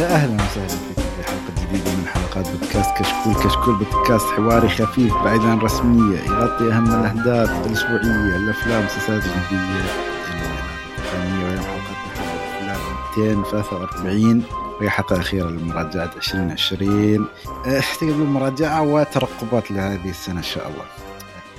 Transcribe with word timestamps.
يا 0.00 0.06
أهلا 0.06 0.34
وسهلا 0.34 0.68
فيكم 0.68 1.02
في 1.16 1.22
حلقة 1.22 1.66
جديدة 1.68 1.90
من 1.90 2.06
حلقات 2.06 2.48
بودكاست 2.48 2.90
كشكول. 2.98 3.34
كشكول 3.34 3.74
بودكاست 3.74 4.26
حواري 4.26 4.68
خفيف 4.68 5.14
بعيد 5.14 5.40
عن 5.40 5.58
الرسميه 5.58 6.18
يغطي 6.18 6.72
أهم 6.72 7.00
الاحداث 7.00 7.66
الأسبوعية 7.66 8.36
الأفلام 8.36 8.80
المسلسلات 8.80 9.22
الجديدة. 9.24 9.90
الفنية 10.98 11.44
واليوم 11.44 11.64
حلقتنا 11.64 12.34
الأفلام 12.34 12.80
243 13.16 14.42
وهي 14.80 14.90
حلقة 14.90 15.20
أخيرة 15.20 15.48
لمراجعة 15.48 16.10
2020 16.16 17.26
أه، 17.66 17.80
تقدر 18.00 18.14
مراجعه 18.24 18.82
وترقبات 18.82 19.70
لهذه 19.70 20.10
السنة 20.10 20.38
إن 20.38 20.42
شاء 20.42 20.68
الله. 20.68 21.09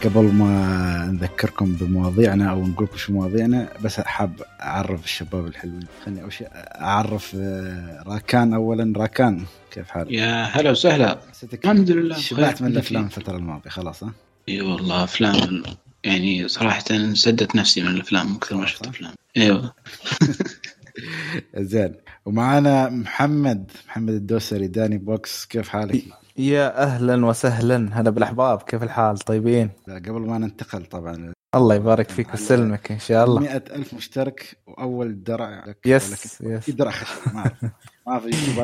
قبل 0.04 0.24
ما 0.34 1.06
نذكركم 1.06 1.74
بمواضيعنا 1.74 2.50
أو 2.52 2.68
نقول 2.68 2.86
لكم 2.86 2.98
شو 2.98 3.14
مواضيعنا 3.14 3.70
بس 3.84 4.00
حاب 4.00 4.42
أعرف 4.62 5.04
الشباب 5.06 5.48
الحلوين 5.48 5.88
خليني 6.06 6.22
أول 6.24 6.34
شيء 6.34 6.48
أعرف 6.82 7.36
آه، 7.40 8.04
راكان 8.08 8.54
اولا 8.54 8.94
راكان 9.00 9.46
كيف 9.72 9.90
حالك؟ 9.90 10.12
يا 10.12 10.44
هلا 10.44 10.72
وسهلا 10.72 11.20
الحمد 11.54 11.92
لله 11.92 12.18
شبعت 12.18 12.62
من. 12.62 12.68
الأفلام 12.68 13.06
الفترة 13.06 13.38
الماضية 13.38 13.70
خلاص 13.70 14.04
ها؟ 14.04 14.12
إي 14.50 14.62
والله 14.62 15.04
أفلام 15.04 15.64
يعني 16.04 16.48
صراحة 16.48 17.14
سدت 17.14 17.56
نفسي 17.56 17.82
من 17.82 17.88
الأفلام 17.88 18.32
من 18.32 18.40
كثر 18.40 18.56
ما 18.56 18.66
شفت. 18.66 18.88
أفلام 18.88 19.14
أيوه 19.38 19.74
زين 21.58 21.96
ومعانا 22.26 22.90
محمد 22.90 23.72
محمد 23.88 24.14
الدوسري 24.14 24.68
Dani 24.68 24.98
Box 24.98 25.46
كيف 25.46 25.70
حالك؟ 25.70 26.04
يا 26.38 26.84
أهلا 26.84 27.26
وسهلا. 27.26 27.90
هلا 27.94 28.10
بالأحباب 28.10 28.62
كيف 28.62 28.84
الحال؟ 28.84 29.18
طيبين؟ 29.18 29.70
لا 29.88 29.96
قبل 29.96 30.22
ما 30.22 30.38
ننتقل 30.38 30.86
طبعا. 30.86 31.34
الله 31.56 31.76
يبارك 31.76 32.10
فيك 32.10 32.30
ويسلمك 32.30 32.92
إن 32.92 33.00
شاء 33.00 33.26
الله. 33.26 33.40
مئة 33.42 33.64
ألف 33.76 33.94
مشترك 33.94 34.58
وأول 34.68 35.24
درع 35.24 35.66
لك 35.66 35.78
yes 35.86 36.42
yes. 36.42 36.70
درع. 36.70 36.92
ما 37.34 37.40
أعرف 37.42 37.64
ما 38.08 38.20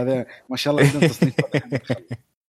في 0.06 0.26
ما 0.50 0.58
شاء 0.58 0.74
الله 0.74 0.86
عندهم 0.88 1.08
تصنيف 1.10 1.34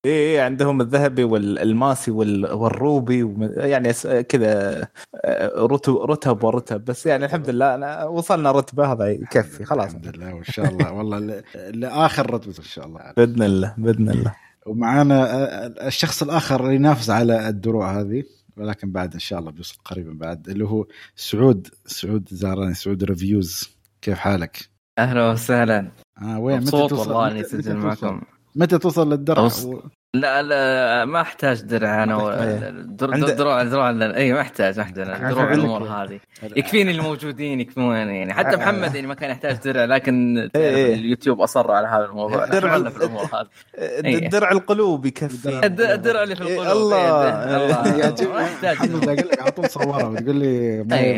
اي 0.04 0.10
إيه 0.10 0.42
عندهم 0.42 0.80
الذهبي 0.80 1.24
والالماسي 1.24 2.10
وال- 2.10 2.52
وال 2.52 2.79
Ruby 2.79 3.34
يعني 3.56 3.92
كذا 4.22 4.80
آه، 5.24 5.52
رتب 5.56 5.96
رتب 5.96 6.44
ورتب. 6.44 6.84
بس 6.84 7.06
يعني 7.06 7.24
الحمد 7.24 7.50
لله 7.50 7.74
أنا 7.74 8.04
وصلنا 8.04 8.52
رتبة 8.52 8.92
هذا 8.92 9.06
يكفي. 9.08 9.64
خلاص. 9.64 9.94
الحمد 9.94 10.16
لله 10.16 10.34
وإن 10.34 10.44
شاء 10.44 10.68
الله. 10.68 10.92
والله 10.92 11.42
لآخر 11.70 12.34
رتبة 12.34 12.54
إن 12.58 12.64
شاء 12.64 12.86
الله. 12.86 13.12
بإذن 13.16 13.42
الله 13.42 13.74
بإذن 13.78 14.10
الله. 14.10 14.47
ومعانا 14.68 15.34
آه، 15.34 15.86
الشخص 15.86 16.22
الآخر 16.22 16.64
اللي 16.64 16.74
ينافس 16.74 17.10
على 17.10 17.48
الدروع 17.48 18.00
هذه 18.00 18.22
ولكن 18.56 18.92
بعد 18.92 19.12
إن 19.14 19.20
شاء 19.20 19.38
الله 19.38 19.50
بيوصل 19.50 19.76
قريبا 19.84 20.12
بعد 20.12 20.48
اللي 20.48 20.64
هو 20.64 20.86
سعود 21.16 21.68
سعود 21.86 22.28
زهراني 22.30 22.74
سعود 22.74 23.04
Reviews 23.04 23.70
كيف 24.02 24.18
حالك؟ 24.18 24.68
أهلا 24.98 25.30
وسهلا 25.30 25.90
آه 26.22 26.38
وين 26.38 26.60
متى 26.60 26.70
توصل 26.70 26.96
والله 26.98 27.28
متى- 27.28 27.32
إني 27.32 27.40
اسجل 27.40 27.62
توصل؟ 27.62 27.76
معكم 28.06 28.22
متى 28.56 28.78
توصل 28.78 29.10
للدرع؟ 29.10 29.48
أوص- 29.48 29.64
و- 29.64 29.82
لا 30.14 30.42
لا 30.42 31.04
ما 31.04 31.20
أحتاج 31.20 31.60
درع 31.62 32.02
أنا 32.02 32.42
إيه. 32.42 32.74
عند- 33.02 33.30
دروع 33.30 33.62
دروع 33.62 33.90
اي 34.16 34.32
ما 34.32 34.40
أحتاج 34.40 34.76
ما 34.76 34.82
أحتاج. 34.82 35.08
عندك- 35.10 35.30
دروع 35.34 35.52
الأمور 35.52 35.82
هذه. 35.82 36.20
يكفيني 36.42 36.90
الموجودين 36.90 37.60
يكفون 37.60 37.96
يعني 37.96 38.34
حتى 38.34 38.56
محمد 38.56 38.94
يعني 38.94 39.06
ما 39.06 39.14
كان 39.14 39.30
يحتاج 39.30 39.56
درع 39.64 39.84
لكن 39.84 40.36
إيه. 40.56 40.94
اليوتيوب 40.94 41.40
أصر 41.40 41.70
على 41.70 41.86
هذا 41.88 42.04
الموضوع. 42.04 42.46
درع- 42.46 42.90
في 42.90 42.96
الأمور 42.96 43.22
هذه. 43.24 43.46
إيه. 44.04 44.24
الدرع 44.24 44.50
القلوب 44.52 45.06
يكفي. 45.06 45.66
الد- 45.66 45.80
الدرع 45.80 46.22
اللي 46.22 46.36
في 46.36 46.46
إيه، 46.46 46.62
القلوب. 46.62 46.92
الله. 46.92 47.44
إيه، 47.44 48.28
ما 48.32 48.48
محمد 48.64 49.04
أقول 49.04 49.28
لك 49.30 49.40
على 49.42 49.50
طول 49.50 49.70
صورها 49.70 50.04
وتقول 50.06 50.36
لي 50.36 50.46
إيه. 50.92 51.16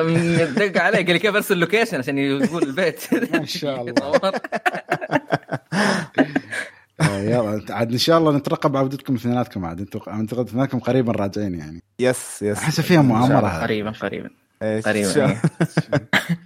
أم، 0.00 0.36
دق 0.56 0.80
علي 0.82 0.96
قال 0.96 1.12
لي 1.12 1.18
كيف 1.18 1.34
أرسل 1.36 1.58
location 1.58 1.98
عشان 1.98 2.18
يقول 2.18 2.62
البيت. 2.62 3.00
ما 3.34 3.44
شاء 3.46 3.80
الله. 3.80 4.20
آه، 4.24 4.32
يلا 7.10 7.64
عاد 7.70 7.92
إن 7.92 7.98
شاء 7.98 8.18
الله 8.18 8.36
نترقب 8.36 8.76
عودتكم 8.76 9.14
اثنيناتكم 9.14 9.64
عاد. 9.64 9.80
أنتم 9.80 10.00
أعتقد 10.08 10.48
اثنيناتكم 10.48 10.78
قريبا 10.78 11.12
راجعين 11.12 11.54
يعني. 11.54 11.82
yes 12.00 12.42
yes. 12.42 12.58
أحس 12.58 12.80
فيها 12.80 13.02
مؤامرة. 13.02 13.62
قريبا 13.62 13.90
قريبا. 13.90 14.30
قريبا 14.62 15.26
إيه. 15.26 15.42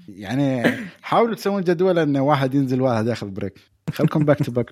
يعني 0.25 0.75
حاولوا 1.03 1.35
تسوون 1.35 1.63
جدول 1.63 1.99
إن 1.99 2.17
واحد 2.17 2.55
ينزل 2.55 2.81
واحد 2.81 3.07
ياخذ 3.07 3.31
break. 3.31 3.59
خلكم 3.93 4.25
back 4.25 4.43
to 4.43 4.53
back 4.53 4.71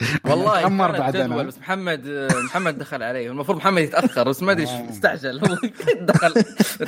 والله 0.24 0.66
أمر 0.66 0.86
كانت 0.86 1.00
بعدنا. 1.00 1.24
جدول 1.26 1.46
بس 1.46 1.58
محمد 1.58 2.28
محمد 2.44 2.78
دخل 2.78 3.02
علي 3.02 3.26
المفروض 3.26 3.58
محمد 3.58 3.82
يتأخر 3.82 4.28
بس 4.28 4.42
ما 4.42 4.52
أدري 4.52 4.66
آه. 4.66 4.80
إيش 4.82 4.90
استعجل 4.90 5.38
هو 5.48 5.56
دخل 6.00 6.34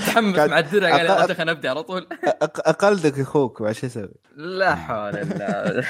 تحمس 0.07 0.39
مع 0.39 0.59
الدرع 0.59 0.91
قال 0.97 1.05
يلا 1.07 1.27
دخل 1.27 1.49
ابدي 1.49 1.69
على 1.69 1.83
طول 1.83 2.07
أق- 2.27 2.29
أقلدك 2.43 3.19
أخوك 3.21 3.63
بعد 3.63 3.73
شو 3.75 3.87
أسوي؟ 3.87 4.09
لا 4.37 4.75
حول 4.75 5.17
الله 5.17 5.83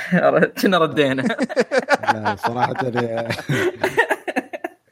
كنا 0.62 0.78
ردينا 0.78 1.22
لا 2.12 2.36
صراحة 2.46 2.74
يعني 2.94 3.34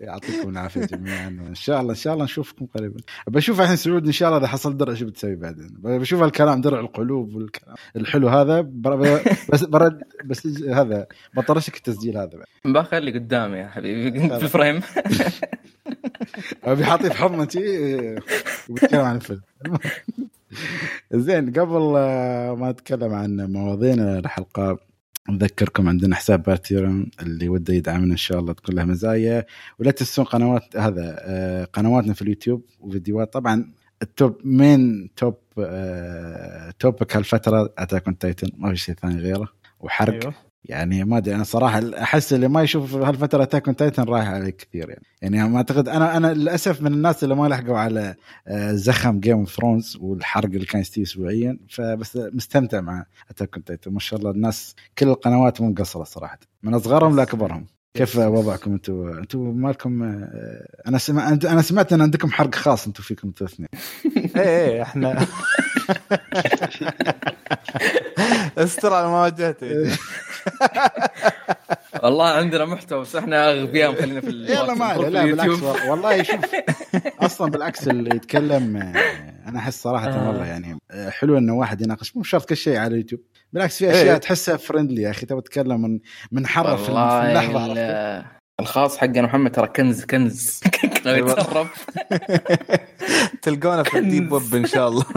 يعطيكم 0.07 0.49
العافية 0.51 0.85
جميعا. 0.85 1.29
إن 1.29 1.55
شاء 1.55 1.81
الله 1.81 1.91
إن 1.91 1.97
شاء 1.97 2.13
الله 2.15 2.25
نشوفكم 2.25 2.67
قريبا. 2.67 3.01
بشوف 3.27 3.61
الحين 3.61 3.77
سعود 3.77 4.07
إن 4.07 4.13
شاء 4.13 4.29
الله 4.29 4.39
إذا 4.39 4.47
حصل 4.47 4.77
درع 4.77 4.95
شو 4.95 5.07
بتسوي 5.07 5.37
بعدين. 5.37 5.71
بشوف 5.79 6.23
الكلام 6.23 6.61
درع 6.61 6.81
القلوب 6.81 7.35
والكلام. 7.35 7.77
الحلو 7.97 8.29
هذا 8.29 8.61
بس 9.51 9.65
برد 9.65 10.03
بس 10.25 10.47
هذا 10.69 11.07
بطرشك 11.37 11.77
التسجيل 11.77 12.17
هذا 12.17 12.31
بعد. 12.65 12.75
بخلي 12.75 13.19
قدامي 13.19 13.59
يا 13.59 13.69
حبيبي 13.69 14.29
في 14.29 14.43
الفريم. 14.43 14.83
أبي 16.65 16.85
حاطيه 16.85 17.09
في 17.09 17.15
حضنة 17.15 17.49
شي 17.49 17.61
وبتكلم 18.69 19.01
عن 19.01 19.17
الفيلم. 19.17 19.41
زين 21.13 21.53
قبل 21.53 21.81
ما 22.59 22.71
أتكلم 22.71 23.15
عن 23.15 23.37
مواضيعنا 23.53 24.19
الحلقة 24.19 24.79
نذكركم 25.31 25.89
عندنا 25.89 26.17
حساب 26.17 26.43
Patreon 26.43 27.11
اللي 27.23 27.49
وده 27.49 27.75
يدعمنا 27.75 28.13
إن 28.13 28.17
شاء 28.17 28.39
الله 28.39 28.53
تكون 28.53 28.75
له 28.75 28.85
مزايا. 28.85 29.47
ولا 29.79 29.91
تنسون 29.91 30.25
قنوات 30.25 30.77
هذا 30.77 31.17
آه، 31.21 31.65
قنواتنا 31.65 32.15
في 32.15 32.23
اليوتيوب 32.23 32.65
وفيديوهات. 32.81 33.33
طبعا 33.33 33.73
ال 34.03 34.12
top 34.12 34.39
main 34.45 35.11
top 35.17 35.35
topic 36.79 37.17
هالفترة 37.17 37.75
Attack 37.79 38.17
Titan 38.21 38.49
ما 38.59 38.71
في 38.71 38.77
شيء 38.77 38.95
ثاني 38.95 39.21
غيره. 39.21 39.49
وحرق. 39.81 40.23
أيوه. 40.25 40.46
يعني 40.69 41.05
ما 41.05 41.17
أدري 41.17 41.35
أنا 41.35 41.45
صراحة 41.45 42.03
أحس 42.03 42.33
اللي 42.33 42.49
ما 42.49 42.63
يشوف 42.63 42.95
هالفترة 42.95 43.43
Attack 43.43 43.65
Titan 43.79 44.03
رايح 44.03 44.29
عليه 44.29 44.51
كثير 44.51 44.89
يعني. 44.89 45.03
يعني 45.23 45.49
ما 45.49 45.57
أعتقد 45.57 45.89
أنا 45.89 46.17
أنا 46.17 46.35
للأسف 46.35 46.83
من 46.83 46.93
الناس 46.93 47.25
اللي 47.25 47.35
ما 47.35 47.49
لحقوا 47.49 47.79
على 47.79 48.15
آه، 48.49 48.73
زخم 48.73 49.21
Game 49.21 49.39
of 49.39 49.57
Thrones 49.57 49.97
والحرق 50.01 50.51
اللي 50.51 50.67
كان 50.67 50.81
يستوي 50.81 51.05
اسبوعيا 51.05 51.59
فبس 51.69 52.17
مستمتع 52.17 52.81
مع 52.81 53.07
Attack 53.31 53.55
Titan 53.67 53.93
ما 53.93 54.01
شاء 54.01 54.19
الله 54.19 54.31
الناس 54.31 54.75
كل 54.99 55.09
القنوات 55.09 55.61
مو 55.61 55.69
مقصره 55.69 56.05
صراحة. 56.05 56.39
من 56.63 56.75
أصغرهم 56.75 57.17
لأكبرهم. 57.17 57.67
كيف 57.97 58.19
وضعكم 58.19 58.73
أنتم 58.73 59.09
أنتم 59.09 59.41
مالكم 59.41 60.03
آه، 60.03 60.67
أنا 60.89 60.99
سمعت 60.99 61.45
أنا 61.45 61.63
سمعت 61.63 61.93
إن 61.93 62.01
عندكم 62.01 62.31
حرق 62.31 62.55
خاص 62.55 62.87
أنتم 62.87 63.03
فيكم 63.03 63.29
أنتم 63.29 63.45
الاثنين 63.45 63.69
إيه 64.37 64.67
إيه 64.67 64.83
إحنا 64.83 65.27
استر 68.59 68.95
على 68.95 69.09
ما 69.09 69.23
واجهته 69.23 69.97
والله 72.03 72.29
عندنا 72.29 72.65
محتوى 72.65 73.01
بس 73.01 73.17
إحنا 73.17 73.51
أغبياء 73.51 73.93
مخلينا 73.93 74.21
في 74.21 74.31
يلا 74.31 74.75
ما 74.75 74.85
عليه 74.85 75.09
لا 75.09 75.25
بالعكس. 75.25 75.63
والله 75.89 76.23
شوف 76.23 76.45
أصلا 77.21 77.51
بالعكس 77.51 77.89
اللي 77.89 78.17
يتكلم 78.17 78.77
آه، 78.77 78.93
أنا 79.49 79.59
أحس 79.59 79.83
صراحة 79.83 80.09
آه. 80.09 80.29
والله 80.29 80.47
يعني 80.47 80.79
آه، 80.91 81.11
حلو 81.11 81.39
إنه 81.39 81.55
واحد 81.55 81.81
يناقش 81.81 82.17
مو 82.17 82.23
شرط 82.23 82.49
كل 82.49 82.57
شيء 82.57 82.77
على 82.77 82.87
اليوتيوب 82.95 83.21
بالعكس 83.53 83.79
في 83.79 83.85
إيه. 83.85 83.91
أشياء 84.03 84.19
تحسها 84.19 84.57
friendly 84.57 85.03
يا 85.03 85.11
أخي 85.11 85.27
تبغى 85.27 85.43
تتكلم 85.43 85.83
من 85.83 85.99
من 86.33 86.47
حره 86.47 86.77
في 86.77 86.89
اللحظه 86.89 88.36
الخاص 88.61 88.97
حقنا 88.97 89.23
محمد 89.23 89.53
ترى 89.53 89.67
كنز 89.67 90.05
كنز. 90.05 90.61
لو 91.07 91.13
أيوة. 91.13 91.31
يتصرف 91.31 91.87
تلقونا 93.43 93.83
في 93.83 93.99
ال 93.99 94.06
deep 94.06 94.33
web 94.33 94.55
إن 94.55 94.67
شاء 94.67 94.89
الله. 94.89 95.05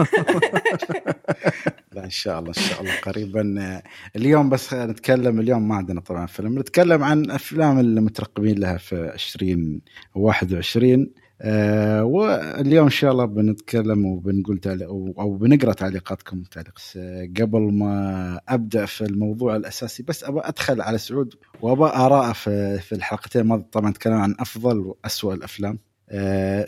لا 1.92 2.04
إن 2.04 2.10
شاء 2.10 2.38
الله 2.38 2.48
إن 2.48 2.54
شاء 2.62 2.80
الله. 2.80 3.00
قريبا 3.00 3.54
آه، 3.60 3.82
اليوم 4.16 4.48
بس 4.48 4.74
نتكلم 4.74 5.40
اليوم 5.40 5.68
ما 5.68 5.74
عندنا 5.74 6.00
طبعا 6.00 6.26
فيلم. 6.26 6.58
نتكلم 6.58 7.04
عن 7.04 7.30
أفلام 7.30 7.78
اللي 7.78 8.00
مترقبين 8.00 8.58
لها 8.58 8.76
في 8.76 8.94
2021 9.14 11.10
آه 11.42 12.04
واليوم 12.04 12.84
إن 12.84 12.90
شاء 12.90 13.12
الله 13.12 13.24
بنتكلم 13.24 14.06
وبنقول 14.06 14.58
تعليق 14.58 14.88
أو 14.90 15.36
بنقرأ 15.36 15.72
تعليقاتكم 15.72 16.42
تعليق 16.42 16.78
آه، 16.96 17.28
قبل 17.40 17.60
ما 17.60 18.40
أبدأ 18.48 18.86
في 18.86 19.04
الموضوع 19.04 19.56
الأساسي 19.56 20.02
بس 20.02 20.24
ابى 20.24 20.40
أدخل 20.40 20.80
على 20.80 20.98
سعود 20.98 21.34
وابى 21.62 21.84
اراءه 21.84 22.32
في 22.32 22.78
في 22.78 22.94
الحلقتين. 22.94 23.42
الماضيه 23.42 23.66
طبعا 23.72 23.92
تكلم 23.92 24.14
عن 24.14 24.34
أفضل 24.38 24.78
واسوء 24.78 25.34
الأفلام. 25.34 25.78
آه 26.08 26.66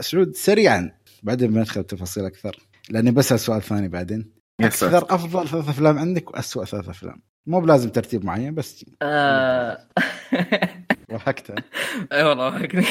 سعود 0.00 0.36
سريعا 0.36 0.90
بعدين 1.22 1.50
بندخل 1.50 1.84
تفاصيل 1.84 2.24
أكثر 2.24 2.56
لأني 2.90 3.10
بسأل 3.10 3.40
سؤال 3.40 3.62
ثاني 3.62 3.88
بعدين. 3.88 4.32
أكثر 4.60 5.14
أفضل 5.14 5.48
ثلاث 5.48 5.68
أفلام 5.68 5.98
عندك 5.98 6.30
واسوء 6.30 6.64
ثلاث 6.64 6.88
أفلام. 6.88 7.22
مو 7.46 7.60
بلازم 7.60 7.90
ترتيب 7.90 8.24
معين 8.24 8.54
بس 8.54 8.84
آه، 9.02 9.78
وحكتها 11.12 11.56
إي 12.12 12.24
والله 12.24 12.44
وهقني. 12.46 12.84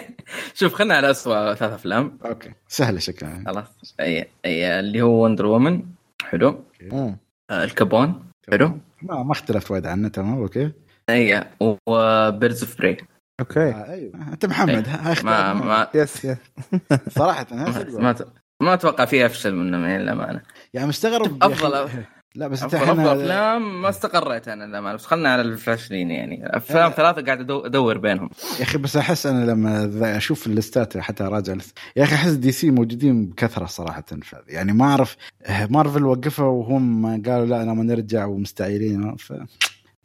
شوف 0.58 0.74
خلنا 0.74 0.94
على 0.96 1.10
اسوء 1.10 1.34
ثلاث 1.54 1.62
أفلام. 1.72 2.18
okay. 2.26 2.50
سهلة 2.68 2.98
شكلها 2.98 3.42
خلاص. 3.46 3.94
إي 4.00 4.26
إي 4.44 4.80
اللي 4.80 5.02
هو 5.02 5.24
Wonder 5.24 5.46
Woman 5.46 5.82
حلو. 6.22 6.64
مم. 6.82 7.16
آه، 7.50 7.64
Al 7.64 7.79
Capone 7.79 8.24
حلو. 8.50 8.78
ما 9.02 9.22
ما 9.22 9.32
اختلفت 9.32 9.70
وايد 9.70 9.86
عنه 9.86 10.08
تمام 10.08 10.38
okay. 10.38 10.72
إي 11.10 11.44
و 11.88 12.00
Birds 12.00 12.62
of 12.62 12.78
Prey 12.78 12.96
okay. 13.40 13.60
آه 13.60 13.90
أيوه. 13.92 14.32
أنت 14.32 14.46
محمد 14.46 14.88
هاي 14.88 15.14
ما 15.22 15.52
ما 15.54 15.88
yes 15.94 16.24
yes. 16.24 16.36
صراحة. 17.08 17.46
ما 17.98 18.12
ت- 18.12 18.28
ما 18.62 18.74
أتوقع 18.74 19.04
فيه 19.04 19.26
افشل 19.26 19.54
منه 19.54 19.78
من 19.78 19.96
الامانه 19.96 20.42
يعني 20.74 20.86
مستغرب. 20.88 21.44
أفضل 21.44 21.74
أخي. 21.74 21.98
لا 22.36 22.48
بس 22.48 22.62
انت 22.62 22.74
إحنا 22.74 23.12
أفلام 23.12 23.82
ما 23.82 23.88
استقريت 23.88 24.48
أنا 24.48 24.64
للامانه 24.64 24.94
بس 24.94 25.06
خلنا 25.06 25.32
على 25.32 25.42
الفاشلين 25.42 26.10
يعني. 26.10 26.56
أفلام 26.56 26.90
أنا- 26.92 26.94
ثلاثة 26.94 27.22
قاعد 27.24 27.50
أدور 27.50 27.98
بينهم. 27.98 28.30
يا 28.58 28.62
أخي 28.64 28.78
بس 28.78 28.96
أحس 28.96 29.26
أنا 29.26 29.44
لما 29.50 30.16
أشوف 30.16 30.46
الليستات 30.46 30.98
حتى 30.98 31.24
أراجع 31.24 31.54
يا 31.96 32.04
أخي 32.04 32.14
أحس 32.14 32.30
DC 32.32 32.70
موجودين 32.70 33.26
بكثرة 33.26 33.66
صراحة 33.66 34.04
ف- 34.22 34.34
يعني 34.48 34.72
ما 34.72 34.84
أعرف 34.84 35.16
آه، 35.46 35.66
مارفل 35.66 36.04
وقفوا 36.04 36.44
وهم 36.44 37.06
قالوا 37.22 37.46
لا 37.46 37.62
أنا 37.62 37.74
ما 37.74 37.82
نرجع 37.82 38.24
ومستعيرين. 38.26 39.16
ف 39.16 39.32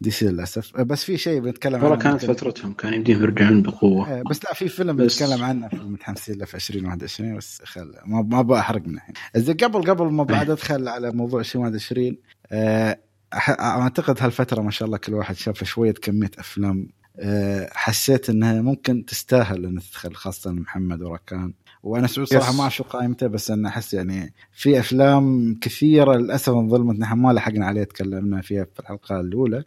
DC 0.02 0.28
للأسف. 0.28 0.76
آه، 0.78 0.84
بس 0.84 1.04
في 1.04 1.18
شيء 1.18 1.40
بنتكلم 1.40 1.74
والله 1.74 1.90
عنه 1.92 2.04
كانت 2.04 2.26
فترتهم 2.26 2.74
كان 2.74 2.94
يمديهم 2.94 3.22
يرجعون 3.22 3.62
بقوة. 3.62 4.10
آه، 4.20 4.24
بس 4.30 4.44
لا 4.46 4.54
في 4.54 4.68
فيلم 4.68 4.96
بس- 4.96 5.22
بنتكلم 5.22 5.44
عنه 5.44 5.68
في 5.68 5.76
متحمسين 5.76 6.38
له 6.38 6.46
في 6.46 6.56
2021 6.56 7.38
بس 7.38 7.62
خل 7.66 7.94
ما 8.06 8.22
ما 8.22 8.40
أبغى 8.40 8.60
احرق 8.60 8.88
من 8.88 8.94
الحين. 8.96 9.16
زين 9.36 9.56
قبل 9.58 9.82
قبل 9.90 10.06
ما 10.06 10.24
بعد 10.24 10.50
أدخل 10.50 10.88
على 10.88 11.12
موضوع 11.12 11.40
2021 11.40 12.18
آه، 12.52 13.00
أح- 13.36 13.60
أعتقد 13.60 14.18
هالفترة 14.22 14.62
ما 14.62 14.72
شاء 14.72 14.86
الله 14.86 14.98
كل 14.98 15.14
واحد 15.14 15.36
شاف 15.36 15.64
شوية 15.64 15.94
كمية 15.94 16.32
أفلام 16.40 16.88
آه، 17.20 17.70
حسيت 17.74 18.30
إنها 18.30 18.62
ممكن 18.62 19.06
تستاهل 19.06 19.66
إن 19.66 19.80
تدخل 19.80 20.16
خاصة 20.16 20.52
محمد 20.52 21.02
وركان. 21.02 21.54
وأنا 21.84 22.08
سعود 22.08 22.28
صراحة. 22.28 22.54
ما 22.54 22.62
اعرف 22.62 22.76
شو 22.76 22.84
قائمته 22.84 23.28
بس 23.28 23.52
أنا 23.52 23.70
أحس 23.70 23.94
يعني 23.94 24.34
في 24.52 24.80
أفلام 24.80 25.56
كثيرة 25.62 26.14
للأسف 26.16 26.50
انظلمت 26.54 27.00
نحن 27.00 27.18
ما 27.18 27.34
لحقنا 27.34 27.66
عليها 27.66 27.84
تكلمنا 27.84 28.42
فيها 28.42 28.64
في 28.74 28.80
الحلقة 28.80 29.20
الأولى. 29.20 29.64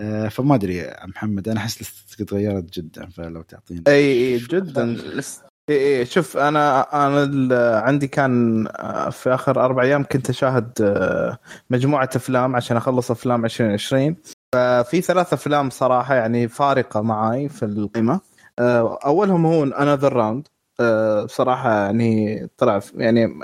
آه، 0.00 0.28
فما 0.28 0.54
أدري 0.54 0.76
يا 0.76 1.06
محمد 1.06 1.48
أنا 1.48 1.60
أحس 1.60 1.82
لستك 1.82 2.28
تغيرت 2.28 2.72
جدا 2.78 3.06
فلو 3.08 3.42
تعطينا 3.42 3.82
أي 3.88 4.12
أي 4.32 4.38
جدا. 4.38 4.84
لس- 4.86 5.40
أي 5.70 5.98
أي 5.98 6.06
شوف 6.06 6.36
أنا 6.36 6.80
أنا 7.06 7.22
ال- 7.22 7.82
عندي 7.82 8.06
كان 8.08 8.66
آه، 8.66 9.10
في 9.10 9.34
آخر 9.34 9.64
أربع 9.64 9.82
أيام 9.82 10.04
كنت 10.04 10.30
أشاهد 10.30 10.72
آه، 10.80 11.38
مجموعة 11.70 12.10
أفلام 12.16 12.56
عشان 12.56 12.76
أخلص 12.76 13.10
أفلام 13.10 13.44
2020 13.44 14.16
ففي 14.54 15.00
ثلاث 15.00 15.32
أفلام 15.32 15.70
صراحة 15.70 16.14
يعني 16.14 16.48
فارقة 16.48 17.00
معاي 17.02 17.48
في 17.48 17.64
القيمة. 17.64 18.20
آه، 18.58 18.98
أولهم 19.04 19.46
هو 19.46 19.64
انذر 19.64 20.12
راوند 20.12 20.48
بصراحة 21.24 21.70
يعني 21.84 22.48
طلع 22.58 22.80
يعني 22.94 23.40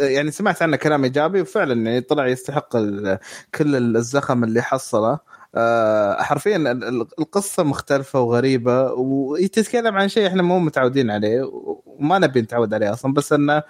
يعني 0.00 0.30
سمعت 0.30 0.62
عنه 0.62 0.76
كلام 0.76 1.04
إيجابي 1.04 1.40
وفعلا 1.40 1.82
يعني 1.86 2.00
طلع 2.00 2.26
يستحق 2.26 2.76
كل 3.54 3.96
الزخم 3.96 4.44
اللي 4.44 4.62
حصله. 4.62 5.10
آه، 5.12 5.20
حرفيا 6.18 6.56
ال- 6.56 6.66
ال- 6.84 7.06
القصة 7.18 7.62
مختلفة 7.62 8.20
وغريبة 8.20 8.92
وتتكلم 8.92 9.96
عن 9.96 10.08
شيء 10.08 10.26
إحنا 10.26 10.42
مو 10.42 10.58
متعودين 10.58 11.10
عليه 11.10 11.50
وما 11.86 12.18
نبي 12.18 12.40
نتعود 12.42 12.74
عليه 12.74 12.92
أصلا 12.92 13.12
بس 13.14 13.32
انه 13.32 13.62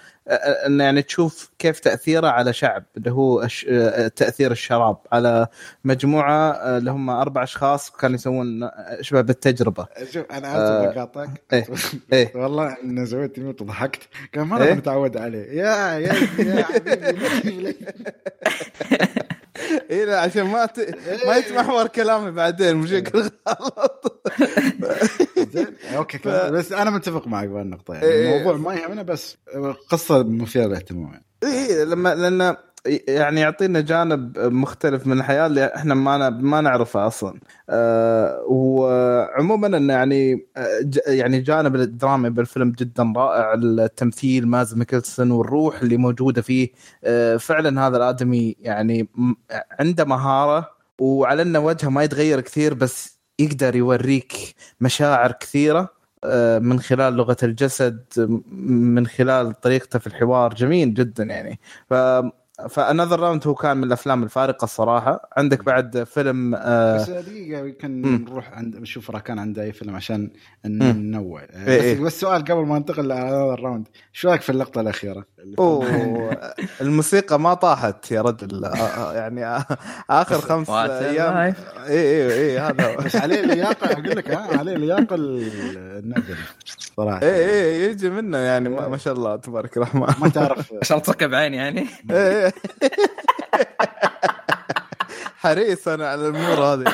انه 0.66 0.84
يعني 0.84 1.02
تشوف 1.02 1.50
كيف 1.58 1.80
تأثيره 1.80 2.28
على 2.28 2.52
شعب 2.52 2.84
اللي 2.96 3.10
هو 3.10 3.48
آه، 3.68 4.08
تأثير 4.08 4.50
الشراب 4.52 4.96
على 5.12 5.46
مجموعة 5.84 6.50
آه، 6.50 6.78
اللي 6.78 6.90
هم 6.90 7.10
أربع 7.10 7.42
أشخاص 7.42 7.90
كانوا 7.90 8.14
يسوون 8.14 8.64
اشبه 8.74 9.20
بالتجربة 9.20 9.86
شوف 10.12 10.24
أنا 10.32 10.48
آه، 10.56 10.86
اسف 10.86 10.96
اقاطعك 10.96 11.42
إيه، 11.52 11.66
إيه. 12.12 12.32
والله 12.36 12.76
إن 12.84 13.06
سويت 13.06 13.38
ميوت 13.38 13.62
وضحكت 13.62 14.00
كان 14.32 14.46
ما 14.46 14.62
إيه؟ 14.62 14.74
متعود 14.74 15.16
عليه 15.16 15.46
يا 15.52 15.98
يا 15.98 16.12
يا 16.38 16.62
حبيبي. 16.64 17.76
اي 19.92 20.04
لا 20.04 20.20
عشان 20.20 20.42
ما 20.42 20.66
ت... 20.66 20.78
ما 21.26 21.36
يتمحور 21.36 21.86
كلامي 21.86 22.30
بعدين 22.30 22.76
مش 22.76 22.90
يقول 22.90 23.30
غلط 23.48 24.22
زين. 25.52 25.66
okay 25.96 26.18
ف- 26.18 26.28
بس 26.28 26.72
أنا 26.72 26.90
متفق 26.90 27.26
معك 27.26 27.48
بهالنقطة 27.48 27.94
يعني 27.94 28.06
إيه. 28.06 28.36
الموضوع 28.36 28.56
ما 28.56 28.74
يهمنا 28.80 29.02
بس 29.02 29.36
قصة 29.88 30.22
مثيرة 30.22 30.66
للاهتمام. 30.66 31.12
يعني. 31.12 31.24
اي 31.44 31.84
لما 31.84 32.14
لأن 32.14 32.56
يعني 33.08 33.40
يعطينا 33.40 33.80
جانب 33.80 34.38
مختلف 34.38 35.06
من 35.06 35.18
الحياة 35.18 35.46
اللي 35.46 35.74
إحنا 35.76 35.94
ما 35.94 36.30
ما 36.30 36.60
نعرفه 36.60 37.06
أصلا. 37.06 37.40
آه 37.70 38.44
وعموما 38.48 39.66
إنه 39.76 39.92
يعني 39.92 40.46
آه، 40.56 40.90
يعني 41.06 41.40
جانب 41.40 41.76
الدرامي 41.76 42.30
بالفيلم 42.30 42.70
جدا 42.72 43.12
رائع. 43.16 43.54
التمثيل 43.54 44.48
Mads 44.48 44.74
Mikkelsen 44.74 45.30
والروح 45.30 45.82
اللي 45.82 45.96
موجودة 45.96 46.42
فيه. 46.42 46.68
آه 47.04 47.36
فعلا 47.36 47.86
هذا 47.86 47.96
الآدمي 47.96 48.56
يعني 48.60 49.08
عنده 49.80 50.04
مهارة 50.04 50.70
وعلى 51.00 51.42
إنه 51.42 51.58
وجهه 51.58 51.88
ما 51.88 52.02
يتغير 52.02 52.40
كثير 52.40 52.74
بس 52.74 53.18
يقدر 53.38 53.76
يوريك 53.76 54.32
مشاعر 54.80 55.32
كثيرة 55.32 55.88
آه، 56.24 56.58
من 56.58 56.80
خلال 56.80 57.14
لغة 57.14 57.36
الجسد 57.42 58.04
من 58.52 59.06
خلال 59.06 59.60
طريقته 59.60 59.98
في 59.98 60.06
الحوار. 60.06 60.54
جميل 60.54 60.94
جدا 60.94 61.24
يعني. 61.24 61.60
ف 61.90 61.94
ف 62.70 62.76
Another 62.77 63.20
Round 63.20 63.46
هو 63.46 63.54
كان 63.54 63.76
من 63.76 63.84
الأفلام 63.84 64.22
الفارقة 64.22 64.64
الصراحة 64.64 65.28
عندك 65.36 65.64
بعد 65.64 66.04
فيلم 66.04 66.54
آه 66.54 66.96
بس 66.96 67.10
دقيقة 67.10 67.60
يمكن. 67.66 68.24
نروح 68.24 68.52
عند 68.52 68.76
نشوف 68.76 69.10
راكان 69.10 69.38
عنده 69.38 69.62
أي 69.62 69.72
فيلم 69.72 69.96
عشان. 69.96 70.30
ننوع 70.66 71.42
آه، 71.42 71.68
إيه 71.68 71.78
بس, 71.78 71.84
إيه. 71.84 72.00
بس 72.00 72.20
سؤال 72.20 72.44
قبل 72.44 72.66
ما 72.66 72.78
ننتقل 72.78 73.12
على 73.12 73.54
ال 73.54 73.60
Round 73.60 73.88
شو 74.12 74.28
رأيك 74.28 74.40
في 74.40 74.50
اللقطة 74.50 74.80
الأخيرة؟ 74.80 75.24
اللي 75.38 75.56
أوه 75.58 76.54
الموسيقى 76.80 77.40
ما 77.40 77.54
طاحت 77.54 78.12
يا 78.12 78.22
رجل 78.22 78.64
آه، 78.64 78.76
آه، 78.76 79.14
يعني 79.14 79.64
آخر 80.10 80.40
خمس 80.40 80.70
أيام. 80.70 81.36
اي 81.36 81.54
اي 81.88 82.32
اي 82.32 82.58
هذا 82.58 82.86
هو. 82.86 82.96
بس 83.04 83.16
عليه 83.16 83.40
لياقة 83.40 83.92
أقول 83.92 84.10
لك 84.10 84.30
ها 84.30 84.58
عليه 84.58 84.74
لياقة 84.74 85.16
النادر 85.16 86.36
صراحة 86.96 87.22
اي 87.22 87.50
اي 87.50 87.82
يجي 87.90 88.10
منه 88.10 88.38
يعني 88.38 88.68
ما 88.68 88.88
ما 88.88 88.96
شاء 88.96 89.14
الله 89.14 89.36
تبارك 89.36 89.76
الرحمن 89.76 90.06
ما 90.20 90.28
تعرف 90.28 90.72
عشان 90.82 91.02
تصك 91.02 91.24
بعيني 91.24 91.56
يعني 91.56 91.86
إيه، 92.10 92.44
إيه. 92.44 92.51
حريص 95.42 95.88
أنا 95.88 96.08
على 96.08 96.28
الأمور 96.28 96.64
هذه 96.64 96.84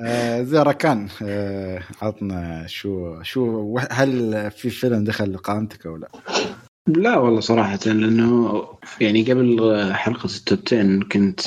آه، 0.00 0.42
زي 0.42 0.58
ركان 0.58 1.08
آه، 1.22 1.82
عطنا 2.02 2.66
شو 2.66 3.22
شو 3.22 3.78
هل 3.90 4.50
في 4.50 4.70
فيلم 4.70 5.04
دخل 5.04 5.36
قائمتك 5.36 5.86
أو 5.86 5.96
لا؟ 5.96 6.08
لا 6.86 7.18
والله 7.18 7.40
صراحة 7.40 7.78
لأنه 7.86 8.64
يعني 9.00 9.22
قبل 9.22 9.92
حلقة 9.94 10.24
ال 10.24 10.32
top 10.32 10.58
10 10.66 11.04
كنت 11.12 11.40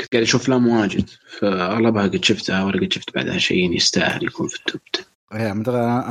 كنت 0.00 0.12
قاعد 0.12 0.22
أشوف 0.22 0.42
أفلام 0.42 0.68
واجد 0.68 1.10
فأغلبها 1.38 2.02
قد 2.02 2.24
شفتها 2.24 2.64
ولا 2.64 2.80
قد 2.80 2.92
شفت 2.92 3.14
بعدها 3.14 3.38
شيء 3.38 3.76
يستاهل 3.76 4.24
يكون 4.24 4.48
في 4.48 4.56
ال 4.56 4.62
top 4.62 4.80
10 4.94 5.04
هي 5.32 5.50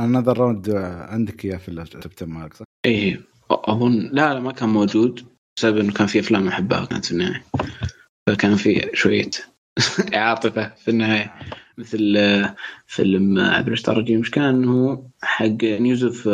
Another 0.04 0.38
Round 0.38 0.70
عندك 1.08 1.44
إياه 1.44 1.56
في 1.56 1.68
ال 1.68 1.83
top 1.83 2.28
مالك 2.28 2.54
صح؟ 2.54 2.64
إيه 2.86 3.31
أظن 3.54 4.10
لا 4.12 4.34
لا 4.34 4.40
ما 4.40 4.52
كان 4.52 4.68
موجود 4.68 5.26
بسبب 5.56 5.78
إنه 5.78 5.92
كان 5.92 6.06
في 6.06 6.20
أفلام 6.20 6.48
أحبها 6.48 6.84
كانت 6.84 7.04
في 7.04 7.12
النهاية. 7.12 7.44
فكان 8.26 8.56
في 8.56 8.90
شوية 8.94 9.30
عاطفة 10.12 10.72
في 10.84 10.90
النهاية. 10.90 11.34
مثل 11.78 12.14
آه، 12.16 12.56
فيلم 12.86 13.38
عبر 13.38 13.72
الشتار 13.72 13.96
الرجيم 13.96 14.20
مش 14.20 14.30
كان 14.30 14.64
هو 14.64 15.02
حق 15.22 15.64
News 15.64 16.04
of 16.04 16.28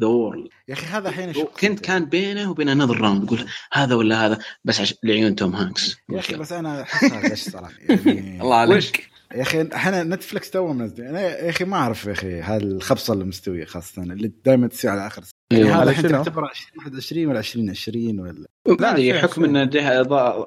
ذا 0.00 0.06
وورلد 0.06 0.48
يا 0.68 0.74
أخي 0.74 0.86
هذا 0.86 1.08
الحين 1.08 1.32
كنت 1.32 1.80
كان 1.80 2.04
بينه 2.04 2.50
وبين 2.50 2.68
انذر 2.68 3.00
راوند 3.00 3.24
يقول 3.24 3.46
هذا 3.72 3.94
ولا 3.94 4.26
هذا. 4.26 4.38
بس 4.64 4.80
عش... 4.80 4.94
لعيون 5.02 5.36
توم 5.36 5.56
هانكس. 5.56 5.96
يا 6.10 6.18
أخي 6.18 6.34
بس 6.34 6.52
أنا 6.52 6.82
احسها 6.82 7.28
غش 7.32 7.42
صراحة 7.42 7.72
يعني 7.88 8.42
الله 8.42 8.56
عليك. 8.56 9.13
يا 9.34 9.42
أخي 9.42 9.68
إحنا 9.74 10.02
نتفلكس 10.02 10.50
تو 10.50 10.72
منزل 10.72 11.04
أنا 11.04 11.20
يا 11.20 11.50
أخي 11.50 11.64
ما 11.64 11.76
أعرف 11.76 12.06
يا 12.06 12.12
أخي 12.12 12.40
هالخبصه 12.40 13.14
المستويه 13.14 13.64
خاصة 13.64 14.02
اللي 14.02 14.32
دائما 14.44 14.66
تصير 14.66 14.90
على 14.90 15.06
آخر. 15.06 15.22
يعني 15.52 15.64
أيوة. 15.64 15.74
هذا 15.74 15.80
على 15.80 15.90
الحين؟ 15.90 16.08
تعتبر 16.08 16.50
2021 16.50 17.26
ولا 17.26 17.38
2020 17.38 18.20
ولا 18.20 18.46
لا، 18.80 19.20
حكم 19.22 19.42
عشرين. 19.42 19.56
انه 19.56 19.64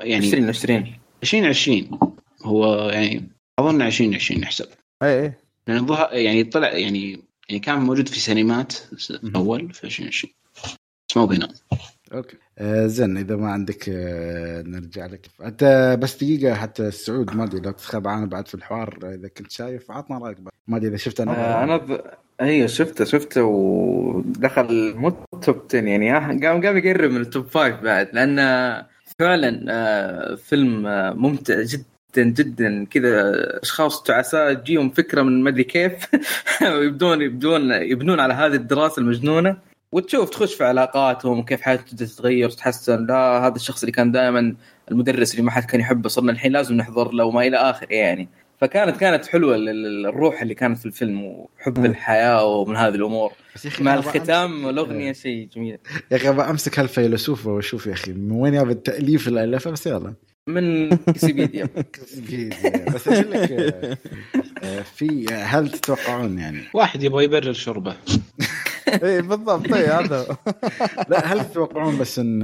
يعني 0.02 0.26
2020 0.28 0.94
2020 1.24 2.00
هو 2.44 2.90
يعني 2.90 3.30
أظن 3.60 3.82
2020 3.82 4.42
يحسب 4.42 4.68
اي 5.04 5.24
اي 5.24 5.34
لأن 5.68 5.78
الظاهر 5.78 6.14
يعني 6.14 6.44
طلع 6.44 6.74
يعني 6.74 7.22
يعني 7.50 7.60
كان 7.60 7.80
موجود 7.80 8.08
في 8.08 8.20
سينمات. 8.20 8.74
أول 9.36 9.74
في 9.74 9.84
2020 9.84 10.34
بس 11.10 11.18
مو 11.18 11.26
بينهم 11.26 11.50
okay. 12.14 12.38
آه 12.58 12.88
زين 12.88 13.18
إذا 13.18 13.36
ما 13.36 13.52
عندك 13.52 13.90
آه 13.90 14.62
نرجع 14.62 15.06
لك. 15.06 15.28
انت 15.46 15.98
بس 16.02 16.16
دقيقة 16.16 16.54
حتى 16.56 16.88
السعود 16.88 17.36
ما 17.36 17.44
أدري 17.44 17.62
لو 17.62 17.72
تدخل 17.72 18.02
معنا 18.02 18.26
بعد 18.26 18.48
في 18.48 18.56
الحوار 18.56 19.00
إذا 19.04 19.28
كنت 19.28 19.52
شايف 19.52 19.92
عطنا 19.92 20.18
رأيك 20.18 20.42
بعد. 20.42 20.54
ما 20.68 20.78
أدري 20.78 20.90
إذا 20.90 20.98
شفت 20.98 21.22
أنا. 21.22 21.32
آه، 21.32 21.64
أنا 21.64 21.78
ب... 21.78 22.02
أيوه 22.42 22.68
شفته 22.68 23.06
شفته 23.06 23.44
ودخل 23.44 24.94
مو 24.96 25.10
top 25.42 25.62
10 25.70 25.80
يعني 25.80 26.12
قام 26.48 26.66
قام 26.66 26.78
يقرب 26.78 27.12
من 27.12 27.22
ال 27.22 27.28
top 27.28 27.48
5 27.48 27.70
بعد 27.70 28.10
لأن 28.14 28.38
فعلا 29.20 29.66
آه، 29.70 30.36
فيلم 30.36 30.88
آه، 30.88 31.14
ممتع 31.14 31.62
جدا 31.62 32.24
جدا. 32.24 32.86
كذا 32.86 33.34
أشخاص 33.64 34.04
تعساء 34.04 34.54
تجيهم 34.54 34.90
فكرة 34.90 35.22
من 35.22 35.44
مدري 35.44 35.64
كيف 35.64 35.94
ويبدون 36.80 37.22
يبدون 37.22 37.72
يبنون 37.72 38.20
على 38.20 38.34
هذه 38.34 38.56
الدراسة 38.56 39.00
المجنونة. 39.00 39.58
وتشوف 39.92 40.30
تخش 40.30 40.54
في 40.56 40.64
علاقاتهم 40.64 41.40
وكيف 41.40 41.62
حياته 41.62 41.84
تبدأ 41.84 42.06
تتغير 42.06 42.48
وتتحسن 42.48 43.06
لا 43.06 43.48
هذا 43.48 43.56
الشخص 43.56 43.82
اللي 43.84 43.92
كان 43.92 44.12
دائما 44.12 44.56
المدرس 44.92 45.32
اللي 45.32 45.42
ما 45.44 45.52
حد 45.52 45.64
كان 45.66 45.80
يحبه 45.80 46.10
صرنا 46.10 46.32
الحين 46.32 46.52
لازم 46.52 46.76
نحضر 46.76 47.12
له 47.12 47.26
وما 47.26 47.48
إلى 47.48 47.58
اخره 47.58 47.94
يعني. 47.94 48.28
فكانت 48.62 48.98
كانت 48.98 49.26
حلوة 49.26 49.56
ال- 49.56 49.70
ال- 49.70 50.06
الروح 50.06 50.42
اللي 50.42 50.54
كانت 50.54 50.78
في 50.78 50.86
الفيلم 50.86 51.24
وحب 51.24 51.80
مم. 51.80 51.86
الحياة 51.86 52.46
ومن 52.46 52.76
هذه 52.76 52.96
الأمور. 52.96 53.32
بس 53.56 53.66
يا 53.66 53.70
أخي 53.70 53.84
مع 53.84 53.96
الختام 53.96 54.70
الاغنيه 54.70 55.14
شيء 55.14 55.50
جميل. 55.56 55.78
يا 56.12 56.18
أخي 56.18 56.30
أبغى 56.30 56.50
أمسك 56.50 56.80
هالفيلسوف 56.80 57.48
وأشوف 57.48 57.88
يا 57.88 57.94
أخي 57.94 58.12
من 58.14 58.32
وين 58.32 58.54
جاب 58.54 58.70
التأليف 58.70 59.28
اللي 59.28 59.44
الفها 59.44 59.72
بس 59.72 59.88
يلا. 59.88 60.14
من 60.48 60.90
كسيبيديا 60.98 61.70
بس 62.94 63.08
أقول 63.08 63.32
لك 63.32 63.52
آه، 63.52 63.98
آه، 64.64 64.82
في 64.82 65.26
هل 65.34 65.70
تتوقعون 65.72 66.40
يعني؟ 66.40 66.60
واحد 66.74 67.04
يبغى 67.04 67.24
يبرر 67.24 67.54
شربه. 67.54 67.96
اي 68.88 69.22
بالضبط. 69.22 69.74
اي 69.74 69.86
هذا 69.88 70.38
لا 71.10 71.26
هل 71.34 71.50
تتوقعون 71.50 71.98
بس 71.98 72.20
إن 72.20 72.42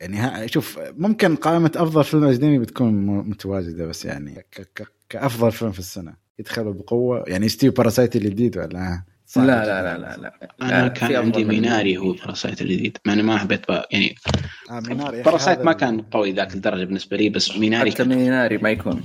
يعني 0.00 0.16
ها 0.16 0.46
شوف 0.46 0.78
ممكن 0.96 1.36
قائمة 1.36 1.72
أفضل 1.76 2.04
فيلم 2.04 2.24
أجنبي 2.24 2.58
بتكون 2.58 2.92
متواجدة 3.06 3.86
بس 3.86 4.04
يعني 4.04 4.34
ك 4.52 4.60
ك 4.74 4.86
كأفضل 5.08 5.52
فيلم 5.52 5.72
في 5.72 5.78
السنة. 5.78 6.14
يدخلوا 6.38 6.72
بقوة. 6.72 7.24
يعني 7.28 7.48
ستيف 7.48 7.76
باراسايت 7.76 8.16
الجديد 8.16 8.56
ولا؟ 8.58 9.02
لا 9.36 9.42
لا 9.44 9.64
لا 9.82 9.98
لا 9.98 10.16
لا. 10.16 10.48
أنا 10.62 10.82
لا، 10.82 10.88
كان 10.88 11.08
في 11.08 11.16
عندي 11.16 11.44
ميناري 11.44 11.96
هو 11.96 12.12
باراسايت 12.12 12.62
الجديد 12.62 12.96
مع 13.06 13.12
اني 13.12 13.22
ما 13.22 13.38
حبيت 13.38 13.66
يعني 13.90 14.14
آه 14.70 14.80
Parasite 15.22 15.58
ما 15.60 15.72
كان 15.72 16.00
قوي 16.00 16.32
ذاك 16.32 16.54
الدرجة 16.54 16.84
بالنسبة 16.84 17.16
لي 17.16 17.28
بس 17.28 17.58
ميناري 17.58 17.90
حتى 17.90 17.98
كان 18.04 18.08
ميناري 18.16 18.58
ما 18.58 18.70
يكون. 18.70 19.02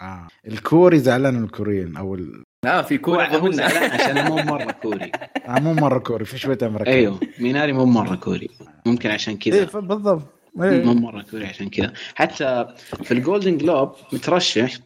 آه. 0.00 0.28
الكوري 0.48 0.98
زعلان 0.98 1.34
من 1.34 1.44
الكوريين 1.44 1.96
أو 1.96 2.14
ال... 2.14 2.44
لا 2.64 2.82
في 2.82 2.98
هو. 3.04 3.50
زعلان 3.50 3.90
عشان 3.90 4.28
مو 4.28 4.36
مرة 4.36 4.72
كوري. 4.72 5.12
آه 5.46 5.58
مو 5.58 5.72
مرة 5.74 5.98
كوري 5.98 6.24
في 6.24 6.38
شوية 6.38 6.58
امريكان 6.62 6.94
أيوه 6.94 7.20
ميناري 7.38 7.72
مو 7.72 7.84
مرة 7.84 8.14
كوري. 8.16 8.48
ممكن 8.86 9.10
عشان 9.10 9.32
اي 9.34 9.38
كذا 9.38 9.64
بالضبط. 9.80 10.22
إيه. 10.62 10.84
مو 10.84 10.94
مرة 10.94 11.22
كوري 11.22 11.46
عشان 11.46 11.70
كذا. 11.70 11.92
حتى 12.14 12.66
في 13.02 13.14
ال 13.14 13.20
Golden 13.20 13.56
Globe 13.58 13.92
مترشح 14.12 14.78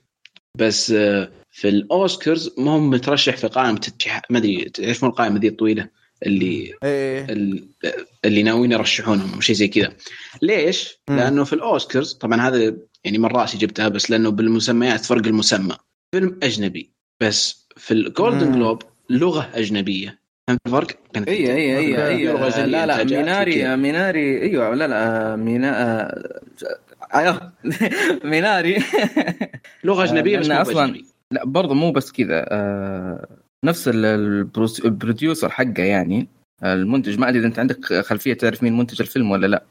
بس 0.58 0.90
آه، 0.90 1.30
في 1.50 1.68
الأوسكارز 1.68 2.50
ما 2.58 2.70
هو 2.70 2.78
مترشح 2.80 3.36
في 3.36 3.46
قائمة 3.48 3.80
الترشيح- 3.88 4.22
ما 4.30 4.38
أدري 4.38 4.64
تعرفون 4.64 5.08
القائمة 5.08 5.38
ذي 5.40 5.48
الطويلة؟ 5.48 5.88
اللي 6.26 6.72
إيه 6.84 7.24
ال- 7.24 7.68
اللي 8.24 8.42
ناويين 8.42 8.72
يرشحونهم 8.72 9.40
شيء 9.40 9.56
زي 9.56 9.68
كذا. 9.68 9.92
ليش؟ 10.42 10.98
مم. 11.10 11.16
لأنه 11.16 11.44
في 11.44 11.52
الأوسكارز 11.52 12.12
طبعا 12.12 12.40
هذا 12.40 12.76
يعني 13.04 13.18
من 13.18 13.24
رأسي 13.26 13.58
جبتها 13.58 13.88
بس 13.88 14.10
لأنه 14.10 14.30
بالمسميات 14.30 15.04
فرق 15.04 15.26
المسمى. 15.26 15.76
فيلم 16.14 16.40
أجنبي 16.42 16.92
بس 17.20 17.61
في 17.76 17.94
ال 17.94 18.01
Golden. 18.01 18.52
Globe 18.52 18.82
لغة 19.10 19.48
أجنبية 19.54 20.18
فهمت 20.48 20.60
الفرق؟ 20.66 20.86
كانت 21.12 21.28
اي 21.28 21.52
اي 21.52 21.78
اي 21.78 22.30
أجنبية، 22.30 22.66
لا 22.66 22.86
لا 22.86 23.04
ميناري. 23.04 23.76
ميناري 23.76 24.42
أيوه 24.42 24.74
لا 24.74 24.86
لا 24.88 25.36
مينا 25.36 25.82
آه، 26.00 26.40
آه، 27.14 27.52
ميناري 28.24 28.78
لغة 29.84 30.04
أجنبية 30.04 30.38
بس 30.38 30.46
لأن 30.46 30.58
مو 30.58 30.64
أصلاً- 30.64 30.76
اجنبي 30.76 31.04
لا 31.30 31.44
برضه 31.44 31.74
مو 31.74 31.92
بس 31.92 32.12
كذا 32.12 32.44
آه، 32.48 33.26
نفس 33.64 33.88
ال 33.88 34.06
producer 34.06 35.48
حقه 35.50 35.82
يعني 35.82 36.28
آه، 36.62 36.74
المنتج 36.74 37.18
ما 37.18 37.28
أدري 37.28 37.38
إذا 37.38 37.46
أنت 37.46 37.58
عندك 37.58 38.00
خلفية 38.00 38.34
تعرف 38.34 38.62
مين 38.62 38.76
منتج 38.76 39.00
الفيلم 39.02 39.30
ولا 39.30 39.46
لا 39.46 39.62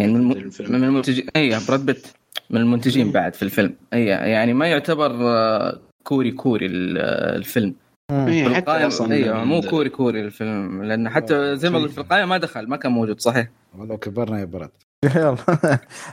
يعني 0.00 0.12
من, 0.12 0.20
الم... 0.20 0.32
الفيلم. 0.32 0.72
من 0.72 0.84
المنتجين 0.84 1.26
اي 1.36 1.58
براد 1.68 1.86
بيت 1.86 2.06
من 2.50 2.60
المنتجين 2.60 3.10
بعد 3.12 3.34
في 3.34 3.42
الفيلم 3.42 3.74
اي 3.92 4.04
يعني 4.06 4.54
ما 4.54 4.66
يعتبر 4.66 5.10
آه، 5.28 5.80
كوري 6.06 6.30
كوري 6.30 6.66
ال- 6.66 6.98
الفيلم. 7.36 7.74
إيه، 8.10 8.44
حتى 8.44 8.58
القائمة 8.58 8.86
أصلا 8.86 9.14
أيوه 9.14 9.44
مو 9.44 9.60
كوري 9.60 9.88
كوري 9.88 10.20
الفيلم 10.20 10.82
لأن 10.82 11.08
حتى 11.08 11.56
زي 11.56 11.70
ما 11.70 11.78
قلت 11.78 11.92
في 11.92 11.98
القائمه 11.98 12.26
ما 12.26 12.36
دخل 12.38 12.68
ما 12.68 12.76
كان 12.76 12.92
موجود 12.92 13.20
صحيح؟ 13.20 13.48
ولو 13.78 13.98
كبرنا 13.98 14.40
يا 14.40 14.44
برد 14.44 14.70
يلا. 15.16 15.36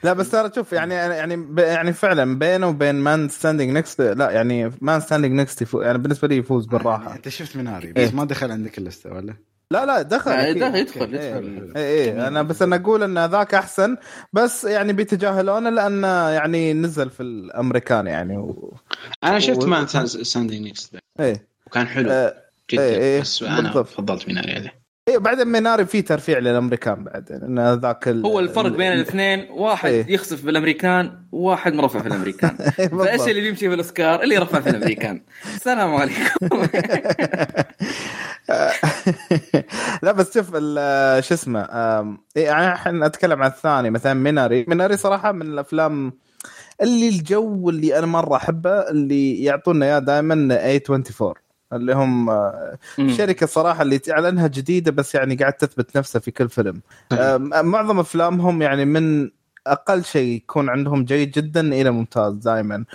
لا 0.03 0.13
بس 0.13 0.29
ترى 0.31 0.51
شوف 0.55 0.73
يعني 0.73 0.93
يعني 0.93 1.35
ب- 1.35 1.59
يعني 1.59 1.93
فعلا 1.93 2.39
بينه 2.39 2.67
وبين 2.67 2.95
Man 2.95 3.29
Standing 3.29 3.71
Next 3.77 4.01
لا 4.01 4.31
يعني 4.31 4.71
Man 4.81 5.00
Standing 5.00 5.39
Next 5.39 5.73
يعني 5.73 5.97
بالنسبة 5.97 6.27
لي 6.27 6.38
يفوز 6.38 6.65
بالراحة. 6.65 7.15
أنت 7.15 7.29
شفت 7.29 7.57
ميناري 7.57 7.93
بس 7.93 7.97
إيه. 8.09 8.15
ما 8.15 8.25
دخل 8.25 8.51
عندك 8.51 8.77
اللستة 8.77 9.13
ولا؟ 9.13 9.33
لا 9.73 9.85
لا 9.85 10.01
دخل 10.01 10.31
لا، 10.31 10.51
أكيد. 10.51 10.57
يدخل- 10.75 11.01
يدخل- 11.13 11.15
إيه. 11.75 11.75
اي 11.75 12.11
اي 12.11 12.27
أنا 12.27 12.41
بس 12.41 12.61
أنا 12.61 12.75
أقول 12.75 13.03
إن 13.03 13.25
ذاك 13.25 13.53
أحسن 13.53 13.97
بس 14.33 14.63
يعني 14.63 14.93
بيتجاهلونه 14.93 15.69
لأنه 15.69 16.29
يعني 16.29 16.73
نزل 16.73 17.09
في 17.09 17.23
الأمريكان 17.23 18.07
يعني 18.07 18.37
و... 18.37 18.73
أنا 19.23 19.39
شفت 19.39 19.63
و- 19.63 19.67
مان 19.67 19.87
ساندينج 20.07 20.63
نيكست 20.63 20.95
إيه 21.19 21.47
وكان 21.67 21.87
حلو 21.87 22.11
آه، 22.11 22.35
جدا 22.71 22.83
إيه، 22.83 22.97
إيه، 22.97 23.21
بس 23.21 23.43
أنا 23.43 23.61
بالضبط. 23.61 23.87
فضلت 23.87 24.27
ميناري 24.27 24.51
عليه 24.53 24.82
إيه 25.07 25.17
بعدين 25.17 25.48
ميناري 25.48 25.86
في 25.86 26.01
ترفيع 26.01 26.39
للأمريكان 26.39 27.03
بعد. 27.03 27.31
إن 27.31 27.74
ذاك 27.74 28.07
ال... 28.07 28.25
هو 28.25 28.39
الفرق 28.39 28.72
بين 28.72 28.91
ال- 28.91 28.93
الاثنين 28.93 29.48
واحد 29.51 29.89
إيه. 29.89 30.05
يخسف 30.10 30.45
بالأمريكان 30.45 31.19
وواحد 31.31 31.74
مرفع 31.74 32.00
في 32.00 32.07
الأمريكان. 32.07 32.57
إيه،. 32.79 32.88
فإيش 32.88 33.22
اللي 33.22 33.41
بيمشي 33.41 33.67
في 33.67 33.74
الأوسكار؟ 33.74 34.24
اللي 34.24 34.36
يرفع 34.36 34.60
في 34.60 34.69
الأمريكان. 34.69 35.22
السلام 35.55 35.95
عليكم. 35.95 36.48
لا 40.03 40.12
بس 40.12 40.33
شوف 40.33 40.50
شو 41.27 41.33
اسمه 41.33 41.62
إيه، 42.38 42.43
يعني 42.45 42.74
إحنا 42.74 43.05
أتكلم 43.05 43.43
عن 43.43 43.50
الثاني 43.50 43.89
مثلا 43.89 44.13
ميناري 44.13 44.65
ميناري 44.67 44.98
صراحة 44.98 45.31
من 45.31 45.41
الأفلام 45.41 46.13
اللي 46.81 47.10
الجو 47.10 47.69
اللي 47.69 48.00
أنا 48.00 48.07
مرة 48.07 48.36
أحبه 48.36 48.89
اللي 48.89 49.43
يعطونا 49.43 49.86
إياه 49.86 50.00
دائما 50.00 50.65
A24 50.65 51.42
اللي 51.75 51.93
هم 51.93 52.29
آه، 52.29 52.77
شركة 53.07 53.45
صراحة 53.45 53.81
اللي 53.81 53.97
تعلنها 53.97 54.47
جديدة 54.47 54.91
بس 54.91 55.15
يعني 55.15 55.35
قاعد 55.35 55.53
تثبت 55.53 55.97
نفسها 55.97 56.19
في 56.19 56.31
كل 56.31 56.49
فيلم. 56.49 56.81
آم، 57.11 57.65
معظم 57.65 57.99
أفلامهم 57.99 58.61
يعني 58.61 58.85
من 58.85 59.29
أقل 59.67 60.03
شيء 60.03 60.35
يكون 60.35 60.69
عندهم 60.69 61.03
جيد 61.03 61.31
جدا 61.31 61.73
إلى 61.73 61.91
ممتاز 61.91 62.33
دائما 62.33 62.85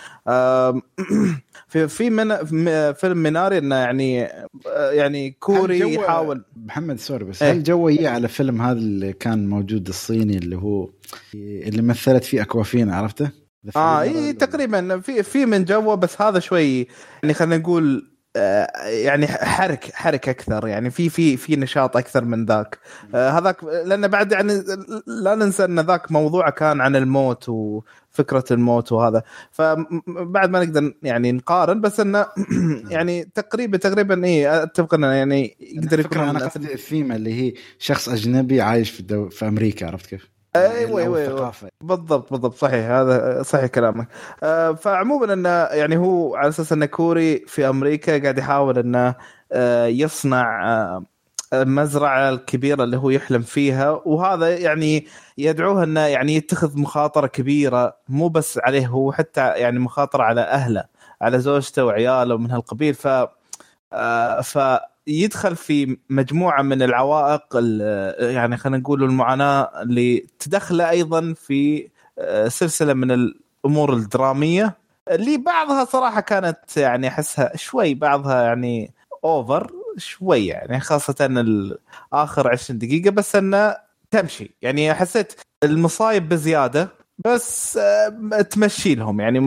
في 1.69 1.89
في 1.89 2.11
من 2.11 2.37
فيلم 2.93 3.23
ميناري 3.23 3.59
إنه 3.59 3.75
يعني 3.75 4.25
آه، 4.67 4.91
يعني 4.91 5.31
كوري 5.31 5.95
يحاول. 5.95 6.45
محمد 6.57 6.99
سوري 6.99 7.25
بس 7.25 7.43
إيه. 7.43 7.53
هل 7.53 7.63
جو 7.63 7.89
يجي 7.89 8.07
على 8.09 8.29
فيلم 8.29 8.63
هذا 8.63 8.79
اللي 8.79 9.13
كان 9.13 9.49
موجود 9.49 9.89
الصيني 9.89 10.37
اللي 10.39 10.57
هو 10.57 10.91
اللي 11.35 11.83
مثلت 11.83 12.25
فيه 12.25 12.43
Awkwafina 12.43 12.91
عرفته؟ 12.91 13.31
آه 13.77 14.01
اي 14.03 14.33
تقريبا 14.33 15.01
في 15.01 15.23
في 15.23 15.47
من 15.47 15.65
جوه 15.65 15.95
بس 15.95 16.23
هذا 16.23 16.39
شوي 16.39 16.87
يعني 17.23 17.35
خلينا 17.35 17.57
نقول 17.57 17.97
آه، 17.97 18.18
يعني 18.85 19.27
حرك 19.27 19.91
حرك 19.95 20.29
أكثر 20.29 20.69
يعني 20.69 20.91
في 20.91 21.09
في 21.09 21.37
في 21.37 21.57
نشاط 21.57 21.97
أكثر 21.97 22.25
من 22.25 22.45
ذاك. 22.45 22.79
آه، 23.15 23.31
هذاك 23.31 23.65
لأن 23.65 24.09
بعد 24.09 24.33
يعني 24.33 24.53
لا 25.07 25.35
ننسى 25.35 25.65
أن 25.65 25.81
ذاك 25.81 26.13
موضوعه 26.13 26.51
كان 26.51 26.81
عن 26.81 26.97
الموت 26.97 27.49
وفكرة 27.49 28.45
الموت 28.51 28.93
وهذا. 28.93 29.23
فبعد 29.51 30.51
ما 30.51 30.65
نقدر 30.65 30.95
يعني 31.03 31.33
نقارن 31.33 31.81
بس 31.81 32.01
انه 32.01 32.27
يعني 32.91 33.25
تقريبا 33.25 33.77
تقريبا 33.77 34.25
اي 34.25 34.63
أتفق 34.63 34.95
انه 34.95 35.07
يعني 35.07 35.57
يقدر 35.61 36.01
يكون 36.01 36.19
أنا 36.19 36.47
قصدي 36.47 36.75
الثيمه 36.75 37.17
اللي 37.17 37.35
هي 37.35 37.55
شخص 37.79 38.09
أجنبي 38.09 38.61
عايش 38.61 38.91
في 38.91 39.01
الدو... 39.01 39.29
في 39.29 39.49
أمريكا 39.49 39.87
عرفت 39.87 40.07
كيف؟ 40.07 40.38
أيوه 40.57 41.01
أيوه 41.01 41.19
أيوة. 41.19 41.53
بالضبط 41.81 42.31
بالضبط. 42.31 42.55
صحيح 42.55 42.91
هذا 42.91 43.43
صحيح 43.43 43.67
كلامك. 43.67 44.09
آه، 44.43 44.73
فعموما 44.73 45.33
إنه 45.33 45.49
يعني 45.49 45.97
هو 45.97 46.37
على 46.37 46.49
أساس 46.49 46.73
إنه 46.73 46.87
كوري 46.87 47.39
في 47.47 47.69
أمريكا 47.69 48.19
قاعد 48.23 48.39
يحاول 48.39 48.79
إنه 48.79 49.15
آه، 49.53 49.87
يصنع 49.87 50.73
آه، 50.73 51.03
المزرعة 51.53 52.29
الكبيرة 52.31 52.85
اللي 52.85 52.97
هو 52.97 53.11
يحلم 53.11 53.43
فيها. 53.43 53.91
وهذا 54.05 54.57
يعني 54.59 55.07
يدعوه 55.39 55.85
إنه 55.85 56.01
يعني 56.01 56.35
يتخذ 56.35 56.79
مخاطرة 56.79 57.27
كبيرة 57.27 57.97
مو 58.09 58.29
بس 58.29 58.59
عليه 58.63 58.87
هو 58.87 59.13
حتى 59.13 59.41
يعني 59.49 59.79
مخاطرة 59.79 60.23
على 60.23 60.41
أهله 60.41 60.85
على 61.23 61.39
زوجته 61.41 61.85
وعياله 61.85 62.35
ومن 62.35 62.51
هالقبيل. 62.51 62.95
ف 62.95 63.09
آه، 63.93 64.41
فيدخل 65.13 65.57
في 65.57 65.97
مجموعة 66.11 66.63
من 66.63 66.83
العوائق 66.83 67.43
ال- 67.55 68.35
يعني 68.35 68.57
خلينا 68.57 68.79
نقول 68.79 69.05
المعاناة 69.05 69.71
اللي 69.83 70.27
تدخله 70.39 70.91
أيضا 70.91 71.35
في 71.35 71.89
آه، 72.19 72.49
سلسلة 72.49 72.93
من 72.95 73.11
الأمور 73.11 73.93
الدرامية 73.95 74.77
اللي 75.11 75.37
بعضها 75.39 75.85
صراحة 75.85 76.21
كانت 76.21 76.77
يعني 76.77 77.09
أحسها 77.09 77.57
شوي 77.57 77.95
بعضها 77.95 78.43
يعني 78.43 78.93
أوفر 79.25 79.71
شوي 79.97 80.47
يعني 80.47 80.81
خاصة 80.81 81.15
آخر 82.13 82.49
20 82.53 82.79
دقيقة 82.79 83.11
بس 83.11 83.37
إنه 83.37 83.77
تمشي. 84.11 84.55
يعني 84.63 84.95
حسيت 84.95 85.33
المصايب 85.65 86.29
بزيادة 86.29 86.89
بس 87.25 87.77
آه، 87.77 88.41
تمشي 88.51 88.95
لهم. 88.95 89.21
يعني 89.21 89.41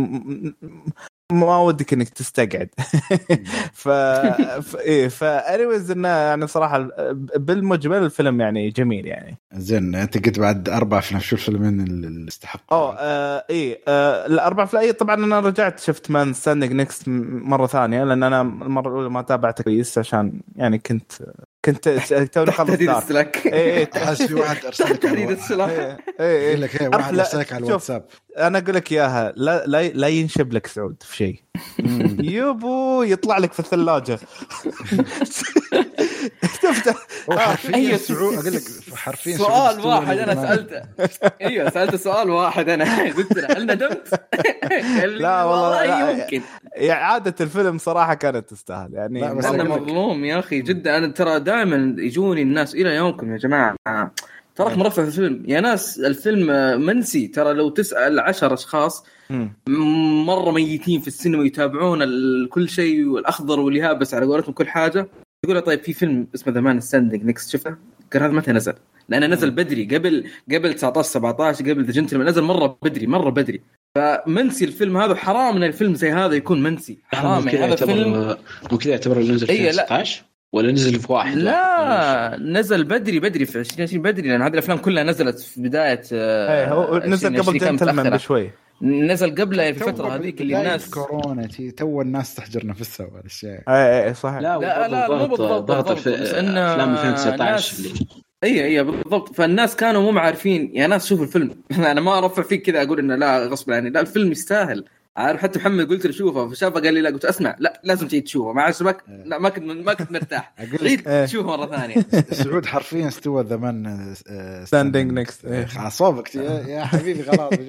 ما 1.32 1.58
ودك 1.58 1.94
إنك 1.94 2.10
تستقعد. 2.10 2.70
ف, 3.74 3.90
ف... 3.90 4.76
إيه 4.76 5.08
فانيويز 5.08 5.92
إنه 5.92 6.08
يعني 6.08 6.48
صراحة 6.48 6.88
بالمجمل 7.36 7.98
الفيلم 8.04 8.42
يعني 8.42 8.70
جميل 8.70 9.06
يعني. 9.08 9.38
زين 9.54 9.96
أنت 9.96 10.26
قلت 10.26 10.40
بعد 10.40 10.70
أربع 10.70 10.98
افلام 11.00 11.22
شو 11.22 11.36
الفيلمين 11.36 11.80
اللي 11.82 12.28
استحقوا؟ 12.28 12.78
اوه 12.78 12.96
آه 13.00 13.46
إيه 13.50 13.80
آه 13.88 14.26
الاربع 14.26 14.66
في 14.66 14.80
اي 14.80 14.94
طبعا 14.94 15.16
أنا 15.16 15.40
رجعت 15.40 15.80
شفت 15.80 16.12
Man 16.12 16.34
Standing 16.34 16.74
Next 16.74 17.04
مرة 17.08 17.68
ثانية 17.68 18.04
لأن 18.04 18.24
أنا 18.24 18.42
المرة 18.42 18.88
الأولى 18.90 19.10
ما 19.10 19.22
تابعته 19.22 19.64
كويس 19.64 19.98
عشان 19.98 20.42
يعني 20.56 20.78
كنت 20.80 21.12
كنت 21.66 21.90
توني 22.34 22.52
خلص 22.52 22.68
تهديد 22.70 22.88
دار 22.90 22.98
السلاك 22.98 23.48
اي 23.48 23.78
اي 23.78 23.88
أحس 23.96 24.22
في 24.22 24.34
واحد 24.34 24.66
ارسل 24.66 24.84
لك 24.84 24.90
على 24.90 24.98
تهديد 24.98 25.30
الوا- 25.30 25.44
السلاك 25.44 26.00
اي 26.20 26.50
اي 26.50 26.56
لك 26.56 26.90
واحد 26.94 27.20
ارسل 27.20 27.40
لك 27.40 27.54
على. 27.54 27.66
الواتساب. 27.68 28.06
أنا 28.38 28.58
أقول 28.58 28.76
لك 28.76 28.92
إياها 28.92 29.34
لا 29.36 29.64
لا, 29.68 29.88
لا 29.88 30.08
ينشب 30.08 30.54
لك 30.54 30.68
سعود 30.68 30.96
في 31.04 31.16
شيء. 31.16 31.40
يبو 32.20 33.04
يطلع 33.04 33.38
لك 33.38 33.54
في 33.54 33.60
الثلاجة. 33.60 34.20
تفتح 36.42 36.96
آه، 37.32 37.38
حرفيا 37.38 37.76
أيوة. 37.76 37.98
سعود 37.98 38.34
أقول 38.34 38.54
لك 38.54 38.62
حرفيا 38.96 39.38
سعود 39.38 39.52
سؤال 39.52 39.88
واحد 39.88 40.18
أنا. 40.18 40.36
سألته. 40.36 40.82
أيوه 41.42 41.70
سألته 41.70 41.98
سؤال 41.98 42.30
واحد 42.30 42.70
أنا. 42.70 43.04
قلت 43.18 43.34
له 43.38 43.48
هل 43.58 43.64
ندمت؟ 43.64 44.08
قال 45.02 45.10
لي 45.10 45.20
لا 45.20 45.44
والله 45.44 45.86
لا. 45.86 46.12
يمكن. 46.12 46.42
يعني 46.76 47.04
عادة 47.04 47.36
الفيلم 47.42 47.78
صراحة 47.78 48.14
كانت 48.14 48.50
تستاهل 48.50 48.94
يعني 48.94 49.32
أنا 49.32 49.64
مظلوم 49.64 50.26
يا 50.26 50.40
أخي 50.40 50.62
جدا. 50.62 50.98
أنا 50.98 51.08
ترى 51.08 51.40
دائما 51.40 51.96
يجوني 52.02 52.42
الناس 52.42 52.76
إلى 52.76 52.96
يومكم 52.96 53.32
يا 53.34 53.38
جماعة. 53.38 53.76
تراك 54.56 54.78
مرفع 54.78 55.04
في 55.04 55.08
الفيلم. 55.08 55.44
يا 55.48 55.62
ناس 55.62 56.00
الفيلم 56.00 56.50
آه، 56.50 56.76
منسي 56.76 57.28
ترى 57.28 57.54
لو 57.54 57.70
تسأل 57.70 58.20
عشر 58.20 58.54
أشخاص 58.54 59.06
مرة 60.28 60.52
ميتين 60.52 61.02
في 61.02 61.08
السينما 61.08 61.46
يتابعون 61.46 62.00
كل 62.48 62.70
شيء 62.70 63.06
والأخضر 63.06 63.60
واليابس 63.60 64.14
على 64.14 64.26
قولتهم 64.26 64.54
كل 64.54 64.68
حاجة. 64.68 65.08
يقول 65.44 65.56
له 65.56 65.62
طيب 65.62 65.84
في 65.84 65.94
فيلم 65.94 66.28
اسمه 66.36 66.54
The 66.54 66.62
Man 66.62 66.80
Standing 66.80 67.24
Next 67.26 67.50
شفته؟ 67.50 67.76
قال 68.14 68.24
هذا 68.24 68.32
متى 68.34 68.52
نزل؟ 68.52 68.74
لأنه 69.10 69.28
نزل 69.28 69.52
بدري. 69.52 69.86
قبل 69.86 70.24
قبل 70.52 70.74
19 70.74 71.10
17 71.10 71.72
قبل 71.72 71.86
The 71.86 71.92
Gentlemen 71.92 72.28
نزل 72.28 72.42
مرة 72.42 72.78
بدري 72.84 73.08
مرة 73.08 73.30
بدري. 73.30 73.62
فمنسي 73.96 74.66
الفيلم 74.66 74.98
هذا. 74.98 75.16
حرام 75.16 75.56
إن 75.56 75.64
الفيلم 75.64 75.96
زي 75.96 76.12
هذا 76.12 76.36
يكون 76.36 76.64
منسي. 76.64 76.98
حرام. 77.06 77.48
يعني 77.48 77.52
كذا 77.52 77.66
هذا 77.66 77.76
فيلم 77.76 78.14
يعتبر 78.14 78.38
مو 78.72 78.78
كذا 78.78 78.92
يعتبر 78.92 79.20
نزل 79.20 79.48
في 79.48 79.54
إيه، 79.54 79.72
لا. 79.72 79.86
16 79.86 80.24
ولا 80.54 80.72
نزل 80.72 81.00
في 81.00 81.12
واحد 81.14 81.38
لا 81.38 82.38
نزل 82.42 82.84
بدري 82.84 83.20
بدري 83.20 83.46
في 83.46 83.60
2020 83.60 84.02
بدري 84.02 84.30
لأن 84.30 84.42
هذه 84.42 84.54
الأفلام 84.54 84.78
كلها 84.78 85.04
نزلت 85.04 85.40
في 85.40 85.62
بداية 85.62 86.02
آه، 86.14 86.60
إيه 86.64 86.74
هو 86.74 86.98
نزل 86.98 87.28
2020 87.28 87.42
قبل 87.58 87.60
جنتلمان. 87.60 88.10
بشوي. 88.10 88.52
نزل 88.82 89.36
قبله 89.36 89.72
في 89.72 89.88
الفترة 89.88 90.16
هذيك 90.16 90.42
اللي 90.42 90.58
الناس 90.60 90.90
كورونا 90.90 91.48
تو 91.78 92.02
الناس 92.02 92.36
تحجر 92.36 92.66
نفسها 92.66 93.08
والاشياء 93.16 93.62
اي 93.70 94.08
اي 94.08 94.14
صح 94.14 94.34
لا 94.34 94.58
لا، 94.58 94.88
لا، 94.88 95.08
مو 95.18 95.28
بالضبط، 95.28 95.62
ضغط 95.64 95.92
أفلام 95.92 96.16
2019 96.16 97.38
ناس- 97.38 97.80
اللي 97.80 97.92
اي 98.44 98.66
اي 98.66 98.84
بالضبط. 98.84 99.36
فالناس 99.36 99.76
كانوا 99.76 100.12
مو 100.12 100.20
عارفين 100.20 100.72
يا 100.74 100.88
ناس 100.88 101.08
شوفوا 101.08 101.26
الفيلم. 101.26 101.52
أنا 101.92 102.02
ما 102.02 102.18
أرفع 102.18 102.44
فيك 102.44 102.62
كذا 102.62 102.82
أقول 102.84 103.00
إنه 103.00 103.16
لا 103.16 103.46
غصب 103.48 103.72
عني. 103.72 103.90
لا 103.90 104.00
الفيلم 104.00 104.32
يستاهل. 104.32 104.86
عارف 105.18 105.42
حتى 105.42 105.60
محمد 105.60 105.90
قلت 105.90 106.06
له 106.06 106.12
شوفه 106.12 106.50
فشافه 106.50 106.80
قال 106.80 106.94
لي 106.94 107.02
لا 107.02 107.10
قلت 107.10 107.26
اسمع 107.26 107.56
لا 107.60 107.82
لازم 107.84 108.08
تعيد 108.08 108.24
تشوفه 108.24 108.54
ما 108.54 108.62
عجبك 108.62 109.04
لا 109.26 109.38
ما 109.40 109.50
كنت 109.50 109.64
ما 109.64 109.94
كنت 109.94 110.12
مرتاح 110.12 110.54
عيد 110.60 111.08
إيه. 111.08 111.26
تشوفه 111.26 111.48
مرة 111.48 111.66
ثانية 111.66 111.96
سعود 112.44 112.66
حرفيا 112.66 113.08
استوى 113.08 113.46
زمان 113.46 114.16
Standing 114.66 115.12
next. 115.20 115.46
إيه. 115.46 115.68
أعصابك 115.78 116.36
يا 116.36 116.64
يا 116.68 116.86
حبيبي 116.86 117.24
خلاص. 117.24 117.54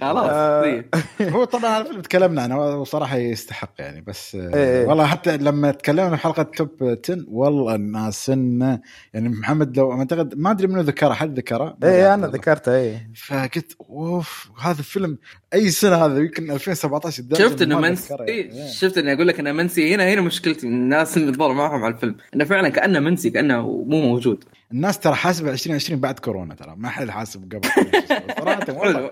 خلاص 0.00 0.30
آه. 0.30 0.62
طيب. 0.62 0.84
هو 1.20 1.44
طبعا 1.44 1.70
على 1.70 2.02
تكلمنا 2.02 2.42
عنه 2.42 2.76
وصراحه 2.80 3.16
يستحق 3.16 3.72
يعني 3.78 4.00
بس 4.00 4.34
آه، 4.34 4.54
إيه. 4.54 4.86
والله 4.86 5.06
حتى 5.06 5.36
لما 5.36 5.70
تكلمنا 5.70 6.16
في 6.16 6.22
حلقة 6.22 6.42
توب 6.42 6.98
10 7.04 7.24
والله 7.28 7.74
الناس 7.74 8.28
يعني 8.28 8.78
محمد 9.14 9.76
لو 9.76 9.92
أعتقد 9.92 10.34
ما 10.38 10.50
أدري 10.50 10.66
منو 10.66 10.80
ذكرها 10.80 11.14
حد 11.14 11.38
ذكره 11.38 11.76
اي 11.84 12.14
أنا 12.14 12.26
ذكرته 12.26 12.76
اي 12.76 13.10
فقلت 13.26 13.76
أوف 13.90 14.31
هذا 14.60 14.78
الفيلم 14.78 15.18
أي 15.54 15.70
سنة 15.70 15.96
هذا؟ 15.96 16.18
يمكن 16.18 16.50
2017 16.50 17.22
لدرجة 17.22 17.42
شفت 17.42 17.62
إنه 17.62 17.80
منسي 17.80 18.14
أتذكره 18.14 18.28
إيه، 18.28 18.50
يعني. 18.50 18.72
شفت 18.72 18.98
إني 18.98 19.12
أقول 19.12 19.28
لك 19.28 19.40
إنه 19.40 19.52
منسي 19.52 19.94
هنا 19.94 20.12
هنا 20.12 20.20
مشكلتي 20.20 20.66
الناس 20.66 21.16
اللي 21.16 21.32
تضل 21.32 21.52
معهم 21.52 21.84
على 21.84 21.94
الفيلم 21.94 22.16
إنه 22.34 22.44
فعلا 22.44 22.68
كأنه 22.68 23.00
منسي 23.00 23.30
كأنه 23.30 23.62
مو 23.62 24.00
موجود. 24.00 24.44
الناس 24.72 24.98
ترى 24.98 25.14
حاسبة 25.14 25.50
2020 25.50 26.00
بعد 26.00 26.18
كورونا 26.18 26.54
ترى 26.54 26.74
ما 26.76 26.88
حد 26.88 27.10
حاسب 27.10 27.52
قبل. 27.52 27.68
صراحة 28.40 28.72
والله. 28.72 29.10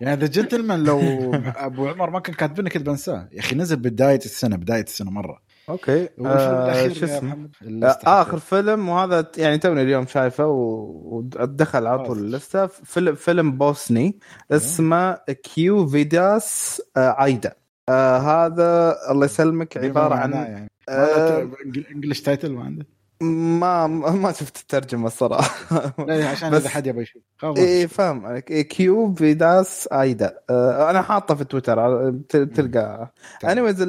يعني 0.00 0.20
The 0.20 0.26
Gentlemen 0.26 0.84
لو 0.84 1.00
أبو 1.34 1.88
عمر 1.88 2.10
ما 2.10 2.20
كان 2.20 2.34
كاتبينه 2.34 2.70
كنت 2.70 2.86
بنساه. 2.86 3.28
يا 3.32 3.40
أخي 3.40 3.56
نزل 3.56 3.76
بداية 3.76 4.20
السنة 4.24 4.56
بداية 4.56 4.82
السنة 4.82 5.10
مرة. 5.10 5.42
أوكي. 5.70 6.08
آه 6.24 6.88
شو 6.88 7.04
اسمه؟ 7.04 7.48
استحق. 7.62 8.08
آخر 8.08 8.38
فيلم 8.38 8.88
وهذا 8.88 9.30
يعني 9.36 9.58
توني 9.58 9.82
اليوم 9.82 10.06
شايفه 10.06 10.46
ودخل 10.46 11.86
على 11.86 12.06
طول. 12.06 12.18
اللسته 12.18 12.66
فيلم 12.66 13.14
فيلم 13.14 13.58
بوسني. 13.58 14.18
اسمه 14.52 15.12
Quo 15.54 15.86
Vadis 15.86 16.82
آه 16.96 17.08
Aida 17.10 17.52
آه 17.88 18.18
هذا 18.18 18.96
الله 19.10 19.24
يسلمك 19.24 19.76
عبارة 19.76 20.14
عن 20.14 20.32
يعني. 20.32 20.70
آه 20.88 21.48
English 21.94 22.20
title 22.20 22.52
ما 22.52 22.64
عنده؟ 22.64 22.86
ما 23.22 23.86
ما 23.86 24.32
شفت 24.32 24.56
الترجمة 24.56 25.06
الصراحه 25.06 25.92
عشان 26.08 26.54
إذا 26.54 26.68
حد 26.68 26.86
يبغى 26.86 27.02
يشوف. 27.02 27.22
اي 27.44 27.88
فاهم 27.88 28.26
عليك. 28.26 28.50
إيه 28.50 28.62
Quo 28.62 29.14
Vadis 29.14 29.88
Aida. 29.92 30.38
آه 30.50 30.90
أنا 30.90 31.02
حاطه 31.02 31.34
في 31.34 31.44
تويتر 31.44 32.10
تلقى. 32.28 33.12
anyways 33.44 33.82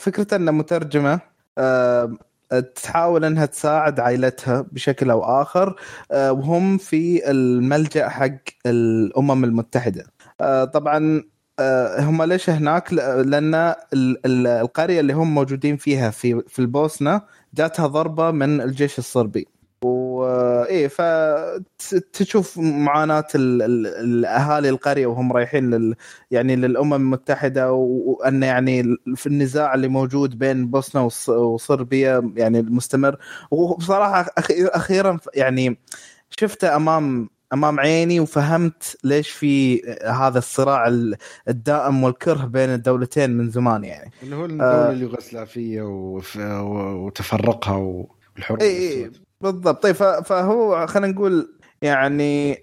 فكرته 0.00 0.36
إنه 0.36 0.52
مترجمة 0.52 1.20
آه 1.58 2.16
تحاول 2.74 3.24
إنها 3.24 3.46
تساعد 3.46 4.00
عائلتها 4.00 4.66
بشكل 4.72 5.10
أو 5.10 5.24
آخر 5.42 5.76
آه 6.12 6.32
وهم 6.32 6.78
في 6.78 7.30
الملجأ 7.30 8.08
حق 8.08 8.38
الأمم 8.66 9.44
المتحدة. 9.44 10.04
آه 10.40 10.64
طبعا 10.64 11.22
هم 12.00 12.22
ليش 12.22 12.50
هناك؟ 12.50 12.92
لأن 12.92 13.54
ال- 13.54 13.76
ال- 14.26 14.46
القرية 14.46 15.00
اللي 15.00 15.12
هم 15.12 15.34
موجودين 15.34 15.76
فيها 15.76 16.10
في 16.10 16.42
في 16.48 16.58
البوسنة 16.58 17.22
جاتها 17.54 17.86
ضربة 17.86 18.30
من 18.30 18.60
الجيش 18.60 18.98
الصربي. 18.98 19.46
وايه 19.82 20.88
فتشوف 20.88 22.58
معاناة 22.58 23.26
ال- 23.34 23.62
ال- 23.62 23.86
الأهالي 23.86 24.68
القرية 24.68 25.06
وهم 25.06 25.32
رايحين 25.32 25.70
لل 25.70 25.94
يعني 26.30 26.56
للأمم 26.56 26.94
المتحدة 26.94 27.72
وأن 27.72 28.42
يعني 28.42 28.96
في 29.16 29.26
النزاع 29.26 29.74
اللي 29.74 29.88
موجود 29.88 30.38
بين 30.38 30.70
وص- 30.94 31.28
وصربيا 31.28 32.32
يعني 32.36 32.60
المستمر. 32.60 33.16
وبصراحة 33.50 34.26
أخيرا 34.38 35.18
يعني 35.34 35.78
شفته 36.30 36.76
أمام 36.76 37.30
أمام 37.52 37.80
عيني 37.80 38.20
وفهمت 38.20 38.96
ليش 39.04 39.30
في 39.30 39.82
هذا 40.06 40.38
الصراع 40.38 40.88
ال- 40.88 41.16
الدائم 41.48 42.04
والكره 42.04 42.44
بين 42.44 42.70
الدولتين 42.70 43.30
من 43.30 43.50
زمان 43.50 43.84
يعني. 43.84 44.10
اللي 44.22 44.36
هو 44.36 44.44
الدولة 44.44 44.90
اليوغوسلافيه 44.90 45.82
وف- 45.82 46.36
وتفرقها 46.36 47.76
والحروب 47.76 48.60
اي 48.60 48.88
اي 49.04 49.10
بالضبط. 49.40 49.82
طيب 49.82 49.94
فهو 50.24 50.86
خلينا 50.86 51.12
نقول 51.12 51.54
يعني 51.82 52.52
آه، 52.52 52.58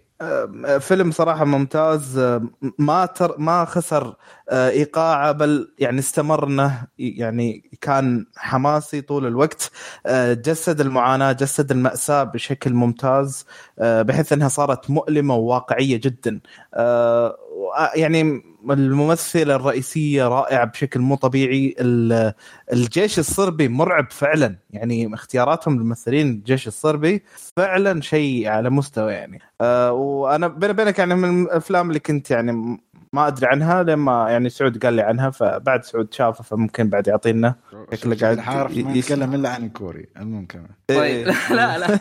فيلم 0.80 1.12
صراحة 1.12 1.46
ممتاز. 1.46 2.18
آه، 2.18 2.42
ما 2.80 3.06
تر 3.06 3.36
ما 3.38 3.66
خسر 3.66 4.16
آه، 4.50 4.70
إيقاعه 4.70 5.32
بل 5.32 5.74
يعني 5.80 6.00
استمر 6.00 6.48
إنه 6.48 6.88
يعني 7.00 7.72
كان 7.82 8.26
حماسي 8.36 9.02
طول 9.02 9.26
الوقت. 9.28 9.72
آه، 10.06 10.34
جسد 10.34 10.82
المعاناة 10.82 11.32
جسد 11.32 11.72
المأساة 11.72 12.24
بشكل 12.24 12.74
ممتاز 12.74 13.46
آه، 13.80 14.02
بحيث 14.02 14.34
إنها 14.34 14.48
صارت 14.48 14.90
مؤلمة 14.90 15.36
وواقعية 15.36 15.98
جدا. 15.98 16.40
آه، 16.74 17.38
يعني 17.96 18.44
الممثلة 18.72 19.56
الرئيسية 19.56 20.28
رائعة 20.28 20.66
بشكل 20.66 21.00
مو 21.00 21.16
طبيعي. 21.16 21.76
ال- 21.80 22.34
الجيش 22.74 23.20
الصربي 23.20 23.68
مرعب 23.68 24.12
فعلا. 24.12 24.56
يعني 24.70 25.14
اختياراتهم 25.14 25.78
للممثلين 25.78 26.30
الجيش 26.30 26.68
الصربي 26.68 27.24
فعلا 27.58 28.02
شيء 28.02 28.48
على 28.48 28.70
مستوى 28.70 29.14
يعني. 29.14 29.40
أه 29.62 29.92
وأنا 29.94 30.48
بيني 30.48 30.72
وبينك 30.74 31.00
يعني 31.00 31.16
من 31.16 31.44
الأفلام 31.44 31.88
اللي 31.90 32.00
كنت 32.00 32.32
يعني 32.32 32.82
ما 33.14 33.28
أدري 33.28 33.48
عنها 33.48 33.84
لما 33.84 34.30
يعني 34.30 34.50
سعود 34.50 34.86
قال 34.86 34.94
لي 34.94 35.02
عنها 35.02 35.30
فبعد 35.30 35.84
سعود 35.84 36.14
شافه 36.14 36.44
فممكن 36.44 36.90
بعد 36.90 37.08
يعطينا 37.08 37.56
شكله 37.94 38.18
قاعد 38.22 38.40
حارف 38.40 38.78
ما 38.78 38.94
يتكلم 38.94 39.34
إلا 39.36 39.50
عن 39.50 39.66
الكوري 39.66 40.06
المهم 40.18 40.46
كمان 40.46 40.70
طيب 40.88 41.00
إيه. 41.00 41.24
لا 41.50 41.78
لا 41.78 41.88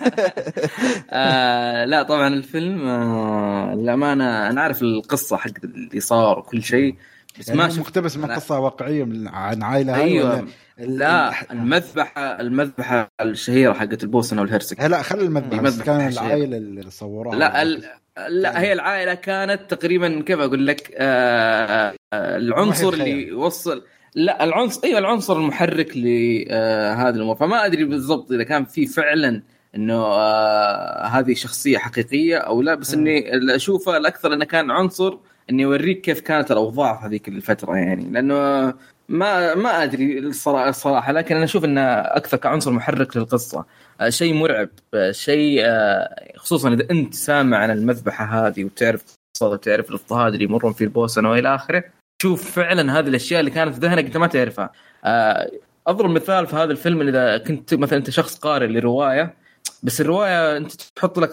آه 1.11 1.85
لا 1.85 2.03
طبعا 2.03 2.29
الفيلم 2.29 2.89
آه 2.89 3.75
للأمانة 3.75 4.51
أنا 4.51 4.61
عارف 4.61 4.83
القصة 4.83 5.37
حق 5.37 5.51
اللي 5.65 6.01
صار 6.01 6.39
وكل 6.39 6.63
شيء 6.63 6.97
بس 7.39 7.49
يعني 7.49 7.61
ما 7.61 7.67
مقتبس 7.67 8.17
من. 8.17 8.27
قصة 8.33 8.59
واقعية 8.61 9.05
من 9.05 9.29
عن 9.29 9.63
عائلة 9.63 9.95
هاي 9.97 10.03
أيوه 10.03 10.47
لا 10.79 11.31
ال- 11.31 11.51
المذبحة 11.51 12.41
المذبحة 12.41 13.11
الشهيرة 13.21 13.73
حقت 13.73 14.03
البوسنة 14.03 14.43
والهرسك 14.43 14.81
لا 14.81 15.03
خلي 15.03 15.23
المذبح 15.23 15.49
بس 15.49 15.59
المذبح 15.59 15.87
كان. 15.87 16.09
العائلة 16.09 16.57
اللي 16.57 16.91
صوروها 16.91 17.37
لا 17.37 17.63
ال... 17.63 17.85
لا 18.29 18.61
هي 18.61 18.73
العائلة 18.73 19.15
كانت 19.15 19.75
تقريبا 19.75 20.23
كيف 20.27 20.41
أقول 20.41 20.67
لك 20.67 20.95
آه 20.97 21.95
آه 22.13 22.37
العنصر 22.37 22.93
اللي 22.93 23.13
الخيال. 23.13 23.35
وصل 23.35 23.85
لا 24.15 24.45
العنصر 24.45 24.81
أيوه 24.85 24.99
العنصر 24.99 25.37
المحرك 25.37 25.97
لهذه 25.97 27.09
الأمور. 27.15 27.37
فما 27.37 27.67
أدري 27.67 27.85
بالضبط 27.85 28.33
إذا 28.33 28.43
كان 28.45 28.65
في 28.65 28.87
فعلا 28.87 29.43
إنه 29.75 30.05
آه 30.05 31.07
هذه 31.07 31.35
شخصية 31.35 31.79
حقيقية 31.79 32.37
أو 32.37 32.63
لا 32.63 32.75
بس 32.75 32.95
إني 32.95 33.31
أشوفه 33.57 33.97
الأكثر 33.97 34.33
إنه 34.35 34.45
كان 34.45 34.71
عنصر 34.71 35.19
انه 35.51 35.63
يوريك 35.63 36.01
كيف 36.01 36.21
كانت 36.21 36.51
الأوضاع 36.51 37.01
في 37.01 37.07
هذيك 37.07 37.29
الفترة 37.29 37.77
يعني. 37.77 38.11
لأنه 38.11 38.75
ما 39.09 39.55
ما 39.55 39.83
أدري 39.83 40.19
الصراحه 40.19 40.69
الصراحة 40.69 41.13
لكن 41.13 41.35
أنا 41.37 41.45
أشوف 41.45 41.65
إنه 41.65 41.81
أكثر 41.91 42.37
كعنصر 42.37 42.71
محرك 42.73 43.17
للقصة. 43.17 43.59
آه، 43.59 43.67
شيء 44.09 44.35
مرعب 44.35 44.69
آه، 44.95 45.13
شيء 45.13 45.61
آه، 45.65 46.33
خصوصا 46.37 46.73
إذا 46.73 46.91
أنت 46.91 47.15
سامع 47.15 47.57
عن 47.57 47.71
المذبحة 47.71 48.47
هذه 48.47 48.65
وتعرف 48.65 49.05
وتعرف 49.43 49.91
الأضطهاد 49.91 50.33
اللي 50.33 50.45
يمرون 50.45 50.73
فيه 50.73 50.85
البوسنة 50.85 51.31
وإلى 51.31 51.55
آخره 51.55 51.85
تشوف 52.19 52.51
فعلا 52.51 52.99
هذه 52.99 53.09
الأشياء 53.09 53.41
اللي 53.41 53.51
كانت 53.51 53.75
في 53.75 53.81
ذهنك 53.81 54.05
أنت 54.05 54.17
ما 54.17 54.27
تعرفها 54.27 54.73
آه، 55.05 55.51
أضرب 55.87 56.11
مثال 56.11 56.47
في 56.47 56.57
هذا 56.57 56.73
الفيلم 56.73 57.09
إذا 57.09 57.39
كنت 57.39 57.75
مثلا 57.75 57.99
أنت 57.99 58.11
شخص 58.11 58.39
قارئ 58.39 58.67
لروايه 58.67 59.35
بس 59.83 60.01
الرواية 60.01 60.57
أنت 60.57 60.73
تحط 60.73 61.19
لك. 61.19 61.31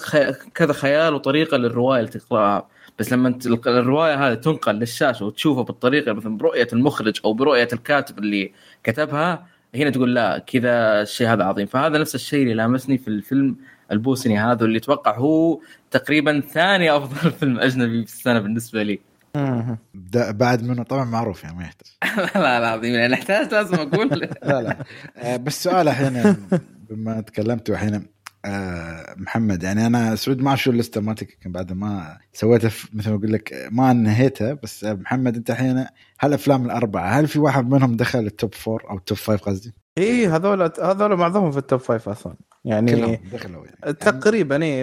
كذا 0.56 0.73
خيال 0.73 1.13
وطريقة 1.13 1.58
للرواية 1.58 1.99
اللي 1.99 2.12
تقرأها 2.12 2.67
بس 2.99 3.13
لما 3.13 3.28
أنت 3.28 3.47
الرواية 3.47 4.28
هذه 4.28 4.34
تنقل 4.34 4.75
للشاشة 4.75 5.25
وتشوفها 5.25 5.63
بالطريقة 5.63 6.13
مثلا 6.13 6.38
برؤية 6.38 6.67
المخرج 6.73 7.19
أو 7.25 7.34
برؤية 7.34 7.67
الكاتب 7.73 8.19
اللي 8.19 8.51
كتبها 8.84 9.47
هنا 9.76 9.90
تقول 9.90 10.16
لا 10.16 10.38
كذا 10.38 11.02
الشيء 11.02 11.28
هذا 11.28 11.44
عظيم. 11.44 11.66
فهذا 11.66 11.98
نفس 11.98 12.16
الشيء 12.16 12.42
اللي 12.42 12.54
لامسني 12.54 12.98
في 12.98 13.08
الفيلم 13.08 13.56
البوسني 13.92 14.40
هذا 14.40 14.66
اللي 14.66 14.78
أتوقع 14.78 15.18
هو 15.18 15.60
تقريبا 15.92 16.40
ثاني 16.40 16.98
أفضل 16.98 17.32
فيلم 17.40 17.60
أجنبي 17.60 18.06
في 18.06 18.14
السنة 18.14 18.40
بالنسبة 18.40 18.84
لي. 18.84 19.00
بعد 20.14 20.64
منه 20.64 20.84
طبعا 20.84 21.06
معروف 21.06 21.44
يعني 21.44 21.58
ما 21.58 21.64
يحتاج. 21.64 21.88
لا 22.44 22.60
لا 22.60 22.68
عظيم. 22.68 22.94
يعني 22.94 23.14
احتاج 23.14 23.52
لازم 23.54 23.76
أقول. 23.76 24.10
لا 24.44 24.62
لا. 24.62 24.78
آه، 25.18 25.38
بس 25.38 25.64
سؤال 25.64 25.88
الحين 25.88 26.36
بما 26.90 27.22
تكلمت 27.22 27.70
الحين 27.70 28.14
آه، 28.45 29.15
محمد 29.17 29.63
يعني 29.63 29.86
أنا 29.88 30.15
سعود 30.15 30.41
ما 30.41 30.55
شو 30.55 30.71
اللستة 30.71 31.01
مالتك 31.01 31.38
بعد 31.45 31.73
ما 31.73 32.17
سويتها 32.34 32.71
مثل 32.93 33.10
ما 33.10 33.15
أقول 33.15 33.34
لك 33.34 33.67
ما 33.71 33.91
انهيتها 33.91 34.53
بس 34.63 34.84
آه، 34.84 34.93
محمد 34.93 35.36
أنت 35.36 35.49
الحين 35.49 35.86
هالأفلام 36.21 36.65
الأربعة 36.65 37.10
هل 37.19 37.27
في 37.27 37.39
واحد 37.39 37.69
منهم 37.69 37.95
دخل 37.95 38.19
ال 38.19 38.28
top 38.28 38.54
four 38.56 38.84
أو 38.89 38.97
ال 38.98 39.03
top 39.03 39.17
five 39.17 39.41
قصدي؟ 39.41 39.73
اي 39.97 40.27
هذول 40.27 40.62
هذول 40.81 41.15
معظمهم 41.15 41.51
في 41.51 41.58
ال 41.58 41.63
top 41.63 41.80
five 41.80 42.10
أصلا. 42.10 42.36
يعني 42.65 42.91
كلهم 42.91 43.17
دخلوا 43.34 43.65
يعني. 43.65 43.93
تقريبا 43.93 44.63
اي 44.63 44.77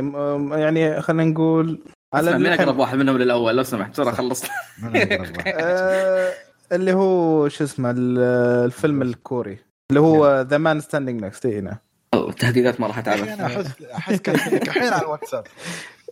يعني 0.60 1.00
خلينا 1.00 1.24
نقول 1.24 1.80
على 2.14 2.38
مين 2.38 2.46
الحين- 2.46 2.60
أقرب 2.68 2.78
واحد 2.78 2.98
منهم 2.98 3.18
للأول؟ 3.18 3.56
لو 3.56 3.62
سمحت 3.62 3.90
بسرعة 3.90 4.14
خلصت؟ 4.14 4.46
آه، 5.46 6.32
اللي 6.72 6.92
هو 6.92 7.48
شو 7.48 7.64
اسمه 7.64 7.90
ال- 7.90 8.18
الفيلم 8.64 9.02
الكوري 9.02 9.58
اللي 9.90 10.00
هو 10.00 10.40
The 10.50 10.58
Man 10.58 10.80
Standing 10.80 11.24
Next 11.24 11.46
هنا. 11.46 11.78
التهديدات 12.14 12.80
ما 12.80 12.86
راح 12.86 12.98
أنا 12.98 13.14
اتعبث 13.14 13.40
أحس 13.40 13.66
احس 13.94 14.20
كاتب 14.20 14.54
لك 14.54 14.68
الحين 14.68 14.92
على 14.92 15.02
الواتساب. 15.02 15.46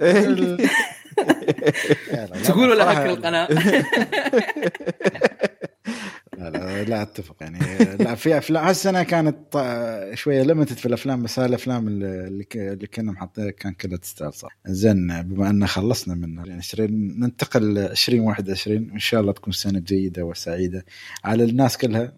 تقول 2.44 2.70
ولا 2.70 2.92
هكر 2.92 3.10
القناة؟ 3.10 3.48
لا 6.38 6.50
لا 6.50 6.84
لا 6.84 7.02
أتفق 7.02 7.36
يعني 7.40 7.58
لا 8.04 8.14
في 8.14 8.38
أفلام 8.38 8.64
هالسنه 8.64 9.02
كانت 9.02 9.36
ط- 9.50 10.14
شوية 10.14 10.42
limited 10.42 10.76
في 10.76 10.86
الأفلام 10.86 11.22
بس 11.22 11.38
هالافلام 11.38 11.88
اللي 11.88 12.46
اللي 12.54 12.86
كنا 12.86 13.12
محطينها 13.12 13.50
كان 13.50 13.72
كلها 13.72 13.96
تستاهل 13.96 14.32
صح 14.32 14.58
زين 14.66 15.22
بما 15.22 15.50
أن 15.50 15.66
خلصنا 15.66 16.14
من 16.14 16.38
20 16.58 16.90
ننتقل 17.20 17.74
ل 17.74 17.78
2021 17.78 18.90
وان 18.90 18.98
شاء 18.98 19.20
الله 19.20 19.32
تكون 19.32 19.52
سنة 19.52 19.78
جيدة 19.80 20.24
وسعيدة 20.24 20.84
على 21.24 21.44
الناس 21.44 21.76
كلها. 21.78 22.12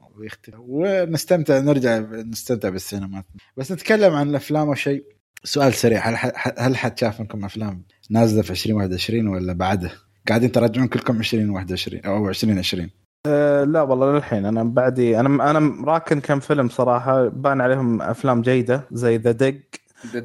ونستمتع 0.59 1.59
نرجع 1.59 1.99
نستمتع 1.99 2.69
بالسينما. 2.69 3.23
بس 3.57 3.73
نتكلم 3.73 4.13
عن 4.15 4.31
الأفلام 4.31 4.69
أو 4.69 4.75
شيء. 4.75 5.05
سؤال 5.45 5.75
سريع 5.75 6.09
هل 6.09 6.33
هل 6.59 6.77
حد 6.77 6.99
شاف 6.99 7.21
منكم 7.21 7.45
أفلام 7.45 7.85
نازلة 8.11 8.43
في 8.43 8.51
2021 8.51 9.27
ولا 9.29 9.53
بعده؟ 9.53 9.91
قاعدين 10.29 10.53
تراجعون 10.53 10.89
كلكم 10.89 11.19
2021 11.19 12.01
أو 12.05 12.29
2020 12.29 12.91
آه، 13.27 13.65
لا 13.65 13.83
والله 13.83 14.13
للحين. 14.13 14.47
أنا 14.47 14.63
بعدي 14.63 15.21
أنا 15.21 15.51
أنا 15.51 15.85
راكن 15.85 16.21
كم 16.21 16.41
فيلم 16.41 16.69
صراحة. 16.69 17.29
بان 17.29 17.61
عليهم 17.61 18.03
أفلام 18.03 18.43
جيدة 18.43 18.85
زي 18.93 19.17
The 19.17 19.33
Dig 19.33 19.61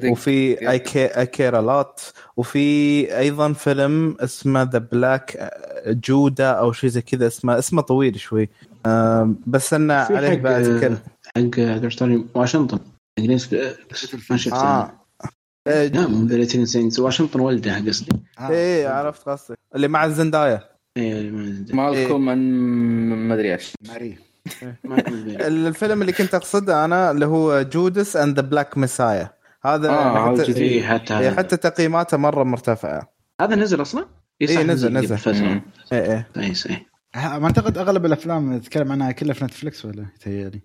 وفي 0.04 0.70
اي 0.70 0.78
كي 0.78 1.06
اي 1.06 1.26
كير 1.26 1.60
لوت 1.60 2.12
وفي 2.36 3.18
أيضا 3.18 3.52
فيلم 3.52 4.16
اسمه 4.20 4.62
ذا 4.62 4.78
بلاك 4.78 5.52
جودا 5.86 6.50
أو 6.50 6.72
شيء 6.72 6.90
زي 6.90 7.02
كذا. 7.02 7.26
اسمه 7.26 7.58
اسمه 7.58 7.82
طويل 7.82 8.20
شوي. 8.20 8.48
آه، 8.86 9.34
بس 9.46 9.74
انه 9.74 10.04
في 10.04 10.16
عليه 10.16 10.28
حق 10.28 10.34
بعد 10.34 10.62
كذا. 10.62 10.98
حق 11.36 11.82
قرطاني 11.82 12.26
واشنطن 12.34 12.78
آه 14.52 14.92
آه، 15.66 15.86
لا 15.86 16.06
مو 16.06 16.26
ذا 16.26 17.02
واشنطن 17.02 17.40
ولده 17.40 17.76
قصدي. 17.76 18.12
آه. 18.38 18.50
إيه 18.50 18.88
عرفت 18.88 19.28
قصدي 19.28 19.54
اللي 19.74 19.88
مع 19.88 20.04
الزندايا 20.04 20.77
مالكم 21.72 22.20
من 22.20 22.38
ما 23.28 23.34
أدري 23.34 23.54
إيش. 23.54 23.72
ماري. 23.88 24.18
الفيلم 25.40 26.00
اللي 26.02 26.12
كنت 26.12 26.34
أقصده 26.34 26.84
أنا 26.84 27.10
اللي 27.10 27.26
هو 27.26 27.62
Judas 27.62 28.16
and 28.16 28.36
the 28.40 28.42
Black 28.48 28.78
Messiah 28.78 29.30
هذا 29.64 29.88
آه، 29.88 30.32
هذا 30.32 30.42
حتى. 30.42 30.60
إيه، 30.62 30.82
حتى 30.82 31.18
إيه، 31.18 31.28
هذا. 31.28 31.36
حتى 31.36 31.56
تقييماته 31.56 32.16
مرة 32.16 32.42
مرتفعة. 32.44 33.12
هذا 33.40 33.54
نزل 33.54 33.82
أصلا؟ 33.82 34.06
إيه، 34.40 34.46
صح، 34.46 34.60
نزل- 34.62 34.92
نزل. 34.92 35.18
كويس 36.34 36.66
إيه 36.66 36.86
ما 37.16 37.44
أعتقد 37.46 37.78
أغلب 37.78 38.06
الأفلام 38.06 38.52
نتكلم 38.52 38.92
عنها 38.92 39.12
كلها 39.12 39.34
في 39.34 39.44
نتفلكس 39.44 39.84
ولا 39.84 40.06
تهيألي؟ 40.20 40.48
مو 40.48 40.52
إيه، 40.52 40.62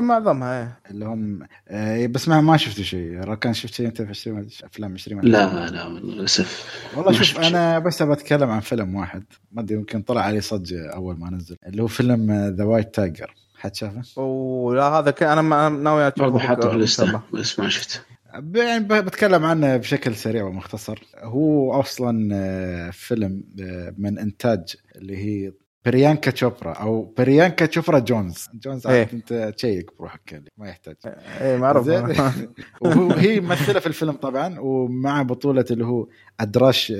معظمها 0.00 0.60
إيه. 0.62 0.78
اللي 0.90 1.04
هم 1.04 1.42
آه 1.68 2.06
بس 2.06 2.28
ما 2.28 2.40
ما 2.40 2.56
شفت 2.56 2.80
شيء. 2.80 3.20
راكان 3.24 3.54
شفت 3.54 3.74
شيء؟ 3.74 3.86
أنت 3.86 4.02
في 4.02 4.08
20 4.08 4.48
أفلام 4.64 4.92
20 4.94 5.20
لا 5.20 5.70
لا 5.70 5.88
للأسف. 5.88 6.64
والله 6.96 7.12
شوف. 7.12 7.38
أنا 7.40 7.78
بس 7.78 8.02
بتكلم 8.02 8.50
عن 8.50 8.60
فيلم 8.60 8.94
واحد. 8.94 9.24
ما 9.52 9.62
أدري 9.62 9.74
يمكن 9.78 10.02
طلع 10.02 10.20
عليه 10.20 10.40
صج 10.40 10.74
أول 10.74 11.18
ما 11.18 11.30
نزل. 11.30 11.56
اللي 11.66 11.82
هو 11.82 11.86
فيلم 11.86 12.32
The 12.56 12.64
White 12.64 12.94
Tiger 12.94 13.34
حد 13.58 13.74
شافه؟ 13.76 14.20
ولا 14.22 14.82
هذا 14.84 15.10
ك... 15.10 15.22
أنا 15.22 15.42
ما- 15.42 15.68
ناوي 15.68 16.08
أشوفه 16.08 16.22
برضه 16.22 16.38
حاطه 16.38 16.68
في. 16.68 16.74
الليستة 16.74 17.20
بس 17.34 17.60
ما 17.60 17.68
شفت 17.68 18.02
ب- 18.38 18.56
يعني 18.56 18.84
بتكلم 19.02 19.44
عنه 19.44 19.76
بشكل 19.76 20.14
سريع 20.16 20.44
ومختصر. 20.44 21.02
هو 21.18 21.72
أصلا 21.80 22.28
آه، 22.34 22.90
فيلم 22.90 23.44
آه، 23.62 23.94
من 23.98 24.18
إنتاج 24.18 24.76
اللي 24.96 25.16
هي 25.16 25.52
بريانكا 25.84 26.30
تشوبرا 26.30 26.72
أو 26.72 27.14
بريانكا 27.18 27.66
تشوبرا 27.66 27.98
جوناس. 27.98 28.48
جوناس 28.54 28.86
إيه. 28.86 28.98
عاد 28.98 29.08
أنت 29.12 29.54
check 29.56 29.90
بروحك 29.98 30.32
يعني 30.32 30.52
ما 30.58 30.68
يحتاج. 30.68 30.96
إيه 31.40 31.56
معروف. 31.56 31.86
زين. 31.86 32.16
وهي 32.80 33.40
ممثلة 33.40 33.80
في 33.80 33.86
الفيلم 33.86 34.12
طبعا 34.12 34.60
ومع 34.60 35.22
بطولة 35.22 35.64
اللي 35.70 35.84
هو 35.84 36.08
أدارش 36.40 36.92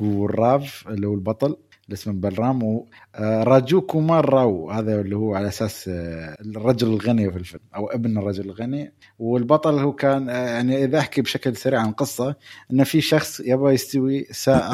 جوراف 0.00 0.84
اللي 0.88 1.06
هو 1.06 1.14
البطل 1.14 1.56
اللي 1.84 1.94
اسمه 1.94 2.14
بلرام 2.14 2.62
وراجو 2.62 3.80
كومار 3.80 4.30
راو 4.30 4.70
هذا 4.70 5.00
اللي 5.00 5.16
هو 5.16 5.34
على 5.34 5.48
أساس 5.48 5.88
آه، 5.88 6.36
الرجل 6.40 6.88
الغني 6.88 7.30
في 7.30 7.38
الفيلم 7.38 7.62
أو 7.76 7.86
ابن 7.86 8.18
الرجل 8.18 8.44
الغني. 8.44 8.92
والبطل 9.18 9.78
هو 9.78 9.92
كان 9.92 10.28
آه، 10.28 10.48
يعني 10.48 10.84
إذا 10.84 10.98
أحكي 10.98 11.22
بشكل 11.22 11.56
سريع 11.56 11.80
عن 11.80 11.88
القصة 11.88 12.36
إنه 12.72 12.84
في 12.84 13.00
شخص 13.00 13.40
يبغى 13.40 13.74
يستوي 13.74 14.26
سائق 14.30 14.72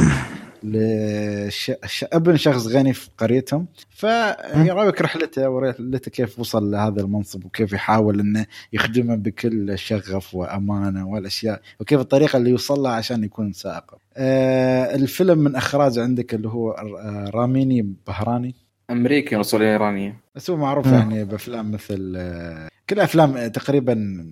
لش... 0.65 1.73
ش... 1.87 2.05
ابن 2.13 2.37
شخص 2.37 2.67
غني 2.67 2.93
في 2.93 3.09
قريتهم. 3.19 3.67
فيراويك 3.91 5.03
رحلته 5.03 5.49
ورحلته 5.49 6.11
كيف 6.11 6.39
وصل 6.39 6.71
لهذا 6.71 7.01
المنصب 7.01 7.45
وكيف 7.45 7.73
يحاول 7.73 8.21
إنه 8.21 8.47
يخدمه 8.73 9.15
بكل 9.15 9.79
شغف 9.79 10.35
وأمانة 10.35 11.09
والأشياء 11.09 11.61
وكيف 11.81 12.01
الطريقة 12.01 12.37
اللي 12.37 12.51
يوصل 12.51 12.81
لها 12.81 12.93
عشان 12.93 13.25
يكون 13.25 13.53
سائق. 13.53 13.85
آه 14.17 14.95
الفيلم 14.95 15.39
من 15.39 15.57
أخراج 15.57 15.99
عندك 15.99 16.35
اللي 16.35 16.49
هو 16.49 16.71
آه، 16.71 17.31
راميني 17.35 17.95
بهراني. 18.07 18.55
أمريكي 18.91 19.37
رسوليه 19.37 19.73
إيرانية. 19.73 20.21
بس 20.35 20.51
هو 20.51 20.57
معروف 20.57 20.87
مم. 20.87 20.95
يعني 20.95 21.25
بأفلام 21.25 21.73
مثل 21.73 22.15
آه، 22.17 22.69
كل 22.91 23.01
أفلام 23.01 23.47
تقريبا 23.49 24.25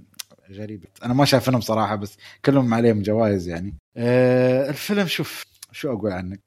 غريبة. 0.53 0.87
أنا 1.05 1.15
ما 1.15 1.25
شايفهم 1.25 1.61
صراحة 1.61 1.97
بس 1.97 2.17
كلهم 2.45 2.75
عليهم 2.75 3.03
جوائز 3.03 3.49
يعني. 3.49 3.75
آه، 3.97 4.69
الفيلم 4.69 5.07
شوف 5.07 5.52
شو 5.73 5.93
أقول 5.93 6.13
عنك؟ 6.13 6.41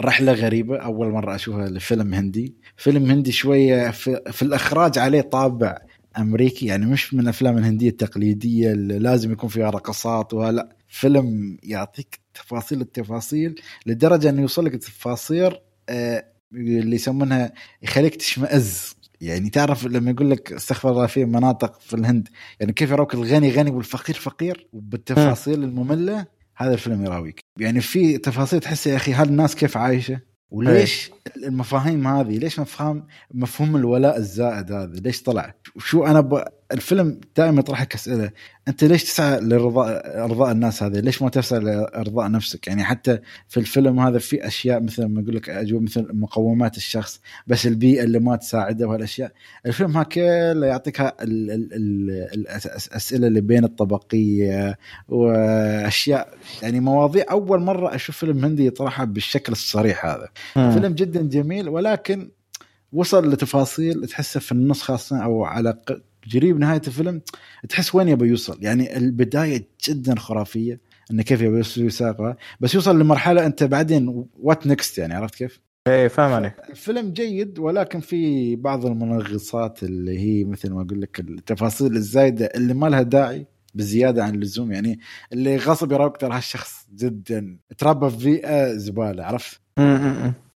رحلة 0.00 0.32
غريبة 0.32 0.76
أول 0.76 1.08
مرة 1.08 1.34
أشوفها 1.34 1.68
لفيلم 1.68 2.14
هندي. 2.14 2.54
فيلم 2.76 3.10
هندي 3.10 3.32
شوية 3.32 3.90
في, 3.90 4.20
في 4.32 4.42
الإخراج 4.42 4.98
عليه 4.98 5.20
طابع 5.20 5.78
أمريكي 6.18 6.66
يعني 6.66 6.86
مش 6.86 7.14
من 7.14 7.20
الأفلام 7.20 7.58
الهندية 7.58 7.88
التقليدية 7.88 8.72
اللي 8.72 8.98
لازم 8.98 9.32
يكون 9.32 9.48
فيها 9.48 9.70
رقصات 9.70 10.34
ولا 10.34 10.76
فيلم 10.88 11.58
يعطيك 11.62 12.20
تفاصيل 12.34 12.80
التفاصيل 12.80 13.60
لدرجة 13.86 14.30
أنه 14.30 14.42
يوصل 14.42 14.64
لك 14.64 14.72
تفاصيل 14.76 15.52
آه، 15.88 16.24
اللي 16.54 16.96
يسمونها 16.96 17.52
يخليك 17.82 18.16
تشمئز. 18.16 18.94
يعني 19.20 19.50
تعرف 19.50 19.86
لما 19.86 20.10
يقول 20.10 20.30
لك 20.30 20.52
استغفر 20.52 20.90
الله 20.90 21.06
في 21.06 21.24
مناطق 21.24 21.80
في 21.80 21.94
الهند 21.96 22.28
يعني 22.60 22.72
كيف 22.72 22.90
يراوك 22.90 23.14
الغني 23.14 23.50
غني 23.50 23.70
والفقير 23.70 24.14
فقير 24.16 24.68
وبالتفاصيل 24.72 25.64
المملة 25.64 26.26
هذا 26.56 26.72
الفيلم 26.74 27.04
يراويك. 27.04 27.40
يعني 27.58 27.80
في 27.80 28.18
تفاصيل 28.18 28.60
تحس 28.60 28.86
يا 28.86 28.96
أخي 28.96 29.12
هالناس 29.12 29.54
كيف 29.54 29.76
عايشة؟ 29.76 30.20
وليش 30.50 31.10
المفاهيم 31.36 32.06
هذه؟ 32.06 32.38
ليش 32.38 32.60
مفهوم 32.60 33.06
مفهوم 33.34 33.76
الولاء 33.76 34.16
الزائد 34.16 34.72
هذا؟ 34.72 35.00
ليش 35.00 35.22
طلع؟ 35.22 35.54
وشو 35.76 36.06
أنا 36.06 36.20
ب... 36.20 36.44
الفيلم 36.72 37.20
دائما 37.36 37.60
يطرح 37.60 37.82
لك 37.82 37.94
اسئله 37.94 38.30
أنت 38.68 38.84
ليش 38.84 39.04
تسعى 39.04 39.40
لرضاء 39.40 40.24
ارضاء 40.24 40.52
الناس 40.52 40.82
هذه؟ 40.82 41.00
ليش 41.00 41.22
ما 41.22 41.28
تسعى 41.28 41.60
لارضاء 41.60 42.30
نفسك؟ 42.30 42.66
يعني 42.66 42.84
حتى 42.84 43.18
في 43.48 43.60
الفيلم 43.60 44.00
هذا 44.00 44.18
في 44.18 44.46
أشياء 44.46 44.80
مثل 44.80 45.04
ما 45.04 45.22
أقول 45.22 45.36
لك 45.36 45.50
أجوبة 45.50 45.84
مثل 45.84 46.06
مقومات 46.12 46.76
الشخص 46.76 47.20
بس 47.46 47.66
البيئة 47.66 48.02
اللي 48.04 48.18
ما 48.18 48.36
تساعده 48.36 48.86
وهالأشياء، 48.88 49.32
الفيلم 49.66 49.96
ها 49.96 50.02
كله 50.02 50.66
يعطيك 50.66 51.00
ال- 51.00 51.12
ال- 51.22 51.72
ال- 51.72 52.48
الاسئله 52.48 53.26
اللي 53.26 53.40
بين 53.40 53.64
الطبقية 53.64 54.78
وأشياء 55.08 56.34
يعني 56.62 56.80
مواضيع 56.80 57.24
أول 57.30 57.60
مرة 57.60 57.94
أشوف 57.94 58.16
فيلم 58.16 58.44
هندي 58.44 58.66
يطرحها 58.66 59.04
بالشكل 59.04 59.52
الصريح 59.52 60.06
هذا. 60.06 60.28
فيلم 60.54 60.94
جدا 60.94 61.22
جميل 61.22 61.68
ولكن 61.68 62.30
وصل 62.92 63.32
لتفاصيل 63.32 64.06
تحسه 64.08 64.40
في 64.40 64.52
النص 64.52 64.82
خاصة 64.82 65.24
أو 65.24 65.44
على 65.44 65.78
قريب 66.34 66.58
نهاية 66.58 66.82
الفيلم 66.86 67.20
تحس 67.68 67.94
وين 67.94 68.08
يبي 68.08 68.26
يوصل 68.26 68.58
يعني 68.64 68.96
البداية 68.96 69.68
جدا 69.88 70.18
خرافية 70.18 70.80
انه 71.10 71.22
كيف 71.22 71.40
يبي 71.40 71.56
يوصل 71.56 71.82
يساقها 71.86 72.36
بس 72.60 72.74
يوصل 72.74 72.98
لمرحلة 73.00 73.46
أنت 73.46 73.64
بعدين 73.64 74.26
what 74.38 74.66
next 74.66 74.98
يعني 74.98 75.14
عرفت 75.14 75.34
كيف؟ 75.34 75.60
إيه 75.86 76.08
فاهم 76.08 76.32
عليك 76.32 76.54
الفيلم 76.70 77.12
جيد 77.12 77.58
ولكن 77.58 78.00
في 78.00 78.56
بعض 78.56 78.86
المنغصات 78.86 79.82
اللي 79.82 80.18
هي 80.18 80.44
مثل 80.44 80.70
ما 80.72 80.82
أقول 80.82 81.00
لك 81.00 81.20
التفاصيل 81.20 81.96
الزايدة 81.96 82.46
اللي 82.54 82.74
ما 82.74 82.86
لها 82.86 83.02
داعي 83.02 83.46
بزيادة 83.74 84.24
عن 84.24 84.34
اللزوم 84.34 84.72
يعني 84.72 84.98
اللي 85.32 85.56
غصب 85.56 85.92
يراوك 85.92 86.16
ترى 86.16 86.34
هالشخص 86.36 86.86
جدا 86.94 87.58
تربى 87.78 88.10
في 88.10 88.16
بيئه 88.24 88.72
زبالة 88.72 89.24
عرفت؟ 89.24 89.60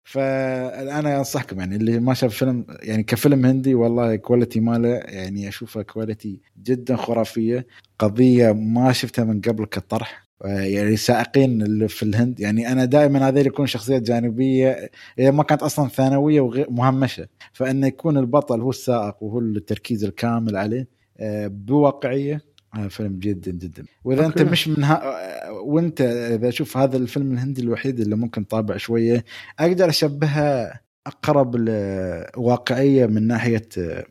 فأنا 0.06 1.18
أنصحكم 1.18 1.60
يعني 1.60 1.76
اللي 1.76 2.00
ما 2.00 2.13
شاف 2.13 2.34
فيلم 2.36 2.65
يعني 2.84 3.04
كفيلم 3.04 3.46
هندي 3.46 3.76
والله 3.76 4.15
quality 4.15 4.60
ماله 4.60 4.89
يعني 4.89 5.48
أشوفه 5.48 5.82
quality 5.82 6.39
جدا 6.63 6.96
خرافية. 6.96 7.68
قضية 8.00 8.52
ما 8.52 8.91
شفتها 8.91 9.26
من 9.26 9.41
قبل 9.41 9.65
كطرح. 9.65 10.26
يعني 10.46 10.98
سائقين 10.98 11.62
اللي 11.62 11.88
في 11.88 12.04
الهند 12.04 12.39
يعني 12.39 12.72
أنا 12.72 12.86
دائما 12.86 13.28
هذول 13.28 13.48
يكون 13.48 13.68
شخصيات 13.68 14.02
جانبية 14.02 14.89
هي 15.18 15.32
ما 15.32 15.44
كانت 15.44 15.63
أصلا 15.63 15.89
ثانوية 15.89 16.41
وغير 16.41 16.70
مهمشة. 16.72 17.28
فإنه 17.54 17.88
يكون 17.88 18.18
البطل 18.18 18.62
هو 18.62 18.70
السائق 18.70 19.24
وهو 19.24 19.39
التركيز 19.39 20.04
الكامل 20.04 20.56
عليه 20.58 20.88
آه، 21.20 21.48
بواقعية. 21.48 22.41
فيلم 22.89 23.19
جدا 23.19 23.51
جدا. 23.51 23.85
وإذا 24.03 24.25
أنت 24.25 24.38
أوكي. 24.38 24.51
مش 24.51 24.67
من 24.67 24.83
ها 24.83 25.49
وأنت 25.49 26.01
إذا 26.01 26.49
أشوف 26.49 26.77
هذا 26.77 26.97
الفيلم 26.97 27.31
الهندي 27.33 27.61
الوحيد 27.61 27.99
اللي 27.99 28.15
ممكن 28.15 28.43
طابع 28.43 28.77
شوية 28.77 29.25
أقدر 29.59 29.89
اشبهها 29.89 30.81
أقرب 31.07 31.55
لواقعية 31.55 33.05
من 33.05 33.27
ناحية 33.27 33.69
آه، 33.77 34.05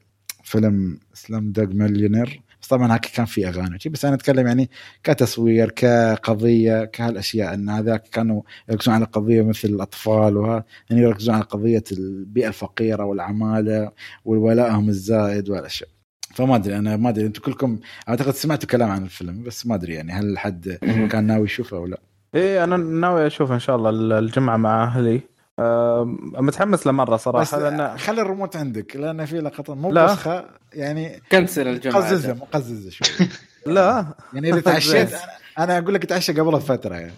فيلم 0.44 0.98
سلام 1.14 1.52
دوج 1.52 1.74
مليونير 1.74 2.42
بس 2.64 2.68
طبعا 2.68 2.94
هاك 2.94 3.00
كان 3.00 3.24
في 3.26 3.48
أغاني 3.48 3.78
بس 3.90 4.04
أنا 4.04 4.14
أتكلم 4.14 4.46
يعني 4.46 4.70
كتصوير 5.02 5.70
كقضية 5.70 6.84
كهالأشياء. 6.84 7.54
إن 7.54 7.68
هذاك 7.68 8.02
كانوا 8.08 8.42
يركزون 8.68 8.94
على 8.94 9.04
قضية 9.04 9.42
مثل 9.42 9.68
الأطفال 9.68 10.36
وها 10.36 10.64
يعني 10.90 11.02
يركزون 11.02 11.34
على 11.34 11.44
قضية 11.44 11.84
البيئة 11.92 12.48
الفقيرة 12.48 13.04
والعمالة 13.04 13.92
وولائهم 14.24 14.88
الزائد 14.88 15.50
والأشياء. 15.50 15.93
فما 16.34 16.56
أدري 16.56 16.76
أنا 16.78 16.96
ما 16.96 17.08
أدري 17.08 17.26
أنتم 17.26 17.42
كلكم 17.42 17.78
أعتقد 18.08 18.30
سمعتوا 18.34 18.68
كلام 18.68 18.90
عن 18.90 19.02
الفيلم 19.04 19.42
بس 19.42 19.66
ما 19.66 19.74
أدري 19.74 19.94
يعني 19.94 20.12
هل 20.12 20.38
حد 20.38 20.78
كان 21.10 21.24
ناوي 21.24 21.44
يشوفه 21.44 21.76
أو 21.76 21.86
لا. 21.86 21.98
إيه 22.34 22.64
أنا 22.64 22.76
ناوي 22.76 23.26
أشوف 23.26 23.52
إن 23.52 23.58
شاء 23.58 23.76
الله 23.76 24.18
الجمعة 24.18 24.56
مع 24.56 24.84
أهلي. 24.84 25.20
آم، 25.58 26.32
متحمس 26.46 26.86
له 26.86 26.92
مرة 26.92 27.16
صراحة 27.16 27.58
لأن 27.58 27.98
خلي 27.98 28.20
الريموت 28.22 28.56
عندك 28.56 28.96
لأن 28.96 29.24
في 29.24 29.40
لقطة 29.40 29.74
مو. 29.74 29.90
بسخه 29.90 30.44
يعني 30.72 31.20
كنسل 31.32 31.68
الجمعة 31.68 31.98
مقززه 32.00 32.34
مقززه 32.34 32.90
شوي. 32.90 33.28
لا. 33.74 34.06
يعني 34.32 34.52
إذا 34.52 34.60
تعشيت 34.60 35.10
أنا 35.58 35.78
أقول 35.78 35.94
لك 35.94 36.04
تعشى 36.04 36.32
قبل 36.32 36.60
فتره 36.60 36.94
يعني. 36.94 37.12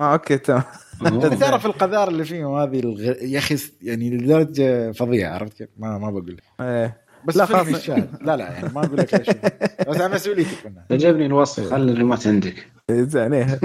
آه 0.00 0.12
أوكي 0.12 0.38
تمام. 0.38 0.62
تعرف 1.40 1.66
القذاره 1.66 2.10
اللي 2.10 2.24
فيهم 2.24 2.54
هذه 2.54 2.80
الغ... 2.80 3.00
يا 3.22 3.38
أخي 3.38 3.56
يعني 3.82 4.10
لدرجة 4.10 4.92
فظيعة 4.92 5.34
عرفت 5.34 5.52
كيف؟ 5.58 5.68
ما 5.78 5.98
ما 5.98 6.10
بقول. 6.10 6.32
لك 6.36 6.42
إيه. 6.60 7.03
بس 7.26 7.36
لا، 7.36 7.46
خلاص. 7.46 7.68
يشاهد 7.68 8.08
لا 8.22 8.36
لا 8.36 8.44
يعني 8.44 8.68
ما 8.74 8.84
أقول 8.84 8.98
لك 8.98 9.14
ليش 9.14 9.28
بس 9.88 10.00
على 10.00 10.14
مسؤوليتك 10.14 10.66
منها 10.66 10.84
عجبني 10.90 11.26
الوصف 11.26 11.70
خلي 11.70 11.92
الريموت 11.92 12.26
عندك. 12.26 12.66
زين 12.90 13.32
إيه. 13.34 13.60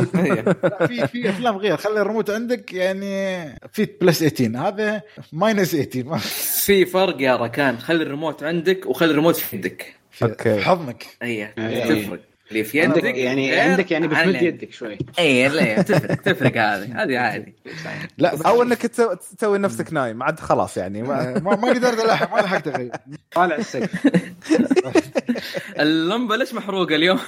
لا، 0.63 0.88
في 0.88 1.08
في 1.08 1.30
أفلام 1.30 1.58
غير. 1.58 1.78
خلي 1.78 2.02
الريموت 2.02 2.30
عندك 2.30 2.74
يعني 2.74 3.45
في 3.72 3.88
plus 4.01 4.23
18 4.24 4.67
هذا 4.67 5.02
minus 5.34 5.71
18 5.76 6.04
ما 6.10 6.17
في 6.65 6.86
فرق 6.86 7.22
يا 7.22 7.36
ركان. 7.36 7.78
خلي 7.78 8.04
الريموت 8.04 8.43
عندك 8.43 8.86
وخلي 8.86 9.12
الريموت 9.12 9.36
في 9.36 9.56
يدك. 9.56 9.95
في 10.12 10.62
حضنك. 10.63 11.06
اي 11.24 11.54
أي. 11.58 12.04
تفرق. 12.04 12.19
اللي 12.49 12.63
في 12.63 12.77
يدك 12.77 12.88
عندك 12.88 13.03
يعني 13.17 13.55
عندك 13.59 13.91
يعني 13.91 14.15
عن 14.15 14.29
بتمد 14.31 14.41
يدك 14.41 14.71
شوي. 14.71 14.97
اي 15.19 15.47
لا 15.49 15.81
تفرق 15.81 16.15
تفرق 16.15 16.57
هذه. 16.57 16.83
هذه 17.03 17.17
عادي. 17.17 17.55
لا 18.17 18.47
أو 18.47 18.63
إنك 18.63 18.77
تسوي- 19.38 19.57
نفسك 19.59 19.93
نايم 19.93 20.23
عاد 20.23 20.39
خلاص 20.39 20.77
يعني. 20.77 21.03
ما... 21.09 21.39
ما 21.39 21.55
ما 21.55 21.69
قدرت 21.69 21.99
ألحق 22.05 22.35
ما 22.35 22.41
لحقت 22.41 22.67
أغير. 22.67 22.91
طالع 23.31 23.55
السقف. 23.55 24.07
اللمبة 25.79 26.35
ليش 26.35 26.53
محروقة 26.53 26.95
اليوم؟ 26.95 27.19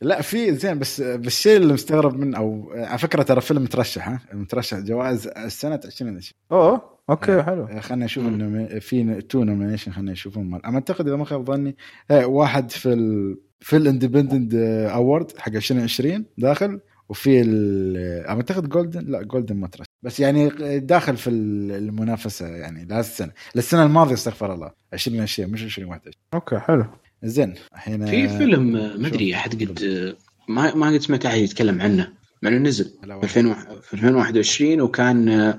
لا 0.00 0.22
في 0.22 0.54
زين 0.54 0.78
بس 0.78 1.00
بالشيء 1.00 1.56
اللي 1.56 1.72
مستغرب 1.74 2.18
منه 2.18 2.38
أو 2.38 2.72
على 2.74 2.98
فكرة 2.98 3.22
ترى 3.22 3.40
فيلم 3.40 3.62
مترشح 3.62 4.08
ها؟ 4.08 4.20
مترشح 4.32 4.78
جوائز 4.78 5.28
سنه 5.48 5.80
2020 5.84 6.32
أوه 6.52 6.92
okay 7.10 7.42
حلو. 7.42 7.80
خلينا 7.80 8.04
نشوف 8.04 8.26
انه 8.26 8.78
في 8.78 9.20
two 9.22 9.44
nomination 9.44 9.92
خلينا 9.92 10.12
نشوفهم. 10.12 10.54
أنا 10.54 10.74
أعتقد 10.74 11.06
إذا 11.08 11.16
ما 11.16 11.24
خاب 11.24 11.46
ظني 11.46 11.76
آه، 12.10 12.26
واحد 12.26 12.70
في 12.70 12.88
ال 12.92 13.36
في 13.62 13.76
ال 13.76 13.83
Independent 13.83 14.54
Award 14.94 15.38
حق 15.38 15.52
2020 15.52 16.24
داخل 16.38 16.80
وفي 17.08 17.40
ال- 17.40 18.26
أعتقد 18.26 18.68
Golden 18.68 19.04
لا 19.04 19.22
Golden 19.22 19.56
ما 19.56 19.66
ترشح 19.68 19.86
بس 20.02 20.20
يعني 20.20 20.48
داخل 20.78 21.16
في 21.16 21.30
المنافسة 21.30 22.46
يعني 22.46 22.84
لهذه 22.84 23.00
السنة. 23.00 23.30
للسنه 23.54 23.82
الماضية 23.84 24.14
استغفر 24.14 24.54
الله. 24.54 24.70
2020 24.94 25.50
مش 25.50 25.62
2021 25.64 26.14
okay 26.34 26.58
حلو. 26.58 26.84
زين 27.22 27.54
الحين 27.74 28.06
في 28.06 28.28
فيلم 28.28 28.76
آه، 28.76 28.96
ما 28.96 29.08
أدري 29.08 29.34
أحد 29.34 29.62
قد 29.64 29.82
آه، 29.82 30.16
ما 30.52 30.74
ما 30.74 30.86
قد 30.86 30.96
سمعت 30.98 31.26
أحد 31.26 31.38
يتكلم 31.38 31.80
عنه. 31.82 32.12
مع 32.42 32.50
إنه 32.50 32.58
نزل 32.68 32.84
في 33.20 33.24
2000 33.24 33.54
في 33.82 33.94
2021 33.94 34.80
وكان 34.80 35.28
آه، 35.28 35.58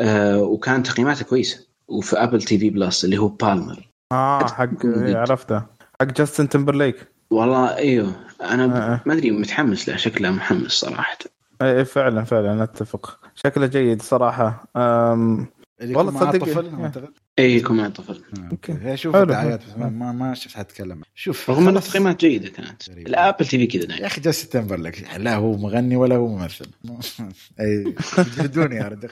آه، 0.00 0.42
وكان 0.42 0.82
تقييماته 0.82 1.24
كويسة. 1.24 1.66
وفي 1.88 2.16
Apple 2.16 2.42
TV 2.42 2.70
Plus 2.70 3.04
اللي 3.04 3.18
هو 3.18 3.28
Palmer 3.28 3.88
آه 4.12 4.46
حق 4.46 4.86
إيه، 4.86 5.16
عرفته. 5.16 5.58
حق 6.00 6.06
Justin 6.16 6.48
Timberlake 6.48 6.96
والله 7.30 7.76
إيوه. 7.76 8.12
أنا 8.42 8.64
آه. 8.94 9.00
ما 9.06 9.12
أدري 9.14 9.30
متحمس 9.30 9.88
له 9.88 9.96
شكله 9.96 10.30
محمس 10.30 10.70
صراحة. 10.72 11.18
إيه 11.62 11.82
فعلا 11.82 12.24
فعلا 12.24 12.62
أتفق. 12.62 13.18
شكله 13.34 13.66
جيد 13.66 14.02
صراحة. 14.02 14.68
أم... 14.76 15.46
والله 15.82 16.12
تصدق- 16.30 16.38
طفل 16.44 16.82
أعتقد. 16.82 17.08
إي 17.38 17.56
يكون 17.56 17.76
مع 17.76 17.88
طفل. 17.88 18.22
آه، 18.38 18.48
okay. 18.50 18.78
هي 18.82 18.96
شوف 18.96 19.12
حلو. 19.14 19.22
الدعايات 19.22 19.60
بس 19.66 19.76
ما 19.78 19.88
ما, 19.88 20.12
ما 20.12 20.34
شفت 20.34 20.56
حد 20.56 20.64
يتكلم 20.70 21.02
شوف 21.14 21.50
رغم 21.50 21.68
ان. 21.68 21.76
التقييمات 21.76 22.20
جيدة 22.20 22.48
كانت. 22.48 22.90
غريب. 22.90 23.06
ال 23.06 23.46
Apple 23.46 23.58
TV 23.58 23.66
كذا 23.66 23.96
يا 24.00 24.06
أخي 24.06 24.20
Justin 24.20 24.48
Timberlake 24.50 25.06
لا 25.18 25.34
هو 25.36 25.56
مغني 25.56 25.96
ولا 25.96 26.16
هو 26.16 26.28
ممثل. 26.28 26.66
أي 27.60 27.94
جلدوني 28.38 28.76
يا 28.76 28.88
رجل 28.88 29.08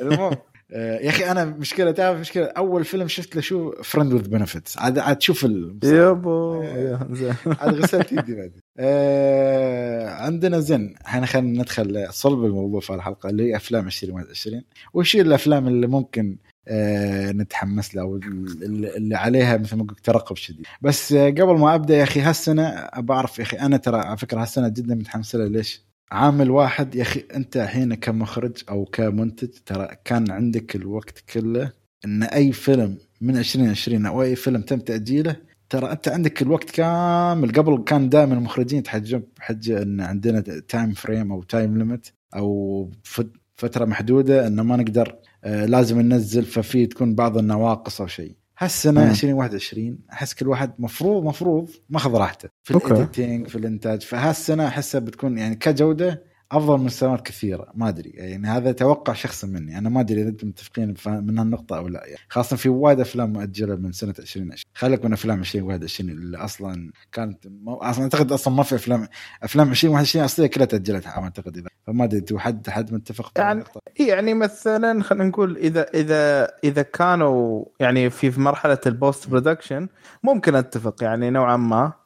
المهم 0.00 0.20
آه، 0.32 0.42
يا 0.72 1.08
أخي 1.08 1.30
أنا 1.30 1.44
مشكلة 1.44 1.90
تعرف 1.90 2.20
مشكلة؟ 2.20 2.44
أول 2.46 2.84
فيلم 2.84 3.08
شفت 3.08 3.36
له 3.36 3.42
شو؟ 3.42 3.72
Friends 3.82 4.12
with 4.12 4.28
Benefits 4.28 4.78
عاد 4.78 4.98
عاد 4.98 5.16
تشوف 5.16 5.44
ال- 5.44 5.78
يابو 5.84 6.62
يا 6.62 7.08
زين. 7.12 7.34
عاد 7.60 7.74
غسلت 7.74 8.12
يدي 8.12 8.34
بعد. 8.34 8.52
آه 8.78 10.08
عندنا 10.10 10.60
زين. 10.60 10.94
إحنا 11.06 11.26
خلينا 11.26 11.62
ندخل 11.62 12.06
صلب 12.10 12.44
الموضوع 12.44 12.80
في 12.80 12.94
الحلقة 12.94 13.28
اللي 13.30 13.42
هي 13.52 13.56
أفلام 13.56 13.86
2021 13.86 14.62
وش 14.94 15.16
الأفلام 15.16 15.68
اللي 15.68 15.86
ممكن 15.86 16.38
آه 16.68 17.32
نتحمس 17.32 17.94
لها؟ 17.94 18.04
واللي 18.04 18.96
اللي 18.96 19.14
عليها 19.14 19.56
مثل 19.56 19.76
ما 19.76 19.84
قلت 19.84 20.00
ترقب 20.04 20.36
شديد. 20.36 20.66
بس 20.82 21.12
آه 21.12 21.30
قبل 21.30 21.58
ما 21.58 21.74
أبدأ 21.74 21.96
يا 21.96 22.02
أخي 22.02 22.20
هالسنة 22.20 22.88
بعرف 22.98 23.38
يا 23.38 23.44
أخي 23.44 23.56
أنا 23.56 23.76
ترى 23.76 23.96
على 23.96 24.16
فكرة 24.16 24.40
هالسنة 24.42 24.68
جدا 24.68 24.94
متحمس 24.94 25.34
لها. 25.36 25.48
ليش؟ 25.48 25.91
عامل 26.12 26.50
واحد 26.50 26.94
يا 26.94 27.02
أخي 27.02 27.24
أنت 27.34 27.56
الحين 27.56 27.94
كمخرج 27.94 28.52
أو 28.70 28.84
كمنتج 28.84 29.48
ترى 29.66 29.88
كان 30.04 30.30
عندك 30.30 30.76
الوقت 30.76 31.18
كله 31.32 31.72
إن 32.04 32.22
أي 32.22 32.52
فيلم 32.52 32.98
من 33.20 33.36
2020 33.36 34.06
أو 34.06 34.22
أي 34.22 34.36
فيلم 34.36 34.62
تم 34.62 34.78
تأجيله 34.78 35.36
ترى 35.70 35.92
أنت 35.92 36.08
عندك 36.08 36.42
الوقت 36.42 36.70
كامل. 36.70 37.52
قبل 37.52 37.84
كان 37.84 38.08
دائما 38.08 38.34
المخرجين 38.34 38.78
يتحجب 38.78 39.22
بحجه 39.38 39.82
إن 39.82 40.00
عندنا 40.00 40.40
time 40.40 40.92
frame 40.92 41.32
أو 41.32 41.42
time 41.42 41.78
limit 41.78 42.06
أو 42.36 42.90
فت- 43.04 43.32
فترة 43.54 43.84
محدودة 43.84 44.46
ان 44.46 44.60
ما 44.60 44.76
نقدر 44.76 45.16
آه، 45.44 45.64
لازم 45.66 46.00
ننزل 46.00 46.44
ففي 46.44 46.86
تكون 46.86 47.14
بعض 47.14 47.38
النواقص 47.38 48.00
أو 48.00 48.06
شيء. 48.06 48.36
هالسنه 48.58 49.04
مم. 49.04 49.10
2021 49.10 49.98
أحس 50.12 50.34
كل 50.34 50.48
واحد 50.48 50.72
مفروض 50.78 51.24
مفروض 51.24 51.70
ماخذ 51.90 52.14
راحته 52.14 52.48
في. 52.62 52.74
الايديتنج 52.76 53.48
في 53.48 53.56
الإنتاج 53.56 54.02
فهالسنة 54.02 54.68
أحسها 54.68 54.98
بتكون 54.98 55.38
يعني 55.38 55.54
كجودة 55.54 56.31
أفضل 56.52 56.78
من 56.78 56.88
سنوات 56.88 57.26
كثيرة. 57.26 57.72
ما 57.74 57.88
أدري. 57.88 58.10
يعني 58.10 58.46
هذا 58.46 58.72
توقع 58.72 59.12
شخصي 59.12 59.46
مني. 59.46 59.78
أنا 59.78 59.88
ما 59.88 60.00
أدري 60.00 60.22
إذا 60.22 60.28
أنتم 60.28 60.48
متفقين 60.48 60.94
من 61.06 61.38
هالنقطة 61.38 61.76
أو 61.78 61.88
لا. 61.88 62.06
يعني 62.06 62.20
خاصة 62.28 62.56
في 62.56 62.68
وايد 62.68 63.00
أفلام 63.00 63.32
مؤجلة 63.32 63.76
من 63.76 63.92
سنة 63.92 64.14
2020 64.18 64.72
خليك 64.74 65.04
من 65.04 65.12
أفلام 65.12 65.40
2021 65.40 66.10
اللي 66.10 66.38
أصلا 66.38 66.92
كانت 67.12 67.46
مو... 67.46 67.74
أصلا 67.74 68.04
أعتقد 68.04 68.32
أصلا 68.32 68.54
ما 68.54 68.62
في 68.62 68.74
افلام 68.74 69.08
أفلام 69.42 69.70
2021 69.70 70.24
أصلية 70.24 70.46
كلها 70.46 70.66
تاجلت 70.66 71.06
أعتقد 71.06 71.56
إذا. 71.56 71.68
فما 71.86 72.04
أدري 72.04 72.18
أنتم 72.18 72.38
حد 72.38 72.70
حد 72.70 72.92
متفق 72.92 73.32
يعني-؟ 73.36 73.64
يعني 74.00 74.34
مثلا 74.34 75.02
خلينا 75.02 75.24
نقول 75.24 75.56
اذا 75.56 75.86
اذا 75.94 76.52
إذا 76.64 76.82
كانوا 76.82 77.64
يعني 77.80 78.10
في 78.10 78.40
مرحلة 78.40 78.78
ال 78.86 78.94
post 78.94 79.28
production 79.28 79.88
ممكن 80.22 80.54
أتفق. 80.54 81.02
يعني 81.02 81.30
نوعا 81.30 81.56
ما. 81.56 82.01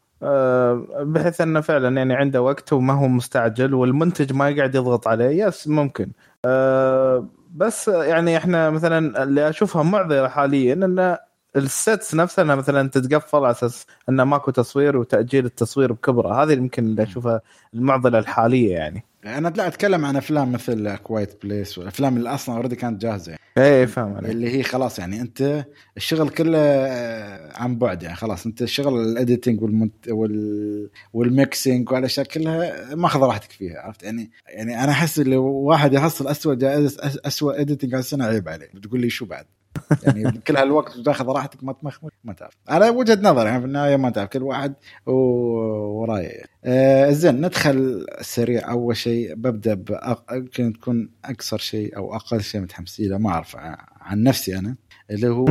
بحيث 1.02 1.40
أنه 1.40 1.61
فعلا 1.61 1.96
يعني 1.96 2.14
عنده 2.14 2.42
وقت 2.42 2.72
وما 2.72 2.92
هو 2.94 3.09
مستعجل 3.09 3.74
والمنتج 3.74 4.33
ما 4.33 4.48
يقعد 4.48 4.74
يضغط 4.74 5.09
عليه. 5.09 5.44
yes 5.46 5.68
ممكن. 5.68 6.12
آه، 6.44 7.29
بس 7.55 7.88
يعني 7.88 8.37
إحنا 8.37 8.70
مثلا 8.70 9.22
اللي 9.22 9.48
أشوفها 9.48 9.83
معضلة 9.83 10.29
حاليا 10.29 10.72
ان 10.74 11.16
ال 11.56 11.68
sets 11.68 12.14
نفسها 12.14 12.44
إنها 12.44 12.54
مثلا 12.54 12.88
تتقفل 12.88 13.38
على 13.38 13.50
أساس 13.50 13.86
إنه 14.08 14.24
ماكو 14.24 14.50
تصوير 14.50 14.96
وتأجيل 14.96 15.44
التصوير 15.44 15.92
بكبره. 15.92 16.42
هذه 16.42 16.52
يمكن 16.52 16.84
اللي 16.84 17.02
أشوفها 17.02 17.40
المعضلة 17.74 18.18
الحالية 18.18 18.72
يعني. 18.72 19.04
أنا 19.24 19.48
لا 19.48 19.66
أتكلم 19.66 20.04
عن 20.04 20.16
أفلام 20.16 20.52
مثل 20.52 20.96
Quiet 20.96 21.42
Place 21.42 21.78
والأفلام 21.78 22.16
اللي 22.16 22.34
أصلا 22.34 22.56
already 22.56 22.76
كانت 22.76 23.02
جاهزة. 23.02 23.30
يعني. 23.30 23.42
إيه 23.58 23.86
فاهم 23.86 24.14
عليك. 24.16 24.30
اللي 24.30 24.58
هي 24.58 24.62
خلاص 24.62 24.98
يعني 24.98 25.20
أنت 25.20 25.64
الشغل 25.96 26.28
كله 26.28 26.58
آه، 26.58 27.62
عن 27.62 27.78
بعد 27.78 28.02
يعني 28.02 28.16
خلاص. 28.16 28.46
أنت 28.46 28.62
الشغل 28.62 29.00
ال 29.00 29.08
editing 29.08 29.62
والمنت 29.62 30.08
وال 30.08 30.90
وال 31.12 31.32
mixing 31.32 31.92
والاشياء 31.92 32.26
كلها 32.26 32.94
ماخذ 32.94 33.20
راحتك 33.20 33.50
فيها 33.50 33.80
عرفت؟ 33.80 34.02
يعني 34.02 34.30
يعني 34.48 34.84
أنا 34.84 34.92
أحس 34.92 35.18
اللي 35.18 35.36
واحد 35.36 35.92
يحصل 35.92 36.28
اسوء 36.28 36.54
جائزه 36.54 37.20
اسوء 37.26 37.60
editing 37.61 37.94
هالسنه 37.94 38.24
عيب 38.24 38.48
عليه. 38.48 38.68
بتقول 38.74 39.00
لي 39.00 39.10
شو 39.10 39.24
بعد؟ 39.24 39.46
يعني 40.06 40.38
كل 40.46 40.56
هالوقت 40.56 40.96
وتاخذ 40.96 41.26
راحتك 41.26 41.64
ما 41.64 41.72
تمخمخ 41.72 42.10
ما 42.24 42.32
تعرف. 42.32 42.54
على 42.68 42.88
وجهة 42.88 43.18
نظر 43.22 43.46
يعني 43.46 43.60
في 43.60 43.66
النهاية 43.66 43.96
ما 43.96 44.10
تعرف 44.10 44.28
كل 44.30 44.42
واحد 44.42 44.74
ورايه. 45.06 46.42
آه 46.64 47.10
زين 47.10 47.34
ندخل 47.46 48.06
سريع 48.20 48.70
أول 48.70 48.96
شيء 48.96 49.34
ببدأ 49.34 49.74
بأق... 49.74 50.24
يمكن 50.32 50.72
تكون 50.72 51.10
أكثر 51.24 51.58
شيء 51.58 51.96
أو 51.96 52.14
أقل 52.16 52.40
شيء 52.42 52.60
متحمسين 52.60 53.10
له 53.10 53.18
ما 53.18 53.30
أعرف 53.30 53.56
ع- 53.56 53.76
عن 54.00 54.22
نفسي 54.22 54.58
أنا 54.58 54.76
اللي 55.10 55.28
هو 55.28 55.46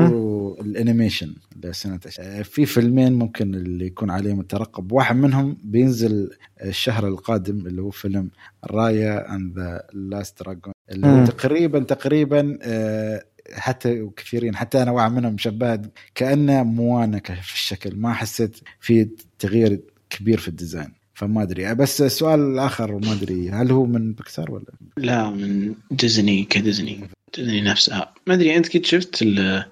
ال 0.61 0.69
animation 0.69 1.35
لسنة 1.63 1.99
آه 2.19 2.41
في 2.41 2.65
فيلمين 2.65 3.13
ممكن 3.13 3.55
اللي 3.55 3.85
يكون 3.85 4.09
عليهم 4.09 4.39
الترقب. 4.39 4.91
واحد 4.91 5.15
منهم 5.15 5.57
بينزل 5.63 6.29
الشهر 6.63 7.07
القادم 7.07 7.67
اللي 7.67 7.81
هو 7.81 7.89
فيلم 7.89 8.29
Raya 8.71 9.35
and 9.35 9.59
the 9.59 9.83
Last 9.93 10.39
Dragon 10.43 10.73
اللي 10.91 11.07
هو. 11.07 11.25
تقريبا 11.25 11.79
تقريبا 11.79 12.57
آه 12.61 13.23
حتى 13.53 14.09
كثيرين 14.17 14.55
حتى 14.55 14.81
أنا 14.81 14.91
واحد 14.91 15.11
منهم 15.11 15.33
مشبه 15.33 15.79
كأنه 16.15 16.63
Moana 16.63 17.19
ك- 17.19 17.33
في 17.41 17.53
الشكل 17.53 17.95
ما 17.95 18.13
حسيت 18.13 18.57
في 18.79 19.09
تغيير 19.39 19.79
كبير 20.09 20.37
في 20.39 20.47
ال 20.47 20.54
design 20.54 20.93
فما 21.13 21.41
أدري. 21.43 21.75
بس 21.75 22.01
السؤال 22.01 22.39
الآخر 22.39 22.91
ما 22.91 23.11
أدري 23.13 23.49
هل 23.49 23.71
هو 23.71 23.85
من 23.85 24.13
بيكسار 24.13 24.51
ولا؟ 24.51 24.65
لا 24.97 25.29
من 25.29 25.73
Disney 25.91 26.43
ك 26.43 26.53
Disney 26.53 27.09
Disney 27.37 27.61
نفسها. 27.61 28.13
ما 28.27 28.33
أدري 28.33 28.57
أنت 28.57 28.77
قد 28.77 28.85
شفت 28.85 29.23
آه، 29.23 29.65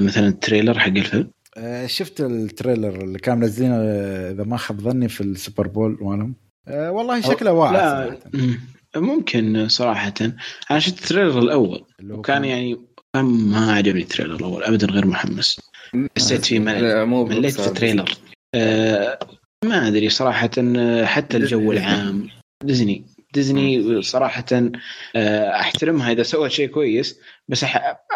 مثلا 0.00 0.28
ال 0.28 0.34
trailer 0.34 0.78
حق 0.78 0.86
الفيلم؟ 0.88 1.30
آه 1.56 1.86
شفت 1.86 2.20
ال 2.20 2.31
trailer 2.31 3.04
اللي 3.04 3.18
كان 3.18 3.38
منزلينه 3.38 3.76
إذا 4.30 4.44
ما 4.44 4.56
خاب 4.56 4.80
ظني 4.80 5.08
في 5.08 5.20
ال 5.20 5.28
Super 5.28 5.66
Bowl 5.68 5.98
مالهم. 6.00 6.34
آه 6.68 6.90
والله 6.92 7.20
شكله. 7.20 7.52
مم. 8.34 8.60
ممكن 8.96 9.68
صراحة. 9.68 10.14
أنا 10.70 10.78
شفت 10.78 11.02
ال 11.02 11.08
trailer 11.08 11.52
هو 11.54 11.80
وكان 12.10 12.44
يعني 12.44 12.78
ما 13.22 13.72
عجبني 13.72 14.02
ال 14.02 14.06
trailer 14.06 14.34
الأول 14.34 14.64
ابدا 14.64 14.86
غير 14.86 15.06
محمس. 15.06 15.60
حسيت 16.16 16.44
فيه 16.44 16.58
ملل 16.58 17.06
مليت 17.06 17.60
في. 17.60 17.66
ال 17.68 17.74
trailer 17.74 18.14
آه 18.54 19.18
ما 19.64 19.88
أدري 19.88 20.08
صراحة 20.08 20.50
آه، 20.58 21.04
حتى 21.04 21.36
الجو 21.36 21.72
العام. 21.72 22.28
Disney. 22.64 23.06
Disney 23.34 24.02
صراحة 24.02 24.44
آه، 25.16 25.60
أحترمها 25.60 26.12
إذا 26.12 26.22
سوت 26.22 26.50
شيء 26.50 26.68
كويس 26.68 27.20
بس 27.48 27.64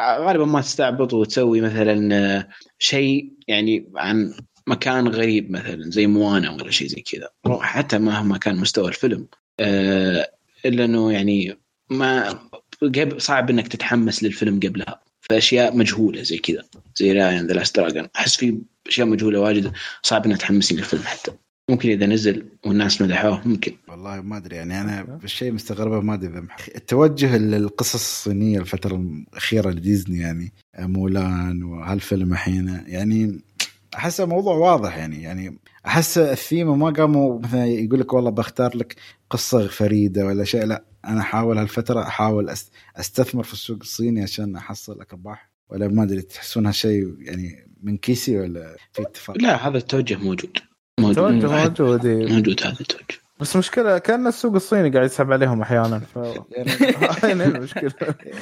غالبا 0.01 0.45
ما 0.45 0.61
تستعبط 0.61 1.15
وتسوي 1.15 1.61
مثلا 1.61 2.15
آه، 2.15 2.49
شيء 2.79 3.33
يعني 3.49 3.91
عن 3.97 4.35
مكان 4.67 5.09
غريب 5.09 5.51
مثلا 5.51 5.91
زي 5.91 6.07
Moana 6.07 6.51
ولا 6.51 6.71
شيء 6.71 6.89
زي 6.89 7.03
كذا. 7.03 7.29
حتى 7.61 7.99
مهما 7.99 8.39
كان 8.39 8.57
مستوى 8.57 8.89
الفيلم 8.89 9.29
آه، 9.61 10.31
إلا 10.67 10.85
إنه 10.85 11.13
يعني 11.13 11.59
ما 11.91 12.39
صعب 13.19 13.51
إنك 13.51 13.69
تتحمس 13.69 14.23
للفيلم 14.23 14.61
قبلها. 14.61 15.01
في 15.21 15.39
اشياء 15.39 15.77
مجهولة 15.77 16.23
زي 16.23 16.39
كذا. 16.39 16.65
زي 16.97 17.13
Raya 17.13 17.32
and 17.32 17.47
the 17.47 17.53
Last 17.53 17.77
Dragon 17.77 18.09
أحس 18.17 18.37
في 18.37 18.59
أشياء 18.87 19.07
مجهولة 19.07 19.41
واجد 19.41 19.73
صعب 20.03 20.27
انك 20.27 20.37
تحمسني 20.37 20.79
للفيلم 20.79 21.03
حتى. 21.03 21.33
ممكن 21.71 21.89
إذا 21.89 22.07
نزل 22.07 22.47
والناس 22.67 23.03
مدحوه 23.03 23.49
ممكن. 23.49 23.73
والله 23.89 24.21
ما 24.21 24.37
أدري 24.37 24.57
يعني 24.57 24.81
أنا 24.81 25.19
الشيء 25.25 25.53
مستغربه 25.53 26.01
ما 26.01 26.15
أدري 26.15 26.31
إذا 26.31 26.47
التوجه 26.77 27.37
للقصص 27.37 27.95
الصينية 27.95 28.59
الفترة 28.59 28.97
الأخيرة 28.97 29.71
لديزني 29.71 30.19
يعني 30.19 30.53
مولان 30.79 31.63
وهالفيلم 31.63 32.33
الحين 32.33 32.85
يعني 32.87 33.41
احس 33.95 34.21
الموضوع 34.21 34.55
واضح 34.55 34.97
يعني 34.97 35.23
يعني 35.23 35.59
أحس 35.87 36.19
الثيمه 36.19 36.75
ما 36.75 36.91
قاموا 36.91 37.41
مثلا 37.41 37.67
يقول 37.67 38.01
لك 38.01 38.13
والله 38.13 38.31
بختار 38.31 38.77
لك 38.77 38.97
قصة 39.31 39.67
فريدة 39.67 40.27
ولا 40.27 40.45
شيء 40.45 40.65
لا. 40.65 40.90
أنا 41.05 41.21
أحاول 41.21 41.59
هالفترة 41.59 42.03
أحاول 42.03 42.55
أستثمر 42.97 43.43
في 43.43 43.53
السوق 43.53 43.79
الصيني 43.81 44.23
عشان 44.23 44.57
أحصل 44.57 45.01
ارباح 45.13 45.51
ولا 45.69 45.89
ما 45.89 46.03
أدري 46.03 46.23
تحسون 46.23 46.67
هالشيء 46.67 47.15
يعني 47.21 47.67
من 47.83 47.97
كيسي 47.97 48.39
ولا 48.39 48.77
في 48.93 49.03
اتفاق؟ 49.03 49.39
لا 49.39 49.69
هذا 49.69 49.79
التوجه 49.79 50.17
موجود. 50.17 50.59
موجود. 51.01 51.15
توجه 51.15 51.47
واحد- 51.49 51.69
موجود 51.83 52.07
إيه. 52.07 52.27
موجود 52.33 52.63
هذا 52.63 52.77
التوجه. 52.81 53.21
بس 53.41 53.57
مشكلة 53.57 53.99
كأن 53.99 54.27
السوق 54.27 54.55
الصيني 54.55 54.91
قاعد 54.91 55.05
يسحب 55.07 55.33
عليهم 55.33 55.63
أحيانا 55.63 55.99
ف 55.99 56.17
يعني 57.25 57.45
المشكلة 57.45 57.93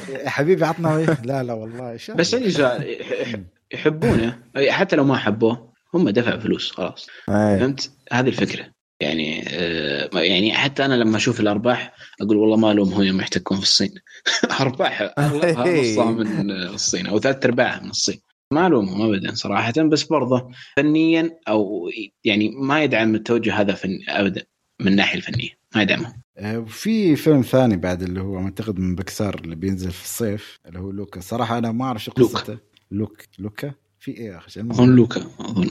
يا 0.08 0.28
حبيبي 0.30 0.64
عطنا. 0.64 1.16
لا 1.24 1.42
لا 1.42 1.52
والله 1.52 1.96
شاء 1.96 2.16
بس 2.16 2.34
عندي 2.34 2.50
سؤال 2.50 2.82
يح- 3.00 3.40
يحبونه 3.72 4.38
حتى 4.68 4.96
لو 4.96 5.04
ما 5.04 5.16
حبوه 5.16 5.72
هم 5.94 6.10
دفعوا 6.10 6.40
فلوس 6.40 6.70
خلاص. 6.70 7.06
إيه. 7.28 7.58
فهمت؟ 7.58 7.90
هذه 8.12 8.28
الفكرة. 8.28 8.66
يعني 9.00 9.44
آه 9.48 10.10
يعني 10.14 10.54
حتى 10.54 10.84
أنا 10.84 10.94
لما 10.94 11.16
أشوف 11.16 11.40
الأرباح 11.40 11.94
أقول 12.20 12.36
والله 12.36 12.56
ما 12.56 12.74
لهم 12.74 12.92
هم 12.92 13.02
يوم 13.02 13.20
يحتكون 13.20 13.56
في 13.56 13.62
الصين. 13.62 13.94
أرباح 14.60 15.12
أغلبها 15.18 15.80
نصها 15.80 16.10
من 16.10 16.50
الصين 16.50 17.06
أو 17.06 17.20
ثلاث 17.20 17.44
أرباعها 17.46 17.80
من 17.80 17.90
الصين. 17.90 18.20
ما 18.52 18.66
الومهم 18.66 19.02
ابدا 19.02 19.34
صراحة 19.34 19.72
بس 19.72 20.02
برضه 20.02 20.50
فنيا 20.76 21.38
أو 21.48 21.90
يعني 22.24 22.48
ما 22.48 22.82
يدعم 22.82 23.14
التوجه 23.14 23.60
هذا 23.60 23.74
فن 23.74 23.98
ابدا 24.08 24.42
من 24.80 24.88
الناحية 24.88 25.16
الفنية 25.18 25.50
ما 25.74 25.82
يدعمه 25.82 26.14
آه، 26.38 26.58
وفي 26.58 27.16
فيلم 27.16 27.42
ثاني 27.42 27.76
بعد 27.76 28.02
اللي 28.02 28.20
هو 28.20 28.38
أعتقد 28.38 28.78
من 28.78 28.94
بكسار 28.94 29.40
اللي 29.44 29.56
بينزل 29.56 29.90
في 29.90 30.04
الصيف 30.04 30.58
اللي 30.66 30.78
هو 30.78 30.90
لوكا. 30.90 31.20
صراحة 31.20 31.58
أنا 31.58 31.72
ما 31.72 31.84
أعرف 31.84 32.04
شو. 32.04 32.10
قصته. 32.12 32.58
لوك 32.90 33.22
لوكا؟ 33.38 33.72
في 34.00 34.10
إيه 34.10 34.26
يا 34.26 34.38
أخي؟ 34.38 34.60
أظن 34.60 34.88
لوكا 34.96 35.22
أظن. 35.40 35.70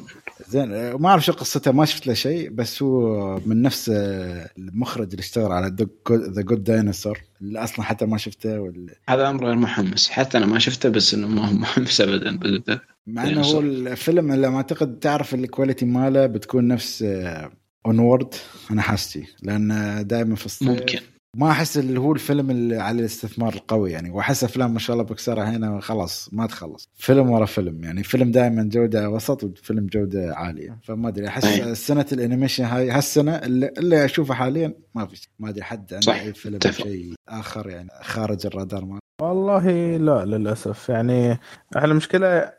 زين 0.49 0.73
آه، 0.73 0.93
ما 0.97 1.09
أعرف 1.09 1.25
شو 1.25 1.31
قصته 1.33 1.71
ما 1.71 1.85
شفت 1.85 2.07
له 2.07 2.13
شيء 2.13 2.49
بس 2.49 2.83
هو 2.83 3.39
من 3.45 3.61
نفس 3.61 3.89
آه، 3.89 4.49
المخرج 4.57 5.07
اللي 5.09 5.19
اشتغل 5.19 5.51
على 5.51 5.75
The 6.11 6.41
Good 6.41 6.63
Dinosaur 6.63 7.19
اللي 7.41 7.63
أصلا 7.63 7.85
حتى 7.85 8.05
ما 8.05 8.17
شفته 8.17 8.59
وال... 8.61 8.89
هذا 9.09 9.29
أمر 9.29 9.45
غير 9.45 9.55
محمس. 9.55 10.09
حتى 10.09 10.37
أنا 10.37 10.45
ما 10.45 10.59
شفته 10.59 10.89
بس 10.89 11.13
إنه 11.13 11.27
ما 11.27 11.47
هو 11.49 11.53
محمس 11.63 12.01
ابدا. 12.01 12.79
مع 13.07 13.23
إنه 13.23 13.41
هو. 13.41 13.59
الفيلم 13.59 14.31
اللي 14.31 14.49
ما 14.49 14.57
أعتقد 14.57 14.99
تعرف 14.99 15.33
ال 15.33 15.40
quality 15.40 15.85
ماله 15.85 16.25
بتكون 16.25 16.67
نفس 16.67 17.05
Onward 17.85 18.33
أنا 18.71 18.81
حاستي 18.81 19.25
لأن 19.41 20.03
دائما 20.07 20.35
في 20.35 20.45
الصيف 20.45 20.69
ممكن. 20.69 20.99
ما 21.37 21.51
أحس 21.51 21.77
اللي 21.77 21.99
هو 21.99 22.13
الفيلم 22.13 22.51
اللي 22.51 22.77
على 22.77 22.99
الاستثمار 22.99 23.53
القوي 23.53 23.91
يعني 23.91 24.09
وأحس 24.09 24.43
أفلام 24.43 24.73
ما 24.73 24.79
شاء 24.79 24.93
الله 24.93 25.03
بكسر 25.05 25.43
هنا 25.43 25.79
خلاص 25.79 26.29
ما 26.33 26.47
تخلص 26.47 26.89
فيلم 26.95 27.29
ورا 27.29 27.45
فيلم 27.45 27.83
يعني 27.83 28.03
فيلم 28.03 28.31
دائما 28.31 28.63
جودة 28.63 29.09
وسط 29.09 29.43
وفيلم 29.43 29.85
جودة 29.85 30.35
عالية 30.35 30.77
فما 30.83 31.07
أدري 31.07 31.27
أحس. 31.27 31.45
سنة 31.87 32.05
الأنيميشن 32.11 32.63
هاي 32.63 32.91
هالسنة 32.91 33.35
اللي, 33.35 33.71
اللي 33.77 34.05
أشوفه 34.05 34.33
حاليا 34.33 34.73
ما 34.95 35.05
في. 35.05 35.27
ما 35.39 35.49
أدري 35.49 35.63
حد 35.63 35.93
عنده. 35.93 36.21
أي 36.21 36.33
فيلم. 36.33 36.59
شيء 36.71 37.13
آخر 37.29 37.69
يعني 37.69 37.89
خارج 38.01 38.45
الرادار 38.45 38.85
ما 38.85 38.99
والله 39.21 39.97
لا 39.97 40.25
للأسف 40.25 40.89
يعني 40.89 41.31
إحنا 41.77 41.91
المشكلة 41.91 42.51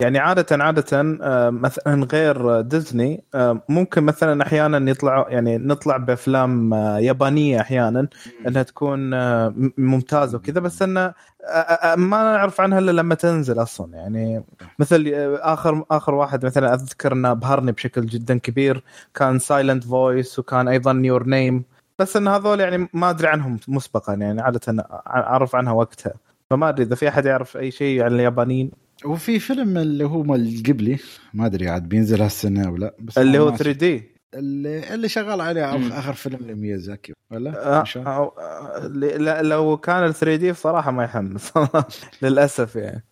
يعني 0.00 0.18
عادة 0.18 0.64
عادة 0.64 1.00
آم، 1.00 1.60
مثلا 1.62 2.06
غير 2.12 2.60
ديزني 2.60 3.24
آم، 3.34 3.60
ممكن 3.68 4.02
مثلا 4.04 4.42
أحيانا 4.42 4.90
يطلعوا 4.90 5.28
يعني 5.30 5.58
نطلع 5.58 5.96
بأفلام 5.96 6.74
آه، 6.74 6.98
يابانية 6.98 7.60
أحيانا 7.60 8.08
إنها 8.46 8.62
تكون 8.62 9.14
آه، 9.14 9.48
م- 9.48 9.72
ممتازة 9.78 10.38
وكذا 10.38 10.60
بس 10.60 10.82
إنه 10.82 11.00
آه، 11.00 11.48
آه، 11.48 11.94
ما 11.96 12.22
نعرف 12.22 12.60
عنها 12.60 12.78
إلا 12.78 12.90
لما 12.90 13.14
تنزل 13.14 13.62
أصلا 13.62 13.94
يعني 13.96 14.44
مثل 14.78 15.10
آه، 15.14 15.38
آخر 15.54 15.84
آخر 15.90 16.14
واحد 16.14 16.44
مثلا 16.46 16.74
أذكر 16.74 17.12
إنه 17.12 17.30
أبهرني 17.30 17.72
بشكل 17.72 18.06
جدا 18.06 18.38
كبير 18.38 18.82
كان 19.14 19.38
Silent 19.38 19.84
Voice 19.84 20.38
وكان 20.38 20.68
أيضا 20.68 20.92
Your 21.04 21.26
Name 21.26 21.64
بس 21.98 22.16
إن 22.16 22.28
هذول 22.28 22.60
يعني 22.60 22.88
ما 22.92 23.10
أدري 23.10 23.28
عنهم 23.28 23.58
مسبقا 23.68 24.14
يعني 24.14 24.40
عادة 24.42 24.84
أعرف 25.06 25.54
عنها 25.56 25.72
وقتها 25.72 26.14
فما 26.50 26.68
أدري 26.68 26.84
إذا 26.84 26.94
في 26.94 27.08
أحد 27.08 27.26
يعرف 27.26 27.56
أي 27.56 27.70
شيء 27.70 28.02
عن 28.02 28.12
اليابانيين. 28.14 28.70
وفي 29.04 29.38
فيلم 29.38 29.78
اللي 29.78 30.04
هو 30.04 30.22
مال 30.22 30.62
قبلي 30.68 30.98
ما 31.34 31.46
أدري 31.46 31.68
عاد 31.68 31.88
بينزل 31.88 32.22
هالسنة 32.22 32.70
ولا 32.70 32.94
بس 33.00 33.18
اللي 33.18 33.38
هو 33.38 33.50
ما 33.50 33.56
3D 33.56 34.02
اللي, 34.34 34.94
اللي 34.94 35.08
شغال 35.08 35.40
عليه 35.40 35.76
مم. 35.76 35.92
آخر 35.92 36.12
فيلم 36.12 36.38
لميازاكي 36.50 37.12
ولا؟ 37.30 37.50
آه؟ 37.78 37.84
آه 37.96 38.32
آه 38.38 38.86
لا- 38.88 39.42
لو 39.42 39.76
كان 39.76 40.04
ال 40.04 40.14
3D 40.14 40.52
بصراحة 40.52 40.90
ما 40.90 41.04
يحمس 41.04 41.52
للأسف 42.22 42.76
يعني 42.76 43.04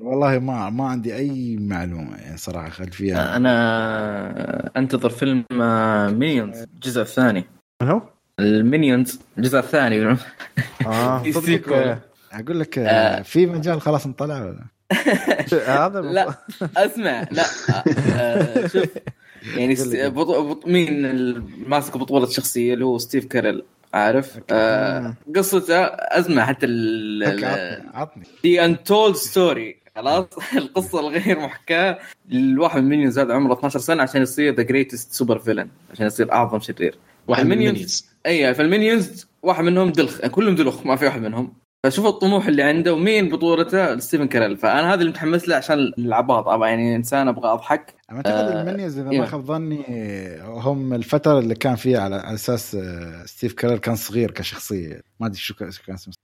والله 0.00 0.38
ما 0.38 0.70
ما 0.70 0.84
عندي 0.88 1.16
أي 1.16 1.56
معلومة 1.56 2.16
يعني 2.16 2.36
صراحة 2.36 2.68
خلفية 2.70 3.36
أنا 3.36 4.72
أنتظر 4.76 5.10
فيلم 5.10 5.44
Minions 6.18 6.56
الجزء 6.62 7.00
الثاني 7.00 7.44
من 7.82 7.88
هو؟ 7.88 8.02
ال 8.40 8.50
Minions 8.50 9.20
الجزء 9.38 9.58
الثاني 9.58 10.06
آه. 10.06 10.18
آه، 10.86 11.22
أقول 12.32 12.60
لك 12.60 12.78
آه. 12.78 12.88
آه. 12.88 13.22
في 13.22 13.46
مجال 13.46 13.80
خلاص 13.80 14.06
نطلع 14.06 14.44
ولا؟ 14.44 14.64
هذا 15.66 16.00
لا 16.00 16.34
أسمع 16.76 17.26
لا 17.30 17.44
آه، 18.14 18.66
شوف 18.66 18.84
يعني 19.56 19.74
بط... 20.08 20.66
مين 20.66 21.06
ماسك 21.66 21.96
بطولة 21.96 22.26
الشخصية 22.26 22.74
اللي 22.74 22.84
هو 22.84 22.98
ستيف 22.98 23.26
كاريل 23.26 23.64
عارف؟ 23.94 24.40
آه 24.50 25.14
قصته 25.36 25.84
أسمع 25.84 26.44
حتى 26.46 26.66
ال 26.66 27.84
عطني 27.94 28.24
the 28.42 28.64
untold 28.64 29.16
story 29.16 29.84
خلاص؟ 29.96 30.26
القصة 30.56 31.00
الغير 31.00 31.40
محكاة. 31.40 31.98
الواحد 32.32 32.82
من 32.82 32.88
Minions 32.88 33.18
هذا 33.18 33.34
عمره 33.34 33.52
12 33.54 33.78
سنة 33.78 34.02
عشان 34.02 34.22
يصير 34.22 34.54
the 34.54 34.62
greatest 34.62 35.12
super 35.12 35.38
villain 35.38 35.68
عشان 35.90 36.06
يصير 36.06 36.32
أعظم 36.32 36.60
شرير. 36.60 36.98
واحد 37.28 37.44
من 37.44 37.52
ال 37.52 37.55
Minions. 37.55 37.76
ال 38.26 38.28
Minions. 38.28 38.48
اي 38.48 38.54
فال 38.54 38.70
Minions 38.70 39.26
واحد 39.42 39.64
منهم 39.64 39.92
دلخ 39.92 40.26
كلهم 40.26 40.54
دلخ 40.54 40.86
ما 40.86 40.96
في 40.96 41.04
واحد 41.04 41.20
منهم. 41.20 41.52
فشوف 41.84 42.06
الطموح 42.06 42.46
اللي 42.46 42.62
عنده 42.62 42.94
ومين 42.94 43.28
بطولته؟ 43.28 43.98
ستيفن 43.98 44.26
كاريل. 44.28 44.56
فأنا 44.56 44.88
هذا 44.94 45.00
اللي 45.00 45.10
متحمس 45.10 45.48
له 45.48 45.56
عشان 45.56 45.92
العباط 45.98 46.48
أبغى 46.48 46.68
يعني 46.68 46.96
إنسان 46.96 47.28
أبغى 47.28 47.52
أضحك. 47.52 47.94
أعتقد 48.16 48.32
آه، 48.32 48.62
ال 48.62 48.66
Minions 48.66 48.98
إذا 48.98 49.10
إيه. 49.10 49.20
ما 49.20 49.26
خاب 49.26 49.44
ظني 49.44 49.84
هم 50.42 50.94
الفترة 50.94 51.38
اللي 51.38 51.54
كان 51.54 51.76
فيها 51.76 52.00
على 52.00 52.16
أساس 52.16 52.74
آه، 52.74 53.24
ستيف 53.26 53.52
كاريل 53.52 53.78
كان 53.78 53.96
صغير 53.96 54.30
كشخصية 54.30 55.00
ما 55.20 55.26
أدري 55.26 55.38
شو 55.38 55.54
كان 55.54 55.68
اسمه 55.94 56.14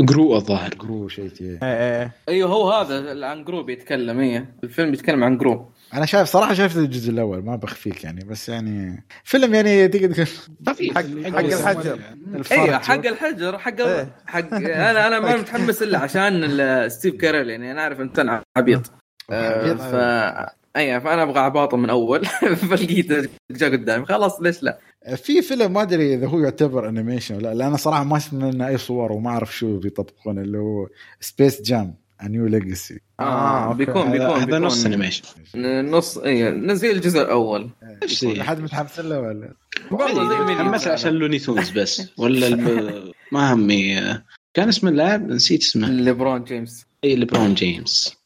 جرو 0.00 0.36
الظاهر 0.36 0.74
جرو 0.74 1.08
شيء 1.08 1.28
كذا 1.28 1.48
إيه، 1.48 1.58
إيه. 1.62 2.12
أيوه 2.28 2.50
هو 2.50 2.72
هذا 2.72 3.26
عن 3.26 3.44
جرو 3.44 3.62
بيتكلم 3.62 4.20
إيه 4.20 4.54
الفيلم 4.64 4.90
بيتكلم 4.90 5.24
عن 5.24 5.38
جرو 5.38 5.70
أنا 5.94 6.06
شايف 6.06 6.28
صراحة 6.28 6.54
شايف 6.54 6.76
الجزء 6.76 7.10
الأول 7.10 7.44
ما 7.44 7.56
بخفيك 7.56 8.04
يعني 8.04 8.24
بس 8.24 8.48
يعني 8.48 9.04
فيلم 9.24 9.54
يعني 9.54 9.88
تقدر 9.88 10.26
تقول 10.66 10.90
حق 10.90 11.02
حق 11.34 11.38
الحجر 11.38 11.98
الفرج. 12.34 12.58
أيوه 12.58 12.78
حق 12.78 13.06
الحجر 13.06 13.58
حق. 13.58 13.80
حق 14.26 14.54
أنا 14.54 15.06
أنا 15.06 15.20
ما 15.20 15.36
متحمس 15.36 15.82
إلا 15.82 15.98
عشان 15.98 16.88
ستيف 16.88 17.14
كاريل 17.14 17.50
يعني 17.50 17.72
أنا 17.72 17.82
عارف 17.82 18.00
أنت 18.00 18.42
عبيط 18.56 18.92
آه، 19.30 19.58
عبيط. 19.58 19.80
ف 19.80 19.94
أيوه 20.78 20.98
فأنا 20.98 21.22
أبغى 21.22 21.40
عباطة 21.40 21.76
من 21.76 21.90
أول. 21.90 22.26
فلقيته 22.70 23.28
جاء 23.50 23.72
قدامي. 23.72 24.06
خلاص 24.06 24.40
ليش 24.40 24.62
لا؟ 24.62 24.78
في 25.16 25.42
فيلم 25.42 25.72
ما 25.72 25.82
أدري 25.82 26.14
إذا 26.14 26.26
هو 26.26 26.38
يعتبر 26.38 26.88
animation 26.88 27.34
ولا 27.34 27.54
لا 27.54 27.66
أنا 27.66 27.76
صراحة 27.76 28.04
ما 28.04 28.18
شفت 28.18 28.34
منه 28.34 28.68
أي 28.68 28.78
صور 28.78 29.12
وما 29.12 29.30
أعرف 29.30 29.56
شو 29.56 29.78
بيطبقون 29.78 30.38
اللي 30.38 30.58
هو 30.58 30.88
Space 31.20 31.62
Jam 31.62 31.94
New 32.22 32.46
Legacy 32.46 33.00
آه، 33.20 33.70
آه. 33.70 33.72
بيكون 33.72 34.10
بيكون 34.10 34.26
هذا 34.26 34.58
نص 34.58 34.84
animation 34.84 35.24
نص 35.90 36.18
اي 36.18 36.50
نزل 36.50 36.90
الجزء 36.90 37.22
الأول. 37.22 37.70
نفس. 38.02 38.26
حد 38.26 38.60
متحمس 38.60 39.00
له 39.00 39.20
ولا؟ 39.20 39.54
والله 39.90 40.28
زي 40.28 40.38
Minions 40.38 40.58
تحمس 40.58 40.82
هذا. 40.82 40.92
عشان 40.92 41.12
Looney 41.12 41.38
Tunes 41.38 41.70
بس. 41.70 42.12
ولا 42.18 42.46
الب... 42.46 43.12
ما 43.32 43.52
همي. 43.52 44.00
كان 44.54 44.68
اسم 44.68 44.88
اللاعب 44.88 45.28
نسيت 45.28 45.60
اسمه. 45.60 45.90
ليبرون 45.90 46.44
جيمس. 46.44 46.86
اي 47.04 47.16
ليبرون 47.16 47.54
جيمس. 47.54 48.17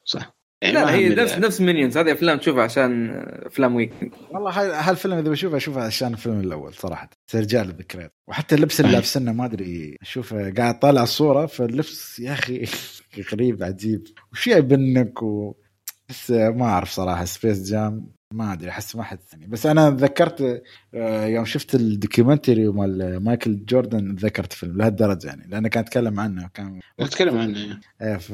يعني 0.63 0.75
لا 0.75 0.95
هي 0.95 1.09
نفس. 1.09 1.39
نفس 1.39 1.61
مينيونز 1.61 1.99
هذه 1.99 2.13
أفلام 2.13 2.39
تشوفها 2.39 2.63
عشان 2.63 3.11
أفلام 3.47 3.75
ويك 3.75 3.93
والله 4.31 4.51
هاي- 4.51 4.71
هالفيلم 4.73 5.15
إذا 5.19 5.31
بشوفه 5.31 5.57
أشوفه 5.57 5.83
عشان 5.83 6.13
الفيلم 6.13 6.41
الأول 6.41 6.75
صراحة. 6.75 7.11
ترجع 7.29 7.63
الذكريات. 7.63 8.13
وحتى 8.29 8.55
اللبس 8.55 8.81
اللي 8.81 8.89
أي. 8.91 8.95
لابسنه 8.95 9.33
ما 9.33 9.45
أدري 9.45 9.97
اشوفه 10.03 10.51
قاعد 10.51 10.79
طالع 10.79 11.03
الصورة 11.03 11.47
فاللبس 11.47 12.21
يا 12.21 12.33
أخي 12.33 12.65
غريب 13.33 13.63
عجيب. 13.63 14.05
وش 14.33 14.47
يبنك 14.47 15.23
و 15.23 15.55
بس 16.09 16.31
ما 16.31 16.65
أعرف 16.65 16.91
صراحة 16.91 17.25
سبيس 17.25 17.71
جام 17.71 18.07
ما 18.35 18.53
أدري 18.53 18.71
أحس 18.71 18.97
ما 18.97 19.03
حد 19.03 19.19
ثاني. 19.31 19.47
بس 19.47 19.67
أنا 19.67 19.91
تذكرت 19.91 20.63
آه، 20.95 21.27
يوم 21.27 21.45
شفت 21.45 21.75
الدوكيومنتري 21.75 22.69
مال 22.69 23.25
مايكل 23.25 23.65
جوردن 23.65 24.17
تذكرت 24.17 24.53
فيلم 24.53 24.79
لهالدرجة 24.79 25.27
يعني 25.27 25.47
لأنه 25.49 25.69
كان 25.69 25.83
يتكلم 25.83 26.21
عنه 26.21 26.49
كان 26.55 26.81
نتكلم 27.01 27.39
عنه 27.39 27.81
إيه. 28.03 28.17
ف 28.17 28.31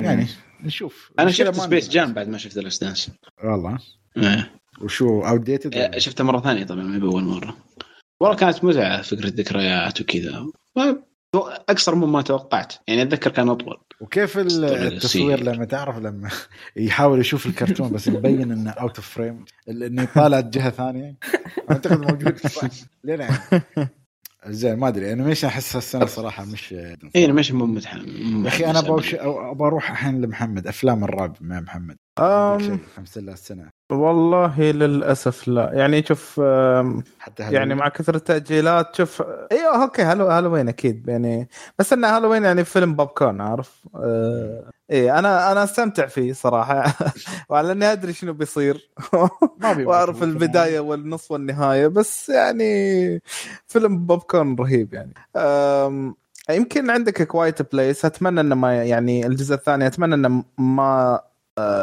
يعني 0.00 0.26
نشوف. 0.64 1.12
أنا 1.18 1.30
شفت 1.30 1.54
Space. 1.54 1.88
Jam 1.88 2.12
بعد 2.12 2.28
ما 2.28 2.38
شفت 2.38 2.58
ال 2.58 2.62
Last 2.62 2.78
Dance 2.84 3.10
والله. 3.44 3.78
إيه. 4.16 4.50
وشو 4.82 5.20
outdated 5.20 5.74
إيه، 5.74 5.98
شفته 5.98 6.24
مرة 6.24 6.40
ثانية 6.40 6.64
طبعا 6.64 6.82
ما 6.82 6.98
باول 6.98 7.24
مرة. 7.24 7.56
والله 8.20 8.36
كانت 8.36 8.64
متعة 8.64 9.02
فكرة 9.02 9.28
ذكريات 9.28 10.00
وكذا. 10.00 10.46
ما- 10.76 11.02
اقصر 11.68 11.94
مما 11.94 12.22
توقعت. 12.22 12.72
يعني 12.88 13.02
أتذكر 13.02 13.30
كان 13.30 13.48
أطول. 13.48 13.76
وكيف 14.00 14.38
التصوير. 14.38 15.40
لما 15.42 15.64
تعرف 15.64 15.98
لما 15.98 16.30
يحاول 16.76 17.20
يشوف 17.20 17.46
الكرتون 17.46 17.92
بس 17.92 18.06
يبين 18.06 18.52
إنه 18.52 18.70
out 18.70 18.96
of 18.96 19.08
frame 19.08 19.44
إنه 19.68 20.02
يطالع 20.02 20.40
جهة 20.40 20.70
ثانية؟ 20.70 21.16
أعتقد 21.70 21.98
موجود. 22.00 22.38
ليه 23.04 23.28
زين 24.46 24.74
ما 24.78 24.88
أدري 24.88 25.12
animation 25.12 25.48
أحس 25.48 25.76
هالسنة 25.76 26.06
صراحة 26.06 26.44
مش 26.44 26.74
اي 27.16 27.32
مش 27.32 27.52
مو 27.52 27.66
متحمس 27.66 28.04
يا 28.08 28.48
أخي 28.48 28.66
أنا 28.66 28.78
أبغى 28.78 29.16
أبغى 29.20 29.66
أروح 29.68 29.90
الحين 29.90 30.20
لمحمد 30.20 30.66
أفلام 30.66 31.04
الرعب 31.04 31.36
مع 31.40 31.60
محمد. 31.60 31.96
أم. 32.18 32.78
متحمس 32.96 33.18
له 33.18 33.32
السنة 33.32 33.68
والله 33.92 34.60
للأسف 34.70 35.48
لا. 35.48 35.70
يعني 35.72 36.02
شوف 36.06 36.40
حتى 37.18 37.42
يعني 37.52 37.74
مع 37.74 37.88
كثر 37.88 38.14
التأجيلات 38.14 38.96
شوف 38.96 39.22
أيوه 39.52 39.82
okay 39.82 40.02
Hallo- 40.02 40.26
Halloween 40.26 40.68
أكيد 40.68 41.08
يعني 41.08 41.48
بس 41.78 41.92
انه 41.92 42.08
هالوين 42.16 42.44
يعني 42.44 42.64
فيلم 42.64 42.94
بوب 42.96 43.08
كورن 43.08 43.40
عارف؟ 43.40 43.82
آه 43.96 44.70
إيه 44.90 45.18
أنا 45.18 45.52
أنا 45.52 45.64
أستمتع 45.64 46.06
فيه 46.06 46.32
صراحة. 46.32 46.84
وعلى 47.48 47.72
إني 47.72 47.92
أدري 47.92 48.12
شنو 48.12 48.32
بيصير. 48.32 48.90
وأعرف 49.64 50.22
البداية 50.22 50.80
والنص 50.80 51.30
والنهاية 51.30 51.86
بس 51.86 52.28
يعني 52.28 53.22
فيلم 53.66 54.06
بوب 54.06 54.22
كورن 54.22 54.56
رهيب 54.60 54.94
يعني. 54.94 55.14
أم، 55.36 56.14
يمكن 56.50 56.90
عندك 56.90 57.22
Quiet 57.22 57.72
Place 57.74 58.04
أتمنى 58.04 58.40
إنه 58.40 58.54
ما 58.54 58.84
يعني 58.84 59.26
الجزء 59.26 59.54
الثاني 59.54 59.86
أتمنى 59.86 60.14
إنه 60.14 60.44
ما 60.58 61.20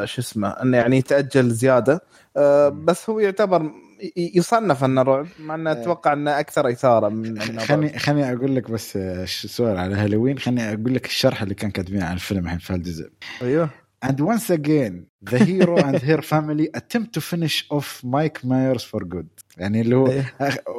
شو 0.05 0.22
اسمه 0.22 0.49
إنه 0.49 0.78
يعني 0.78 0.97
يتأجل 0.97 1.49
زيادة 1.49 2.01
آه،. 2.38 2.70
بس 2.70 3.09
هو 3.09 3.20
يعتبر 3.20 3.72
يصنف 4.17 4.84
إنه 4.84 5.01
رعب 5.01 5.28
مع 5.39 5.55
إنه 5.55 5.72
إيه. 5.72 5.82
أتوقع 5.82 6.13
إنه 6.13 6.39
أكثر 6.39 6.70
إثارة 6.70 7.09
من. 7.09 7.59
خلني 7.59 7.99
خلني 7.99 8.34
أقول 8.34 8.55
لك 8.55 8.72
بس 8.72 8.97
آه، 8.97 9.26
سؤال 9.26 9.78
على 9.78 9.95
هالوين 9.95 10.39
خلني 10.39 10.74
أقول 10.74 10.93
لك 10.93 11.05
الشرح 11.05 11.41
اللي 11.41 11.55
كان 11.55 11.72
كاتبينه 11.72 12.05
عن 12.05 12.13
الفيلم 12.13 12.45
الحين 12.45 12.59
في 12.59 12.74
هالجزء 12.74 13.09
أيوه 13.41 13.70
And 14.02 14.18
once 14.22 14.50
again, 14.50 15.08
the 15.22 15.39
hero 15.43 15.76
and 15.78 16.02
her 16.02 16.22
family 16.22 16.70
attempt 16.74 17.14
to 17.16 17.22
finish 17.22 17.66
off 17.70 18.02
Mike 18.04 18.43
Myers 18.45 18.84
for 18.84 19.04
good. 19.04 19.28
يعني 19.58 19.82
اللي 19.82 19.95
هو 19.95 20.08
إيه. 20.08 20.34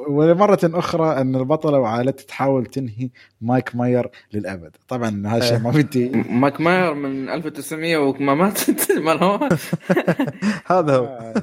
ولمرة 0.08 0.58
أخرى 0.64 1.20
أن 1.20 1.36
البطلة 1.36 1.78
وعائلته 1.78 2.24
تحاول 2.24 2.66
تنهي 2.66 3.10
مايك 3.40 3.76
ماير 3.76 4.10
للأبد. 4.32 4.76
طبعا 4.88 5.22
هذا 5.26 5.38
الشيء 5.38 5.56
إيه. 5.56 5.62
ما 5.62 5.70
بدي 5.70 6.08
مايك 6.28 6.60
ماير 6.60 6.94
من 6.94 7.28
1900 7.28 7.96
وما 7.96 8.34
ماتت 8.34 8.92
ما 9.06 9.12
هو 9.12 9.48
هذا 10.66 10.96
هو 10.96 11.34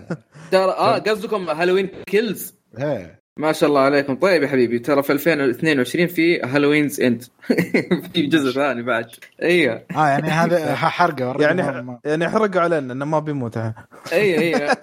ترى 0.51 0.71
آه 0.71 0.97
قصدكم 0.97 1.49
Halloween 1.49 1.89
Kills 2.07 2.53
إيه. 2.79 3.16
ما 3.37 3.51
شاء 3.51 3.69
الله 3.69 3.81
عليكم. 3.81 4.15
طيب 4.15 4.43
يا 4.43 4.47
حبيبي 4.47 4.79
ترى 4.79 5.03
في 5.03 5.11
2022 5.11 6.07
في 6.07 6.41
Halloween 6.41 7.01
Ends. 7.01 7.23
في 8.13 8.21
جزء 8.21 8.51
ثاني 8.51 8.83
بعد. 8.83 9.05
أيوه 9.41 9.83
آه 9.95 10.07
يعني 10.07 10.27
هذا 10.27 10.75
حرقة 10.75 11.41
يعني 11.41 11.97
يعني 12.05 12.29
حرقوا 12.29 12.61
علينا 12.61 12.93
إنه 12.93 13.05
ما 13.05 13.19
بيموت. 13.19 13.57
ها. 13.57 13.75
أيوه 14.11 14.39
أيوه 14.41 14.77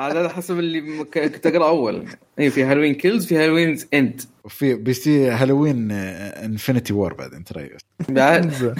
هذا 0.00 0.28
حسب 0.28 0.58
اللي 0.58 1.04
كنت 1.04 1.46
أقرأ 1.46 1.68
أول. 1.68 2.04
أيوه 2.38 2.50
في 2.50 2.64
Halloween 2.64 2.94
Kills 2.94 3.26
في 3.26 3.36
Halloween 3.36 3.86
Ends. 3.94 4.20
وفي 4.44 4.74
بيصير 4.74 5.32
Halloween 5.32 5.90
Infinity 5.92 6.92
War 6.92 7.14
بعد 7.14 7.34
أنت 7.34 7.52
رأيك؟ 7.52 7.76
بعد. 8.08 8.74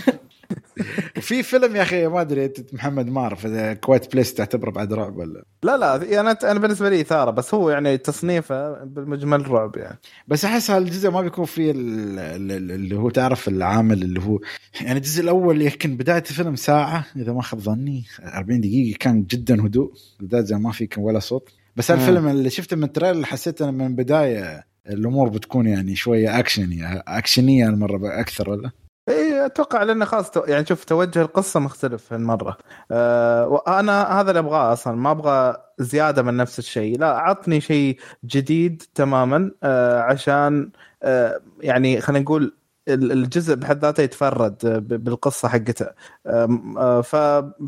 وفي 1.16 1.42
فيلم 1.42 1.76
يا 1.76 1.82
أخي 1.82 2.06
ما 2.06 2.20
أدري 2.20 2.52
محمد 2.72 3.06
ما 3.06 3.20
أعرف 3.20 3.46
إذا 3.46 3.74
Quiet 3.74 4.12
Place 4.12 4.34
تعتبره 4.34 4.70
بعد 4.70 4.92
رعب 4.92 5.16
ولا 5.16 5.44
لا 5.62 5.76
لا 5.76 6.20
أنا 6.20 6.38
أنا 6.50 6.58
بالنسبة 6.60 6.88
لي 6.88 7.00
إثارة 7.00 7.30
بس 7.30 7.54
هو 7.54 7.70
يعني 7.70 7.98
تصنيفه 7.98 8.84
بالمجمل 8.84 9.50
رعب 9.50 9.76
يعني 9.76 9.98
بس 10.28 10.44
أحس 10.44 10.70
هالجزء 10.70 11.10
ما 11.10 11.20
بيكون 11.20 11.44
فيه 11.44 11.70
ال- 11.70 12.18
ال- 12.18 12.52
ال- 12.52 12.70
اللي 12.72 12.96
هو 12.96 13.10
تعرف 13.10 13.48
العامل 13.48 14.02
اللي 14.02 14.20
هو 14.20 14.40
يعني 14.80 14.98
الجزء 14.98 15.22
الأول 15.22 15.62
يمكن 15.62 15.96
بداية 15.96 16.24
الفيلم 16.30 16.56
ساعة 16.56 17.06
إذا 17.16 17.32
ما 17.32 17.42
خاب 17.42 17.60
ظني 17.60 18.04
40 18.34 18.60
دقيقة 18.60 18.96
كان 18.98 19.24
جدا 19.24 19.66
هدوء 19.66 19.92
بدايه 20.20 20.42
زي 20.42 20.56
ما 20.56 20.72
في 20.72 20.86
كان 20.86 21.04
ولا 21.04 21.18
صوت 21.18 21.50
بس 21.76 21.90
مم. 21.90 21.96
هالفيلم 21.98 22.28
اللي 22.28 22.50
شفته 22.50 22.76
من 22.76 22.84
التريلر 22.84 23.24
حسيت 23.24 23.62
إنه 23.62 23.70
من 23.70 23.86
البدايه 23.86 24.64
الأمور 24.88 25.28
بتكون 25.28 25.66
يعني 25.66 25.96
شوية 25.96 26.38
أكشنية 26.38 27.04
أكشنية 27.08 27.68
المرة 27.68 28.20
أكثر 28.20 28.50
ولا؟ 28.50 28.70
اي 29.08 29.46
أتوقع 29.46 29.82
لأنه 29.82 30.04
خلاص 30.04 30.30
يعني 30.36 30.66
شوف 30.66 30.84
توجه 30.84 31.22
القصة 31.22 31.60
مختلف 31.60 32.12
هالمرة. 32.12 32.58
آه 32.90 33.46
وأنا 33.48 34.20
هذا 34.20 34.30
اللي 34.30 34.38
أبغاه 34.40 34.72
أصلا. 34.72 34.96
ما 34.96 35.10
أبغى 35.10 35.56
زيادة 35.78 36.22
من 36.22 36.36
نفس 36.36 36.58
الشيء. 36.58 36.98
لا 36.98 37.06
عطني 37.18 37.60
شيء 37.60 37.98
جديد 38.24 38.82
تماما 38.94 39.50
آه 39.62 40.00
عشان 40.00 40.70
آه 41.02 41.40
يعني 41.60 42.00
خلينا 42.00 42.22
نقول 42.24 42.54
ال- 42.88 43.12
الجزء 43.12 43.54
بحد 43.54 43.78
ذاته 43.84 44.00
يتفرد 44.02 44.66
آه، 44.66 44.78
بالقصة 44.78 45.48
حقته. 45.48 45.86
آه، 46.26 47.00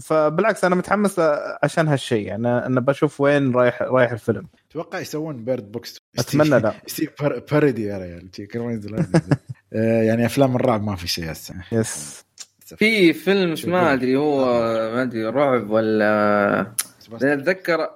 فبالعكس 0.02 0.64
أنا 0.64 0.74
متحمس 0.74 1.20
عشان 1.62 1.88
هالشيء. 1.88 2.26
يعني 2.26 2.48
أنا 2.48 2.80
بشوف 2.80 3.20
وين 3.20 3.52
رايح 3.54 3.82
رايح 3.82 4.12
الفيلم. 4.12 4.46
أتوقع 4.70 4.98
يسوون 4.98 5.44
Bird 5.44 5.72
Box 5.72 5.96
أتمنى 6.18 6.58
لا. 6.58 6.72
Parody 7.52 7.84
يا 7.84 7.98
ريال. 7.98 8.30
آه، 9.74 10.02
يعني 10.02 10.26
أفلام 10.26 10.56
الرعب 10.56 10.82
ما 10.84 10.96
في 10.96 11.08
شيء 11.08 11.32
هسه 11.32 11.54
yes 11.72 12.24
في 12.76 13.12
فيلم 13.12 13.52
مش 13.52 13.64
ما 13.66 13.92
أدري 13.92 14.16
هو 14.16 14.44
ما 14.94 15.02
أدري 15.02 15.24
رعب 15.26 15.70
ولا 15.70 16.60
أتذكر 17.12 17.88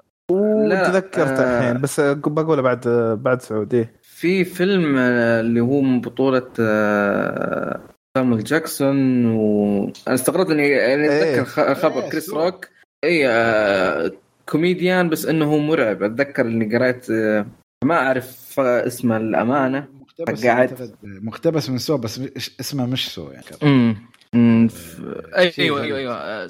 لا، 0.66 0.88
تذكرت 0.88 1.28
آه. 1.40 1.58
الحين 1.58 1.80
بس 1.80 2.00
بقوله 2.00 2.62
بعد 2.62 2.88
بعد 3.22 3.42
سعود 3.42 3.74
إيه. 3.74 3.92
في 4.02 4.44
فيلم 4.44 4.96
آه، 4.98 5.40
اللي 5.40 5.60
هو 5.60 5.80
من 5.80 6.00
بطولة 6.00 6.50
آه، 6.60 7.80
سامويل 8.18 8.44
جاكسون 8.44 9.26
وأنا 9.26 9.92
استغربت 10.08 10.50
اني 10.50 10.68
يعني. 10.68 11.06
أتذكر 11.06 11.44
خ- 11.44 11.72
خبر 11.72 12.02
إيه، 12.04 12.10
كريس. 12.10 12.30
روك 12.30 12.68
اي 13.04 13.28
آه، 13.28 14.12
كوميديان 14.48 15.08
بس 15.08 15.26
إنه 15.26 15.44
هو 15.44 15.58
مرعب 15.58 16.02
أتذكر 16.02 16.46
إني 16.46 16.76
قريت 16.76 17.10
آه، 17.10 17.46
ما 17.84 17.94
أعرف 17.94 18.60
اسمه 18.60 19.16
الأمانة 19.16 19.88
مقتبس 20.20 20.46
قاعد. 20.46 20.94
مقتبس 21.02 21.70
من 21.70 21.78
Saw 21.78 21.96
بس 21.98 22.20
اسمه 22.60 22.86
مش 22.86 23.14
Saw 23.14 23.30
يعني 23.30 23.44
امم 24.34 24.68
ف- 24.68 25.00
أيوه. 25.36 25.82
أيوه 25.82 25.98
أيوه 25.98 26.46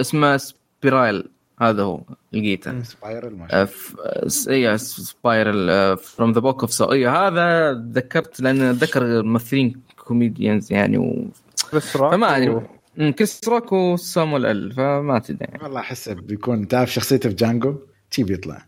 اسمه 0.00 0.36
Spiral 0.36 1.28
هذا 1.60 1.82
هو 1.82 2.02
لقيته 2.32 2.82
Spiral 2.82 3.36
ما 3.36 3.48
شاء 3.48 3.56
آه، 3.60 3.62
الله. 3.62 3.64
ف- 3.64 3.96
آه، 4.00 4.28
س- 4.28 4.48
اي 4.48 4.78
Spiral 4.78 5.96
from 5.98 6.32
the 6.32 6.40
Book 6.40 6.60
of 6.60 6.72
Saw 6.72 6.92
اي 6.92 7.06
هذا 7.08 7.72
تذكرت 7.74 8.40
لأن 8.40 8.60
اتذكر 8.62 9.22
ممثلين 9.22 9.80
comedians 9.96 10.72
يعني 10.72 10.98
و... 10.98 11.28
فما 11.80 12.26
و- 12.26 12.30
ادري 12.30 12.66
أمم، 13.00 13.12
كريس 13.12 13.40
روك 13.48 13.72
وسامويل 13.72 14.46
ال 14.46 14.72
فما 14.72 15.18
تدري 15.18 15.38
يعني. 15.50 15.62
والله 15.64 15.80
أحسه 15.80 16.14
بيكون 16.14 16.68
تعرف 16.68 16.92
شخصيته 16.92 17.28
في 17.28 17.34
Django 17.34 17.76
تي 18.10 18.22
بيطلع 18.24 18.66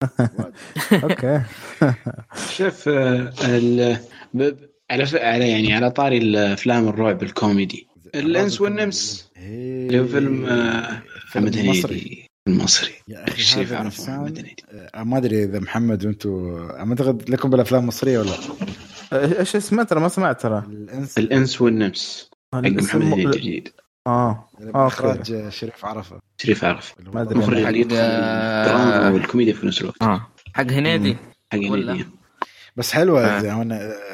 Okay. 1.04 1.42
شوف 2.56 2.88
آه، 2.88 3.32
ال- 3.44 3.98
ب- 4.34 4.54
على 4.90 5.04
على 5.14 5.48
يعني 5.50 5.74
على 5.74 5.90
طاري 5.90 6.18
الأفلام 6.18 6.88
الرعب 6.88 7.22
الكوميدي. 7.22 7.86
الإنس 8.14 8.60
والنمس. 8.60 9.30
إيه. 9.36 9.86
اللي 9.86 10.00
هو 10.00 10.06
فيلم 10.06 10.46
آه، 10.46 11.02
فيلم 11.32 11.44
محمد 11.44 11.64
مصري. 11.66 11.92
هنيدي 11.94 12.26
المصري. 12.48 12.92
يا 13.08 13.28
أخي 13.28 13.38
الشريف 13.38 13.72
عرفه 13.72 13.80
الإنسان، 13.82 14.14
محمد 14.14 14.38
هنيدي؟ 14.38 14.56
آه، 14.94 15.02
ما 15.02 15.18
أدري 15.18 15.44
إذا 15.44 15.58
محمد 15.60 16.06
وأنتم 16.06 16.56
أعتقد 16.90 17.30
لكم 17.30 17.50
بالأفلام 17.50 17.82
المصرية 17.82 18.18
ولا؟ 18.18 18.30
إيش 19.12 19.56
اسمه؟ 19.56 19.82
ترى 19.82 20.00
ما 20.00 20.08
سمعت 20.08 20.42
ترى. 20.42 20.62
الإنس. 20.70 21.18
الإنس 21.18 21.60
والنمس. 21.60 22.30
حق 22.54 22.60
محمد 22.60 23.02
هنيدي 23.02 23.24
الجديد. 23.26 23.68
آه 24.06 24.48
آه، 24.74 24.86
إخراج 24.86 25.48
شريف 25.48 25.84
عرفة 25.84 26.20
شريف 26.38 26.64
عرف 26.64 26.94
اللي 26.98 27.10
هو 27.10 27.14
ما 27.14 27.22
أدري. 27.22 27.34
المخرج 27.34 27.64
حق- 27.64 27.74
يدخل 27.74 27.96
آه. 27.96 28.62
الدراما 28.66 29.10
والكوميديا 29.10 29.52
في 29.54 29.66
نفس 29.66 29.80
الوقت 29.80 30.02
آه 30.02 30.26
حق 30.54 30.66
هنيدي 30.70 31.16
حق؟ 31.52 31.58
هنيدي 31.58 32.06
بس 32.76 32.92
حلوة 32.92 33.24
آه. 33.26 33.40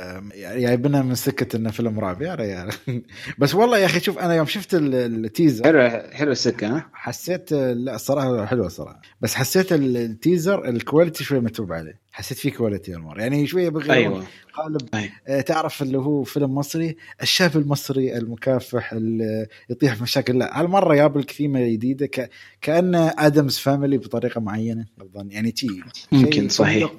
آه، 0.07 0.59
جايبينها 0.59 1.02
من 1.02 1.14
سكة 1.14 1.57
إنه 1.57 1.70
فيلم 1.70 2.00
رعب. 2.00 2.22
يا 2.22 2.34
ريال. 2.34 2.70
بس 3.38 3.54
والله 3.54 3.78
يا 3.78 3.86
أخي 3.86 4.00
شوف 4.00 4.18
أنا 4.18 4.34
يوم 4.34 4.46
شفت 4.46 4.74
ال- 4.74 4.94
ال 5.24 5.30
teaser 5.30 5.64
حلو 5.64 6.02
حلو 6.12 6.32
السكة 6.32 6.66
ها؟ 6.76 6.90
حسيت 6.92 7.52
لا 7.52 7.94
الصراحه 7.94 8.46
حلوة 8.46 8.68
صراحة. 8.68 9.00
بس 9.20 9.34
حسيت 9.34 9.72
ال- 9.72 9.96
ال 9.96 10.07
teaser 10.07 10.68
ال 10.68 10.75
quality 10.75 11.24
شوي 11.24 11.40
متعوب 11.40 11.72
عليه. 11.72 12.07
حسيت 12.12 12.38
فيه 12.38 12.52
quality 12.52 12.94
المره 12.94 13.20
يعني 13.20 13.46
شوية 13.46 13.68
بغير 13.68 13.92
أيوه. 13.92 14.24
قالب 14.54 14.80
أيوة. 14.94 15.11
آه، 15.28 15.40
تعرف 15.40 15.82
اللي 15.82 15.98
هو 15.98 16.22
فيلم 16.24 16.54
مصري 16.54 16.96
الشاب 17.22 17.57
المصري 17.57 18.16
المكافح 18.16 18.92
اللي 18.92 19.46
يطيح 19.70 19.94
في 19.94 20.02
مشاكل. 20.02 20.38
لا 20.38 20.61
هالمرة 20.61 20.94
جاب 20.94 21.18
لك 21.18 21.30
ثيمة 21.30 21.68
جديدة. 21.68 22.07
ك... 22.07 22.30
كانه 22.62 23.12
Addams 23.18 23.59
Family 23.59 23.98
بطريقة 23.98 24.40
معينة. 24.40 24.86
أظن. 25.00 25.30
يعني 25.30 25.50
تي 25.50 25.68
ممكن 26.12 26.48
صحيح. 26.48 26.90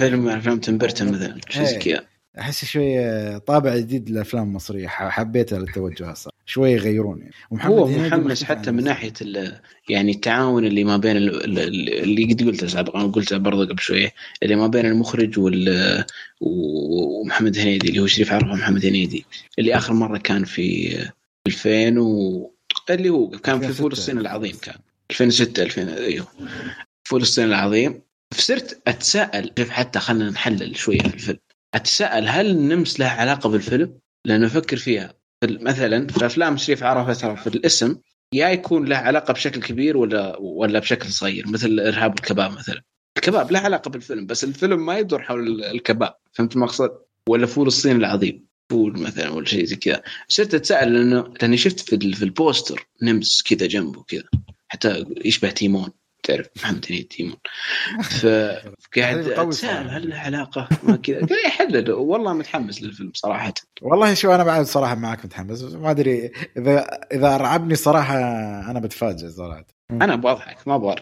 فيلم 0.00 0.28
افلام 0.28 0.58
تيم 0.60 0.78
بيرتون 0.78 1.12
مثلا 1.12 1.38
شيء 1.48 2.00
أحس 2.38 2.64
شوية 2.64 3.38
طابع 3.38 3.76
جديد 3.76 4.10
للافلام 4.10 4.42
المصريه 4.42 4.88
حبيت 4.88 5.52
التوجه 5.52 6.14
صراحة 6.14 6.38
شوي 6.46 6.70
يغيرون 6.72 7.20
يعني 7.20 7.32
هو 7.52 7.84
هنيدي 7.86 8.00
محمس 8.08 8.42
مختلف 8.42 8.44
حتى 8.58 8.70
من 8.70 8.84
ناحية 8.84 9.12
ال- 9.22 9.60
يعني 9.88 10.12
التعاون 10.12 10.64
اللي 10.64 10.84
ما 10.84 10.96
بين 10.96 11.16
ال- 11.16 11.44
ال- 11.58 12.02
اللي 12.02 12.32
قد 12.32 12.42
قلته 12.42 12.66
سابقا 12.66 13.02
قلته 13.06 13.36
برضه 13.38 13.64
قبل 13.66 13.80
شوية 13.80 14.12
اللي 14.42 14.56
ما 14.56 14.66
بين 14.66 14.86
المخرج 14.86 15.38
وال 15.38 16.04
ومحمد 16.40 17.58
هنيدي 17.58 17.88
اللي 17.88 18.00
هو 18.00 18.06
شريف 18.06 18.32
عرفة 18.32 18.46
محمد 18.54 18.86
هنيدي. 18.86 19.24
اللي 19.58 19.76
آخر 19.76 19.92
مرة 19.92 20.18
كان 20.18 20.44
في 20.44 20.96
2000 21.46 21.98
و 21.98 22.50
اللي 22.90 23.08
هو 23.08 23.28
كان 23.28 23.58
في 23.60 23.66
2006. 23.66 23.82
فول 23.82 23.92
الصين 23.92 24.18
العظيم 24.18 24.56
كان. 24.62 24.74
2006 25.10 25.62
2000 25.62 25.88
أيوه. 25.96 26.26
فول 27.04 27.20
الصين 27.22 27.44
العظيم. 27.44 28.00
فصرت 28.34 28.80
أتساءل 28.86 29.48
كيف 29.48 29.70
حتى 29.70 29.98
خلينا 29.98 30.30
نحلل 30.30 30.76
شوية 30.76 30.98
في 30.98 31.14
الفيلم. 31.14 31.38
أتساءل 31.74 32.28
هل 32.28 32.50
النمس 32.50 33.00
لها 33.00 33.08
علاقة 33.10 33.48
بالفيلم؟ 33.50 33.98
لأنه 34.24 34.46
أفكر 34.46 34.76
فيها. 34.76 35.14
في- 35.40 35.58
مثلا 35.60 36.06
في 36.06 36.26
افلام 36.26 36.56
شريف 36.56 36.82
عرفه 36.82 37.12
ترى 37.14 37.36
في 37.36 37.46
الاسم 37.46 37.96
يا 38.34 38.48
يكون 38.48 38.84
له 38.84 38.96
علاقة 38.96 39.32
بشكل 39.32 39.60
كبير 39.62 39.96
ولا 39.96 40.36
ولا 40.40 40.78
بشكل 40.78 41.08
صغير 41.08 41.48
مثل 41.48 41.66
الارهاب 41.66 42.10
والكباب 42.10 42.52
مثلا. 42.52 42.82
الكباب 43.18 43.50
له 43.52 43.58
علاقة 43.58 43.90
بالفيلم 43.90 44.26
بس 44.26 44.44
الفيلم 44.44 44.86
ما 44.86 44.98
يدور 44.98 45.22
حول 45.22 45.64
الكباب. 45.64 46.14
فهمت 46.32 46.56
المقصد؟ 46.56 46.90
ولا 47.28 47.46
فول 47.46 47.66
الصين 47.66 47.96
العظيم. 47.96 48.46
فول 48.70 48.98
مثلا 49.00 49.30
ولا 49.30 49.46
شيء 49.46 49.64
زي 49.64 49.76
كذا. 49.76 50.02
صرت 50.28 50.54
أتساءل 50.54 50.94
لأنه 50.94 51.34
لأني 51.42 51.56
شفت 51.56 51.80
في 51.80 52.22
البوستر 52.22 52.86
نمس 53.02 53.42
كذا 53.42 53.66
جنبه 53.66 54.02
كذا. 54.02 54.24
حتى 54.68 55.04
يشبه 55.24 55.50
تيمون. 55.50 55.90
تعرف 56.22 56.46
محمد 56.56 56.86
هنيدي 56.90 57.02
تيمون 57.02 57.36
فقاعد 58.20 59.18
أتساءل. 59.18 59.88
هل 59.88 60.10
له 60.10 60.16
علاقه 60.16 60.68
ما 60.82 60.96
كذا؟ 60.96 61.16
قاعد 61.16 61.30
يحلل. 61.46 61.90
والله 61.92 62.32
متحمس 62.32 62.82
للفيلم 62.82 63.10
صراحة. 63.14 63.54
والله 63.82 64.14
شو 64.14 64.34
أنا 64.34 64.44
بعد 64.44 64.66
صراحة 64.66 64.94
معك 64.94 65.24
متحمس. 65.24 65.62
ما 65.62 65.90
أدري 65.90 66.32
إذا 66.56 66.86
إذا 67.12 67.36
رعبني 67.36 67.74
صراحة 67.74 68.18
أنا 68.70 68.80
بتفاجئ 68.80 69.28
صراحة. 69.28 69.64
أنا 69.90 70.14
أبغى 70.14 70.32
أضحك 70.32 70.68
ما 70.68 70.74
أبغى. 70.74 70.96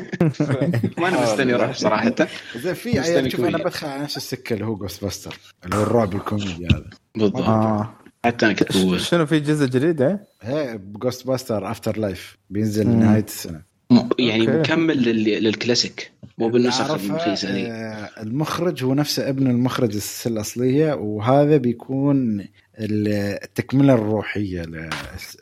ما 0.98 1.08
أنا 1.08 1.22
مستني 1.22 1.54
أروح 1.54 1.72
صراحة. 1.72 2.14
زين 2.56 2.74
في 2.74 2.98
عيال 2.98 3.32
شوف 3.32 3.40
أنا. 3.40 3.58
بدخل 3.58 3.86
على 3.86 4.02
نفس 4.02 4.16
السكة 4.16 4.54
اللي 4.54 4.64
هو 4.66 4.76
Ghostbuster 4.76 5.38
اللي 5.64 5.76
هو 5.76 5.82
الرعب 5.82 6.14
الكوميدي 6.14 6.66
هذا. 6.66 6.90
بالضبط. 7.14 7.42
آه. 7.42 7.94
حتى 8.24 8.46
أنا 8.46 8.54
كنت 8.54 8.76
بقول 8.76 9.00
شنو 9.00 9.26
في 9.26 9.40
جزء 9.40 9.66
جديد 9.66 10.02
إيه؟ 10.02 10.26
هي 10.42 10.78
Ghostbuster 10.78 11.70
Afterlife 11.70 12.36
بينزل. 12.50 12.88
نهاية 12.88 13.24
السنة. 13.24 13.73
يعني 14.18 14.40
okay. 14.48 14.58
مكمل 14.58 15.02
لل- 15.02 15.44
للكلاسيك 15.44 16.10
مو 16.38 16.48
بالنسخ 16.48 16.90
المخيسه 16.90 17.52
ذي 17.54 17.66
آه، 17.66 18.10
المخرج 18.22 18.84
هو 18.84 18.94
نفسه 18.94 19.28
ابن 19.28 19.46
المخرج 19.50 19.94
السلسله 19.94 20.32
الأصلية 20.32 20.92
وهذا 20.94 21.56
بيكون 21.56 22.40
ال- 22.78 23.38
التكملة 23.44 23.94
الروحية 23.94 24.62
ل- 24.62 24.90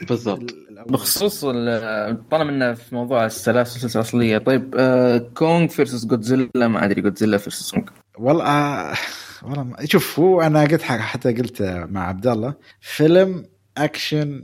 بالضبط. 0.09 0.55
بخصوص 0.89 1.45
ال- 1.45 2.29
طالما 2.31 2.51
إنه 2.51 2.75
في 2.75 2.95
موضوع 2.95 3.27
السلاسل 3.27 3.99
الأصلية 3.99 4.39
طيب 4.39 4.75
آه 4.79 5.19
Kong 5.19 5.67
versus 5.69 6.07
Godzilla 6.07 6.49
ما 6.69 6.85
أدري 6.85 7.01
Godzilla 7.03 7.39
versus 7.39 7.71
Kong 7.71 7.85
والله 8.19 8.45
آه، 8.45 8.95
والله 9.43 9.63
ما- 9.65 9.77
شوف 9.85 10.21
هو 10.21 10.41
أنا 10.43 10.63
قلت 10.65 10.83
حتى 10.83 11.33
قلت 11.33 11.63
مع 11.91 12.09
عبد 12.09 12.27
الله 12.27 12.55
فيلم 12.81 13.45
اكشن 13.79 14.43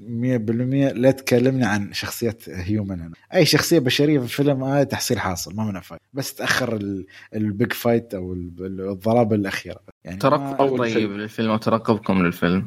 100% 0.91 0.93
لا 0.97 1.11
تكلمني 1.11 1.65
عن 1.65 1.93
شخصيات 1.93 2.49
human 2.49 3.01
هنا 3.01 3.13
أي 3.35 3.45
شخصية 3.45 3.79
بشرية 3.79 4.19
في 4.19 4.25
الفيلم 4.25 4.65
هذا 4.65 4.85
تحصيل 4.85 5.19
حاصل 5.19 5.57
ما 5.57 5.65
منها 5.65 5.81
فايدة 5.81 6.01
بس 6.13 6.35
تأخر 6.35 6.77
ال- 6.77 7.07
ال 7.35 7.44
big 7.44 7.73
fight 7.73 8.15
أو 8.15 8.33
ال- 8.33 8.81
الضرب 8.91 9.33
الأخيرة. 9.33 9.81
يعني 10.05 10.17
ما- 10.17 10.21
ترقب 10.23 10.61
أول 10.61 10.79
طيب 10.79 10.93
فيلم. 10.93 11.13
للفيلم 11.17 11.51
وترقبكم 11.51 12.23
للفيلم. 12.23 12.67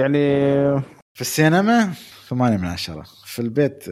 يعني 0.00 0.28
في 1.14 1.20
السينما 1.20 1.92
8 2.28 2.56
من 2.56 2.64
10 2.66 3.04
في 3.24 3.38
البيت 3.42 3.84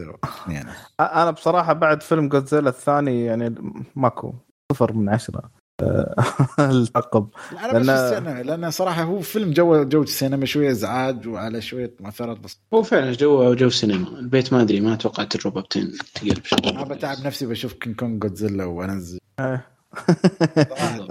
يعني 0.47 0.69
أنا 0.99 1.31
بصراحة 1.31 1.73
بعد 1.73 2.03
فيلم 2.03 2.29
جودزيلا 2.29 2.69
الثاني 2.69 3.25
يعني 3.25 3.55
ماكو 3.95 4.33
صفر 4.71 4.93
من 4.93 5.09
عشرة. 5.09 5.51
آه، 5.81 6.15
التعقب 6.59 7.27
لا 7.53 7.65
أنا 7.71 7.79
بس 7.79 7.85
لأن- 7.85 7.89
السينما 7.89 8.43
لأن 8.43 8.71
صراحة 8.71 9.03
هو 9.03 9.19
فيلم 9.19 9.51
جو 9.53 9.83
جو 9.83 10.03
السينما 10.03 10.45
شوية 10.45 10.71
إزعاج 10.71 11.27
وعلى 11.27 11.61
شوية 11.61 11.93
مؤثرات 11.99 12.37
بس. 12.39 12.59
هو 12.73 12.83
فعلا 12.83 13.11
جو 13.13 13.53
جو 13.53 13.69
سينما. 13.69 14.19
البيت 14.19 14.53
ما 14.53 14.61
أدري 14.61 14.79
ما 14.81 14.93
أتوقع 14.93 15.23
تجربه 15.23 15.61
بتن 15.61 15.91
تقلب 16.15 16.37
ما 16.75 16.83
بتعب 16.83 17.17
نفسي 17.25 17.45
بشوف 17.45 17.73
King 17.73 17.95
Kong 17.95 18.21
Godzilla 18.21 18.65
وأنزل. 18.65 19.19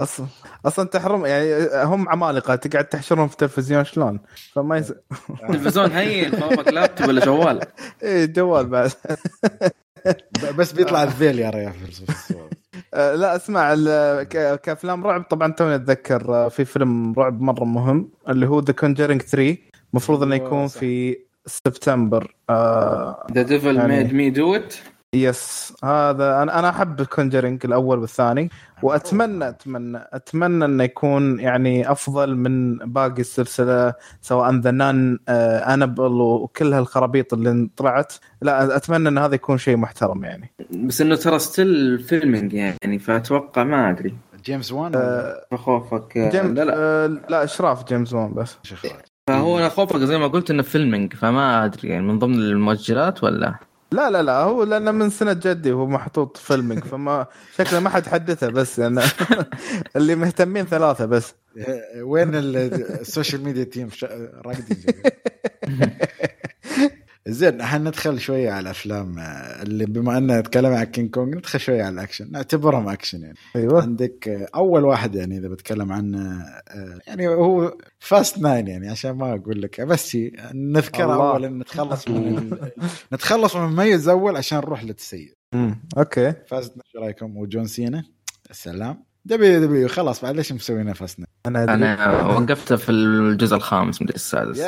أصلا 0.01 0.27
أصلا 0.65 0.87
تحرم 0.87 1.25
يعني 1.25 1.67
هم 1.83 2.09
عمالقة 2.09 2.55
تقعد 2.55 2.85
تحشرهم 2.85 3.27
في 3.27 3.33
التلفزيون 3.33 3.85
شلون؟ 3.85 4.19
فما 4.53 4.77
يس... 4.77 4.93
تلفزيون 5.51 5.91
هين 5.91 6.31
فوقك 6.31 6.67
لابتوب 6.67 7.07
ولا 7.07 7.25
جوال؟ 7.25 7.59
إيه 8.03 8.25
جوال 8.25 8.65
بعد. 8.65 8.91
بس 10.57 10.71
بيطلع 10.71 11.03
الذيل 11.03 11.39
يا 11.39 11.49
ريال. 11.49 11.73
في 11.73 12.09
الصور 12.09 12.41
آه، 12.41 12.49
لا 12.93 13.35
اسمع 13.35 13.73
كأفلام 14.63 15.05
رعب 15.07 15.23
طبعا 15.23 15.51
توني 15.51 15.75
أتذكر 15.75 16.35
آه، 16.35 16.47
في 16.49 16.65
فيلم 16.65 17.13
رعب 17.17 17.41
مرة 17.41 17.63
مهم 17.63 18.09
اللي 18.29 18.47
هو 18.47 18.59
The 18.59 18.73
Conjuring 18.73 19.21
3 19.21 19.57
المفروض 19.93 20.23
إنه 20.23 20.35
يكون. 20.35 20.67
في 20.67 21.17
سبتمبر 21.45 22.35
آه 22.49 23.27
The 23.31 23.41
Devil 23.41 23.87
Made 23.87 24.13
Me 24.13 24.29
Do 24.29 24.55
It 24.55 24.73
yes 25.15 25.73
هذا 25.83 26.41
أنا 26.43 26.59
أنا 26.59 26.69
أحب 26.69 27.01
ال 27.01 27.07
Conjuring 27.07 27.65
الأول 27.65 27.99
والثاني 27.99 28.49
واتمنى 28.83 29.49
اتمنى 29.49 29.99
أتمنى 30.13 30.65
إنه 30.65 30.83
يكون 30.83 31.39
يعني 31.39 31.91
أفضل 31.91 32.35
من 32.35 32.77
باقي 32.77 33.21
السلسلة 33.21 33.93
سواء 34.21 34.55
The 34.55 34.71
Nun 34.71 35.19
Annabelle 35.29 36.11
وكل 36.11 36.73
هالخرابيط 36.73 37.33
اللي 37.33 37.69
طلعت. 37.77 38.13
لا 38.41 38.75
أتمنى 38.75 39.09
إن 39.09 39.17
هذا 39.17 39.35
يكون 39.35 39.57
شيء 39.57 39.77
محترم 39.77 40.23
يعني. 40.23 40.51
بس 40.71 41.01
إنه 41.01 41.15
ترى 41.15 41.39
still 41.39 41.99
filming 41.99 42.53
يعني 42.53 42.99
فأتوقع 42.99 43.63
ما 43.63 43.89
أدري. 43.89 44.15
جيمس 44.45 44.71
وان 44.71 44.91
آه، 44.95 45.45
جيم 46.17 46.53
لا 46.53 46.63
لا. 46.63 46.73
آه 46.77 47.07
لا 47.29 47.43
إشراف 47.43 47.87
جيمس 47.87 48.13
وان 48.13 48.33
بس. 48.33 48.57
فهو 49.27 49.59
أنا 49.59 49.69
خوفك 49.69 49.99
زي 49.99 50.17
ما 50.17 50.27
قلت 50.27 50.51
إنه 50.51 50.63
filming 50.63 51.13
فما 51.13 51.65
أدري 51.65 51.89
يعني 51.89 52.03
من 52.03 52.19
ضمن 52.19 52.35
المؤجلات 52.35 53.23
ولا؟ 53.23 53.55
لا 53.91 54.09
لا 54.09 54.23
لا 54.23 54.39
هو 54.41 54.63
لأنه 54.63 54.91
من 54.91 55.09
سنة 55.09 55.33
جدي 55.33 55.71
وهو 55.71 55.87
محطوط 55.87 56.37
filming 56.37 56.83
فما 56.83 57.25
شكله 57.57 57.79
ما 57.79 57.89
حد 57.89 58.07
حدثه 58.07 58.49
بس 58.49 58.79
يعني 58.79 59.01
اللي 59.95 60.15
مهتمين 60.15 60.65
ثلاثة 60.65 61.05
بس. 61.05 61.33
وين 62.01 62.35
ال- 62.35 62.57
ال 63.01 63.07
social 63.07 63.43
media 63.43 63.63
team 63.63 63.89
راقدين 64.45 64.77
زين 67.27 67.63
حندخل 67.63 68.19
شوية 68.19 68.51
على 68.51 68.59
الأفلام 68.59 69.19
آه، 69.19 69.61
اللي 69.61 69.85
بما 69.85 70.17
ان 70.17 70.39
نتكلم 70.39 70.73
عن 70.73 70.83
King 70.83 71.09
Kong 71.09 71.35
ندخل 71.35 71.59
شوية 71.59 71.83
على 71.83 71.93
الأكشن. 71.93 72.31
نعتبرهم 72.31 72.89
أكشن 72.89 73.21
يعني. 73.21 73.37
أيوه. 73.55 73.81
عندك 73.81 74.27
آه، 74.27 74.47
أول 74.55 74.85
واحد 74.85 75.15
يعني 75.15 75.37
إذا 75.37 75.47
بتكلم 75.47 75.91
عنه 75.91 76.41
آه، 76.67 76.99
يعني 77.07 77.27
هو 77.27 77.77
Fast 77.99 78.37
Nine 78.37 78.67
يعني 78.67 78.89
عشان 78.89 79.11
ما 79.11 79.33
أقول 79.33 79.61
لك. 79.61 79.81
بس 79.81 80.17
نذكره 80.53 81.13
الله. 81.13 81.31
اولا 81.31 81.49
نتخلص 81.49 82.07
من 82.07 82.57
نتخلص 83.13 83.55
من 83.55 83.63
المميز 83.63 84.07
أول 84.09 84.37
عشان 84.37 84.57
نروح 84.57 84.83
للسيء 84.83 85.33
Okay. 85.97 86.33
Fast 86.47 86.69
Nine 86.77 86.83
شو 86.93 86.99
رأيكم؟ 86.99 87.37
وجون 87.37 87.65
سينا 87.65 88.03
السلام. 88.49 89.06
WW 89.27 89.87
خلاص 89.87 90.21
بعد 90.21 90.35
ليش 90.35 90.51
مسوينا 90.51 90.93
Fast 90.93 91.19
Nine 91.19 91.69
أنا. 91.69 91.73
أنا 91.73 92.25
وقفت 92.25 92.73
في 92.73 92.91
الجزء 92.91 93.55
الخامس 93.55 94.01
من 94.01 94.09
السادس. 94.09 94.61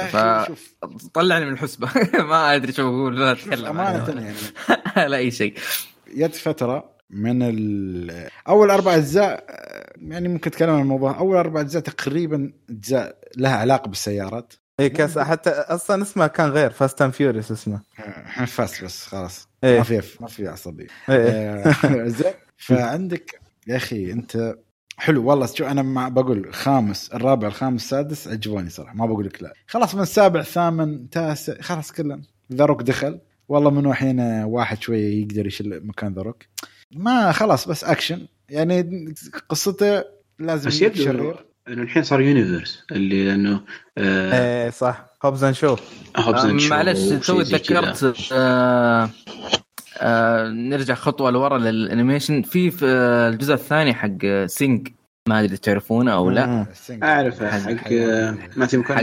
شوف. 0.47 0.75
فطلعني 0.81 1.45
من 1.45 1.53
الحسبة. 1.53 1.89
ما 2.29 2.55
أدري 2.55 2.73
شو 2.73 2.87
أقول 2.87 3.19
لا 3.19 3.31
أتكلم 3.31 3.65
أمانة 3.65 4.03
عنه. 4.03 4.21
يعني. 4.21 5.09
لا 5.09 5.17
أي 5.17 5.31
شيء. 5.31 5.53
جت 6.15 6.35
فترة 6.35 6.91
من 7.09 7.41
ال... 7.41 8.29
أول 8.47 8.71
أربع 8.71 8.95
أجزاء 8.95 9.45
يعني 10.01 10.27
ممكن 10.27 10.51
أتكلم 10.51 10.69
عن 10.69 10.81
الموضوع. 10.81 11.19
أول 11.19 11.37
أربع 11.37 11.61
أجزاء 11.61 11.81
تقريبا 11.81 12.53
أجزاء 12.69 13.17
لها 13.37 13.55
علاقة 13.55 13.87
بالسيارات. 13.87 14.53
إي 14.79 14.89
cars. 14.89 15.19
حتى 15.19 15.49
أصلا 15.49 16.01
اسمه 16.03 16.27
كان 16.27 16.49
غير. 16.49 16.69
Fast 16.69 17.01
and 17.01 17.13
Furious 17.13 17.51
اسمه. 17.51 17.79
إحنا 18.27 18.45
Fast 18.45 18.83
بس 18.83 19.05
خلاص. 19.05 19.47
إيه. 19.63 19.77
ما 19.77 19.83
في 19.83 20.01
ما 20.21 20.27
في 20.27 20.47
عصبية. 20.47 20.87
إيه. 21.09 21.63
آه، 21.63 22.07
زين. 22.07 22.33
فعندك 22.57 23.48
يا 23.69 23.75
أخي 23.75 24.11
أنت 24.11 24.55
حلو. 24.97 25.25
والله 25.25 25.45
شو 25.45 25.65
أنا 25.65 25.81
مع 25.81 26.07
بقول 26.07 26.53
خامس 26.53 27.11
الرابع 27.13 27.47
الخامس 27.47 27.83
السادس 27.83 28.27
عجبوني 28.27 28.69
صراحة 28.69 28.95
ما 28.95 29.05
بقول 29.05 29.25
لك 29.25 29.43
لا. 29.43 29.53
خلاص 29.67 29.95
من 29.95 30.05
سابع 30.05 30.41
ثامن 30.41 31.09
تاسع 31.09 31.61
خلاص 31.61 31.91
كلهم 31.91 32.21
The 32.53 32.65
Rock 32.65 32.81
دخل. 32.81 33.19
والله 33.49 33.69
من 33.69 33.85
الحين 33.85 34.19
واحد 34.43 34.81
شوية 34.81 35.21
يقدر 35.21 35.47
يشيل 35.47 35.87
مكان 35.87 36.13
The 36.13 36.21
Rock. 36.21 36.43
ما 36.91 37.31
خلاص 37.31 37.67
بس 37.67 37.83
أكشن. 37.83 38.27
يعني 38.49 39.05
قصته 39.49 40.03
لازم 40.39 40.69
بس 40.69 40.81
يبدو 40.81 41.03
شرير 41.03 41.45
إنه 41.67 41.81
الحين 41.81 42.03
صار 42.03 42.21
universe 42.21 42.83
اللي 42.91 43.25
لأنه 43.25 43.63
آه 43.97 44.63
إيه 44.65 44.69
صح. 44.69 45.05
Hobbs 45.25 45.43
and 45.43 45.55
Shaw 45.55 45.75
Hobbs 46.17 46.45
and 46.45 46.59
Shaw 46.59 46.69
معلش 46.69 46.99
وشيء 46.99 47.19
تو 47.19 47.41
زي 47.41 47.59
كذا. 47.59 47.81
تذكرت 47.91 48.29
آه 48.31 49.09
آه 49.97 50.47
نرجع 50.47 50.93
خطوة 50.93 51.31
لورا 51.31 51.57
لل 51.57 51.71
animation. 51.71 52.41
في 52.41 52.71
في 52.71 52.85
الجزء 52.85 53.53
الثاني 53.53 53.93
حق 53.93 54.45
Sing 54.45 54.87
ما 55.29 55.39
أدري 55.39 55.57
تعرفونه 55.57 56.13
أو 56.13 56.29
لا. 56.29 56.45
مم. 56.45 56.65
أعرفه 57.03 57.49
حق 57.49 57.91
آه، 57.91 58.37
ماثيو 58.57 58.83
حق 58.83 59.01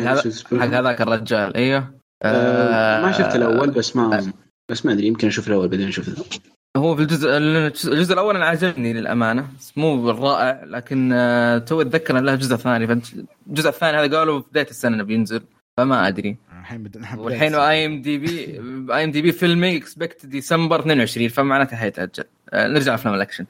هذاك 0.52 1.00
الرجال. 1.00 1.56
أيوه. 1.56 1.94
آه، 2.22 3.02
ما 3.02 3.12
شفت 3.12 3.36
الأول 3.36 3.70
بس 3.70 3.96
آه. 3.96 4.00
ما 4.00 4.32
بس 4.70 4.86
ما 4.86 4.92
أدري 4.92 5.06
يمكن 5.06 5.26
أشوف 5.26 5.48
الأول 5.48 5.68
بعدين 5.68 5.88
أشوف 5.88 6.40
هو 6.76 6.96
في 6.96 7.02
الجزء 7.02 7.28
الجزء 7.30 8.12
الأول 8.12 8.36
أنا 8.36 8.44
عجبني 8.44 8.92
للأمانة. 8.92 9.46
مو 9.76 10.02
بالرائع 10.02 10.64
لكن 10.64 11.12
آه، 11.12 11.58
تو 11.58 11.80
أتذكر 11.80 12.18
ان 12.18 12.24
له 12.24 12.34
جزء 12.34 12.56
ثاني. 12.56 12.86
فالجزء 12.86 13.68
الثاني 13.68 13.98
هذا 13.98 14.18
قالوا 14.18 14.40
في 14.40 14.46
بداية 14.50 14.70
السنة 14.70 15.02
بينزل 15.02 15.42
فما 15.76 16.08
أدري. 16.08 16.36
الحين 16.60 16.82
بدنا 16.82 17.16
والحين 17.16 17.54
اي 17.54 17.86
ام 17.86 18.02
دي 18.02 18.18
بي 18.18 18.60
اي 18.94 19.04
ام 19.04 19.10
دي 19.10 19.22
بي 19.22 19.32
فيلمي 19.32 19.76
اكسبكت 19.76 20.26
ديسمبر 20.26 20.80
22 20.80 21.28
فمعناته 21.28 21.76
حيتأجل. 21.76 22.24
آه، 22.52 22.66
نرجع 22.68 22.94
أفلام 22.94 23.14
الأكشن. 23.14 23.46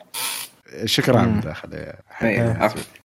شكرا. 0.85 1.19
على 1.19 1.27
مم. 1.27 1.33
المداخله 1.33 1.93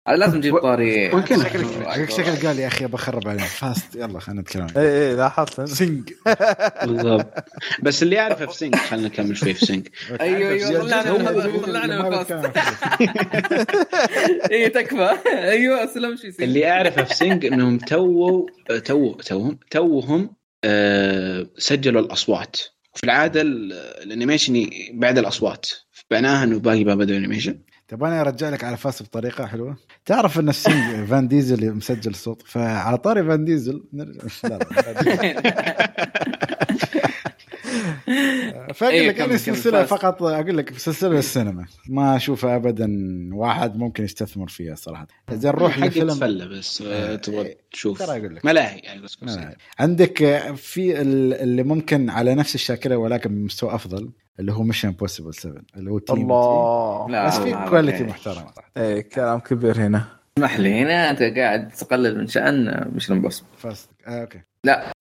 لازم 0.08 0.36
نجيب 0.36 0.58
طاري 0.58 1.08
كنا؟ 1.08 1.24
شكلك 1.26 2.10
شكلك 2.10 2.46
قال 2.46 2.58
يا 2.58 2.66
أخي 2.66 2.86
بخرب 2.86 3.28
عليهم. 3.28 3.44
فاست 3.46 3.94
يلا 3.96 4.20
خلينا 4.20 4.40
نتكلم. 4.40 4.66
اي 4.76 5.08
اي 5.10 5.14
لاحظت 5.16 5.60
سينج 5.68 6.12
بالضبط. 6.84 7.44
بس 7.82 8.02
اللي 8.02 8.20
اعرفه 8.20 8.46
في 8.46 8.56
سينك 8.56 8.76
خلينا 8.76 9.06
نكمل 9.08 9.36
شوي 9.36 9.54
في 9.54 9.66
سينك 9.66 9.90
أيوه 10.20 10.50
أيوه 10.50 10.80
طلعنا 10.80 11.58
طلعنا 11.58 12.24
فاست 12.24 12.50
اي 14.52 14.68
تكفى. 14.68 15.10
أيوه 15.32 15.84
أسلم 15.84 16.16
شيء 16.16 16.28
يصير 16.28 16.44
اللي 16.46 16.70
اعرفه 16.70 17.02
في 17.02 17.14
Sing 17.14 17.44
إنهم 17.44 17.78
تو 17.78 18.46
تو 18.84 19.12
توهم 19.12 19.58
توهم 19.70 20.30
آه، 20.64 21.46
سجلوا 21.58 22.02
الأصوات. 22.02 22.56
وفي 22.94 23.04
العادة 23.04 23.40
ال- 23.40 23.72
ال 24.02 24.09
animation 24.09 24.70
بعد 24.94 25.18
الأصوات. 25.18 25.66
معناها 26.10 26.44
إنه 26.44 26.58
باقي 26.58 26.84
ما 26.84 26.94
بدوا 26.94 27.16
animation 27.16 27.58
تبغاني 27.92 28.20
أرجع 28.20 28.48
لك 28.48 28.64
على 28.64 28.76
Fast 28.76 29.02
بطريقة 29.02 29.46
حلوة. 29.46 29.76
تعرف 30.06 30.38
إن 30.38 30.48
ال 30.48 30.59
Sing 30.59 31.04
فان 31.10 31.28
ديزل 31.28 31.74
مسجل 31.74 32.14
صوت 32.14 32.42
فعلى 32.46 32.98
طاري 32.98 33.24
فان 33.24 33.44
ديزل 33.44 33.84
نرجع. 33.92 34.20
لا 34.48 34.58
لا 34.58 34.82
فأقول 38.74 38.94
إيه، 38.94 39.08
لك 39.08 39.14
كمل، 39.16 39.40
سلسلة. 39.40 39.84
فقط 39.84 40.22
أقول 40.22 40.56
لك 40.58 40.78
سلسلة 40.78 41.18
السينما. 41.18 41.66
ما 41.88 42.16
اشوفها 42.16 42.56
ابدا 42.56 42.88
واحد 43.32 43.76
ممكن 43.76 44.04
يستثمر 44.04 44.48
فيها 44.48 44.74
صراحة. 44.74 45.06
زين 45.32 45.50
نروح 45.52 45.72
حق 45.80 45.86
لفيلم 45.86 46.08
تفلى 46.10 46.48
بس 46.48 46.82
آه، 46.82 47.16
تبغى 47.16 47.54
تشوف. 47.72 47.98
ترى 47.98 48.18
أقول 48.20 48.36
لك. 48.36 48.44
ملاهي 48.44 48.78
يعني 48.78 49.02
بس 49.02 49.16
لا. 49.22 49.56
عندك 49.78 50.16
في 50.56 51.00
ال- 51.00 51.34
اللي 51.34 51.62
ممكن 51.62 52.10
على 52.10 52.34
نفس 52.34 52.54
الشاكلة 52.54 52.96
ولكن 52.96 53.30
بمستوى 53.34 53.74
أفضل 53.74 54.10
اللي 54.40 54.52
هو 54.52 54.62
ميشن 54.62 54.88
امبوسيبل 54.88 55.34
7 55.34 55.62
اللي 55.76 55.90
هو 55.90 55.98
تيم 55.98 56.16
الله. 56.32 57.06
لا 57.10 57.26
بس 57.26 57.38
في 57.38 57.52
كواليتي. 57.70 58.04
محترمه 58.04 58.36
صراحة 58.36 58.70
إيه 58.76 59.00
كلام 59.00 59.38
كبير 59.40 59.76
هنا. 59.76 60.04
اسمح 60.38 60.58
لي 60.58 60.82
هنا 60.82 61.10
أنت 61.10 61.22
قاعد 61.22 61.68
تقلل 61.68 62.18
من 62.18 62.26
شأن 62.26 62.90
مش 62.94 63.12
فاست 63.58 63.90
آه 64.06 64.20
أوكي. 64.20 64.40
لا. 64.64 64.92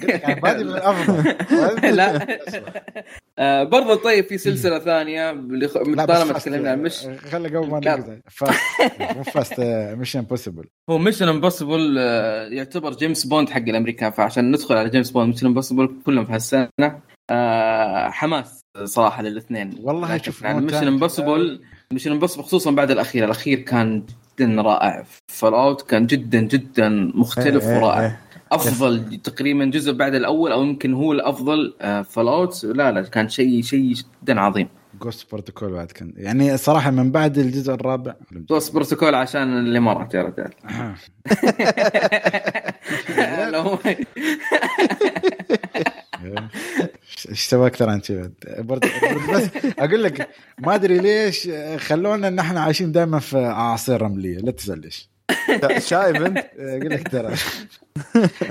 يعني 0.00 0.40
بادي 0.40 0.64
بالافضل 0.64 1.34
لا. 1.96 2.26
آه 3.38 3.64
برضه 3.64 3.94
طيب 3.94 4.24
في 4.24 4.38
سلسلة 4.38 4.78
ثانية 4.78 5.30
اللي 5.30 5.68
خ- 5.68 5.76
لا 5.76 6.04
طالما 6.04 6.38
تكلمنا 6.38 6.70
عن 6.70 6.82
مش 6.82 7.06
خلي 7.30 7.48
قبل 7.56 7.68
ما. 7.70 7.78
نقطع 7.80 8.16
فاست 8.30 8.60
مو 9.16 9.22
Fast 9.22 9.60
Mission 9.98 10.18
Impossible 10.18 10.64
هو 10.90 10.98
Mission 10.98 11.28
Impossible 11.28 11.96
يعتبر 12.52 12.92
جيمس 12.92 13.26
بوند 13.26 13.50
حق 13.50 13.58
الأمريكان 13.62 14.10
فعشان 14.10 14.50
ندخل 14.50 14.76
على 14.76 14.90
جيمس 14.90 15.10
بوند 15.10 15.28
Mission 15.28 15.46
Impossible 15.46 15.94
كلهم 16.06 16.24
في 16.24 16.32
هالسنة. 16.32 16.68
آه 17.30 18.08
حماس. 18.10 18.63
صراحة 18.84 19.22
للاثنين. 19.22 19.70
والله 19.82 20.18
شوف 20.18 20.42
يعني 20.42 20.60
Mission 20.60 20.86
Impossible 20.86 21.60
Mission 21.92 22.12
Impossible 22.12 22.44
خصوصا 22.44 22.70
بعد 22.70 22.90
الأخير 22.90 23.24
الأخير 23.24 23.60
كان 23.60 24.02
جدا 24.40 24.62
رائع. 24.62 25.04
Fallout 25.28 25.82
كان 25.82 26.06
جدا 26.06 26.40
جدا 26.40 26.88
مختلف 27.14 27.64
إيه، 27.64 27.70
إيه، 27.70 27.82
ورائع. 27.82 28.00
إيه. 28.00 28.20
أفضل 28.52 29.16
تقريبا 29.16 29.64
جزء 29.64 29.92
بعد 29.92 30.14
الأول 30.14 30.52
أو 30.52 30.62
يمكن 30.62 30.94
هو 30.94 31.12
الأفضل 31.12 31.74
Fallout 32.04 32.64
لا 32.64 32.92
لا 32.92 33.02
كان 33.02 33.28
شيء 33.28 33.62
شيء 33.62 33.94
جدا 34.22 34.40
عظيم. 34.40 34.68
جوست 35.00 35.32
بروتوكول 35.32 35.72
بعد 35.72 35.92
كان. 35.92 36.12
يعني 36.16 36.56
صراحة 36.56 36.90
من 36.90 37.10
بعد 37.10 37.38
الجزء 37.38 37.74
الرابع. 37.74 38.14
دوس 38.30 38.70
بروتوكول 38.70 39.14
عشان 39.14 39.58
الامارات 39.58 40.14
يا 40.14 40.22
رجال. 40.22 40.50
إيش 47.30 47.40
سوى 47.40 47.66
أكثر 47.66 47.90
عن 47.90 48.00
كذا؟ 48.00 48.30
برضه 48.58 48.88
بس 49.32 49.48
أقول 49.78 50.02
لك 50.02 50.28
ما 50.58 50.74
أدري 50.74 50.98
ليش 50.98 51.48
خلونا 51.76 52.28
ان 52.28 52.38
إحنا 52.38 52.60
عايشين 52.60 52.92
دائما 52.92 53.18
في 53.18 53.36
أعاصير 53.36 54.02
رملية. 54.02 54.38
لا 54.38 54.50
تسال 54.50 54.80
ليش 54.80 55.10
شايف 55.78 56.16
أنت؟ 56.16 56.38
أقول 56.58 56.90
لك 56.90 57.08
ترى. 57.08 57.34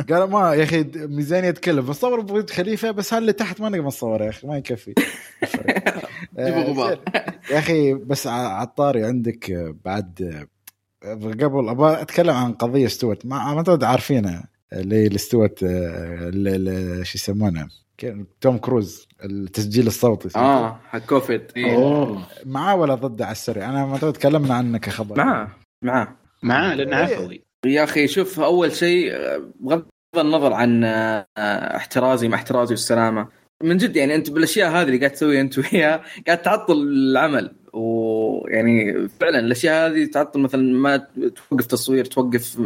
قال 0.10 0.30
ما 0.30 0.54
يا 0.54 0.64
أخي 0.64 0.84
ميزانية 0.96 1.52
تكلف. 1.52 1.90
بصور 1.90 2.22
برج 2.22 2.50
خليفة 2.50 2.92
بس 2.92 3.14
هاللي 3.14 3.34
تحت 3.34 3.62
ما 3.62 3.70
نقدر 3.70 3.84
نصور 3.84 4.22
يا 4.22 4.30
أخي؟ 4.30 4.48
ما 4.48 4.58
يكفي. 4.58 4.94
جيبوا 6.40 6.64
غبار. 6.70 7.00
يا 7.52 7.60
أخي 7.60 7.94
بس 7.94 8.28
على 8.28 8.68
الطاري 8.68 9.06
عندك 9.06 9.52
آه، 9.52 9.76
بعد 9.86 10.22
آه، 11.04 11.14
قبل 11.14 11.70
أبغى 11.70 12.02
أتكلم 12.02 12.36
عن 12.36 12.54
قضية 12.54 12.88
ستوارت. 12.88 13.26
ما 13.26 13.54
ما 13.54 13.88
عارفينها. 13.88 14.53
اللي 14.74 15.08
اللي 15.08 15.18
ستوارت 15.18 15.64
آه، 15.64 17.04
شو 17.04 17.18
يسمونه؟ 17.18 17.68
توم 18.42 18.58
كروز 18.58 19.08
التسجيل 19.26 19.88
الصوتي 19.88 20.30
آه 20.36 20.80
حق 20.90 21.00
كوفيد. 21.00 21.42
إيه. 21.58 22.18
معاه 22.46 22.76
ولا 22.76 22.96
ضده 22.96 23.26
على 23.26 23.32
السريع. 23.32 23.70
أنا 23.70 23.86
ما 23.86 23.98
تكلمنا 23.98 24.54
عنه 24.54 24.78
كخبر. 24.78 25.18
معاه 25.18 25.52
معاه. 25.84 26.16
معاه 26.44 26.76
لأنه 26.76 26.96
عفوي 26.96 27.44
يا 27.66 27.84
أخي 27.84 28.08
شوف 28.08 28.40
أول 28.40 28.72
شيء 28.72 29.12
آه، 29.14 29.42
بغض 29.60 29.86
النظر 30.18 30.54
عن 30.54 30.84
آه، 30.84 31.28
احترازي 31.76 32.28
ما 32.28 32.36
احترازي 32.36 32.74
والسلامة 32.74 33.28
من 33.64 33.78
جد 33.78 33.96
يعني 33.96 34.16
أنت 34.16 34.30
بالأشياء 34.30 34.72
هذه 34.72 34.84
اللي 34.88 34.98
قاعد 34.98 35.12
تسويها 35.12 35.42
أنت 35.42 35.58
وياه 35.60 36.02
قاعد 36.28 36.42
تعطل 36.42 36.74
العمل. 36.74 37.56
ويعني 37.74 39.08
فعلا 39.22 39.40
الأشياء 39.40 39.92
هذه 39.92 40.06
تعطل 40.06 40.40
مثلا 40.40 40.62
ما 40.62 41.08
توقف 41.50 41.66
تصوير 41.66 42.06
توقف 42.06 42.60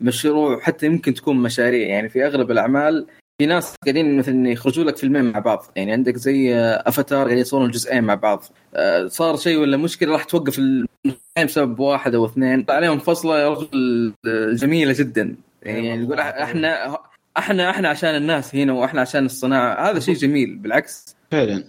مشروع 0.00 0.60
حتى 0.60 0.86
يمكن 0.86 1.14
تكون 1.14 1.36
مشاريع. 1.36 1.88
يعني 1.88 2.08
في 2.08 2.26
أغلب 2.26 2.50
الأعمال 2.50 3.06
في 3.38 3.46
ناس 3.46 3.74
قاعدين 3.84 4.18
مثلا 4.18 4.48
يخرجوا 4.48 4.84
لك 4.84 4.96
فيلمين 4.96 5.24
مع 5.24 5.38
بعض. 5.38 5.64
يعني 5.76 5.92
عندك 5.92 6.16
زي 6.16 6.54
أفاتار 6.56 7.18
قاعدين 7.18 7.38
يصورون 7.38 7.66
الجزئين 7.66 8.04
مع 8.04 8.14
بعض. 8.14 8.44
آه، 8.74 9.06
صار 9.06 9.36
شيء 9.36 9.58
ولا 9.58 9.76
مشكلة 9.76 10.12
راح 10.12 10.24
توقف 10.24 10.58
الفيلم 10.58 10.86
بسبب 11.44 11.80
واحد 11.80 12.14
أو 12.14 12.26
اثنين. 12.26 12.66
عليهم 12.68 12.98
فصلة 12.98 13.38
يا 13.38 13.48
رجل 13.48 14.12
آه، 14.26 14.52
جميلة 14.52 14.92
جدا. 14.98 15.36
يعني 15.62 15.92
أيوة. 15.92 16.04
يقول. 16.04 16.20
إحنا 16.20 16.98
إحنا 17.38 17.70
إحنا 17.70 17.88
عشان 17.88 18.16
الناس 18.16 18.54
هنا 18.54 18.72
وإحنا 18.72 19.00
عشان 19.00 19.24
الصناعة. 19.26 19.90
هذا 19.90 20.00
شيء 20.00 20.14
جميل 20.14 20.56
بالعكس. 20.56 21.16
فعلا. 21.30 21.64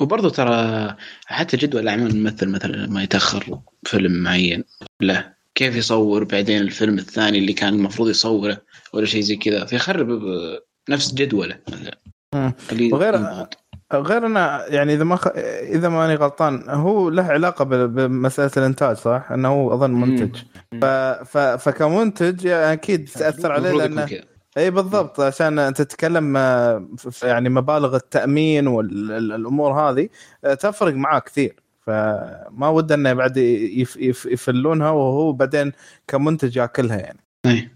وبرضه 0.00 0.30
ترى 0.30 0.96
حتى 1.26 1.56
جدول 1.56 1.88
أعمال 1.88 2.06
الممثل 2.06 2.48
مثلا 2.48 2.72
لما 2.72 3.02
يتأخر 3.02 3.58
فيلم 3.86 4.22
معين 4.22 4.64
له 5.00 5.34
كيف 5.54 5.76
يصور 5.76 6.24
بعدين 6.24 6.60
الفيلم 6.60 6.98
الثاني 6.98 7.38
اللي 7.38 7.52
كان 7.52 7.74
المفروض 7.74 8.08
يصوره 8.08 8.60
ولا 8.92 9.06
شيء 9.06 9.22
زي 9.22 9.36
كذا؟ 9.36 9.64
فيخرب 9.64 10.20
نفس 10.88 11.14
جدوله. 11.14 11.58
وغير-. 12.92 13.46
غير 13.92 14.26
إنه 14.26 14.40
يعني 14.68 14.94
إذا 14.94 15.04
ما 15.04 15.16
خ... 15.16 15.28
إذا 15.62 15.88
ماني 15.88 16.14
غلطان 16.14 16.64
هو 16.68 17.10
له 17.10 17.22
علاقة 17.22 17.64
ب... 17.64 17.94
بمسألة 17.94 18.50
الإنتاج 18.56 18.96
صح؟ 18.96 19.28
إنه 19.32 19.48
هو 19.48 19.74
أظن 19.74 19.90
منتج. 19.90 20.36
ف... 20.82 20.84
ف... 20.84 21.38
فكمنتج 21.38 22.44
يعني 22.44 22.72
أكيد 22.72 23.08
تأثر 23.08 23.52
عليه 23.52 23.72
لأنه 23.72 24.08
اي 24.56 24.70
بالضبط. 24.70 25.20
عشان 25.20 25.58
أنت 25.58 25.82
تتكلم 25.82 26.36
آه، 26.36 26.88
يعني 27.22 27.48
مبالغ 27.48 27.96
التأمين 27.96 28.66
والامور 28.66 29.72
هذه 29.72 30.08
آه، 30.44 30.54
تفرق 30.54 30.94
معاه 30.94 31.18
كثير. 31.18 31.60
فما 31.80 32.68
ود 32.68 32.92
إنه 32.92 33.12
بعد 33.12 33.36
يف... 33.36 33.96
يف... 33.96 34.26
يفلونها 34.26 34.90
وهو 34.90 35.32
بعدين 35.32 35.72
كمنتج 36.08 36.56
ياكلها 36.56 36.96
يعني. 36.96 37.18
إيه. 37.46 37.74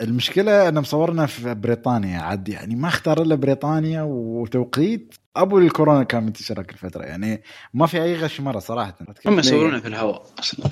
المشكلة 0.00 0.68
إن 0.68 0.78
مصورنا 0.78 1.26
في 1.26 1.54
بريطانيا 1.54 2.20
عاد 2.20 2.48
يعني 2.48 2.76
ما 2.76 2.88
اختار 2.88 3.22
إلا 3.22 3.34
بريطانيا 3.34 4.02
وتوقيت. 4.02 5.14
أبو 5.36 5.58
الكورونا 5.58 6.02
كان 6.02 6.22
منتشر 6.22 6.60
الفترة 6.60 7.02
يعني 7.02 7.42
ما 7.74 7.86
في 7.86 8.02
أي 8.02 8.16
غش 8.16 8.40
مرة 8.40 8.58
صراحة. 8.58 8.94
هم 9.26 9.38
يصورونها 9.38 9.80
في 9.80 9.88
الهواء 9.88 10.26
أصلا. 10.38 10.70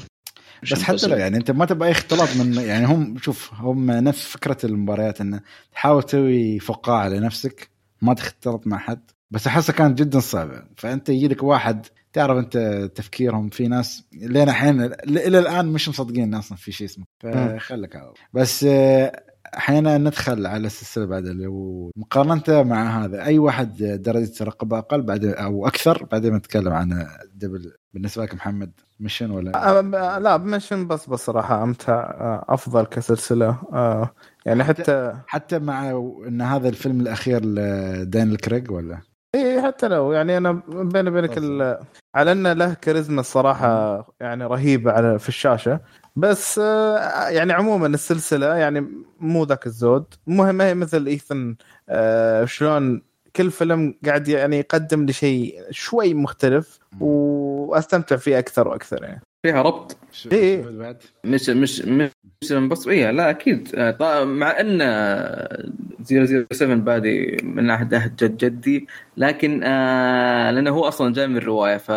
بس 0.63 0.83
حتى 0.83 1.07
لو 1.07 1.17
يعني 1.17 1.37
انت 1.37 1.51
ما 1.51 1.65
تبغى 1.65 1.87
اي 1.89 1.93
اختلاط 1.93 2.37
من 2.37 2.55
يعني 2.55 2.87
هم 2.87 3.19
شوف 3.19 3.55
هم 3.55 3.91
نفس 3.91 4.27
فكرة 4.27 4.57
المباريات 4.65 5.21
انه 5.21 5.41
تحاول 5.73 6.03
تسوي 6.03 6.59
فقاعة 6.59 7.09
لنفسك 7.09 7.71
ما 8.03 8.15
تختلط 8.15 8.67
مع 8.67 8.79
حد. 8.79 9.11
بس 9.31 9.47
أحسها 9.47 9.73
كانت 9.73 9.99
جدا 9.99 10.21
صعبة. 10.21 10.63
فأنت 10.77 11.09
يجي 11.09 11.29
لك 11.29 11.43
واحد 11.43 11.87
تعرف 12.13 12.39
أنت 12.39 12.91
تفكيرهم 12.95 13.49
في 13.49 13.69
ناس 13.69 14.05
لين 14.13 14.49
الحين 14.49 14.81
إلى 15.05 15.39
الآن 15.39 15.67
مش 15.67 15.89
مصدقين 15.89 16.35
أصلا 16.35 16.59
في 16.59 16.73
شيء 16.73 16.87
اسمه. 16.87 17.05
فخلك. 17.21 18.03
بس 18.33 18.65
آه، 18.65 19.23
أحيانا 19.57 19.99
ندخل 19.99 20.47
على 20.47 20.67
السلسلة 20.67 21.05
بعد 21.07 21.27
اللي 21.27 21.47
هو 21.47 21.91
مقارنه 21.97 22.63
مع 22.63 23.05
هذا 23.05 23.25
أي 23.25 23.39
واحد 23.39 23.77
درجة 24.03 24.45
رقابه 24.45 24.79
أقل 24.79 25.03
بعد 25.03 25.25
أو 25.25 25.67
أكثر 25.67 26.05
بعدين 26.13 26.35
نتكلم 26.35 26.73
عن 26.73 27.07
double 27.35 27.73
بالنسبة 27.95 28.23
لك 28.23 28.35
محمد 28.35 28.73
Mission 29.01 29.31
ولا؟ 29.31 30.19
لا 30.19 30.37
Mission 30.37 30.87
بس 30.87 31.07
بصراحه 31.07 31.63
أمتع 31.63 31.93
آه، 32.01 32.45
أفضل 32.49 32.85
كسلسلة 32.85 33.49
آه، 33.73 34.11
يعني 34.47 34.65
حتى 34.65 35.15
حتى 35.27 35.59
مع 35.59 35.91
إن 36.29 36.43
هذا 36.43 36.69
الفيلم 36.69 37.01
الأخير 37.01 37.45
لدانيال 37.45 38.37
كريج 38.37 38.71
ولا؟ 38.71 38.99
إي 39.35 39.63
حتى 39.63 39.89
لو 39.89 40.13
يعني 40.13 40.37
أنا 40.37 40.53
بيني 40.69 41.11
وبينك 41.11 41.39
ال- 41.39 41.79
على 42.15 42.33
إنه 42.33 42.53
له 42.53 42.75
كاريزما 42.75 43.21
الصراحه 43.21 43.99
يعني 44.21 44.45
رهيبة 44.45 44.93
على 44.93 45.19
في 45.19 45.29
الشاشة. 45.29 45.81
بس 46.19 46.59
آه، 46.59 47.29
يعني 47.29 47.53
عموما 47.53 47.87
السلسلة 47.87 48.57
يعني 48.57 48.87
مو 49.21 49.45
ذاك 49.45 49.67
الزود. 49.67 50.05
مو 50.27 50.53
ما 50.53 50.67
هي 50.69 50.75
مثل 50.75 51.07
إيثن 51.07 51.57
آه، 51.89 52.45
شلون 52.45 53.03
كل 53.37 53.51
فيلم 53.51 53.95
قاعد 54.07 54.29
يعني 54.29 54.59
يقدم 54.59 55.05
لي 55.07 55.13
شيء 55.13 55.55
شوي 55.71 56.15
مختلف 56.15 56.79
واستمتع 57.01 58.17
فيه 58.17 58.39
أكثر 58.39 58.69
وأكثر 58.69 59.03
يعني. 59.05 59.21
فيها 59.47 59.63
ربط؟ 59.63 59.97
إيه. 60.33 60.63
بعد؟ 60.71 60.97
Mission 61.25 61.51
Mission 61.51 61.81
Mission 61.81 62.11
بس 62.53 62.89
إيه 62.89 63.11
لا 63.11 63.31
أكيد. 63.31 63.69
آه، 63.75 63.91
طا- 63.91 64.25
مع 64.25 64.61
إن 64.61 64.79
آه، 64.83 65.65
007 66.05 66.75
بادي 66.77 67.37
من 67.43 67.71
عهد 67.71 67.95
عهد 67.95 68.17
جد 68.17 68.37
جدي 68.37 68.87
لكن 69.17 69.63
آه 69.65 70.51
لأنه 70.51 70.71
هو 70.71 70.89
أصلا 70.89 71.13
جاي 71.13 71.27
من 71.27 71.37
الرواية 71.37 71.77
ف 71.77 71.91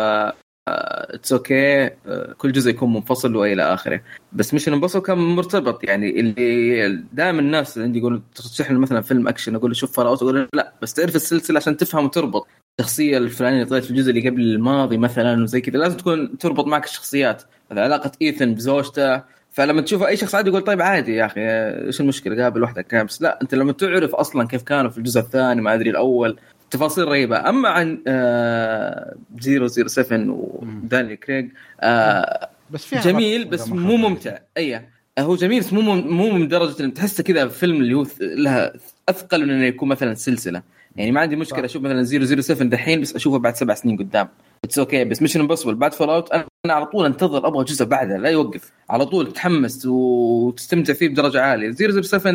it's 0.68 1.32
okay 1.32 1.90
كل 2.38 2.52
جزء 2.52 2.70
يكون 2.70 2.92
منفصل 2.92 3.36
وإلى 3.36 3.62
آخره. 3.62 4.00
بس 4.32 4.54
Mission 4.54 4.68
انبسط 4.68 5.06
كان 5.06 5.18
مرتبط 5.18 5.84
يعني 5.84 6.20
اللي 6.20 7.02
دائما 7.12 7.40
الناس 7.40 7.76
اللي 7.76 7.86
عندي 7.86 7.98
يقولوا 7.98 8.20
ترشح 8.34 8.70
لي 8.70 8.78
مثلا 8.78 9.00
فيلم 9.00 9.28
أكشن 9.28 9.54
أقول 9.54 9.70
له 9.70 9.74
شوف 9.74 9.96
Fallout 9.96 10.22
أقول 10.22 10.48
لا 10.54 10.72
بس 10.82 10.94
تعرف 10.94 11.16
السلسلة 11.16 11.56
عشان 11.56 11.76
تفهم 11.76 12.04
وتربط 12.04 12.46
الشخصية 12.80 13.18
الفلانية 13.18 13.56
اللي 13.56 13.68
طلعت 13.70 13.84
في 13.84 13.90
الجزء 13.90 14.10
اللي 14.10 14.28
قبل 14.28 14.40
الماضي 14.40 14.98
مثلا 14.98 15.42
وزي 15.42 15.60
كذا 15.60 15.78
لازم 15.78 15.96
تكون 15.96 16.38
تربط 16.38 16.66
معك 16.66 16.84
الشخصيات. 16.84 17.42
مثلا 17.70 17.84
علاقة 17.84 18.12
ايثن 18.22 18.54
بزوجته. 18.54 19.22
فلما 19.50 19.82
تشوف 19.82 20.02
أي 20.02 20.16
شخص 20.16 20.34
عادي 20.34 20.50
يقول 20.50 20.62
طيب 20.62 20.82
عادي 20.82 21.14
يا 21.14 21.26
أخي 21.26 21.40
إيش 21.86 22.00
المشكلة؟ 22.00 22.42
قابل 22.42 22.62
واحدة 22.62 22.82
كان 22.82 23.06
بس 23.06 23.22
لا 23.22 23.38
أنت 23.42 23.54
لما 23.54 23.72
تعرف 23.72 24.14
أصلا 24.14 24.46
كيف 24.46 24.62
كانوا 24.62 24.90
في 24.90 24.98
الجزء 24.98 25.20
الثاني 25.20 25.60
ما 25.60 25.74
أدري 25.74 25.90
الأول 25.90 26.38
تفاصيل 26.72 27.08
رهيبة. 27.08 27.48
أما 27.48 27.68
عن 27.68 28.02
آه 28.06 29.14
007 29.40 30.24
وداني 30.28 31.16
كريج 31.16 31.48
آه 31.80 32.48
بس 32.70 32.84
فيها 32.84 33.00
جميل 33.00 33.44
بس 33.44 33.68
مو 33.68 33.96
ممتع. 33.96 34.38
أي 34.56 34.82
هو 35.18 35.36
جميل 35.36 35.60
بس 35.60 35.72
مو 35.72 35.80
مو 35.94 36.30
من 36.30 36.48
درجه 36.48 36.84
إن 36.84 36.94
تحسه 36.94 37.22
كذا 37.24 37.48
فيلم 37.48 37.76
اللي 37.76 37.94
هو 37.94 38.06
لها 38.20 38.72
أثقل 39.08 39.46
من 39.46 39.50
إنه 39.50 39.64
يكون 39.64 39.88
مثلا 39.88 40.14
سلسلة. 40.14 40.62
يعني 40.96 41.12
ما 41.12 41.20
عندي 41.20 41.36
مشكلة. 41.36 41.64
أشوف 41.64 41.82
مثلا 41.82 42.04
007 42.42 42.68
دحين 42.68 43.00
بس 43.00 43.14
أشوفه 43.14 43.38
بعد 43.38 43.56
سبع 43.56 43.74
سنين 43.74 43.96
قدام. 43.96 44.28
it's 44.64 44.78
okay 44.78 45.04
بس 45.04 45.22
Mission 45.22 45.36
Impossible 45.36 45.74
بعد 45.74 45.94
Fallout 45.94 46.32
أنا 46.32 46.46
على 46.66 46.86
طول 46.86 47.06
أنتظر 47.06 47.46
أبغى 47.46 47.64
جزء 47.64 47.84
بعده 47.84 48.16
لا 48.16 48.28
يوقف. 48.28 48.72
على 48.90 49.06
طول 49.06 49.32
تحمس 49.32 49.86
وتستمتع 49.86 50.92
فيه 50.92 51.08
بدرجة 51.08 51.40
عالية. 51.42 51.72
007 52.02 52.34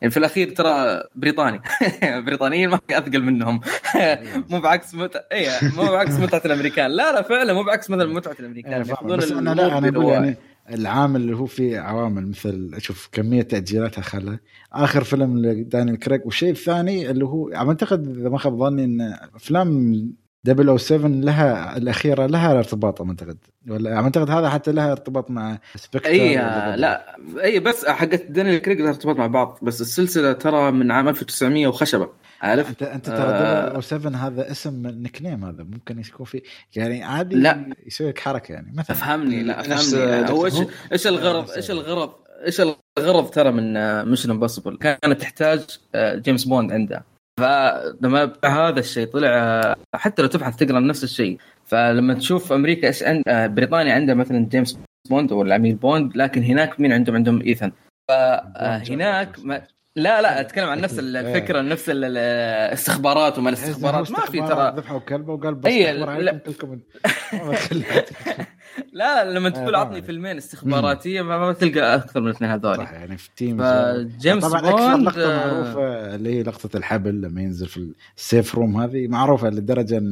يعني 0.00 0.10
في 0.10 0.16
الأخير 0.16 0.50
ترى 0.50 1.02
بريطاني. 1.14 1.60
بريطانيين 2.26 2.68
ما 2.70 2.80
أثقل 2.90 3.22
منهم. 3.22 3.60
مو 4.50 4.60
بعكس 4.60 4.94
متع 4.94 5.20
اي 5.32 5.48
مو 5.76 5.82
بعكس 5.82 6.12
متعة 6.12 6.42
الأمريكان. 6.44 6.90
لا 6.90 7.12
لا 7.12 7.22
فعلا 7.22 7.52
مو 7.52 7.64
بعكس 7.64 7.90
مثلا 7.90 8.12
متعة 8.12 8.36
الأمريكان. 8.40 8.72
ياخذون 8.72 9.16
بس 9.16 9.32
أنا 9.32 9.54
لا 9.54 9.78
أنا 9.78 9.88
أقول. 9.88 10.12
يعني 10.12 10.36
العامل 10.70 11.20
اللي 11.20 11.36
هو 11.36 11.46
فيه 11.46 11.78
عوامل 11.78 12.26
مثل 12.28 12.74
شوف 12.78 13.08
كمية 13.12 13.42
تاجيلاتها 13.42 14.02
خلى 14.02 14.38
آخر 14.72 15.04
فيلم 15.04 15.38
لدانيال 15.38 15.98
كريج 15.98 16.20
والشيء 16.24 16.50
الثاني 16.50 17.10
اللي 17.10 17.24
هو 17.24 17.52
أعتقد 17.54 18.16
إذا 18.18 18.28
ما 18.28 18.38
خاب 18.38 18.58
ظني 18.58 18.84
إن 18.84 19.00
أفلام 19.34 19.92
007 20.46 21.08
لها 21.08 21.76
الأخيرة 21.76 22.26
لها 22.26 22.58
ارتباط 22.58 23.02
أعتقد. 23.02 23.38
ولا 23.68 23.96
أعتقد 23.96 24.30
هذا 24.30 24.48
حتى 24.48 24.72
لها 24.72 24.92
ارتباط 24.92 25.30
مع 25.30 25.58
سبكتر 25.76 26.08
إي 26.08 26.36
لا. 26.76 27.16
إي 27.42 27.60
بس 27.60 27.86
حقت 27.86 28.22
دانيال 28.22 28.58
كريج 28.58 28.80
لها 28.80 28.88
ارتباط 28.88 29.16
مع 29.16 29.26
بعض 29.26 29.58
بس 29.62 29.80
السلسلة 29.80 30.32
ترى 30.32 30.70
من 30.70 30.90
عام 30.90 31.08
1900 31.08 31.66
وخشبة. 31.66 32.08
عارف؟ 32.40 32.68
انت 32.68 32.82
أنت 32.82 33.08
آه. 33.08 33.68
ترى 33.68 33.82
007 33.82 34.26
هذا 34.26 34.50
اسم 34.50 34.86
nickname 34.86 35.44
هذا 35.44 35.62
ممكن 35.62 35.98
يكون 36.00 36.26
في 36.26 36.42
يعني 36.76 37.04
عادي 37.04 37.36
لا. 37.36 37.74
يسوي 37.86 38.08
لك 38.08 38.18
حركة 38.18 38.52
يعني 38.52 38.72
مثلا. 38.76 38.96
أفهمني 38.96 39.42
لا 39.42 39.60
أفهمني. 39.60 40.30
هو 40.30 40.46
إيش 40.46 40.54
إيش 40.92 41.06
الغرض 41.06 41.50
إيش 41.50 41.70
الغرض 41.70 42.10
إيش 42.46 42.62
الغرض 42.98 43.30
ترى 43.30 43.52
من 43.52 44.04
Mission 44.04 44.30
Impossible 44.30 44.76
كانت 44.76 45.20
تحتاج 45.20 45.78
آه، 45.94 46.14
جيمس 46.14 46.44
بوند 46.44 46.72
عنده. 46.72 47.04
فلما 47.38 48.32
هذا 48.44 48.80
الشيء 48.80 49.06
طلع 49.06 49.74
حتى 49.94 50.22
لو 50.22 50.28
تبحث 50.28 50.56
تقرأ 50.56 50.80
نفس 50.80 51.04
الشيء. 51.04 51.38
فلما 51.64 52.14
تشوف 52.14 52.52
أمريكا 52.52 52.88
إيش 52.88 53.02
عند 53.02 53.22
آه، 53.28 53.46
بريطانيا 53.46 53.94
عندها 53.94 54.14
مثلا 54.14 54.48
جيمس 54.50 54.78
بوند 55.10 55.32
أو 55.32 55.42
العميل 55.42 55.74
بوند 55.74 56.16
لكن 56.16 56.42
هناك 56.42 56.80
مين 56.80 56.92
عندهم؟ 56.92 57.16
عندهم 57.16 57.42
ايثن 57.42 57.72
فهناك 58.08 59.36
ما 59.44 59.62
لا 59.98 60.22
لا 60.22 60.40
أتكلم 60.40 60.68
عن 60.68 60.80
نفس 60.80 60.98
الفكرة 60.98 61.60
نفس 61.60 61.90
ال- 61.90 62.04
الاستخبارات 62.04 63.38
وما 63.38 63.48
الاستخبارات. 63.50 64.10
ما 64.10 64.18
في 64.20 64.38
ترى. 64.40 64.74
ذبحوا 64.76 64.98
كلبه 64.98 65.32
وقال 65.32 65.54
بس 65.54 65.66
أي، 65.66 65.92
لا. 65.98 66.40
لا 68.92 69.30
لما 69.32 69.48
تقول 69.50 69.74
آه، 69.74 69.78
عطني. 69.78 70.02
فيلمين 70.02 70.36
استخباراتية 70.36 71.22
ما, 71.22 71.52
تلقى 71.52 71.94
أكثر 71.94 72.20
من 72.20 72.26
الاثنين 72.28 72.50
هذول 72.50 72.76
صح 72.76 72.92
يعني 72.92 73.16
في 73.18 73.28
team 73.36 73.58
فجيمس 73.62 74.44
طبعا 74.44 74.60
أكثر 74.70 74.92
بوند 74.94 75.06
لقطة 75.06 75.32
آه، 75.32 75.46
معروفة 75.52 76.14
اللي 76.14 76.34
هي 76.34 76.42
لقطة 76.42 76.76
الحبل 76.76 77.20
لما 77.20 77.42
ينزل 77.42 77.66
في 77.68 77.92
ال 78.16 78.24
safe 78.24 78.54
room 78.54 78.80
هذه 78.82 79.08
معروفة 79.08 79.48
لدرجة 79.50 79.98
إن 79.98 80.10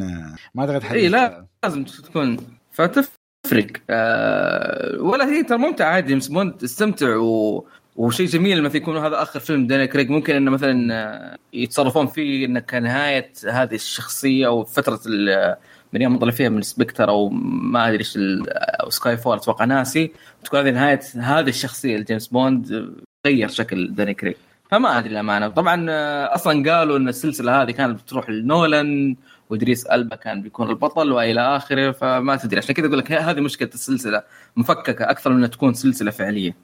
ما 0.55 0.63
أعتقد 0.63 0.83
حد 0.83 0.97
إي، 0.97 1.09
لا. 1.09 1.47
لازم 1.65 1.85
تكون. 1.85 2.37
فتفرق 2.73 3.67
آه. 3.91 4.99
ولا 5.03 5.25
هي 5.27 5.43
ترى 5.43 5.59
ممتع 5.59 5.85
عادي 5.87 6.07
جيمس 6.09 6.29
بوند 6.29 6.53
تستمتع 6.53 7.17
و... 7.17 7.67
وشيء 7.97 8.27
جميل 8.27 8.59
لما 8.59 8.71
يكون 8.75 8.97
هذا 8.97 9.23
آخر 9.23 9.41
فيلم 9.41 9.67
داني 9.67 9.87
كريج 9.87 10.11
ممكن 10.11 10.35
إنه 10.37 10.51
مثلا 10.51 10.95
آه، 10.95 11.37
يتصرفون 11.53 12.07
فيه 12.07 12.47
إنه 12.47 12.61
كنهاية 12.61 13.33
هذه 13.49 13.75
الشخصية 13.75 14.47
أو 14.47 14.65
فترة 14.65 15.01
ال- 15.07 15.57
من 15.93 16.03
يوم 16.03 16.19
طلع 16.19 16.31
فيها 16.31 16.49
من 16.49 16.63
Spectre 16.63 17.09
أو 17.09 17.29
ما 17.29 17.89
أدري 17.89 17.99
إيش 17.99 18.19
أو 18.57 18.91
Skyfall 18.91 19.37
أتوقع 19.37 19.65
ناسي 19.65 20.13
تكون 20.45 20.61
هذه 20.61 20.71
نهاية 20.71 21.01
هذه 21.17 21.49
الشخصية 21.49 21.97
لجيمس 21.97 22.27
بوند 22.27 22.73
آه، 22.73 22.89
غير 23.27 23.49
شكل 23.49 23.95
داني 23.95 24.15
كريج 24.15 24.35
فما 24.71 24.99
أدري 24.99 25.11
الامانه 25.11 25.49
طبعا 25.49 25.87
آه، 25.91 26.35
أصلا 26.35 26.73
قالوا 26.73 26.97
إن 26.97 27.09
السلسلة 27.09 27.63
هذه 27.63 27.71
كانت 27.71 28.03
بتروح 28.03 28.31
لنولان 28.31 29.17
وادريس 29.51 29.87
ألبا 29.87 30.17
كان 30.17 30.43
بيكون 30.43 30.71
البطل 30.71 31.13
وإلى 31.13 31.57
آخره 31.57 31.91
فما 31.91 32.37
تدري. 32.37 32.59
عشان 32.59 32.75
كذا 32.75 32.87
أقول 32.87 32.99
لك 32.99 33.13
هذه 33.13 33.41
مشكلة 33.41 33.71
السلسلة 33.75 34.23
مفككة 34.57 35.11
أكثر 35.11 35.31
من 35.33 35.51
تكون 35.51 35.75
سلسلة 35.75 36.11
فعلية. 36.11 36.57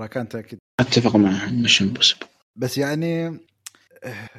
راكان 0.00 0.28
تاكد 0.28 0.58
أتفق 0.80 1.16
معه 1.16 1.50
Mission 1.52 1.82
Impossible. 1.82 2.26
بس 2.56 2.78
يعني 2.78 3.38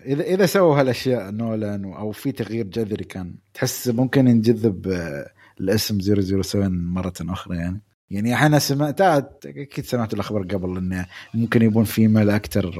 إذا 0.05 0.23
إذا 0.23 0.45
سووا 0.45 0.79
هالأشياء 0.79 1.31
نولان 1.31 1.85
أو 1.93 2.11
في 2.11 2.31
تغيير 2.31 2.65
جذري 2.65 3.03
كان 3.03 3.35
تحس 3.53 3.87
ممكن 3.87 4.27
ينجذب 4.27 4.87
آه، 4.87 5.29
الاسم 5.59 5.99
007 6.41 6.67
مرة 6.67 7.13
أخرى 7.21 7.57
يعني. 7.57 7.81
يعني 8.09 8.45
أنا 8.45 8.59
سمعت 8.59 9.01
أكيد 9.01 9.85
سمعت 9.85 10.13
الأخبار 10.13 10.43
قبل 10.43 10.77
انه 10.77 11.05
ممكن 11.33 11.61
يبون 11.61 11.83
female 11.83 12.29
أكتر 12.29 12.75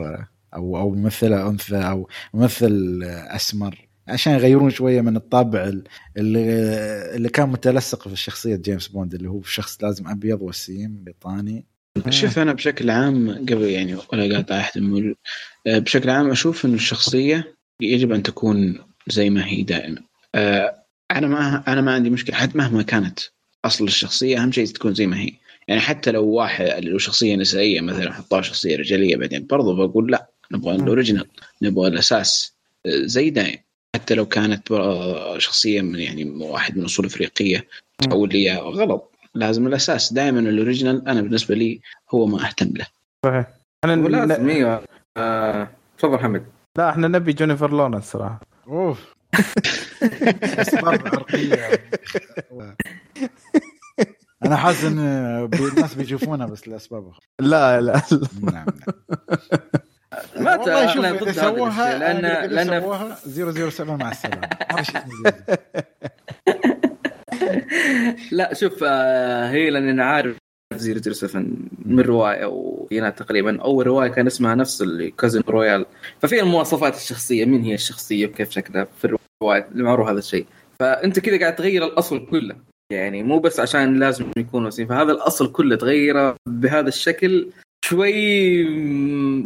أو 0.56 0.78
أو 0.78 0.90
ممثلة 0.96 1.50
أنثى 1.50 1.76
أو 1.78 2.10
ممثل 2.34 3.02
آه، 3.04 3.36
أسمر 3.36 3.88
عشان 4.08 4.34
يغيرون 4.34 4.70
شوية 4.70 5.02
من 5.02 5.16
الطابع 5.16 5.64
ال- 5.64 5.84
اللي 6.18 6.46
اللي 7.16 7.30
كان 7.30 7.50
متلصق 7.50 8.08
في 8.08 8.16
شخصية 8.16 8.56
جيمس 8.56 8.88
بوند 8.88 9.14
اللي 9.14 9.30
هو 9.30 9.42
شخص 9.42 9.84
لازم 9.84 10.08
أبيض 10.08 10.42
وسيم 10.42 11.04
بريطاني 11.04 11.66
شوف 12.10 12.40
أنا 12.40 12.54
بشكل 12.54 12.90
عام 12.90 13.32
قبل 13.32 13.64
يعني 13.64 13.98
ولا 14.14 14.36
قاطع 14.36 14.60
أحد 14.60 14.78
المول 14.78 15.16
آه، 15.68 15.80
بشكل 15.80 16.10
عام 16.10 16.32
أشوف 16.32 16.66
ان 16.66 16.74
الشخصية 16.74 17.56
يجب 17.82 18.12
أن 18.12 18.24
تكون 18.24 18.80
زي 19.08 19.30
ما 19.30 19.46
هي 19.46 19.64
دائما. 19.64 20.02
آه، 20.36 20.84
أنا 21.12 21.28
ما 21.28 21.64
أنا 21.68 21.82
ما 21.82 21.94
عندي 21.94 22.10
مشكلة 22.10 22.36
حتى 22.36 22.58
مهما 22.58 22.82
كانت 22.82 23.20
أصل 23.66 23.86
الشخصية 23.86 24.44
أهم 24.44 24.52
شيء 24.52 24.66
تكون 24.66 24.94
زي 24.94 25.08
ما 25.08 25.20
هي. 25.20 25.32
يعني 25.68 25.82
حتى 25.82 26.12
لو 26.12 26.26
واحد 26.26 26.86
لو 26.86 26.98
شخصية 26.98 27.36
نسائية 27.36 27.82
مثلا 27.82 28.14
حطوها 28.14 28.42
شخصية 28.42 28.78
رجالية 28.78 29.16
بعدين 29.16 29.48
برضو 29.48 29.88
بقول 29.88 30.12
لا 30.12 30.30
نبغى 30.52 30.76
ال 30.76 30.81
original 30.81 31.26
نبغى 31.62 31.88
الأساس 31.88 32.54
آه، 32.86 33.06
زي 33.06 33.30
دايم 33.30 33.58
حتى 33.96 34.16
لو 34.16 34.26
كانت 34.26 34.68
شخصية 35.38 35.82
من 35.82 36.00
يعني 36.00 36.24
واحد 36.30 36.78
من 36.78 36.86
أصول 36.86 37.06
إفريقية 37.06 37.68
تحول 37.98 38.30
لي 38.30 38.56
غلط. 38.56 39.09
لازم 39.36 39.68
الأساس. 39.68 40.14
دائما 40.14 40.40
ال 40.40 40.47
original 40.47 41.08
أنا 41.08 41.22
بالنسبة 41.22 41.56
لي 41.56 41.82
هو 42.14 42.26
ما 42.26 42.46
أهتم 42.48 42.70
له. 42.76 42.86
صحيح. 43.26 43.46
إحنا 43.86 44.04
ولازم 44.04 44.48
ن... 44.48 44.50
إيوه. 44.50 44.84
آه، 45.18 45.68
تفضل 45.98 46.20
حمد 46.20 46.46
لا 46.78 46.90
إحنا 46.90 47.08
نبي 47.08 47.34
جونيفر 47.34 47.72
لورنس 47.72 48.04
صراحة. 48.12 48.40
أوف. 48.68 49.16
أسباب 50.44 51.08
عرقية. 51.08 51.70
أنا 54.46 54.56
حاسس 54.56 54.84
إن 54.84 55.00
الناس 55.54 55.94
بيشوفونها 55.96 56.46
بس 56.48 56.68
لأسباب 56.68 57.08
أخرى. 57.08 57.22
لا 57.40 57.82
لا 57.82 58.02
نعم 58.44 58.54
نعم. 58.54 58.66
ما 60.40 60.56
اذا 60.56 61.12
ضد 61.12 61.32
سووها 61.32 61.98
لأن 61.98 62.22
لأن 62.22 62.68
لأن- 62.68 62.82
سووها 62.82 63.18
007 63.70 63.96
مع 63.96 64.12
السلامة 64.12 64.50
ما 64.72 64.82
في 64.84 64.92
شيء 64.92 64.98
اسمه 64.98 65.32
007. 65.32 65.58
لا 68.32 68.54
شوف 68.54 68.84
آه، 68.84 69.50
هي 69.50 69.70
لأن 69.70 69.90
أنا 69.90 70.04
عارف 70.06 70.36
007 70.78 71.46
من 71.86 72.00
رواية 72.00 72.46
وهنا 72.46 73.10
تقريبا 73.10 73.62
أول 73.62 73.88
رواية 73.88 74.10
كان 74.10 74.28
اسمها 74.28 74.56
نفس 74.56 74.82
اللي 74.82 75.12
كازن 75.12 75.42
رويال 75.50 75.86
ففي 76.20 76.42
المواصفات 76.42 76.96
الشخصية 76.96 77.46
مين 77.46 77.64
هي 77.64 77.74
الشخصية 77.74 78.28
وكيف 78.28 78.52
شكلها 78.52 78.84
في 78.84 79.18
الرواية؟ 79.42 79.68
معروف 79.76 80.08
هذا 80.08 80.20
الشيء. 80.20 80.46
فأنت 80.80 81.20
كذا 81.20 81.40
قاعد 81.40 81.56
تغير 81.56 81.86
الأصل 81.86 82.26
كله. 82.26 82.56
يعني 82.94 83.24
مو 83.24 83.40
بس 83.40 83.60
عشان 83.60 84.00
لازم 84.00 84.26
يكون 84.38 84.66
وسيم 84.66 84.88
فهذا 84.88 85.12
الأصل 85.12 85.52
كله 85.52 85.76
تغيره 85.76 86.36
بهذا 86.48 86.88
الشكل 86.88 87.50
شوي 87.86 88.64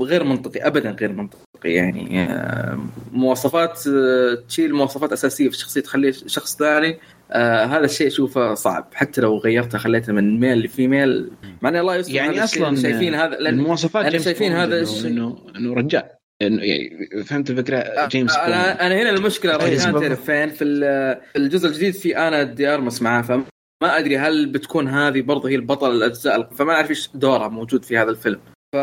غير 0.02 0.24
منطقي 0.24 0.68
ابدا 0.68 0.92
غير 0.92 1.12
منطقي. 1.12 1.44
يعني 1.66 2.24
آه، 2.24 2.80
مواصفات 3.12 3.88
آه، 3.88 4.36
تشيل 4.48 4.74
مواصفات 4.74 5.12
اساسيه 5.12 5.50
في 5.50 5.56
الشخصية 5.56 5.82
تخليه 5.82 6.12
شخص 6.12 6.58
ثاني 6.58 6.98
آه 7.34 7.66
هذا 7.66 7.86
الشيء 7.86 8.08
أشوفه 8.08 8.54
صعب. 8.54 8.88
حتى 8.94 9.22
لو 9.22 9.38
غيرتها 9.38 9.78
خليتها 9.78 10.14
من 10.14 10.40
male 10.40 10.60
ل 10.60 10.70
female 10.70 11.32
مع 11.62 11.70
ان 11.70 11.76
الله 11.76 11.96
يستر 11.96 12.14
يعني 12.16 12.44
أصلا 12.44 12.76
شايفين 12.76 13.16
هذا 13.16 13.36
لأن 13.36 13.60
المواصفات 13.60 14.02
لأن 14.04 14.12
جيمس 14.12 14.26
شايفين 14.26 14.52
بوند 14.52 14.62
هذا 14.62 14.82
الشيء. 14.82 15.08
انه 15.08 15.38
إنه 15.56 15.74
رجال. 15.74 16.04
إنه 16.42 16.64
يعني 16.64 16.90
فهمت 17.26 17.50
الفكرة 17.50 18.08
جيمس 18.08 18.36
بوند 18.36 18.46
أنا 18.48 18.86
أنا 18.88 19.02
هنا 19.02 19.10
المشكلة 19.10 19.58
بالضبط. 19.58 20.02
تعرف 20.02 20.26
فين؟ 20.26 20.50
في 20.50 20.64
ال- 20.64 21.22
في 21.34 21.38
الجزء 21.40 21.68
الجديد 21.68 21.94
في 21.94 22.18
أنا 22.18 22.44
دي 22.44 22.68
ارمس 22.68 23.02
معاه 23.02 23.22
فما 23.22 23.44
أدري 23.84 24.18
هل 24.18 24.46
بتكون 24.46 24.88
هذه 24.88 25.22
برضه 25.22 25.50
هي 25.50 25.56
البطل 25.56 25.92
الأجزاء 25.92 26.50
فما 26.54 26.74
أعرف 26.74 26.90
إيش 26.90 27.10
دورها 27.16 27.48
موجود 27.48 27.86
في 27.86 27.98
هذا 27.98 28.10
الفيلم. 28.10 28.40
ف 28.74 28.78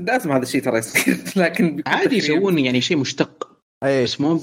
لازم 0.00 0.32
هذا 0.32 0.42
الشيء 0.42 0.62
ترى 0.62 0.78
يصير. 0.78 1.16
لكن 1.44 1.82
عادي. 1.86 2.16
يسوون 2.16 2.58
يعني 2.58 2.80
شيء 2.80 2.96
مشتق. 2.96 3.48
اي 3.84 4.02
بس 4.04 4.20
مو 4.20 4.40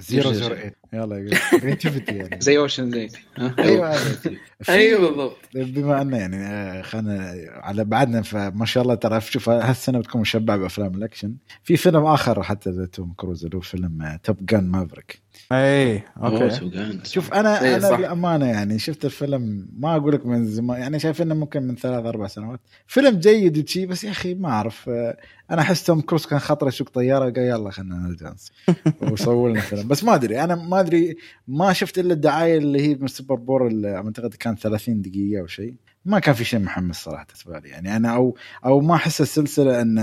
008 0.00 0.72
يلا 0.92 1.38
كريتيفيتي 1.60 2.14
يعني. 2.16 2.40
زي 2.46 2.58
أوشن 2.58 2.90
زيت. 2.90 3.16
أيوه 3.58 3.92
في- 3.92 4.36
أيوه 4.68 5.08
بالضبط. 5.08 5.36
بما 5.54 6.02
انه 6.02 6.16
يعني 6.16 6.36
آه، 6.36 6.82
خلينا 6.82 7.34
على 7.50 7.84
بعدنا 7.84 8.22
فما 8.22 8.66
شاء 8.66 8.82
الله 8.82 8.94
ترى 8.94 9.20
شوف 9.20 9.48
هالسنة 9.48 9.98
بتكون 9.98 10.20
مشبعة 10.20 10.56
بأفلام 10.56 10.94
الأكشن. 10.94 11.34
في 11.62 11.76
فيلم 11.76 12.04
آخر 12.04 12.42
حتى 12.42 12.70
لتوم 12.70 13.12
كروز 13.16 13.44
اللي 13.44 13.56
هو 13.56 13.60
فيلم 13.60 14.02
آه، 14.02 14.20
Top 14.24 14.36
Gun 14.46 14.68
Maverick. 14.68 15.26
اي 15.52 16.02
okay. 16.22 17.00
شوف 17.04 17.32
أنا 17.34 17.64
إيه، 17.64 17.76
أنا. 17.76 17.96
بالأمانة 17.96 18.46
يعني 18.46 18.78
شفت 18.78 19.04
الفيلم 19.04 19.68
ما 19.78 19.96
أقول 19.96 20.12
لك 20.14 20.26
من 20.26 20.46
زمان 20.46 20.80
يعني 20.80 20.98
شايف 20.98 21.22
إنه 21.22 21.34
ممكن 21.34 21.62
من 21.62 21.76
ثلاث 21.76 22.04
أربع 22.06 22.26
سنوات. 22.26 22.60
فيلم 22.86 23.18
جيد 23.18 23.58
وشي 23.64 23.86
بس 23.86 24.04
يا 24.04 24.10
أخي 24.10 24.34
ما 24.34 24.48
أعرف 24.48 24.88
آه، 24.88 25.16
أنا 25.50 25.62
أحس 25.62 25.84
توم 25.84 26.00
كروز 26.00 26.26
كان 26.26 26.38
خطره 26.38 26.68
يسوق 26.68 26.88
طيارة 26.88 27.24
قال 27.30 27.38
يلا 27.38 27.70
خلينا 27.70 27.96
نرجع 27.96 28.32
وصور 29.12 29.50
لنا 29.50 29.60
فيلم 29.60 29.85
بس 29.88 30.04
ما 30.04 30.14
أدري 30.14 30.44
أنا 30.44 30.54
ما 30.54 30.80
أدري 30.80 31.16
ما 31.48 31.72
شفت 31.72 31.98
إلا 31.98 32.12
الدعاية 32.12 32.58
اللي 32.58 32.80
هي 32.80 32.94
من 32.94 33.04
ال 33.04 33.09
Super 33.09 33.34
Bowl 33.34 33.70
أعتقد 33.84 34.34
كانت 34.34 34.58
30 34.58 35.02
دقيقة 35.02 35.40
أو 35.40 35.46
شيء. 35.46 35.74
ما 36.04 36.18
كان 36.18 36.34
في 36.34 36.44
شيء 36.44 36.60
محمس 36.60 36.96
صراحة 36.96 37.26
بالنسبة 37.26 37.58
لي 37.58 37.68
يعني 37.68 37.96
أنا 37.96 38.14
أو 38.14 38.36
أو 38.64 38.80
ما 38.80 38.94
أحس 38.94 39.20
السلسلة 39.20 39.82
إن 39.82 39.98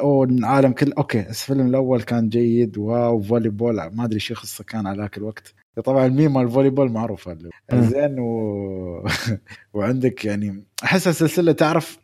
أو 0.00 0.24
العالم 0.24 0.72
كله 0.72 0.92
okay 0.98 1.20
الفيلم 1.20 1.66
الأول 1.66 2.02
كان 2.02 2.28
جيد 2.28 2.78
واو 2.78 3.22
volleyball 3.22 3.74
ما 3.74 4.04
أدري 4.04 4.18
شو 4.20 4.34
قصة 4.34 4.64
كان 4.64 4.86
على 4.86 5.02
ذاك 5.02 5.18
الوقت. 5.18 5.54
طبعا 5.84 6.06
الميم 6.06 6.34
مال 6.34 6.42
ال 6.42 6.70
volleyball 6.70 6.92
معروف. 6.92 7.30
زين 7.72 8.18
و... 8.18 9.06
وعندك 9.74 10.24
يعني 10.24 10.64
أحس 10.84 11.08
السلسلة 11.08 11.52
تعرف 11.52 11.98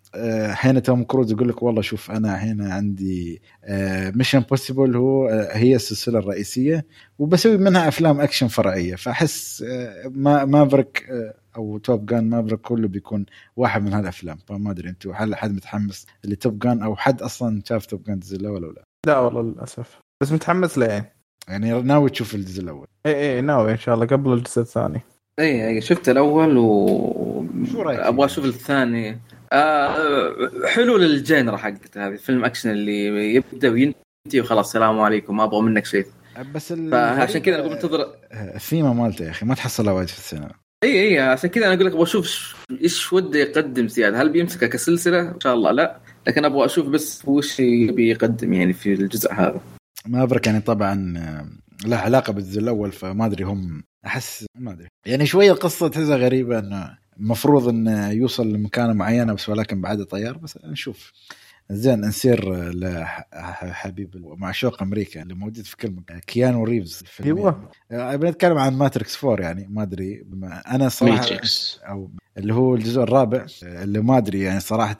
حين 0.50 0.82
توم 0.82 1.04
كروز 1.04 1.32
يقول 1.32 1.48
لك 1.48 1.62
والله 1.62 1.82
شوف 1.82 2.10
أنا 2.10 2.34
هنا 2.34 2.74
عندي 2.74 3.42
Mission 4.14 4.40
Impossible 4.40 4.96
هو 4.96 5.28
آه، 5.28 5.56
هي 5.56 5.76
السلسلة 5.76 6.18
الرئيسية 6.18 6.86
وبسوي 7.18 7.56
منها 7.56 7.88
أفلام 7.88 8.20
أكشن 8.20 8.48
فرعية. 8.48 8.94
فأحس 8.94 9.62
آه، 9.62 10.10
ما 10.14 10.44
Maverick 10.44 11.06
آه، 11.10 11.34
أو 11.56 11.78
Top 11.78 12.06
Gun 12.06 12.30
Maverick 12.30 12.60
كله 12.60 12.88
بيكون 12.88 13.26
واحد 13.56 13.82
من 13.82 13.92
هالأفلام. 13.92 14.38
فما 14.46 14.70
أدري 14.70 14.88
أنتم 14.88 15.10
هل 15.14 15.34
حد 15.34 15.52
متحمس 15.54 16.06
اللي 16.24 16.36
Top 16.36 16.58
Gun 16.58 16.82
أو 16.82 16.96
حد 16.96 17.22
أصلا 17.22 17.62
شاف 17.64 17.86
Top 17.86 18.04
Gun 18.04 18.14
الجزء 18.14 18.36
الأول 18.36 18.64
ولا 18.64 18.72
لا؟ 18.72 18.84
لا 19.06 19.18
والله 19.18 19.42
للأسف. 19.42 19.98
بس 20.22 20.32
متحمس 20.32 20.78
له 20.78 20.86
يعني. 20.86 21.06
يعني 21.48 21.82
ناوي 21.82 22.10
تشوف 22.10 22.34
الجزء 22.34 22.62
الأول. 22.62 22.86
اي 23.06 23.36
اي 23.36 23.40
ناوي 23.40 23.72
إن 23.72 23.78
شاء 23.78 23.94
الله 23.94 24.06
قبل 24.06 24.32
الجزء 24.32 24.62
الثاني. 24.62 25.00
اي 25.38 25.68
اي 25.68 25.80
شفت 25.80 26.08
الأول 26.08 26.56
و 26.56 27.46
شو 27.72 27.82
رأيك 27.82 28.00
أبغى؟ 28.00 28.24
أشوف 28.24 28.44
الثاني. 28.44 29.18
آه 29.52 30.50
حلو 30.66 30.96
لل 30.96 31.13
genre 31.13 31.56
حقته 31.56 32.06
هذه 32.06 32.16
فيلم 32.16 32.44
أكشن 32.44 32.70
اللي 32.70 33.34
يبدأ 33.34 33.70
وينتهي 33.70 34.40
وخلاص 34.40 34.66
السلام 34.66 35.00
عليكم 35.00 35.36
ما 35.36 35.44
أبغى 35.44 35.62
منك 35.62 35.86
شيء. 35.86 36.06
بس 36.54 36.72
فعشان 36.72 37.40
كذا 37.40 37.54
أنا 37.54 37.62
أقول 37.62 37.72
منتظر 37.72 38.14
الثيمة 38.32 38.94
مالته 38.94 39.24
يا 39.24 39.30
أخي 39.30 39.46
ما 39.46 39.54
تحصلها 39.54 39.92
وايد 39.92 40.08
في 40.08 40.18
السينما. 40.18 40.50
إي 40.84 41.08
إي 41.08 41.20
عشان 41.20 41.50
كذا 41.50 41.66
أنا 41.66 41.74
أقول 41.74 41.86
لك 41.86 41.92
أبغى 41.92 42.02
أشوف 42.02 42.56
إيش 42.82 43.12
وده 43.12 43.38
يقدم 43.38 43.88
زيادة. 43.88 44.22
هل 44.22 44.28
بيمسكها 44.28 44.66
كسلسلة؟ 44.66 45.20
إن 45.20 45.40
شاء 45.40 45.54
الله 45.54 45.70
لا 45.72 46.00
لكن 46.26 46.44
أبغى 46.44 46.64
أشوف 46.64 46.88
بس 46.88 47.22
وش 47.26 47.60
يبي 47.60 48.10
يقدم 48.10 48.52
يعني 48.52 48.72
في 48.72 48.92
الجزء 48.92 49.32
هذا. 49.32 49.60
Maverick 50.06 50.46
يعني 50.46 50.60
طبعا 50.60 51.14
آه، 51.18 51.88
له 51.88 51.96
علاقة 51.96 52.32
بالجزء 52.32 52.60
الأول 52.60 52.92
فما 52.92 53.26
أدري 53.26 53.44
هم 53.44 53.82
أحس 54.06 54.46
ما 54.58 54.72
أدري. 54.72 54.88
يعني 55.06 55.26
شوية 55.26 55.52
القصة 55.52 55.88
تحسها 55.88 56.16
غريبة 56.16 56.58
إنه 56.58 56.98
المفروض 57.20 57.68
انه 57.68 58.10
يوصل 58.10 58.52
لمكانة 58.52 58.92
معينة 58.92 59.32
بس 59.32 59.48
ولكن 59.48 59.80
بعد 59.80 60.02
طيار 60.04 60.38
بس 60.38 60.58
نشوف. 60.64 61.12
زين 61.70 62.00
نسير 62.00 62.70
لحبيب 62.72 64.22
معشوق 64.38 64.82
أمريكا 64.82 65.22
اللي 65.22 65.34
موجود 65.34 65.64
في 65.64 65.76
كل 65.76 65.90
مكان. 65.90 66.18
كيانو 66.18 66.64
ريفز. 66.64 67.04
أيوه. 67.24 67.70
آه، 67.92 68.16
بنتكلم 68.16 68.58
عن 68.58 68.78
Matrix 68.78 69.24
4 69.24 69.42
يعني 69.42 69.66
ما 69.70 69.82
أدري. 69.82 70.22
بما 70.26 70.74
أنا 70.74 70.88
صراحة 70.88 71.14
Matrix 71.14 71.80
أو 71.88 72.10
اللي 72.38 72.54
هو 72.54 72.74
الجزء 72.74 73.02
الرابع 73.02 73.46
اللي 73.62 74.00
ما 74.00 74.18
أدري 74.18 74.40
يعني 74.40 74.60
صراحة. 74.60 74.96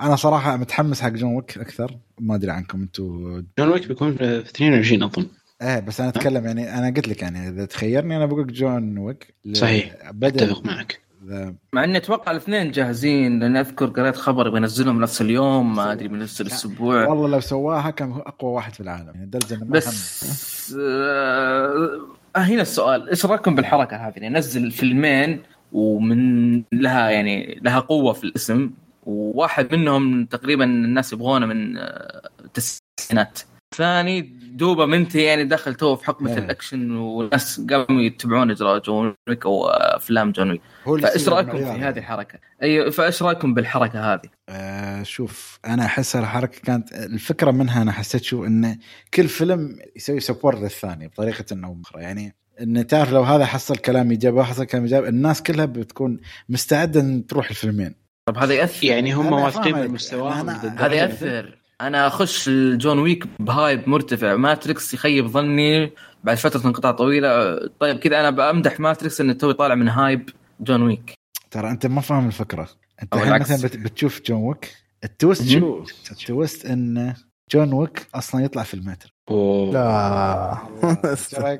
أنا 0.00 0.16
صراحة 0.16 0.56
متحمس 0.56 1.00
حق 1.00 1.08
جون 1.08 1.34
ويك 1.34 1.58
أكثر. 1.58 1.98
ما 2.20 2.34
أدري 2.34 2.50
عنكم 2.50 2.80
أنتم 2.82 3.44
جون 3.58 3.68
ويك 3.68 3.88
بيكون 3.88 4.16
في 4.16 4.38
22 4.38 5.02
أظن. 5.02 5.26
إيه 5.62 5.80
بس 5.80 6.00
أنا 6.00 6.08
أتكلم 6.08 6.46
يعني 6.46 6.78
أنا 6.78 6.86
قلت 6.86 7.08
لك 7.08 7.22
يعني 7.22 7.48
إذا 7.48 7.64
تخيرني 7.64 8.16
أنا 8.16 8.26
بقول 8.26 8.42
لك 8.42 8.52
جون 8.52 8.98
ويك. 8.98 9.34
صحيح. 9.52 9.94
أتفق 10.22 10.66
معك. 10.66 11.03
ذا- 11.28 11.54
مع 11.72 11.84
إني 11.84 11.96
أتوقع 11.98 12.30
الاثنين 12.32 12.70
جاهزين 12.70 13.40
لأن 13.40 13.56
أذكر 13.56 13.86
قريت 13.86 14.16
خبر 14.16 14.48
بينزلهم 14.50 15.00
نفس 15.00 15.20
اليوم 15.20 15.76
ما 15.76 15.92
أدري 15.92 16.08
بينزل 16.08 16.46
الأسبوع. 16.46 17.06
والله 17.06 17.28
لو 17.28 17.40
سواها 17.40 17.90
كان 17.90 18.12
هو 18.12 18.20
أقوى 18.20 18.50
واحد 18.52 18.72
في 18.74 18.80
العالم. 18.80 19.10
يعني 19.14 19.26
لدرجه 19.26 19.54
إنه 19.54 19.64
ما 19.64 19.70
بس 19.70 20.74
آه 20.78 21.98
هنا 22.36 22.62
السؤال 22.62 23.08
إيش 23.08 23.26
رأيكم 23.26 23.54
بالحركة 23.54 23.96
هذه؟ 23.96 24.12
يعني 24.16 24.38
نزل 24.38 24.70
فيلمين 24.70 25.42
ومن 25.72 26.62
لها 26.72 27.10
يعني 27.10 27.60
لها 27.62 27.80
قوة 27.80 28.12
في 28.12 28.24
الاسم 28.24 28.70
وواحد 29.06 29.74
منهم 29.74 30.24
تقريبا 30.26 30.64
الناس 30.64 31.12
يبغونه 31.12 31.46
من 31.46 31.76
آه، 31.78 32.28
التسعينات 32.44 33.38
ثاني 33.76 34.20
دوبه 34.54 34.86
منتهي 34.86 35.22
يعني 35.22 35.44
دخل 35.44 35.74
تو 35.74 35.96
في 35.96 36.04
حقبه 36.04 36.30
إيه. 36.30 36.38
الأكشن 36.38 36.90
والناس 36.90 37.60
قاموا 37.70 38.02
يتبعون 38.02 38.50
إجراء 38.50 38.78
جون 38.78 39.14
ويك 39.28 39.46
أو 39.46 39.66
أفلام 39.68 40.32
جون 40.32 40.50
ويك 40.86 41.06
فإيش 41.06 41.28
رأيكم. 41.28 41.58
في 41.58 41.64
هذه 41.64 41.98
الحركة؟ 41.98 42.38
أيوه 42.62 42.90
فإيش 42.90 43.22
رأيكم 43.22 43.54
بالحركة 43.54 44.14
هذه؟ 44.14 44.28
آه 44.48 45.02
شوف 45.02 45.58
أنا 45.66 45.84
أحس 45.84 46.16
الحركة 46.16 46.60
كانت 46.60 46.92
الفكرة 46.92 47.50
منها 47.50 47.82
أنا 47.82 47.92
حسيت 47.92 48.24
شو 48.24 48.44
انه 48.44 48.78
كل 49.14 49.28
فيلم 49.28 49.78
يسوي 49.96 50.20
support 50.20 50.60
للثاني 50.60 51.08
بطريقة 51.08 51.44
أو 51.64 51.76
أخرى 51.84 52.02
يعني 52.02 52.34
إن 52.60 52.86
تعرف 52.86 53.12
لو 53.12 53.22
هذا 53.22 53.44
حصل 53.44 53.76
كلام 53.76 54.10
إيجابي 54.10 54.38
وحصل 54.38 54.64
كلام 54.64 54.82
إيجابي 54.82 55.08
الناس 55.08 55.42
كلها 55.42 55.64
بتكون 55.64 56.20
مستعدة 56.48 57.00
إن 57.00 57.26
تروح 57.26 57.50
الفيلمين 57.50 57.94
طب 58.26 58.38
هذا 58.38 58.54
يأثر 58.54 58.86
يعني 58.86 59.12
هم 59.12 59.32
واثقين. 59.32 59.78
من 59.78 59.90
مستواهم 59.90 60.46
ضد 60.46 60.82
هذا 60.82 60.94
يأثر 60.94 61.63
أنا 61.86 62.06
أخش 62.06 62.48
الجون 62.48 62.98
ويك 62.98 63.24
ب 63.40 63.50
hype 63.50 63.88
مرتفع. 63.88 64.36
ماتريكس 64.36 64.94
يخيب 64.94 65.26
ظني 65.26 65.92
بعد 66.24 66.36
فترة 66.36 66.66
انقطاع 66.66 66.90
طويلة. 66.92 67.60
طيب 67.80 67.98
كذا 67.98 68.20
أنا 68.20 68.30
بمدح 68.30 68.80
ماتريكس 68.80 69.20
إنه 69.20 69.32
توي 69.32 69.54
طالع 69.54 69.74
من 69.74 69.88
hype 69.88 70.30
جون 70.60 70.82
ويك. 70.82 71.14
ترى 71.50 71.70
أنت 71.70 71.86
ما 71.86 72.00
فاهم 72.00 72.26
الفكرة. 72.26 72.68
أنت 73.02 73.14
الحين. 73.14 73.40
مثلا 73.40 73.68
بت- 73.68 73.76
بتشوف 73.76 74.20
جون 74.26 74.42
ويك. 74.42 74.74
ال 75.04 75.10
twist 75.10 75.42
مهم. 75.42 75.60
شو؟ 75.60 75.84
ال 76.10 76.19
twist 76.19 76.66
إن 76.66 77.14
جون 77.52 77.72
ويك 77.72 78.06
أصلا 78.14 78.44
يطلع 78.44 78.62
في 78.62 78.74
المتر. 78.74 79.10
أوه. 79.30 79.72
لا؟ 79.72 80.58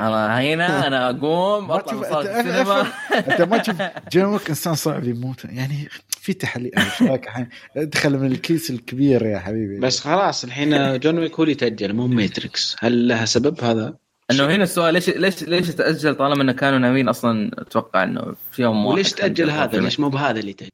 أنا 0.00 0.40
هنا 0.40 0.86
أنا 0.86 1.10
أقوم 1.10 1.70
أطلع 1.70 2.20
أنت 3.14 3.42
ما 3.42 3.58
تشوف 3.58 3.76
جون 4.12 4.24
ويك 4.24 4.48
إنسان 4.48 4.74
صعب 4.74 5.04
يموت. 5.04 5.44
يعني 5.44 5.88
في 6.28 6.34
تحليل. 6.34 6.72
إيش 6.78 7.02
رايك 7.02 7.26
الحين 7.26 7.48
أدخل 7.76 8.18
من 8.18 8.32
الكيس 8.32 8.70
الكبير 8.70 9.26
يا 9.26 9.38
حبيبي. 9.38 9.80
بس 9.80 10.00
خلاص 10.00 10.44
الحين 10.44 10.98
جون 10.98 11.18
ويك 11.18 11.34
هو 11.34 11.42
اللي 11.44 11.54
تأجل 11.54 11.92
مو 11.92 12.06
ماتريكس. 12.06 12.76
هل 12.78 13.08
لها 13.08 13.24
سبب 13.24 13.64
هذا؟ 13.64 13.96
إنه 14.30 14.46
هنا 14.46 14.62
السؤال 14.64 14.94
ليش 14.94 15.08
ليش 15.10 15.42
ليش 15.42 15.68
تأجل 15.70 16.14
طالما 16.14 16.42
انه 16.42 16.52
كانوا 16.52 16.78
ناويين 16.78 17.08
أصلا؟ 17.08 17.50
أتوقع 17.58 18.02
إنه 18.02 18.34
في 18.52 18.62
يوم 18.62 18.86
واحد 18.86 18.94
وليش 18.94 19.12
تأجل 19.12 19.50
هذا؟ 19.50 19.80
ليش 19.80 20.00
مو 20.00 20.08
بهذا 20.08 20.40
اللي 20.40 20.52
تأجل؟ 20.52 20.70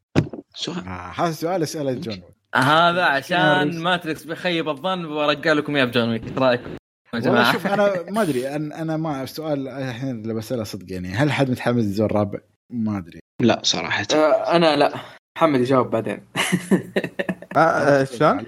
سؤال. 0.55 0.79
آه، 0.79 1.13
هذا 1.17 1.33
سؤال 1.33 1.63
أسأله 1.63 1.93
جون 1.93 2.15
ويك. 2.15 2.35
هذا 2.55 3.03
عشان 3.03 3.79
ماتريكس 3.79 4.25
بيخيب 4.25 4.69
الظن 4.69 5.09
برجع 5.09 5.53
لكم 5.53 5.77
إياه 5.77 5.85
بجون 5.85 6.09
ويك. 6.09 6.23
إيش 6.25 6.39
رأيكم 6.39 6.71
والله 7.15 7.53
شوف 7.53 7.67
أنا 7.67 7.93
ما 8.15 8.23
أدري. 8.23 8.49
أنا 8.49 8.83
أنا 8.83 8.97
ما 8.97 9.23
السؤال 9.23 9.69
الحين 9.69 10.11
اللي 10.11 10.35
بسأله 10.35 10.65
صدق 10.65 10.93
يعني 10.93 11.09
هل 11.09 11.33
حد 11.33 11.51
متحمس 11.51 11.85
للجزء 11.85 12.05
الرابع؟ 12.05 12.39
ما 12.71 12.99
أدري. 12.99 13.21
لا 13.41 13.61
صراحة. 13.63 14.07
آه، 14.15 14.57
أنا 14.57 14.77
لا. 14.77 14.95
محمد 15.37 15.61
يجاوب 15.61 15.91
بعدين. 15.91 16.21
آه، 17.57 17.59
آه، 17.59 18.05
شلون؟ 18.05 18.47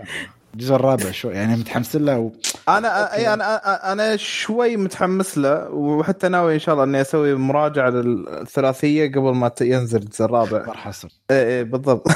الجزء 0.55 0.75
الرابع 0.75 1.11
شو 1.11 1.31
يعني 1.31 1.57
متحمس 1.57 1.97
له 1.97 2.19
و... 2.19 2.31
أنا 2.69 3.15
أي 3.15 3.35
أنا 3.35 3.93
أنا 3.93 4.17
شوي 4.17 4.77
متحمس 4.77 5.39
له 5.39 5.71
وحتى 5.71 6.29
ناوي 6.29 6.55
إن 6.55 6.59
شاء 6.59 6.75
الله 6.75 6.85
إني 6.85 7.01
أسوي 7.01 7.35
مراجعة 7.35 7.91
للثلاثية 7.91 9.13
قبل 9.13 9.35
ما 9.35 9.51
ينزل 9.61 10.03
الجزء 10.03 10.25
الرابع. 10.25 10.57
اكبر 10.57 10.77
حصر 10.77 11.09
اي 11.31 11.59
اي 11.59 11.65
بالضبط. 11.65 12.09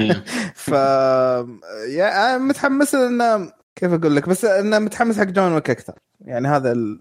ف 0.66 0.68
يا 1.88 2.08
أنا 2.08 2.38
متحمس 2.38 2.94
لأن 2.94 3.50
كيف 3.76 3.92
أقول 3.92 4.16
لك؟ 4.16 4.28
بس 4.28 4.44
أنا 4.44 4.78
متحمس 4.78 5.18
حق 5.18 5.24
جون 5.24 5.52
ويك 5.52 5.70
أكثر. 5.70 5.94
يعني 6.20 6.48
هذا 6.48 6.72
ال... 6.72 7.00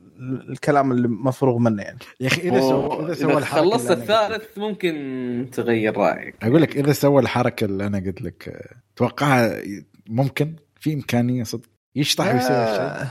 الكلام 0.49 0.91
اللي 0.91 1.07
مفروغ 1.07 1.57
منه 1.57 1.84
يعني. 1.84 1.99
يا 2.19 2.28
أخي 2.28 2.41
إذا 2.41 2.59
سوى 2.59 3.05
إذا 3.05 3.13
سوى 3.13 3.38
الحركة 3.38 3.61
خلصت 3.61 3.91
الثالث 3.91 4.57
ممكن 4.57 5.49
تغير 5.51 5.97
رأيك. 5.97 6.36
أقول 6.43 6.61
لك 6.61 6.78
إذا 6.78 6.93
سوى 6.93 7.21
الحركة 7.21 7.65
اللي 7.65 7.88
أنا 7.88 7.97
قلت 7.99 8.21
لك 8.21 8.49
آه، 8.49 8.76
توقعها 8.95 9.61
ممكن 10.09 10.55
في 10.80 10.93
إمكانية 10.93 11.43
صدق. 11.43 11.69
يشطح 11.95 12.34
ويسوي 12.34 12.55
هالشيء. 12.57 13.07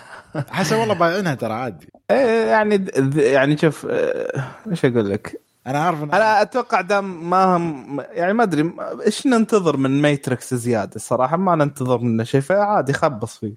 حسب 0.50 0.76
والله 0.76 0.94
بايعينها 0.94 1.34
ترى 1.34 1.52
عادي. 1.52 1.86
إيه 2.10 2.46
يعني 2.46 2.76
د- 2.76 3.16
يعني 3.16 3.56
شوف 3.56 3.86
آه، 3.90 4.44
إيش 4.70 4.84
أقول 4.84 5.10
لك؟ 5.10 5.40
أنا 5.66 5.78
عارف 5.78 6.02
ان 6.02 6.10
أنا 6.10 6.42
أتوقع 6.42 6.80
دام 6.80 7.30
ما 7.30 7.56
هم 7.56 8.00
يعني 8.00 8.32
ما 8.32 8.42
أدري 8.42 8.72
إيش 9.06 9.26
ننتظر 9.26 9.76
من 9.76 10.02
ماتريكس 10.02 10.54
زيادة؟ 10.54 10.96
الصراحه 10.96 11.36
ما 11.36 11.54
ننتظر 11.54 11.98
منه 11.98 12.24
شيء 12.24 12.40
فعادي 12.40 12.92
خبص 12.92 13.38
فيه. 13.38 13.54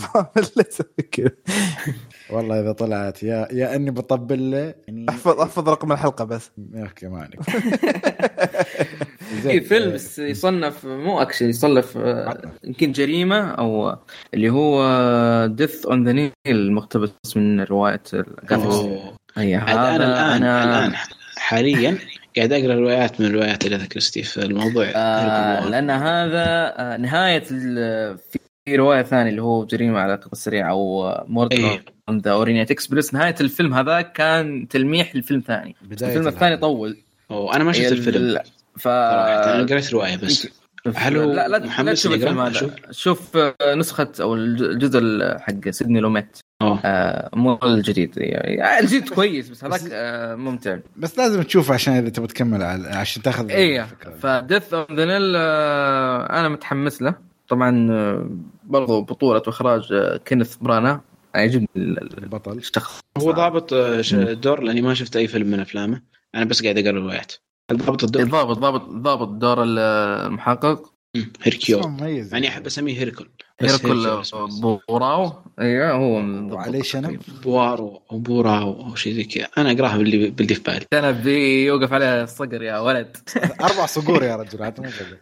فاهم 0.00 0.26
اللي 0.36 0.64
يسوي 0.68 1.08
كذا 1.12 1.30
والله 2.30 2.60
إذا 2.60 2.72
طلعت 2.72 3.22
يا 3.22 3.48
يا 3.52 3.76
إني 3.76 3.90
بطبل 3.90 4.50
له 4.50 4.74
يعني 4.88 5.06
احفظ 5.08 5.40
أحفظ 5.40 5.68
رقم 5.68 5.92
الحلقة 5.92 6.24
بس. 6.24 6.50
أوكي 6.74 7.08
ما 7.08 7.18
عليك. 7.18 7.40
في 9.42 9.60
فيلم 9.60 9.92
بس 9.92 10.18
يصنف 10.18 10.86
مو 10.86 11.22
أكشن 11.22 11.48
يصنف 11.48 11.96
آه، 11.96 12.40
يمكن 12.64 12.92
جريمة 12.92 13.50
أو 13.50 13.96
اللي 14.34 14.50
هو 14.50 15.46
Death 15.46 15.86
on 15.86 16.04
the 16.04 16.12
Nile 16.12 16.72
مقتبس 16.72 17.36
من 17.36 17.60
رواية 17.60 18.02
أنا 19.36 19.94
هذا 19.96 19.96
الآن 19.96 20.42
أنا 20.42 20.78
الان 20.86 20.94
حاليا 21.36 21.98
قاعد 22.36 22.52
أقرأ 22.52 22.74
روايات 22.74 23.20
من 23.20 23.34
روايات 23.34 23.64
اجاثا 23.64 23.86
كريستي 23.86 24.22
في 24.22 24.42
الموضوع 24.42 24.86
آه 24.94 25.68
لأن 25.68 25.90
هذا 25.90 26.44
آه 26.78 26.96
نهاية 26.96 27.42
ال- 27.50 28.18
في 28.66 28.76
رواية 28.76 29.02
ثانية 29.02 29.30
اللي 29.30 29.42
هو 29.42 29.64
جريمه 29.66 29.98
على 30.00 30.14
القطار 30.14 30.30
السريع 30.32 30.70
أو 30.70 31.14
Murder 31.28 31.80
on 32.08 32.18
the 32.18 32.30
Orient 32.30 32.70
Express 32.70 33.14
نهاية 33.14 33.34
الفيلم 33.40 33.74
هذا 33.74 34.00
كان 34.00 34.68
تلميح 34.68 35.16
لفيلم 35.16 35.42
ثاني 35.46 35.76
الفيلم 35.92 36.28
الثاني. 36.28 36.56
طول 36.56 36.96
أوه. 37.30 37.56
أنا 37.56 37.64
ما 37.64 37.72
شفت 37.72 37.92
الفيلم 37.92 38.16
ال- 38.16 38.40
ف 38.78 38.82
صراحة 38.82 39.54
أنا 39.54 39.66
قريت 39.66 39.92
رواية 39.92 40.16
بس 40.16 40.48
هل 40.96 41.16
هو 41.16 41.32
لا 41.32 41.48
لا 41.48 41.56
لا 41.82 41.92
تشوف 41.92 42.12
الفيلم؟ 42.12 42.40
هذا؟ 42.40 42.70
شوف 42.90 43.36
آه، 43.36 43.74
نسخة 43.74 44.12
أو 44.20 44.34
الج- 44.34 44.62
الجزء 44.62 44.98
ال- 44.98 45.40
حق 45.40 45.68
سيدني 45.70 46.00
لوميت 46.00 46.38
أوه. 46.62 46.80
آه 46.84 47.30
مو 47.36 47.58
الجديد. 47.64 48.12
يعني 48.16 48.80
الجديد 48.80 49.08
كويس 49.08 49.48
بس 49.50 49.64
هذاك 49.64 49.80
آه 49.92 50.34
ممتع. 50.34 50.78
بس 50.96 51.18
لازم 51.18 51.42
تشوفه 51.42 51.74
عشان 51.74 51.94
إذا 51.94 52.08
تبغى 52.08 52.28
تكمل 52.28 52.62
على 52.62 52.88
عشان 52.88 53.22
تاخذ 53.22 53.50
إيه. 53.50 53.82
الفكرة. 53.82 54.10
ف 54.10 54.21
Death 54.21 54.74
on 54.74 54.96
the 54.96 55.04
Nile 55.04 55.36
أنا 55.36 56.48
متحمس 56.48 57.02
له. 57.02 57.14
طبعا 57.48 57.88
آه، 57.92 58.30
برضو 58.64 59.00
بطولة 59.02 59.42
وإخراج 59.46 59.92
آه، 59.92 60.16
كينيث 60.16 60.56
برانا. 60.56 61.00
يعجبني 61.34 61.68
ال- 61.76 62.02
ال- 62.02 62.22
البطل. 62.22 62.52
الشخص. 62.58 63.00
هو 63.18 63.32
ضابط 63.32 63.72
آه، 63.72 64.00
ش- 64.00 64.14
دور 64.14 64.60
لأني 64.62 64.82
ما 64.82 64.94
شفت 64.94 65.16
أي 65.16 65.26
فيلم 65.26 65.46
من 65.50 65.60
أفلامه. 65.60 66.02
أنا 66.34 66.44
بس 66.44 66.62
قاعد 66.62 66.78
أقرأ 66.78 66.98
روايات. 66.98 67.32
ضابط 67.72 68.04
الدور؟ 68.04 68.24
ضابط 68.24 68.58
ضابط 68.58 68.82
ضابط 68.88 69.28
دور 69.28 69.62
ال- 69.62 69.78
المحقق؟ 70.26 70.92
هيركيو 71.42 71.80
مميز 71.80 72.32
يعني 72.32 72.48
أحب 72.48 72.66
أسميه 72.66 72.98
هيركل. 72.98 73.28
هيركل 73.60 74.18
بس. 74.20 74.34
بوراو؟ 74.88 75.32
أيوه 75.60 75.90
هو 75.92 76.12
وعليه 76.54 76.82
شنب؟ 76.82 77.20
بوارو 77.44 78.02
أو 78.12 78.18
بوراو 78.18 78.72
أو 78.86 78.94
شيء 78.94 79.14
زي 79.14 79.24
كذا. 79.24 79.48
أنا 79.58 79.72
أقرأها 79.72 79.96
باللي 79.96 80.30
باللي 80.30 80.54
في 80.54 80.62
بالي. 80.62 80.86
أنا 80.92 81.10
بدي 81.10 81.64
يوقف 81.64 81.92
عليه 81.92 82.22
الصقر 82.22 82.62
يا 82.62 82.78
ولد. 82.78 83.16
أربع 83.60 83.86
صقور 83.86 84.22
يا 84.24 84.36
رجل 84.36 84.62
هذا 84.62 84.74
مو 84.82 84.90
صقر 84.90 85.16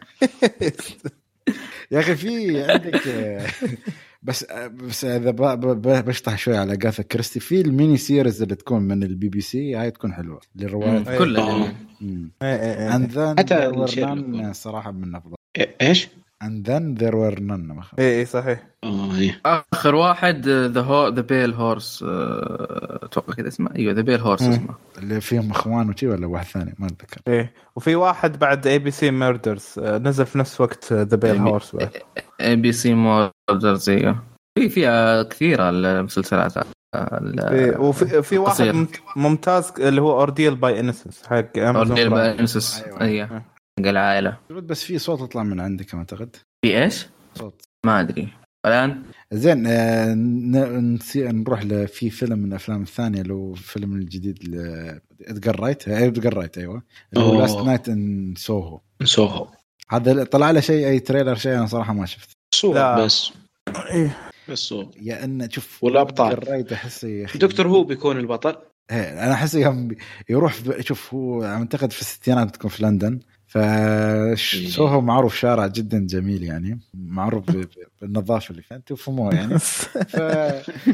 يا 1.91 1.99
أخي 1.99 2.15
في 2.15 2.61
عندك 2.61 3.07
آه، 3.07 3.47
بس 4.23 4.43
آه، 4.43 4.67
بس 4.67 5.05
إذا 5.05 5.31
ب- 5.31 5.35
ب- 5.59 5.81
ب- 5.81 6.05
بشطح 6.05 6.37
شوي 6.37 6.57
على 6.57 6.77
جاثا 6.77 7.03
كريستي 7.03 7.39
في 7.39 7.61
ال 7.61 7.68
mini 7.68 7.97
series 7.97 8.41
اللي 8.41 8.55
تكون 8.55 8.81
من 8.81 9.03
البي 9.03 9.29
بي 9.29 9.41
سي 9.41 9.75
هاي 9.75 9.91
تكون 9.91 10.13
حلوة 10.13 10.39
للروايات. 10.55 11.17
كلها. 11.17 11.43
آه. 11.63 11.73
إيه 12.01 12.15
إيه 12.43 12.89
إيه. 12.89 12.97
and 12.97 13.11
then 13.11 13.39
حتى 13.39 14.53
صراحة 14.53 14.91
من 14.91 15.15
أفضل. 15.15 15.35
إيش؟ 15.81 16.07
and 16.43 16.65
then 16.65 16.95
there 17.01 17.15
were 17.15 17.39
none. 17.39 17.71
اي 17.71 17.83
اي 17.99 18.05
إيه، 18.05 18.25
صحيح. 18.25 18.67
آه 18.83 19.15
إيه. 19.15 19.41
آخر 19.73 19.95
واحد 19.95 20.47
ذا 20.47 20.81
هو 20.81 21.07
The 21.07 21.21
Pale 21.21 21.53
Horse 21.53 22.03
أتوقع 22.07 23.33
كذا 23.33 23.47
اسمه. 23.47 23.69
أيوه 23.75 23.93
The 23.93 24.01
Pale 24.01 24.19
Horse. 24.19 24.41
اسمه. 24.41 24.75
اللي 24.97 25.21
فيهم 25.21 25.51
إخوان 25.51 25.89
وشي 25.89 26.07
ولا 26.07 26.27
واحد 26.27 26.45
ثاني؟ 26.45 26.75
ما 26.79 26.87
أتذكر. 26.87 27.21
إيه. 27.27 27.53
وفي 27.75 27.95
واحد 27.95 28.39
بعد 28.39 28.67
ABC 28.67 29.11
Murders 29.11 29.73
نزل 29.79 30.25
في 30.25 30.37
نفس 30.37 30.61
وقت 30.61 30.93
ذا 30.93 31.17
بيل 31.17 31.37
هورس 31.37 31.77
اي 32.41 32.55
بي 32.55 32.71
سي 32.71 32.93
موردرز 32.93 33.89
أيوه. 33.89 34.23
في 34.59 34.69
فيها 34.69 35.23
كثيرة 35.23 35.69
المسلسلات 35.69 36.53
ال- 36.95 37.75
وفي 37.79 38.21
في 38.21 38.37
واحد 38.37 38.87
ممتاز 39.15 39.73
اللي 39.79 40.01
هو 40.01 40.11
Ordeal 40.19 40.55
by 40.55 40.79
Innocence 40.79 41.23
حق 41.27 41.57
Amazon 41.57 41.75
Ordeal 41.75 42.09
by 42.09 42.22
Innocence 42.22 42.81
أيوة. 42.83 43.01
أيوه. 43.01 43.41
حق 43.79 43.87
العائله 43.87 44.37
بس 44.49 44.83
في 44.83 44.99
صوت 44.99 45.21
يطلع 45.21 45.43
من 45.43 45.59
عندك 45.59 45.95
أعتقد. 45.95 46.35
في 46.65 46.83
إيش؟ 46.83 47.07
صوت. 47.35 47.61
ما 47.85 47.99
أدري. 47.99 48.27
الآن؟ 48.65 49.03
زين 49.31 49.67
آه، 49.67 50.13
نروح 51.15 51.61
في 51.85 52.09
فيلم 52.09 52.39
من 52.39 52.45
الأفلام 52.45 52.81
الثانية 52.81 53.21
اللي 53.21 53.33
هو 53.33 53.53
فيلم 53.53 53.95
الجديد 53.95 54.37
ادجار 55.27 55.59
رايت 55.59 55.87
ادجار 55.87 56.33
رايت 56.33 56.57
أيوه. 56.57 56.83
اللي 57.13 57.25
هو. 57.25 57.41
Last 57.41 57.57
Night 57.57 57.89
in 57.89 58.33
Soho 58.37 58.79
Soho 59.03 59.47
هذا 59.89 60.23
طلع 60.23 60.51
له 60.51 60.59
شيء 60.59 60.87
أي 60.87 60.99
trailer 60.99 61.35
شيء 61.35 61.53
أنا 61.53 61.65
صراحة 61.65 61.93
ما 61.93 62.05
شفت 62.05 62.29
صور 62.55 62.75
لا. 62.75 63.05
بس. 63.05 63.31
إيه. 63.91 64.17
بس 64.49 64.59
صور 64.59 64.87
يا 65.01 65.23
أن 65.23 65.49
شوف 65.49 65.83
والأبطال. 65.83 66.31
إدجار 66.31 66.53
رايت 66.53 66.71
احس 66.71 67.05
Doctor 67.35 67.67
Who 67.67 67.83
بيكون 67.83 68.17
البطل؟ 68.17 68.55
إيه، 68.91 69.25
أنا 69.25 69.33
احس 69.33 69.55
يوم 69.55 69.95
يروح 70.29 70.53
شوف 70.79 71.13
هو 71.13 71.43
أعتقد 71.43 71.91
في 71.91 72.01
الستينات 72.01 72.55
تكون 72.55 72.69
في 72.69 72.83
لندن. 72.83 73.19
فسوهو 73.49 75.01
معروف 75.01 75.35
شارع 75.35 75.67
جدا 75.67 75.99
جميل 76.07 76.43
يعني. 76.43 76.79
معروف 76.93 77.43
بالنظافة 78.01 78.51
اللي 78.51 78.61
فيه 78.61 78.75
تفهموها 78.75 79.33
يعني. 79.33 79.59
ف- 79.69 79.97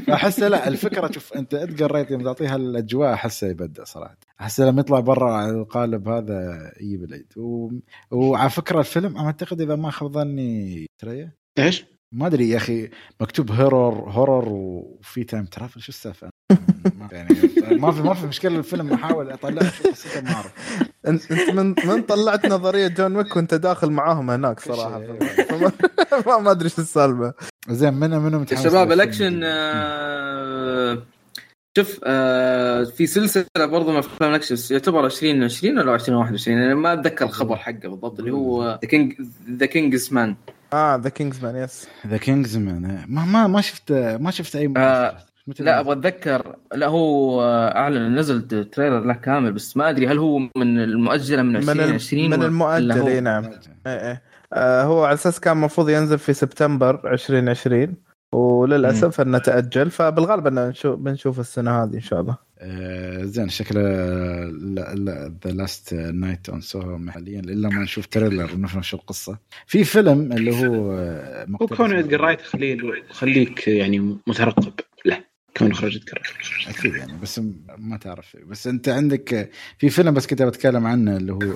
فأحس 0.07 0.39
لا 0.39 0.67
الفكرة 0.67 1.11
شوف 1.11 1.33
أنت 1.33 1.53
ادجار 1.53 1.91
رايت 1.91 2.11
يوم 2.11 2.23
تعطيها 2.23 2.55
الأجواء 2.55 3.13
أحسه 3.13 3.47
يبدع 3.47 3.83
صراحة. 3.83 4.17
احس 4.41 4.59
لما 4.59 4.79
يطلع 4.79 4.99
برا 4.99 5.49
القالب 5.49 6.07
هذا 6.07 6.71
يجيب 6.81 7.03
العيد. 7.03 7.33
و... 7.37 7.71
وعلى 8.11 8.49
فكرة 8.49 8.79
الفيلم 8.79 9.17
أعتقد 9.17 9.61
إذا 9.61 9.75
ما 9.75 9.91
خاب 9.91 10.11
ظني 10.11 10.85
ترى 10.97 11.29
إيش؟ 11.59 11.85
ما 12.11 12.27
أدري 12.27 12.49
يا 12.49 12.57
أخي 12.57 12.89
مكتوب 13.21 13.51
horror 13.51 14.09
horror 14.09 14.49
وفي 14.49 15.23
time 15.23 15.45
travel 15.45 15.81
شو 15.81 15.89
السالفة؟ 15.89 16.29
يعني 17.11 17.29
ما 17.71 17.91
في 17.91 18.01
ما 18.01 18.13
في 18.13 18.25
مشكلة 18.27 18.57
الفيلم 18.59 18.93
احاول 18.93 19.31
اطلع 19.31 19.61
شو 19.69 19.89
قصته؟ 19.89 20.21
ما 20.21 20.31
أعرف. 20.33 20.51
انت 21.07 21.31
من 21.31 21.75
من 21.85 22.01
طلعت 22.01 22.45
نظرية 22.45 22.87
جون 22.87 23.15
ويك 23.15 23.35
وأنت 23.35 23.53
داخل 23.53 23.89
معاهم 23.91 24.29
هناك 24.29 24.59
صراحة. 24.59 25.01
فما- 25.49 25.71
ما 26.27 26.37
ما 26.37 26.51
أدري 26.51 26.69
شو 26.69 26.81
السالفة. 26.81 27.33
زين 27.69 27.93
منو 27.93 28.19
منو 28.19 28.39
متحمس 28.39 28.65
للفيلم؟ 28.65 28.91
الاكشن؟ 28.91 29.41
آه، 29.43 31.03
شوف 31.77 31.99
آه، 32.03 32.83
في 32.83 33.07
سلسلة 33.07 33.45
برضو 33.57 33.91
من 33.91 33.97
أفلام 33.97 34.29
الاكشن 34.29 34.55
يعتبر 34.73 35.05
2020 35.05 35.79
ولا 35.79 35.95
2021 35.95 36.57
أنا 36.57 36.75
ما 36.75 36.93
أتذكر 36.93 37.25
الخبر 37.25 37.55
حقه 37.55 37.73
بالضبط 37.89 38.19
اللي 38.19 38.31
هو 38.31 38.79
The 38.81 38.87
King 38.89 39.13
ذا 39.51 39.65
كينجز 39.65 40.13
مان 40.13 40.35
آه 40.73 40.95
ذا 40.95 41.09
كينجز 41.09 41.43
مان 41.45 41.55
يس 41.55 41.87
ذا 42.07 42.17
كينجز 42.17 42.57
مان 42.57 43.05
ما 43.07 43.25
ما 43.25 43.47
ما 43.47 43.61
شفت 43.61 43.91
ما 43.91 44.31
شفت 44.31 44.55
أي 44.55 44.73
آه، 44.77 45.17
لا 45.59 45.79
أبغى 45.79 45.93
أتذكر. 45.93 46.55
لا 46.75 46.87
هو 46.87 47.41
آه، 47.41 47.75
أعلن 47.75 48.15
نزل 48.19 48.47
trailer 48.47 48.99
له 48.99 49.13
كامل 49.13 49.51
بس 49.53 49.77
ما 49.77 49.89
أدري 49.89 50.07
هل 50.07 50.17
هو 50.17 50.39
من 50.39 50.79
المؤجلة 50.79 51.41
من 51.41 51.49
من 51.49 51.55
الم- 51.57 51.69
2020 51.69 52.29
من 52.29 52.37
ولا 52.39 52.45
المؤجل 52.47 53.07
إي 53.07 53.19
نعم. 53.19 53.43
إيه 53.43 53.51
إيه 53.87 54.21
آه 54.53 54.83
هو 54.83 55.03
على 55.03 55.13
أساس 55.13 55.39
كان 55.39 55.57
المفروض 55.57 55.89
ينزل 55.89 56.17
في 56.19 56.33
سبتمبر 56.33 57.11
2020 57.13 57.95
وللأسف 58.33 59.21
إنه 59.21 59.37
تأجل 59.37 59.89
فبالغالب 59.91 60.47
إنه 60.47 60.67
نشوف 60.69 60.99
بنشوف 60.99 61.39
السنة 61.39 61.83
هذه 61.83 61.93
إن 61.95 62.01
شاء 62.01 62.21
الله. 62.21 62.37
آه 62.59 63.23
زين 63.23 63.49
شكله 63.49 63.81
The 65.45 65.51
Last 65.51 65.93
Night 65.93 66.49
in 66.49 66.61
Soho 66.61 66.97
حاليا 67.09 67.39
الا 67.39 67.69
ما 67.69 67.83
نشوف 67.83 68.05
trailer 68.05 68.49
ونفهم 68.55 68.81
شو 68.81 68.97
القصة. 68.97 69.37
في 69.67 69.83
فيلم 69.83 70.31
اللي 70.31 70.51
هو 70.67 70.91
هو 71.61 71.67
كون 71.67 71.89
من- 71.89 71.95
ادجار 71.95 72.21
رايت 72.21 72.41
خليه 72.41 72.77
خليك 73.11 73.67
يعني 73.67 74.17
مترقب. 74.27 74.73
كون 75.57 75.67
ادجار 75.67 75.83
رايت 75.83 76.77
أكيد 76.77 76.95
يعني 76.95 77.13
بس 77.21 77.41
ما 77.77 77.97
تعرف. 77.97 78.37
بس 78.47 78.67
أنت 78.67 78.89
عندك 78.89 79.51
في 79.77 79.89
فيلم 79.89 80.13
بس 80.13 80.27
كنت 80.27 80.41
بتكلم 80.41 80.87
عنه 80.87 81.17
اللي 81.17 81.33
هو 81.33 81.53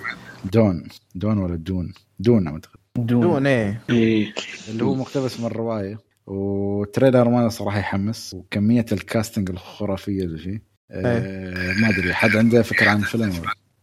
دون. 0.53 0.87
دون 1.15 1.37
ولا 1.37 1.55
دون؟ 1.55 1.93
دون 2.19 2.47
أعتقد. 2.47 2.79
دون. 2.95 3.47
إيه. 3.47 3.81
إيه. 3.89 4.33
اللي 4.69 4.83
هو 4.83 4.95
مقتبس 4.95 5.39
من 5.39 5.45
الرواية. 5.45 5.97
و 6.27 6.40
trailer 6.40 7.29
ماله 7.29 7.49
صراحة 7.49 7.79
يحمس. 7.79 8.33
وكمية 8.33 8.85
ال 8.91 8.99
casting 8.99 9.49
الخرافية 9.49 10.23
اللي 10.23 10.37
فيه. 10.37 10.63
آه 10.91 11.73
ما 11.73 11.89
أدري 11.89 12.13
حد 12.13 12.35
عنده 12.35 12.61
فكرة 12.61 12.89
عن 12.89 12.97
الفيلم؟ 12.97 13.33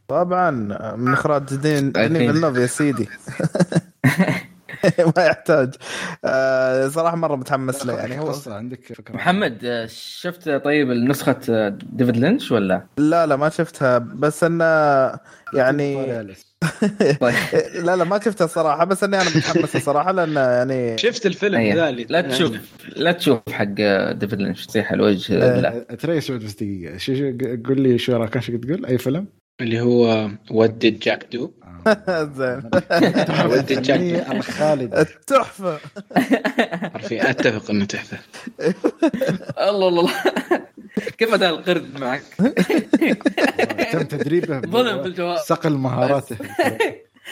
طبعا 0.09 0.51
من 0.97 1.13
إخراج 1.13 1.55
دين 1.55 1.93
دين 1.93 2.37
يا 2.57 2.67
سيدي. 2.67 3.09
ما 5.17 5.25
يحتاج. 5.25 5.75
آه 6.25 6.89
صراحة 6.89 7.17
مرة 7.17 7.37
متحمس 7.37 7.87
له 7.87 7.93
يعني. 7.95 8.21
هو 8.21 8.33
عندك 8.47 8.85
فكرة 8.95 9.15
محمد 9.17 9.65
آه، 9.65 9.87
شفت 9.91 10.49
طيب 10.51 10.89
نسخة 10.91 11.41
آه، 11.51 11.79
ديفيد 11.93 12.17
لينش 12.17 12.53
ولا؟ 12.53 12.87
لا 12.99 13.27
لا 13.27 13.37
ما 13.37 13.49
شفتها. 13.49 13.99
بس 13.99 14.45
انه 14.45 14.65
يعني 15.55 15.97
طيب. 17.21 17.35
لا 17.75 17.97
لا 17.97 18.05
ما 18.05 18.21
شفتها 18.21 18.47
صراحة. 18.47 18.85
بس 18.85 19.05
إني 19.05 19.17
أنا 19.17 19.31
متحمس 19.37 19.77
صراحة 19.77 20.13
لأن 20.13 20.37
يعني 20.37 20.99
شفت 20.99 21.27
الفيلم 21.27 21.59
أيه. 21.61 21.75
ذا 21.75 21.89
اللي 21.89 22.07
لا 22.09 22.21
تشوف 22.21 22.57
لا 22.97 23.13
تشوف 23.13 23.41
حق 23.51 23.65
ديفيد 24.13 24.43
لينش. 24.43 24.67
تريح 24.67 24.93
الوجه. 24.93 25.61
لا. 25.61 25.95
ترى 25.95 26.21
سعود 26.21 26.45
بس 26.45 26.55
دقيقة. 26.55 26.97
شو 26.97 27.15
شو 27.15 27.25
قول 27.67 27.81
لي 27.81 27.99
شو 27.99 28.17
رأيك؟ 28.17 28.37
إيش 28.37 28.47
تقول 28.47 28.87
أي 28.87 28.99
فيلم؟ 28.99 29.27
اللي 29.61 29.81
هو 29.81 30.31
What 30.51 30.71
Did 30.71 30.99
Jack 30.99 31.27
Do. 31.33 31.53
زين. 32.37 32.71
ودي 33.47 33.75
جاك. 33.75 33.91
الفنية 33.91 34.33
الخالد 34.33 34.95
التحفه 34.95 35.79
حرفيا 36.93 37.31
أتفق 37.31 37.71
إنه 37.71 37.85
تحفة. 37.85 38.19
الله 39.61 39.89
الله 39.89 40.13
كيف 41.19 41.35
أداء 41.35 41.51
القرد 41.51 41.99
معك؟ 42.01 42.23
تم 43.93 44.03
تدريبه 44.03 44.61
ظلم 44.77 45.03
في 45.03 45.09
الجوائز. 45.09 45.39
صقل 45.39 45.73
مهاراته. 45.73 46.37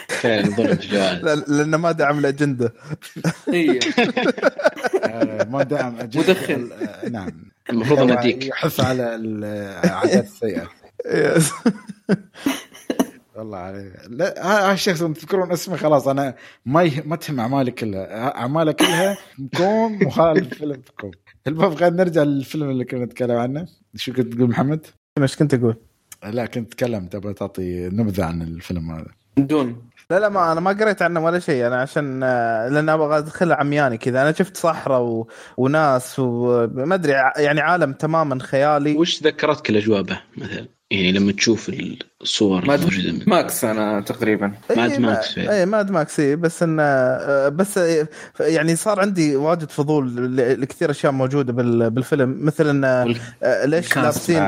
فعلا 0.09 0.43
ظلم 0.43 0.75
في 0.77 0.85
الجوائز. 0.85 1.25
لا- 1.25 1.35
لأنه 1.55 1.77
ما 1.77 1.93
دعم 1.93 2.19
الأجندة. 2.19 2.73
إيه. 3.53 3.81
آه، 5.05 5.45
ما 5.45 5.63
دعم 5.63 5.99
أجل- 5.99 6.17
مدخن. 6.17 6.71
آه، 6.73 7.09
نعم. 7.09 7.51
المفروض 7.71 7.99
اناديك 8.01 8.45
يحث 8.47 8.81
على 8.81 9.15
العادات 9.15 10.25
السيئة. 10.25 10.69
والله 13.37 13.59
عليك. 13.59 13.93
لا 14.09 14.35
ها- 14.39 14.73
هالشخص 14.73 15.03
انت 15.03 15.19
تذكرون 15.19 15.53
اسمه 15.53 15.77
خلاص 15.77 16.09
أنا 16.09 16.35
ما 16.67 16.83
يه... 16.83 17.03
ما 17.07 17.17
تهم 17.17 17.41
اعمالي 17.41 17.71
كلها 17.71 18.37
اعماله 18.37 18.73
كلها 18.73 19.17
كوم 19.57 19.99
مخالف 20.03 20.55
فيلم 20.55 20.83
كوم 21.01 21.11
المهم 21.47 21.75
خلينا 21.75 21.97
نرجع 21.97 22.23
للفيلم 22.23 22.71
اللي 22.71 22.85
كنا 22.85 23.05
نتكلم 23.05 23.37
عنه؟ 23.37 23.67
شو 23.97 24.13
كنت 24.13 24.35
تقول 24.35 24.49
محمد؟ 24.51 24.87
إيش 25.19 25.37
كنت 25.37 25.55
أقول؟ 25.55 25.77
لا 26.25 26.47
كنت 26.47 26.73
تتكلم 26.73 27.07
تبغى 27.07 27.33
تعطي 27.35 27.89
نبذة 27.89 28.25
عن 28.25 28.43
الفيلم 28.43 28.91
هذا. 28.91 29.07
Dune. 29.37 29.91
لا 30.11 30.19
لا 30.21 30.29
ما 30.29 30.53
أنا 30.53 30.61
ما 30.61 30.71
قريت 30.71 31.03
عنه 31.03 31.25
ولا 31.25 31.39
شيء 31.39 31.67
أنا 31.67 31.81
عشان 31.81 32.21
لأن 32.71 32.89
أبغى 32.89 33.19
أدخل 33.19 33.53
عمياني 33.53 33.99
كذا. 33.99 34.23
أنا 34.23 34.33
شفت 34.33 34.57
صحراء 34.57 35.01
و... 35.01 35.29
وناس 35.57 36.19
وما 36.19 36.95
أدري 36.95 37.13
يعني 37.37 37.61
عالم 37.61 37.93
تماما 37.93 38.39
خيالي. 38.43 38.97
وش 38.97 39.23
ذكرتك 39.23 39.71
الاجواء 39.71 40.03
به 40.03 40.21
مثلا؟ 40.37 40.67
يعني 40.91 41.13
لما 41.13 41.33
تشوف 41.33 41.71
الصور 42.23 42.65
Mad 42.65 42.79
الموجودة 42.83 43.13
منه 43.13 43.25
Max 43.27 43.65
أنا 43.65 44.01
تقريبا. 44.01 44.53
Mad 44.77 44.91
إيه، 44.91 44.99
Max. 44.99 45.39
اي 45.39 45.67
Mad 45.67 45.91
Max 45.91 46.21
إيه، 46.21 46.35
بس 46.37 46.63
انه 46.63 46.83
آه، 46.83 47.49
بس 47.49 47.79
آه، 47.79 48.09
يعني 48.41 48.77
صار 48.77 49.01
عندي 49.01 49.37
واجد 49.37 49.71
فضول 49.71 50.37
لكثير 50.37 50.91
أشياء 50.91 51.13
موجودة 51.13 51.53
بال- 51.53 51.91
بالفيلم. 51.91 52.39
مثل 52.47 52.69
انه 52.69 53.17
آه، 53.43 53.65
ليش 53.67 53.97
لابسين 53.97 54.43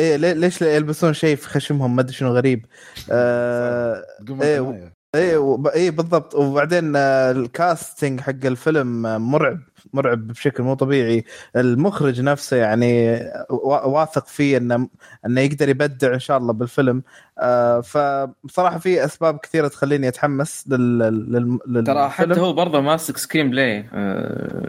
ليه- 0.00 0.32
ليش 0.32 0.62
يلبسون 0.62 1.12
شيء 1.14 1.36
في 1.36 1.48
خشمهم؟ 1.48 1.96
ما 1.96 2.00
أدري 2.02 2.12
شنو 2.14 2.28
غريب. 2.34 2.66
آه 3.10 3.94
إيه، 4.42 4.60
بالنهاية. 4.60 4.92
اي 5.14 5.36
وب... 5.36 5.66
اي 5.66 5.90
بالضبط. 5.90 6.34
وبعدين 6.34 6.96
ال 6.96 7.12
casting 7.12 8.20
حق 8.20 8.44
الفيلم 8.44 9.02
مرعب. 9.30 9.60
مرعب 9.92 10.26
بشكل 10.26 10.62
مو 10.62 10.74
طبيعي 10.74 11.24
المخرج 11.56 12.20
نفسه 12.20 12.56
يعني 12.56 13.20
وا- 13.50 13.84
واثق 13.86 14.26
فيه 14.26 14.56
إنه 14.56 14.88
إنه 15.26 15.40
يقدر 15.40 15.68
يبدع 15.68 16.14
إن 16.14 16.18
شاء 16.20 16.38
الله 16.38 16.52
بالفيلم 16.52 17.02
آه 17.38 17.80
فبصراحة 17.80 18.78
في 18.78 19.04
أسباب 19.04 19.38
كثيرة 19.38 19.68
تخليني 19.68 20.08
أتحمس 20.08 20.64
لل... 20.68 20.98
لل... 20.98 21.58
لل... 21.66 21.84
ترى 21.84 22.08
حتى 22.08 22.26
للفيلم. 22.26 22.44
هو 22.46 22.52
برضه 22.52 22.80
ماسك 22.80 23.16
screenplay 23.16 23.84
آه، 23.94 24.66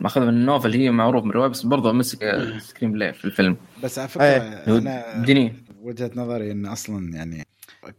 ماخذ 0.00 0.20
من 0.20 0.28
ال 0.28 0.35
novel 0.35 0.72
هي 0.72 0.90
معروف 0.90 1.24
من 1.24 1.30
الرواية 1.30 1.48
بس 1.48 1.62
برضه 1.62 1.92
مسك 1.92 2.18
screenplay 2.58 3.12
في 3.12 3.24
الفيلم 3.24 3.56
بس 3.84 3.98
على 3.98 4.08
فكرة 4.08 4.24
إيه. 4.24 4.78
أنا 4.78 5.22
ديني 5.24 5.54
وجهة 5.88 6.10
نظري 6.14 6.52
إن 6.52 6.66
أصلا 6.66 7.14
يعني 7.16 7.46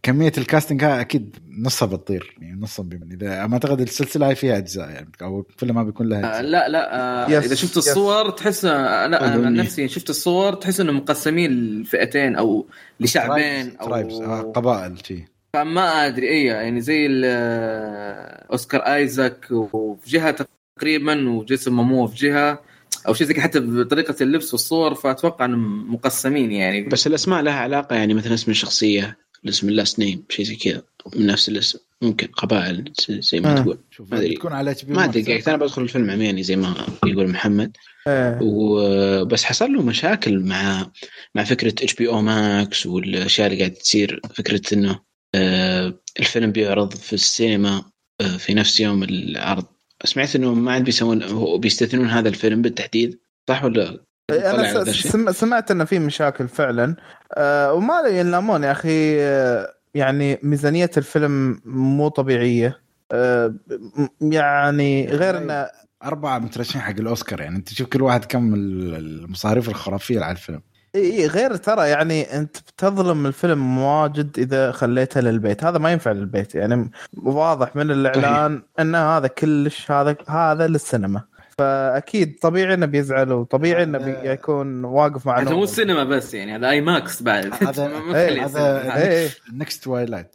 كمية 0.03 0.31
ال 0.37 0.43
casting 0.43 0.83
هاي 0.83 1.01
أكيد 1.01 1.35
نصها 1.59 1.85
بتطير 1.87 2.35
يعني 2.41 2.61
نصها 2.61 2.83
بيمن 2.83 3.11
إذا 3.11 3.47
ما 3.47 3.53
أعتقد 3.53 3.81
السلسلة 3.81 4.27
هاي 4.27 4.35
فيها 4.35 4.57
أجزاء 4.57 4.89
يعني 4.89 5.11
أو 5.21 5.45
الفيلم 5.49 5.75
ما 5.75 5.83
بيكون 5.83 6.09
لها 6.09 6.19
آه، 6.19 6.27
أجزاء 6.39 6.41
لا 6.51 6.69
لا 6.69 6.95
آه، 7.25 7.29
yes، 7.31 7.45
إذا 7.45 7.55
شفت 7.55 7.71
yes. 7.71 7.77
الصور 7.77 8.29
تحس 8.29 8.65
آه، 8.65 9.07
لا 9.07 9.35
أنا 9.35 9.45
عن. 9.47 9.53
نفسي 9.53 9.87
شفت 9.87 10.09
الصور 10.09 10.53
تحس 10.53 10.79
إنهم 10.79 10.97
مقسمين 10.97 11.51
لفئتين 11.81 12.35
أو 12.35 12.67
لشعبين 12.99 13.75
أو 13.77 13.87
tribes 13.87 14.13
آه، 14.13 14.41
قبائل 14.41 15.05
شي 15.05 15.25
فما 15.53 16.07
أدري 16.07 16.29
اي 16.29 16.43
يعني 16.45 16.81
زي 16.81 17.05
ال- 17.05 17.23
آه، 17.25 18.45
أوسكار 18.51 18.81
آيزاك 18.81 19.45
وفي 19.51 20.09
جهة 20.09 20.45
تقريبا 20.77 21.29
وجيسون 21.29 21.73
مامو 21.73 22.07
في 22.07 22.15
جهة 22.15 22.61
أو 23.09 23.13
شيء 23.13 23.27
زي 23.27 23.33
كذا 23.33 23.43
حتى 23.43 23.59
بطريقة 23.59 24.15
اللبس 24.21 24.53
والصور 24.53 24.95
فأتوقع 24.95 25.45
إنهم 25.45 25.93
مقسمين 25.93 26.51
يعني 26.51 26.81
بس 26.81 27.07
الأسماء 27.07 27.41
لها 27.41 27.53
علاقة 27.53 27.95
يعني 27.95 28.13
مثلا 28.13 28.33
اسم 28.33 28.51
الشخصية 28.51 29.17
الاسم 29.45 29.69
ال 29.69 29.75
last 29.75 29.99
name 29.99 30.23
شيء 30.29 30.45
زي 30.45 30.55
كذا 30.55 30.81
من 31.15 31.27
نفس 31.27 31.49
الاسم 31.49 31.79
ممكن 32.01 32.27
قبائل 32.27 32.93
زي 33.09 33.39
ما 33.39 33.59
آه. 33.59 33.61
تقول 33.61 33.79
ما 33.99 34.17
أدري. 34.17 34.29
بتكون 34.29 34.53
على 34.53 34.71
HBO 34.71 34.93
ما 34.93 35.03
أدري 35.03 35.23
قاعد 35.23 35.49
أنا 35.49 35.57
بدخل 35.57 35.81
الفيلم 35.81 36.11
عمياني 36.11 36.43
زي 36.43 36.55
ما 36.55 36.75
يقول 37.05 37.29
محمد 37.29 37.77
إيه. 38.07 38.39
وبس 38.41 39.43
حصل 39.43 39.73
له 39.73 39.81
مشاكل 39.81 40.39
مع 40.39 40.91
مع 41.35 41.43
فكرة 41.43 41.69
HBO 41.69 42.07
Max 42.07 42.85
والأشياء 42.85 43.47
اللي 43.47 43.59
قاعدة 43.59 43.73
تصير 43.73 44.21
فكرة 44.33 44.61
إنه 44.73 44.99
آه، 45.35 45.93
الفيلم 46.19 46.51
بيعرض 46.51 46.93
في 46.93 47.13
السينما 47.13 47.83
آه، 48.21 48.37
في 48.37 48.53
نفس 48.53 48.79
يوم 48.79 49.03
العرض 49.03 49.65
سمعت 50.03 50.35
إنه 50.35 50.53
ما 50.53 50.71
عاد 50.71 50.83
بيسوون 50.83 51.23
هو- 51.23 51.57
بيستثنون 51.57 52.05
هذا 52.07 52.29
الفيلم 52.29 52.61
بالتحديد 52.61 53.19
صح 53.49 53.63
ولا؟ 53.63 53.99
ذا 54.31 54.51
أنا؟ 54.51 54.83
سم... 54.91 55.31
سمعت 55.31 55.71
إنه 55.71 55.85
في 55.85 55.99
مشاكل 55.99 56.47
فعلا 56.47 56.95
آه 57.33 57.73
وما 57.73 58.01
لي 58.01 58.17
يلامون 58.19 58.63
يا 58.63 58.71
أخي 58.71 59.21
آه 59.21 59.73
يعني 59.95 60.39
ميزانية 60.43 60.91
الفيلم 60.97 61.61
مو 61.65 62.07
طبيعية 62.07 62.79
م- 63.13 64.07
يعني 64.21 65.07
غير 65.07 65.37
إنه 65.37 65.67
أربعة 66.03 66.39
مترشحين 66.39 66.81
حق 66.81 66.99
الأوسكار 66.99 67.41
يعني 67.41 67.55
أنت 67.55 67.69
تشوف 67.69 67.87
كل 67.89 68.01
واحد 68.01 68.25
كم 68.25 68.53
ال- 68.53 68.95
المصاريف 68.95 69.69
الخرافية 69.69 70.19
على 70.21 70.31
الفيلم 70.31 70.61
إي 70.95 71.27
غير 71.27 71.55
ترى 71.55 71.89
يعني 71.89 72.37
أنت 72.37 72.57
بتظلم 72.57 73.25
الفيلم 73.25 73.77
واجد 73.77 74.39
إذا 74.39 74.71
خليته 74.71 75.21
للبيت. 75.21 75.63
هذا 75.63 75.77
ما 75.77 75.91
ينفع 75.91 76.11
للبيت. 76.11 76.55
يعني 76.55 76.91
واضح 77.23 77.75
من 77.75 77.91
الإعلان 77.91 78.61
إن 78.79 78.95
هذا 78.95 79.27
كلش 79.27 79.91
هذا 79.91 80.15
هذا 80.27 80.67
للسينما. 80.67 81.21
فأكيد 81.57 82.39
طبيعي 82.41 82.73
إنه 82.73 82.85
بيزعل 82.85 83.33
وطبيعي 83.33 83.83
إنه 83.83 83.97
بيكون 83.97 84.83
واقف 84.85 85.25
مع 85.25 85.39
هذا 85.39 85.53
مو. 85.53 85.63
السينما 85.63 86.03
بس 86.03 86.33
يعني 86.33 86.55
هذا 86.55 86.69
اي 86.69 86.81
ماكس 86.81 87.23
بعد. 87.23 87.45
هذا- 87.63 87.87
ما- 87.87 87.99
ما 87.99 88.21
إيه، 88.21 88.45
هذا. 88.45 88.81
إيه، 88.97 89.07
إيه. 89.07 89.29
نكست 89.53 89.87
مع 89.87 90.25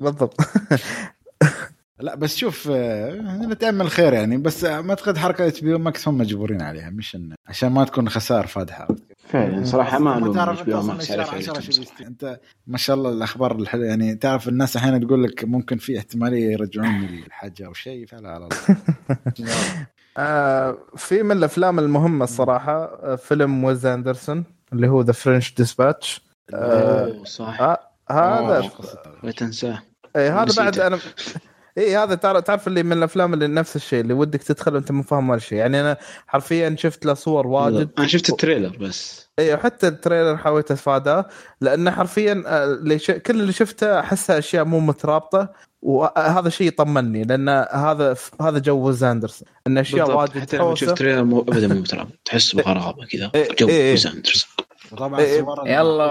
بالضبط. 0.00 0.40
لا 2.00 2.14
بس 2.14 2.36
شوف 2.36 2.68
آه، 2.72 3.14
نتامل 3.46 3.90
خير 3.90 4.12
يعني 4.12 4.36
بس 4.38 4.64
آه، 4.64 4.80
ما 4.80 4.90
اعتقد 4.90 5.18
حركة 5.18 5.46
اتش 5.46 5.60
بي 5.60 5.78
ماكس 5.78 6.08
هم 6.08 6.18
مجبورين 6.18 6.62
عليها 6.62 6.90
مش 6.90 7.16
إن 7.16 7.34
عشان 7.48 7.72
ما 7.72 7.84
تكون 7.84 8.08
خسائر 8.08 8.46
فادحة. 8.46 8.88
فعلا 9.28 9.64
صراحة 9.64 9.98
ما 9.98 10.18
الوم 10.18 10.38
اتش 10.38 10.58
انت 10.60 10.62
بي 10.66 10.74
أو 10.74 10.78
أصلا 10.80 10.92
ماكس 10.92 11.02
الشهر 11.10 11.20
على 11.20 11.36
10 11.38 11.52
فعل 11.52 11.62
شو 11.62 11.80
بيست- 11.80 12.00
أنت 12.00 12.40
ما 12.66 12.78
شاء 12.78 12.96
الله 12.96 13.10
الأخبار 13.10 13.56
الحلوه 13.56 13.86
يعني 13.86 14.14
تعرف 14.14 14.48
الناس 14.48 14.76
أحيانا 14.76 14.98
تقول 14.98 15.24
لك 15.24 15.44
ممكن 15.44 15.78
في 15.78 15.98
احتمالية 15.98 16.52
يرجعون 16.52 17.04
الحاجة 17.26 17.66
أو 17.66 17.72
شيء 17.72 18.06
فلا 18.06 18.28
على 18.30 18.44
الله 18.48 18.76
آه 20.18 20.78
في 20.96 21.22
من 21.22 21.36
الأفلام 21.36 21.78
المهمة 21.78 22.24
الصراحة 22.24 22.84
آه 22.84 23.16
فيلم 23.16 23.64
ويس 23.64 23.86
أندرسون 23.86 24.44
اللي 24.72 24.88
هو 24.88 25.00
The 25.02 25.12
French 25.12 25.54
Dispatch 25.54 26.20
أوه 26.54 27.24
صح. 27.24 27.60
آه 27.60 27.78
هذا. 28.10 28.70
لا 29.22 29.30
تنساه. 29.32 29.82
اي 30.16 30.28
هذا. 30.30 30.54
بعد 30.56 30.78
أنا 30.78 30.98
اي 31.80 31.96
هذا 31.96 32.14
تعرف 32.14 32.44
تعرف 32.44 32.68
اللي 32.68 32.82
من 32.82 32.92
الأفلام 32.92 33.34
اللي 33.34 33.46
نفس 33.46 33.76
الشيء 33.76 34.00
اللي 34.00 34.14
ودك 34.14 34.42
تدخل 34.42 34.74
وأنت 34.74 34.92
مو 34.92 35.02
فاهم 35.02 35.30
ولا 35.30 35.40
شيء. 35.40 35.58
يعني 35.58 35.80
أنا 35.80 35.96
حرفيا 36.26 36.76
شفت 36.78 37.06
له 37.06 37.14
صور 37.14 37.46
واجد. 37.46 37.90
أنا 37.98 38.06
شفت 38.06 38.30
ال 38.30 38.36
trailer 38.36 38.76
بس. 38.76 39.30
اي 39.38 39.56
حتى 39.56 39.88
ال 39.88 39.94
trailer 39.94 40.36
حاولت 40.36 40.70
أتفاداه 40.70 41.26
لأنه 41.60 41.90
حرفيا 41.90 42.42
آه، 42.46 42.64
اللي 42.64 42.98
ش... 42.98 43.10
كل 43.10 43.40
اللي 43.40 43.52
شفته 43.52 44.00
احسها 44.00 44.38
أشياء 44.38 44.64
مو 44.64 44.80
مترابطة 44.80 45.48
وهذا 45.82 46.48
شيء 46.48 46.66
يطمني 46.66 47.24
لأن 47.24 47.48
هذا 47.72 48.16
هذا 48.40 48.58
جو 48.58 48.86
ويس 48.86 49.04
أندرسون. 49.04 49.48
إن 49.66 49.78
أشياء 49.78 50.06
بالضبط. 50.06 50.20
واجد 50.20 50.38
حتى 50.38 50.56
لما 50.56 50.74
شفت 50.74 50.98
trailer 50.98 51.24
مو 51.24 51.40
ابدا 51.40 51.68
مو 51.68 51.80
مترابط 51.80 52.12
تحس 52.24 52.56
بغرابه 52.56 53.06
كذا. 53.06 53.30
إيه، 53.34 53.48
جو 53.60 53.68
إيه، 53.68 53.74
إيه. 53.74 53.90
ويس. 53.90 54.46
وطبعا 54.92 55.20
إيه، 55.20 55.40
صور 55.40 55.68
يلا. 55.68 56.06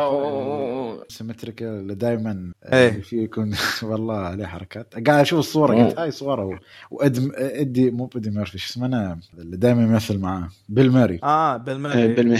و- 0.90 1.04
symmetric 1.10 1.64
اللي 1.64 1.96
دائما 1.96 2.52
إيه. 2.74 3.02
في 3.02 3.24
يكون 3.24 3.54
والله 3.84 4.18
عليه 4.18 4.46
حركات. 4.46 4.94
قاعد 5.08 5.20
أشوف 5.22 5.40
الصورة. 5.40 5.86
قلت 5.86 6.00
هاي 6.00 6.12
صورة 6.12 6.60
وادم 6.92 7.32
إدي 7.36 7.92
مو 7.92 8.10
ادي 8.16 8.30
ميرفي 8.30 8.58
شو 8.58 8.70
اسمه 8.70 8.86
أنا 8.86 9.20
اللي 9.38 9.58
دائما 9.58 9.84
يمثل 9.84 10.18
معاه 10.20 10.50
بيل 10.70 10.92
موراي 10.92 11.20
آه 11.24 11.54
آه، 11.54 11.58
بالمعنى 11.58 12.08
بالم... 12.08 12.38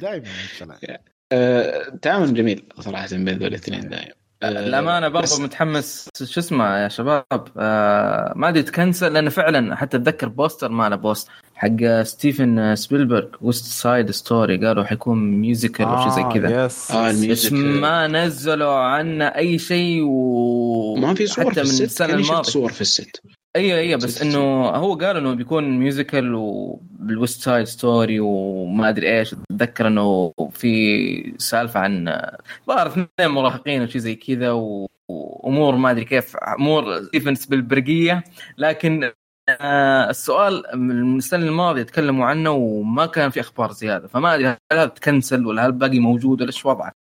دائما 0.00 0.26
يمثل. 0.28 0.74
آه، 1.32 1.88
تعاون 2.02 2.34
جميل 2.34 2.62
صراحة 2.80 3.08
بين 3.12 3.28
ذول 3.28 3.46
الاثنين 3.46 3.88
دايم 3.88 4.12
آه، 4.42 4.48
الامانه 4.48 5.08
برضو 5.08 5.24
بس- 5.24 5.40
متحمس. 5.40 6.08
شو 6.24 6.40
اسمه 6.40 6.78
يا 6.78 6.88
شباب؟ 6.88 7.24
آه 7.58 8.32
ما 8.36 8.48
أدري 8.48 8.62
تكنسل 8.62 9.12
لأنه 9.12 9.30
فعلا 9.30 9.76
حتى 9.76 9.96
أتذكر 9.96 10.28
بوستر 10.28 10.68
ما 10.68 10.88
له 10.88 10.96
بوست. 10.96 11.28
حق 11.54 12.02
ستيفن 12.02 12.76
سبيلبرغ 12.76 13.26
West 13.40 13.64
Side 13.64 14.10
Story 14.10 14.66
قالوا 14.66 14.84
حيكون 14.84 15.18
musical 15.18 15.86
أو 15.86 16.00
شيء 16.02 16.10
زي 16.10 16.22
كذا. 16.40 16.64
yes 16.64 16.90
آه 16.90 17.30
بس 17.30 17.52
ما 17.52 18.06
نزلوا 18.06 18.74
عنه 18.74 19.24
أي 19.24 19.58
شيء 19.58 20.02
و 20.02 20.96
ما 20.96 21.14
في 21.14 21.26
صور 21.26 21.44
حتى 21.44 21.54
في 21.54 21.60
من 21.60 21.66
ال 21.66 21.69
set. 21.69 21.82
السنة 21.82 22.08
شفت 22.08 22.30
الماضية. 22.30 22.42
صور 22.42 22.72
في 22.72 22.80
ال 22.80 22.88
set؟ 22.88 23.22
أيوه 23.56 23.78
أيوه 23.78 23.98
بس 23.98 24.22
إنه 24.22 24.66
هو 24.68 24.94
قال 24.94 25.16
إنه 25.16 25.34
بيكون 25.34 25.78
musical 25.78 26.34
وبال 26.34 26.80
West 26.80 27.42
Side 27.42 27.64
Story 27.66 28.20
وما 28.20 28.88
أدري 28.88 29.18
إيش. 29.18 29.34
أتذكر 29.52 29.86
إنه 29.86 30.32
في 30.52 31.34
سالفة 31.38 31.80
عن 31.80 32.20
ظهر 32.66 32.86
اثنين 32.86 33.08
مراهقين 33.30 33.82
وشي 33.82 33.98
زي 33.98 34.14
كذا 34.14 34.50
و- 34.50 34.88
وأمور 35.08 35.76
ما 35.76 35.90
أدري 35.90 36.04
كيف 36.04 36.36
أمور 36.36 37.02
ستيفن 37.02 37.34
بالبرقيه 37.48 38.24
لكن 38.58 39.10
آه 39.48 40.10
السؤال 40.10 40.62
من 40.74 41.16
السنة 41.16 41.46
الماضية 41.46 41.82
تكلموا 41.82 42.26
عنه 42.26 42.50
وما 42.50 43.06
كان 43.06 43.30
في 43.30 43.40
أخبار 43.40 43.72
زيادة. 43.72 44.08
فما 44.08 44.34
أدري 44.34 44.46
هل 44.48 44.56
هذا 44.72 44.86
تكنسل 44.86 45.46
ولا 45.46 45.66
هل 45.66 45.72
باقي 45.72 45.98
موجود 45.98 46.40
ولا 46.40 46.50
إيش 46.50 46.66
وضعه؟ 46.66 46.92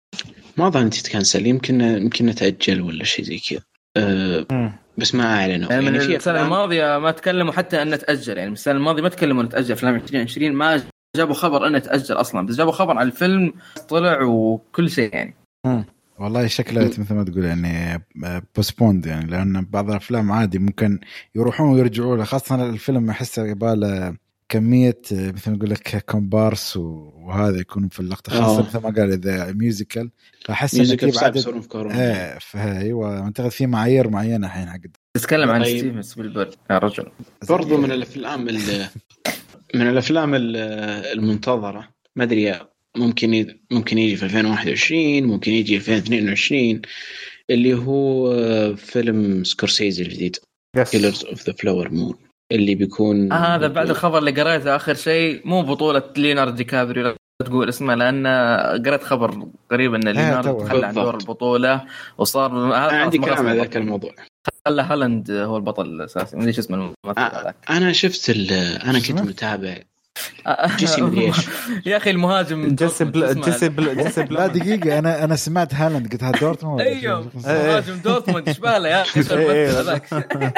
ما 0.58 0.70
ظن 0.70 0.90
تتكنسل. 0.90 1.48
يمكن 1.48 1.82
يمكن 1.82 2.26
نتاجل 2.26 2.82
ولا 2.82 3.04
شيء 3.04 3.26
زي 3.26 3.40
كذا. 3.50 3.60
أه. 3.98 4.74
بس 5.00 5.16
ما 5.16 5.24
أعلنوا. 5.24 5.70
يعني 5.70 5.82
من 5.82 5.96
يعني 5.96 6.08
في 6.08 6.16
السنة 6.16 6.42
الماضية 6.42 6.98
ما 6.98 7.12
تكلموا 7.12 7.54
حتى 7.54 7.82
انه 7.82 7.96
تاجل 7.96 8.38
يعني 8.38 8.50
من 8.50 8.54
السنة 8.54 8.74
الماضية 8.74 9.02
ما 9.02 9.10
تكلموا 9.10 9.42
انه 9.42 9.50
تاجل 9.50 9.72
افلام 9.72 9.96
2020 9.96 10.54
ما 10.54 10.82
جابوا 11.16 11.34
خبر 11.34 11.68
انه 11.68 11.80
تاجل 11.80 12.16
أصلا 12.16 12.46
بس 12.46 12.56
جابوا 12.56 12.72
خبر 12.72 12.98
عن 12.98 13.08
الفيلم 13.08 13.54
طلع 13.90 14.22
وكل 14.22 14.90
شيء 14.90 15.16
يعني. 15.16 15.36
والله 16.20 16.48
شكله 16.48 16.86
مثل 16.86 17.14
ما 17.14 17.24
تقول 17.24 17.46
يعني 17.46 18.04
postponed 18.56 19.06
يعني 19.06 19.32
لأن 19.32 19.66
بعض 19.70 19.90
الأفلام 19.90 20.32
عادي 20.32 20.60
ممكن 20.60 21.00
يروحون 21.36 21.74
ويرجعوا 21.74 22.18
له 22.18 22.24
خاصة 22.24 22.70
الفيلم 22.70 23.10
أحسه 23.10 23.46
يباله 23.46 24.16
كمية 24.50 25.00
مثل 25.12 25.52
ما 25.52 25.58
أقول 25.58 25.70
لك 25.70 26.06
كومبارس 26.10 26.78
وهذا 26.78 27.60
يكون 27.60 27.88
في 27.90 28.00
اللقطة 28.00 28.32
خاصة 28.32 28.60
آه. 28.60 28.66
مثل 28.68 28.80
ما 28.80 28.90
قال 28.90 29.12
إذا 29.12 29.52
musical 29.52 30.10
فأحس 30.46 30.74
إنه 30.74 30.82
musical 30.84 31.14
صعب 31.14 31.38
في 31.40 31.68
كورونا 31.68 32.32
إيه 32.34 32.40
فهي 32.42 32.80
أيوه 32.82 33.20
أعتقد 33.22 33.50
في 33.50 33.68
معايير 33.68 34.10
معينة 34.10 34.48
الحين 34.48 34.70
حق 34.70 34.80
تتكلم 35.14 35.50
عن 35.50 35.64
طيب. 35.64 35.78
ستيفن 35.78 36.02
سبيلبرغ 36.02 36.54
يا 36.72 36.78
رجل. 36.78 37.06
برضو 37.50 37.78
من 37.78 37.92
الأفلام 37.92 38.50
ال- 38.50 38.88
من 39.76 39.90
الأفلام 39.90 40.36
ال- 40.36 40.56
المنتظرة 41.18 41.88
ما 42.16 42.24
أدري 42.24 42.60
ممكن 42.98 43.58
ممكن 43.72 43.98
يجي 43.98 44.16
في 44.16 44.26
2021 44.26 45.24
ممكن 45.24 45.52
يجي 45.52 45.78
2022 45.78 46.82
اللي 47.50 47.74
هو 47.74 48.36
فيلم 48.76 49.44
سكورسيزي 49.44 50.04
الجديد. 50.04 50.36
Killers 50.91 51.26
of 51.26 51.48
the 51.48 51.54
Flower 51.54 51.90
Moon 51.91 52.16
اللي 52.52 52.76
بيكون 52.76 53.32
آه 53.32 53.36
هذا 53.56 53.68
بعد 53.68 53.90
الخبر 53.90 54.18
اللي 54.18 54.32
قريته 54.32 54.76
آخر 54.76 54.94
شيء 54.94 55.42
مو 55.48 55.62
بطولة 55.62 56.04
ليوناردو 56.18 56.56
دي 56.56 56.64
كابريو 56.64 57.16
تقول 57.46 57.70
اسمه 57.70 57.96
لأن 57.96 58.28
قريت 58.86 59.04
خبر 59.04 59.48
قريب 59.72 59.94
إن 59.94 60.04
ليوناردو 60.10 60.60
تو. 60.60 60.66
تخلى 60.66 60.86
عن 60.86 60.94
دور. 60.94 61.18
البطولة 61.18 61.86
وصار 62.18 62.52
هذا 62.76 62.96
عندي 62.98 63.18
كلام 63.18 63.48
على 63.48 63.58
ذاك 63.60 63.78
الموضوع 63.78 64.12
خلى 64.68 64.82
هالاند 64.82 65.32
هو 65.32 65.58
البطل 65.58 65.86
الأساسي 65.86 66.36
ما 66.36 66.42
أدري 66.42 66.54
شو 66.54 66.62
اسمه 66.62 66.78
الممثل 66.78 67.22
آه، 67.22 67.42
هذاك 67.42 67.56
أنا 67.70 67.92
شفت 67.94 68.30
ال- 68.30 68.52
أنا 68.86 69.00
كنت؟ 69.00 69.22
متابع 69.22 69.78
يا 71.86 71.98
أخي 71.98 72.10
المهاجم 72.10 72.76
جيسي 72.76 73.06
بل... 73.06 73.24
اسمه- 73.24 73.46
جيسي 73.46 73.70
بل... 73.70 74.04
جيسي 74.04 74.24
لا 74.24 74.48
بل... 74.48 74.60
دقيقة 74.60 75.00
أنا 75.00 75.24
أنا 75.24 75.36
سمعت 75.36 75.74
هالاند 75.74 76.12
قلت 76.12 76.24
هذا 76.24 76.40
دورتموند. 76.40 76.82
أيوه 76.82 77.20
إيه. 77.20 77.26
مهاجم 77.70 77.96
دورتموند 77.96 78.48
إيش 78.48 78.60
باله 78.60 78.90
يا 78.90 79.02
أخي؟ 79.02 79.20
إيه، 79.20 79.52
إيه. 79.52 79.80
هذاك. 79.80 80.04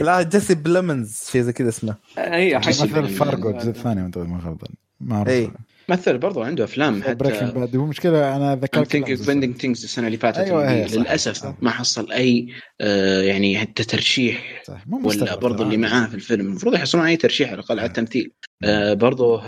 لا 0.00 0.22
جيسي 0.22 0.54
بلمنز 0.54 1.28
شيء 1.32 1.42
زي 1.42 1.52
كذا 1.52 1.68
اسمه. 1.68 1.94
اي 2.18 2.58
مثل 2.58 2.88
بل- 2.88 3.08
فارجو 3.08 3.50
الجزء 3.50 3.68
الثاني 3.70 4.10
ما 4.16 4.40
خاب 4.44 4.58
ما 5.00 5.24
إيه. 5.28 5.50
مثل 5.88 6.18
برضو 6.18 6.42
عنده 6.42 6.64
أفلام 6.64 7.00
بريكنج 7.00 7.42
حتى 7.50 7.58
باد 7.58 7.76
هو 7.76 7.86
مشكلة 7.86 8.36
أنا 8.36 8.54
I'm 8.56 8.58
ذكرت 8.58 8.96
ending 8.96 9.62
things 9.62 9.64
السنة 9.64 10.06
اللي 10.06 10.18
فاتت 10.18 10.38
أيوة، 10.38 10.86
صح. 10.86 10.94
للأسف 10.94 11.32
صح. 11.36 11.54
ما 11.62 11.70
حصل 11.70 12.12
أي 12.12 12.48
آه، 12.80 13.22
يعني 13.22 13.58
حتى 13.58 13.84
ترشيح 13.84 14.62
صح 14.66 14.86
مو 14.86 15.08
ولا 15.08 15.36
برضو. 15.36 15.62
اللي 15.62 15.76
معاه 15.76 16.06
في 16.06 16.14
الفيلم 16.14 16.46
المفروض 16.46 16.74
يحصلون 16.74 17.04
أي 17.06 17.16
ترشيح 17.16 17.48
على 17.48 17.58
الأقل 17.58 17.78
على 17.78 17.88
التمثيل 17.88 18.32
آه، 18.64 18.94
برضو 18.94 19.40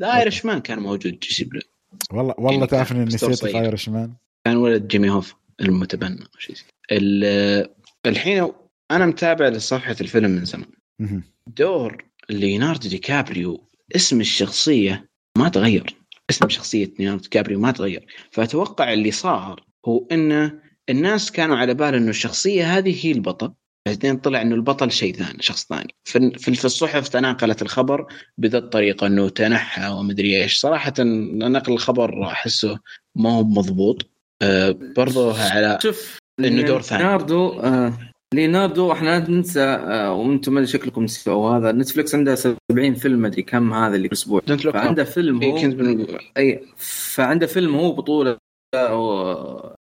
ذا 0.00 0.16
ايرش 0.18 0.44
مان 0.44 0.60
كان 0.60 0.78
موجود 0.78 1.18
جيسي 1.18 1.44
بلو 1.44 1.60
والله 2.12 2.34
والله 2.38 2.52
يعني 2.52 2.66
تعرف 2.66 3.12
ستور 3.12 3.30
نسيت. 3.30 3.54
ايرش 3.54 3.88
مان 3.88 4.12
كان 4.44 4.56
ولد 4.56 4.88
جيمي 4.88 5.10
هوف 5.10 5.34
المتبنى 5.60 6.20
أو 6.22 6.38
شيء. 6.38 6.56
ال- 6.92 7.66
الحين 8.06 8.48
أنا 8.90 9.06
متابع 9.06 9.48
لصفحة 9.48 9.96
الفيلم 10.00 10.30
من 10.30 10.44
زمان. 10.44 10.66
دور 11.46 12.04
ليوناردو 12.30 12.88
دي 12.88 12.98
كابريو 12.98 13.66
اسم 13.96 14.20
الشخصية 14.20 15.09
ما 15.38 15.48
تغير. 15.48 15.96
اسم 16.30 16.48
شخصية 16.48 16.92
ليوناردو 16.98 17.28
كابريو 17.28 17.60
ما 17.60 17.70
تغير. 17.70 18.06
فأتوقع 18.30 18.92
اللي 18.92 19.10
صار 19.10 19.64
هو 19.86 20.06
إنه 20.12 20.52
الناس 20.90 21.32
كانوا 21.32 21.56
على 21.56 21.74
بال 21.74 21.94
إنه 21.94 22.10
الشخصية 22.10 22.78
هذه 22.78 23.06
هي 23.06 23.12
البطل 23.12 23.52
بعدين 23.86 24.16
طلع 24.16 24.42
إنه 24.42 24.54
البطل 24.54 24.92
شيء 24.92 25.14
ثاني 25.14 25.42
شخص 25.42 25.66
ثاني. 25.66 25.94
في 26.38 26.64
الصحف 26.64 27.08
تناقلت 27.08 27.62
الخبر 27.62 28.06
بذا 28.38 28.58
الطريقة 28.58 29.06
إنه 29.06 29.28
تنحى 29.28 29.88
ومدري 29.88 30.42
إيش. 30.42 30.58
صراحة 30.58 30.94
نقل 30.98 31.72
الخبر 31.72 32.26
أحسه 32.26 32.78
ما 33.16 33.30
هو 33.30 33.44
مضبوط. 33.44 34.10
أه 34.42 34.70
برضه 34.96 35.42
على 35.42 35.78
شوف 35.82 36.18
إنه 36.40 36.62
دور 36.62 36.82
ثاني. 36.82 37.02
ليوناردو 37.02 37.48
آه 37.48 38.09
ليوناردو 38.34 38.92
إحنا 38.92 39.18
ننسى 39.28 39.60
آه 39.62 40.12
وأنتم 40.12 40.54
ما 40.54 40.64
شكلكم 40.64 41.02
نسيتوا 41.04 41.50
هذا. 41.50 41.72
نتفلكس 41.72 42.14
عنده 42.14 42.34
70 42.34 42.94
فيلم 42.94 43.18
ما 43.18 43.28
أدري 43.28 43.42
كم 43.42 43.72
هذا 43.74 43.96
اللي 43.96 44.08
كل 44.08 44.12
أسبوع. 44.12 44.40
Don't 44.46 44.64
Look 44.64 44.74
فعنده 44.74 45.04
فيلم 45.04 45.42
هو 45.44 45.56
أي 46.36 46.60
فعنده 47.14 47.46
فيلم 47.46 47.74
هو 47.74 47.92
بطولة 47.92 48.36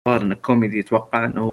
إنه 0.07 0.35
كوميدي 0.35 0.79
أتوقع 0.79 1.25
إنه 1.25 1.51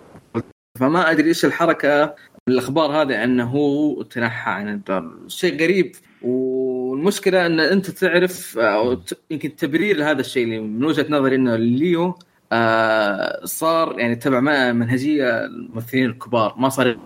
فما 0.80 1.10
أدري 1.10 1.28
إيش 1.28 1.44
الحركة 1.44 2.14
بالأخبار 2.46 3.02
هذه 3.02 3.24
إنه 3.24 3.44
هو 3.44 4.02
تنحى 4.02 4.50
عن 4.50 4.80
شيء 5.26 5.62
غريب. 5.62 5.96
والمشكلة 6.22 7.46
إن 7.46 7.60
أنت 7.60 7.90
تعرف 7.90 8.58
أو 8.58 8.94
ت- 8.94 9.18
يمكن 9.30 9.56
تبرير 9.56 9.96
لهذا 9.96 10.20
الشيء 10.20 10.44
اللي 10.44 10.60
من 10.60 10.84
وجهة 10.84 11.06
نظري 11.10 11.36
إنه 11.36 11.56
ليو 11.56 12.14
آه 12.52 13.40
صار 13.44 13.98
يعني 14.00 14.16
تبع 14.16 14.40
ما- 14.40 14.72
منهجية 14.72 15.44
الممثلين 15.44 16.04
الكبار. 16.06 16.54
ما 16.58 16.68
صار 16.68 16.96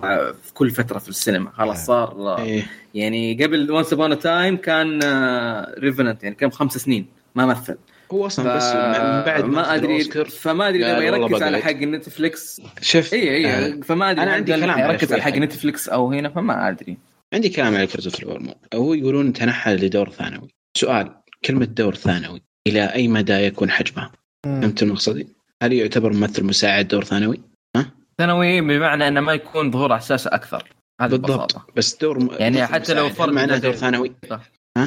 في 0.43 0.53
كل 0.55 0.71
فترة 0.71 0.99
في 0.99 1.09
السينما. 1.09 1.51
خلاص 1.51 1.87
صار 1.87 2.09
آه، 2.13 2.43
إيه. 2.43 2.63
يعني 2.95 3.45
قبل 3.45 3.71
وانس 3.71 3.93
ابون 3.93 4.19
تايم 4.19 4.57
كان 4.57 5.01
ريفننت 5.79 6.23
يعني 6.25 6.35
كان 6.35 6.53
خمس 6.53 6.73
سنين. 6.79 7.07
ما 7.35 7.47
مثل. 7.47 7.77
هو 8.13 8.27
أصلا 8.27 8.57
بس 8.57 8.65
من 8.75 9.25
بعد 9.27 9.45
ما 9.45 9.75
ادري 9.75 10.05
فما 10.25 10.69
أدري 10.69 10.83
والله 10.85 11.03
يركز 11.05 11.43
على. 11.43 11.59
حق 11.63 11.73
نتفليكس 11.73 12.61
شوف 12.81 13.15
اي 13.15 13.47
آه، 13.55 13.65
اي 13.67 13.83
فما 13.83 14.11
أدري 14.11 14.25
هل 14.25 14.29
عندي 14.29 14.53
كلام 14.53 14.71
على 14.71 14.93
يركز 14.93 15.13
على 15.13 15.23
حق 15.23 15.31
حاجة. 15.31 15.41
نتفليكس 15.41 15.89
أو 15.89 16.13
هنا 16.13 16.29
فما 16.29 16.69
أدري. 16.69 16.99
عندي 17.35 17.49
كلام 17.49 17.75
على 17.77 17.87
كريستوفر 17.87 18.25
فورمو 18.25 18.55
هو 18.75 18.95
يقولون 18.95 19.33
تنحى 19.33 19.75
لدور 19.77 20.11
ثانوي. 20.11 20.49
سؤال 20.77 21.15
كلمة 21.45 21.65
دور 21.65 21.95
ثانوي 21.95 22.43
إلى 22.67 22.85
أي 22.85 23.09
مدى 23.09 23.33
يكون 23.33 23.71
حجمها؟ 23.71 24.13
فهمت 24.47 24.85
مقصدي؟ 24.85 25.27
هل 25.63 25.73
يعتبر 25.73 26.13
ممثل 26.13 26.45
مساعد 26.45 26.89
دور 26.89 27.05
ثانوي؟ 27.05 27.41
ثانوي 28.19 28.61
بمعنى 28.61 29.09
إنه 29.09 29.21
ما 29.21 29.33
يكون 29.33 29.71
ظهور 29.71 29.93
على 29.93 30.01
الشاشه 30.03 30.29
أكثر 30.29 30.69
بالضبط. 31.01 31.57
بس 31.77 31.97
دور 31.97 32.19
م... 32.25 32.29
يعني 32.39 32.67
حتى 32.67 32.95
لو 32.95 33.07
هل 33.09 33.33
معناه 33.33 33.59
دور 33.59 33.73
ثانوي؟ 33.73 34.13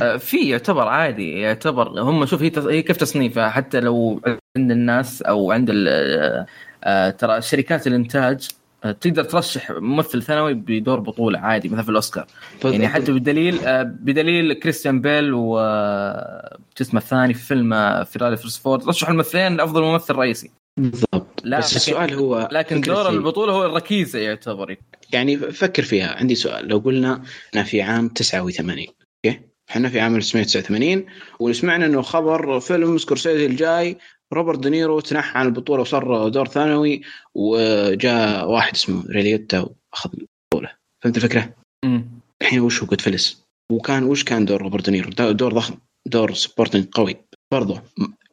آه، 0.01 0.17
في 0.17 0.49
يعتبر 0.49 0.87
عادي 0.87 1.39
يعتبر 1.39 2.01
هم 2.01 2.25
شوف 2.25 2.41
هي 2.41 2.49
تص- 2.49 2.57
هي 2.67 2.81
كيف 2.81 2.97
تصنيفها 2.97 3.49
حتى 3.49 3.79
لو 3.79 4.21
عند 4.57 4.71
الناس 4.71 5.21
أو 5.21 5.51
عند 5.51 5.69
ال- 5.69 5.87
آه، 5.89 6.45
آه، 6.83 7.09
ترى 7.09 7.41
شركات 7.41 7.87
الإنتاج 7.87 8.47
تقدر 8.91 9.23
ترشح 9.23 9.71
ممثل 9.71 10.23
ثانوي 10.23 10.53
بدور 10.53 10.99
بطولة 10.99 11.39
عادي 11.39 11.69
مثلا 11.69 11.83
في 11.83 11.89
الأوسكار. 11.89 12.27
يعني 12.63 12.87
حتى 12.87 13.11
بدليل 13.11 13.59
آه، 13.59 13.83
بدليل 13.83 14.53
كريستيان 14.53 15.01
بيل 15.01 15.33
و 15.33 15.59
آه، 15.59 16.57
اسمه 16.81 16.99
الثاني 16.99 17.33
في 17.33 17.43
فيلم 17.43 17.73
آه، 17.73 18.03
Ferrari 18.03 18.37
versus 18.37 18.57
Ford 18.57 18.87
رشحوا 18.87 19.11
الممثلين 19.11 19.57
لأفضل 19.57 19.81
ممثل 19.81 20.15
رئيسي. 20.15 20.51
بالضبط. 20.77 21.41
لا، 21.43 21.57
بس 21.57 21.75
السؤال 21.75 22.13
هو 22.13 22.49
لكن 22.51 22.81
دور 22.81 23.09
البطولة 23.09 23.53
هو 23.53 23.65
الركيزة 23.65 24.19
يعتبر. 24.19 24.77
يعني 25.13 25.37
فكر 25.37 25.83
فيها. 25.83 26.15
عندي 26.15 26.35
سؤال. 26.35 26.67
لو 26.67 26.77
قلنا 26.77 27.21
إحنا 27.49 27.63
في 27.63 27.81
عام 27.81 28.09
89 28.09 28.87
okay؟ 29.25 29.39
إحنا 29.69 29.89
في 29.89 29.99
عام 29.99 30.15
1989 30.15 31.05
وسمعنا 31.39 31.85
إنه 31.85 32.01
خبر 32.01 32.59
فيلم 32.59 32.97
سكورسيزي 32.97 33.45
الجاي 33.45 33.97
روبرت 34.33 34.59
دينيرو 34.59 34.99
تنحى 34.99 35.39
عن 35.39 35.45
البطولة 35.45 35.81
وصار 35.81 36.27
دور 36.29 36.47
ثانوي 36.47 37.01
وجاء 37.35 38.49
واحد 38.49 38.73
اسمه 38.73 39.03
ري 39.09 39.26
ليوتا 39.26 39.59
وأخذ 39.93 40.09
البطولة. 40.13 40.71
فهمت 41.03 41.17
الفكرة؟ 41.17 41.53
مم. 41.85 42.05
الحين 42.41 42.59
وش 42.59 42.81
هو 42.81 42.87
Goodfellas 42.87 43.43
وكان 43.71 44.03
وش 44.03 44.23
كان 44.23 44.45
دور 44.45 44.61
روبرت 44.61 44.85
دينيرو؟ 44.89 45.09
دو- 45.09 45.31
دور 45.31 45.53
ضخم. 45.53 45.75
دور 46.05 46.33
supporting 46.33 46.85
قوي. 46.91 47.15
برضه 47.51 47.81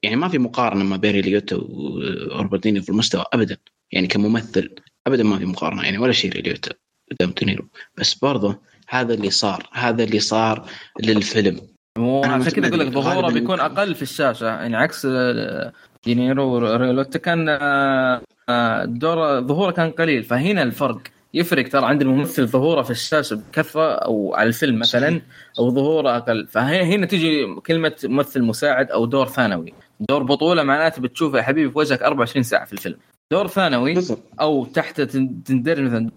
يعني 0.02 0.16
ما 0.16 0.28
في 0.28 0.39
مقارنة 0.39 0.85
ما 0.85 0.97
بين 0.97 1.12
ري 1.12 1.27
ليوتا 1.27 1.57
وروبرت 1.56 2.62
دينيرو 2.62 2.85
في 2.85 2.90
المستوى 2.90 3.24
ابدا. 3.32 3.56
يعني 3.93 4.06
كممثل 4.06 4.74
ابدا 5.06 5.23
ما 5.23 5.39
في 5.39 5.44
مقارنة 5.44 5.82
يعني 5.82 5.98
ولا 5.98 6.12
شيء 6.12 6.32
ري 6.33 6.45
ليوتا 6.45 6.70
قدام 7.10 7.31
دينيرو. 7.31 7.64
بس 7.98 8.14
برضه 8.14 8.59
هذا 8.89 9.14
اللي 9.14 9.31
صار 9.31 9.69
هذا 9.73 10.05
اللي 10.05 10.20
صار 10.20 10.70
للفيلم. 11.01 11.60
أنا 11.98 12.06
وعشان 12.06 12.52
كذا 12.52 12.69
أقول 12.69 12.81
لك 12.81 12.86
ظهوره 12.89 13.32
بيكون. 13.32 13.60
أقل 13.60 13.94
في 13.94 14.02
الشاشة 14.02 14.47
يعني 14.47 14.77
عكس 14.77 15.06
آه، 15.10 15.73
دينيرو 16.05 16.55
وري 16.55 16.82
ليوتا 16.82 17.19
كان 17.19 17.48
آه، 17.48 18.20
آه، 18.48 18.85
دور 18.85 19.40
ظهوره 19.40 19.70
كان 19.70 19.90
قليل. 19.90 20.23
فهنا 20.23 20.62
الفرق 20.62 20.98
يفرق 21.35 21.69
ترى 21.69 21.86
عند 21.86 22.02
الممثل 22.02 22.47
ظهوره 22.47 22.82
في 22.82 22.90
الشاشة 22.90 23.36
بكثرة 23.36 23.93
أو 23.94 24.35
على 24.35 24.48
الفيلم 24.48 24.78
مثلا 24.78 25.20
أو 25.59 25.70
ظهوره 25.70 26.16
أقل. 26.16 26.47
فهنا 26.47 27.06
تيجي 27.06 27.55
كلمة 27.66 27.93
ممثل 28.05 28.43
مساعد 28.43 28.90
أو 28.90 29.05
دور 29.05 29.27
ثانوي. 29.27 29.73
دور 30.10 30.23
بطولة 30.23 30.62
معناته 30.62 31.02
بتشوفه 31.02 31.39
يا 31.39 31.43
حبيبي 31.43 31.70
في 31.70 31.78
وجهك 31.78 32.02
24 32.02 32.43
ساعة 32.43 32.64
في 32.64 32.73
الفيلم. 32.73 32.97
دور 33.32 33.47
ثانوي 33.47 33.94
أو 34.40 34.64
تحت 34.64 35.01
تن- 35.01 35.43
تندرج 35.44 35.81
مثلا 35.85 36.10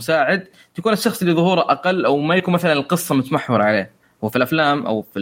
مساعد 0.00 0.46
تكون 0.74 0.92
الشخص 0.92 1.22
اللي 1.22 1.34
ظهوره 1.34 1.60
أقل 1.60 2.04
أو 2.04 2.18
ما 2.18 2.34
يكون 2.34 2.54
مثلا 2.54 2.72
القصة 2.72 3.14
متمحور 3.14 3.62
عليه. 3.62 3.90
وفي 4.22 4.36
الأفلام 4.36 4.86
أو 4.86 5.02
في 5.02 5.20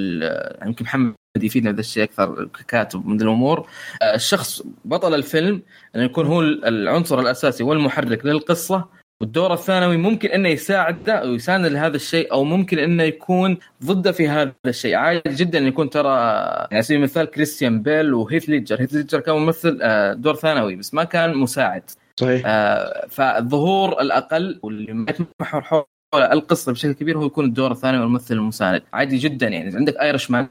يمكن 0.67 0.85
محمد 0.85 1.15
يفيدنا 1.39 1.71
بهذا 1.71 1.81
الشيء 1.81 2.03
أكثر 2.03 2.45
ككاتب 2.45 3.07
من 3.07 3.21
الأمور. 3.21 3.69
آه، 4.03 4.15
الشخص 4.15 4.63
بطل 4.85 5.15
الفيلم 5.15 5.63
انه 5.97 6.05
يكون 6.05 6.27
هو 6.27 6.41
العنصر 6.41 7.21
الأساسي 7.21 7.65
والمحرك 7.65 8.27
للقصة 8.27 8.89
والدور 9.21 9.53
الثانوي 9.53 9.97
ممكن 9.97 10.29
إنه 10.29 10.49
يساعده 10.49 11.13
أو 11.15 11.35
يساند 11.35 11.67
لهذا 11.67 11.97
الشيء 11.97 12.33
أو 12.33 12.45
ممكن 12.45 12.79
إنه 12.79 13.03
يكون 13.03 13.59
ضده 13.85 14.13
في 14.13 14.29
هذا 14.29 14.53
الشيء. 14.67 14.95
عادي 14.95 15.35
جدا 15.35 15.59
انه 15.59 15.69
يكون 15.69 15.91
ترى 15.91 16.09
يعني 16.09 16.69
على 16.73 16.83
سبيل 16.83 16.99
المثال 16.99 17.27
كريستيان 17.27 17.83
بيل 17.83 18.15
وهيث 18.15 18.49
ليدجر. 18.49 18.81
هيث 18.81 18.95
ليدجر 18.95 19.21
كان 19.21 19.35
ممثل 19.35 19.79
آه، 19.83 20.13
دور 20.13 20.35
ثانوي 20.35 20.77
بس 20.77 20.95
ما 20.95 21.05
كان 21.05 21.37
مساعد. 21.37 21.91
صحيح. 22.17 22.43
آه، 22.47 23.07
فالظهور 23.09 24.01
الأقل 24.01 24.61
واللي 24.63 24.93
ما 24.93 25.11
يتمحور 25.11 25.63
حول 25.63 25.85
القصة 26.15 26.73
بشكل 26.73 26.93
كبير 26.93 27.19
هو 27.19 27.27
يكون 27.27 27.45
الدور 27.45 27.73
الثاني 27.73 27.99
والممثل 27.99 28.35
المساعد 28.35 28.83
عادي 28.93 29.17
جدا 29.17 29.49
يعني. 29.49 29.77
عندك 29.77 29.97
Irishman 29.97 30.47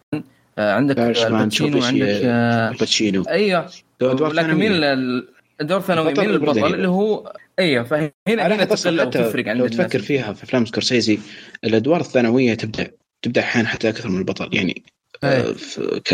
آه، 0.57 0.73
عندك 0.73 0.95
Irishman، 0.95 1.26
الباتشينو 1.26 1.84
عندك 1.84 2.22
آه، 2.23 2.72
باتشينو 2.72 3.23
أيوه. 3.23 3.69
لكن 4.02 4.53
مين 4.53 4.72
الدور 5.61 5.77
الثانوي 5.77 6.14
مين 6.14 6.30
البطل. 6.30 6.73
اللي 6.73 6.88
هو 6.88 7.34
أيوه 7.60 7.84
فهنا 7.84 8.11
هنا 8.27 8.65
تفرق 8.65 9.48
عند 9.48 9.61
لو 9.61 9.68
تفكر 9.68 9.99
فيها 9.99 10.34
في 10.34 10.44
أفلام 10.44 10.65
سكورسيزي 10.65 11.19
الأدوار 11.64 12.02
الثانوية 12.02 12.53
تبدا 12.53 12.91
تبدأ 13.22 13.41
أحيانا 13.41 13.68
حتى 13.68 13.90
أكثر 13.90 14.10
من 14.10 14.18
البطل. 14.18 14.49
يعني. 14.53 14.84
آه، 15.23 15.56
ك 16.06 16.14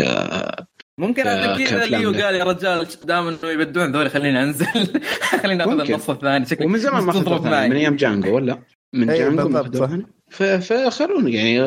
ممكن 0.98 1.28
عشان 1.28 1.64
كذا 1.64 1.84
ليو. 1.84 2.12
قال 2.12 2.34
يا 2.34 2.44
رجال 2.44 2.86
دام 3.04 3.28
إنه 3.28 3.38
يبدون 3.50 3.92
ذولي 3.92 4.08
خليني 4.08 4.42
أنزل. 4.42 4.66
خليني 5.42 5.64
أخذ. 5.64 5.80
النص 5.80 6.10
الثاني. 6.10 6.46
شكلك 6.46 6.66
ومن 6.66 6.78
زمان 6.78 7.02
ما 7.02 7.10
أخذ 7.10 7.42
من 7.44 7.72
أيام 7.72 7.96
جانجو 7.96 8.36
ولا؟ 8.36 8.58
من 8.94 9.10
أي، 9.10 9.18
جانجو 9.18 10.04
فخلونا 10.30 11.28
يعني 11.30 11.60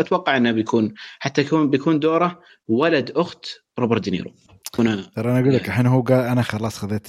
أتوقع 0.00 0.36
إنه 0.36 0.52
بيكون 0.52 0.94
حتى 1.18 1.40
يكون 1.40 1.70
بيكون 1.70 2.00
دوره 2.00 2.40
ولد 2.68 3.10
أخت 3.10 3.46
روبرت 3.78 4.02
دينيرو. 4.02 4.30
هنا 4.78 5.02
ترى 5.16 5.30
أنا 5.30 5.40
أقول 5.40 5.54
لك 5.54 5.68
الحين 5.68 5.86
هو 5.86 6.00
قال 6.00 6.20
أنا 6.20 6.42
خلاص 6.42 6.78
خذيت 6.78 7.08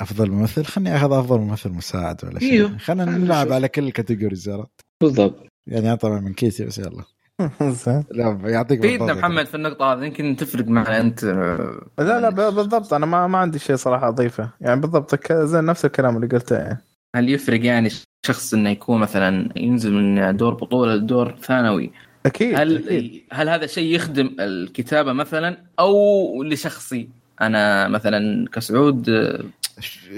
أفضل 0.00 0.30
ممثل 0.30 0.64
خلني 0.64 0.96
أخذ 0.96 1.12
أفضل 1.12 1.38
ممثل 1.38 1.70
مساعد 1.70 2.24
ولا 2.24 2.38
شيء. 2.38 2.52
أيوه. 2.52 2.78
خلينا 2.78 3.04
خلنا 3.04 3.18
نلعب. 3.18 3.52
على 3.52 3.68
كل 3.68 3.84
ال 3.86 3.92
categories 3.92 4.50
بالضبط. 5.00 5.46
يعني 5.66 5.88
أنا 5.88 5.94
طبعا 5.94 6.20
من 6.20 6.34
كيسي 6.34 6.64
بس 6.64 6.78
يلا. 6.78 7.04
لا 8.10 8.40
يعطيك 8.44 8.80
فيدنا. 8.80 9.14
محمد 9.14 9.46
في 9.46 9.54
النقطة 9.54 9.92
هذه 9.92 10.04
يمكن 10.04 10.36
تفرق 10.36 10.66
معنا 10.66 11.00
أنت. 11.00 11.24
لا 11.98 12.20
لا 12.20 12.30
بالضبط. 12.30 12.94
أنا 12.94 13.06
ما 13.06 13.26
ما 13.26 13.38
عندي 13.38 13.58
شيء 13.58 13.76
صراحة 13.76 14.08
أضيفه. 14.08 14.50
يعني 14.60 14.80
بالضبط 14.80 15.32
زي 15.32 15.60
نفس 15.60 15.84
الكلام 15.84 16.16
اللي 16.16 16.26
قلته. 16.26 16.56
يعني 16.56 16.78
هل 17.16 17.30
يفرق 17.30 17.64
يعني؟ 17.64 17.90
شخص 18.26 18.54
إنه 18.54 18.70
يكون 18.70 19.00
مثلا 19.00 19.48
ينزل 19.56 19.92
من 19.92 20.36
دور 20.36 20.54
بطولة 20.54 20.94
لدور 20.94 21.36
ثانوي 21.40 21.90
أكيد 22.26 22.54
هل 22.58 22.76
أكيد. 22.88 23.22
هل 23.32 23.48
هذا 23.48 23.66
شيء 23.66 23.94
يخدم 23.94 24.36
الكتابة 24.40 25.12
مثلا 25.12 25.56
أو 25.78 26.42
لشخصي 26.42 27.08
أنا 27.40 27.88
مثلا 27.88 28.46
كسعود 28.52 29.08
آه، 29.08 29.44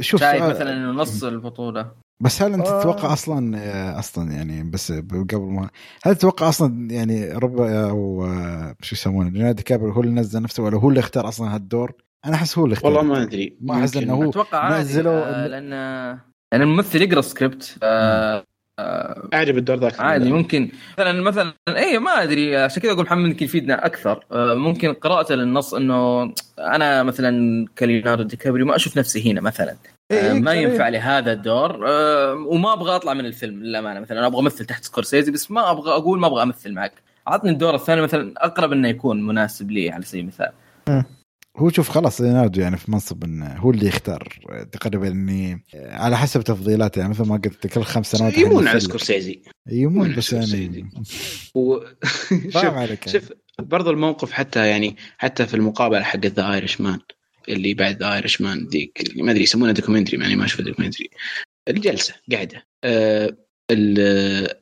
شوف 0.00 0.20
شايف 0.20 0.42
مثلا 0.42 0.72
إنه 0.76 0.90
نص 0.90 1.24
البطولة 1.24 1.90
بس 2.20 2.42
هل 2.42 2.52
أنت 2.54 2.66
آه. 2.66 2.80
تتوقع 2.80 3.12
أصلا 3.12 3.58
آه، 3.58 3.98
أصلا 3.98 4.32
يعني 4.32 4.70
بس 4.70 4.92
قبل 4.92 5.26
ما 5.40 5.68
هل 6.02 6.16
تتوقع 6.16 6.48
أصلا 6.48 6.88
يعني 6.90 7.32
رب 7.32 7.60
أو 7.60 8.24
آه، 8.26 8.74
شو 8.82 8.94
يسمونه 8.94 9.30
ليوناردو 9.30 9.62
كابر 9.62 9.92
هو 9.92 10.00
اللي 10.00 10.12
نزل 10.12 10.42
نفسه 10.42 10.62
ولا 10.62 10.76
هو 10.78 10.88
اللي 10.88 11.00
اختار 11.00 11.28
أصلا 11.28 11.54
هالدور؟ 11.54 11.92
أنا 12.26 12.34
أحس 12.34 12.58
هو 12.58 12.64
اللي 12.64 12.74
اختار 12.74 12.92
والله 12.92 13.12
ما 13.12 13.22
أدري 13.22 13.56
ما 13.60 13.74
ممكن. 13.74 13.98
إنه 14.02 14.14
هو- 14.14 14.30
أتوقع 14.30 14.68
آه، 14.78 15.46
لأن 15.46 15.72
لأن 16.54 16.62
الممثل 16.62 17.02
يقرأ 17.02 17.20
سكريبت 17.20 17.76
آه، 17.82 18.44
آه، 18.78 19.28
أعجب 19.34 19.58
الدور 19.58 19.76
ذاك 19.76 20.00
عادي 20.00 20.32
ممكن. 20.32 20.70
مثلا 20.98 21.22
مثلا 21.22 21.52
اي 21.68 21.98
ما 21.98 22.22
أدري 22.22 22.56
عشان 22.56 22.82
كذا 22.82 22.92
أقول 22.92 23.04
محمد 23.04 23.28
يمكن 23.28 23.44
يفيدنا 23.44 23.86
أكثر. 23.86 24.24
آه، 24.32 24.54
ممكن 24.54 24.92
قراءته 24.92 25.34
للنص 25.34 25.74
إنه 25.74 26.32
أنا 26.58 27.02
مثلا 27.02 27.66
كليوناردو 27.78 28.22
دي 28.22 28.36
كابريو 28.36 28.66
ما 28.66 28.76
أشوف 28.76 28.98
نفسي 28.98 29.32
هنا 29.32 29.40
مثلا. 29.40 29.76
إيه، 30.10 30.18
آه، 30.18 30.32
إيه، 30.32 30.40
ما 30.40 30.52
كذا. 30.52 30.60
ينفع 30.60 30.88
لي 30.88 30.98
هذا 30.98 31.32
الدور. 31.32 31.76
وما 32.46 32.72
أبغى 32.72 32.96
أطلع 32.96 33.14
من 33.14 33.26
الفيلم 33.26 33.62
للأمانة. 33.62 34.00
مثلا 34.00 34.18
أنا 34.18 34.26
أبغى 34.26 34.40
أمثل 34.40 34.64
تحت 34.64 34.84
سكورسيزي 34.84 35.32
بس 35.32 35.50
ما 35.50 35.70
أبغى 35.70 35.92
أقول 35.92 36.18
ما 36.18 36.26
أبغى 36.26 36.42
أمثل 36.42 36.72
معك. 36.72 36.92
عطني 37.26 37.50
الدور 37.50 37.74
الثاني 37.74 38.00
مثلا 38.00 38.32
أقرب 38.36 38.72
إنه 38.72 38.88
يكون 38.88 39.26
مناسب 39.26 39.70
لي 39.70 39.90
على 39.90 40.02
سبيل 40.04 40.20
المثال. 40.20 40.52
هو 41.56 41.70
شوف 41.70 41.88
خلاص 41.88 42.20
ليوناردو 42.20 42.60
يعني 42.60 42.76
في 42.76 42.90
منصب 42.90 43.24
انه 43.24 43.56
هو 43.56 43.70
اللي 43.70 43.86
يختار 43.86 44.38
تقريبا 44.72 45.08
إني 45.08 45.64
على 45.74 46.16
حسب 46.16 46.42
تفضيلاته 46.42 46.98
يعني 46.98 47.10
مثل 47.10 47.28
ما 47.28 47.36
قلت 47.36 47.66
كل 47.66 47.82
خمس 47.82 48.12
سنوات 48.12 48.38
يمون 48.38 48.68
على. 48.68 48.80
سكورسيزي 48.80 49.42
يمون 49.70 50.14
بس 50.14 50.32
يعني. 50.32 50.90
و... 51.54 51.80
فاهم 52.30 52.50
شوف 52.50 52.74
عليك 52.74 53.06
يعني. 53.06 53.20
شوف 53.20 53.32
برضو 53.58 53.90
الموقف 53.90 54.32
حتى 54.32 54.68
يعني 54.68 54.96
حتى 55.18 55.46
في 55.46 55.54
المقابلة 55.54 56.02
حق 56.02 56.26
ذا 56.26 56.52
Irishman 56.52 56.98
اللي 57.48 57.74
بعد 57.74 58.02
ذا 58.02 58.14
Irishman 58.14 58.68
ذيك 58.68 59.00
اللي 59.00 59.22
ما 59.22 59.30
أدري 59.30 59.42
يسمونها 59.42 59.72
documentary 59.72 60.20
يعني 60.20 60.36
ما 60.36 60.44
أشوف 60.44 60.60
documentary 60.60 61.10
الجلسة 61.68 62.14
قاعدة 62.32 62.66
آه 62.84 63.36
آه 63.70 64.56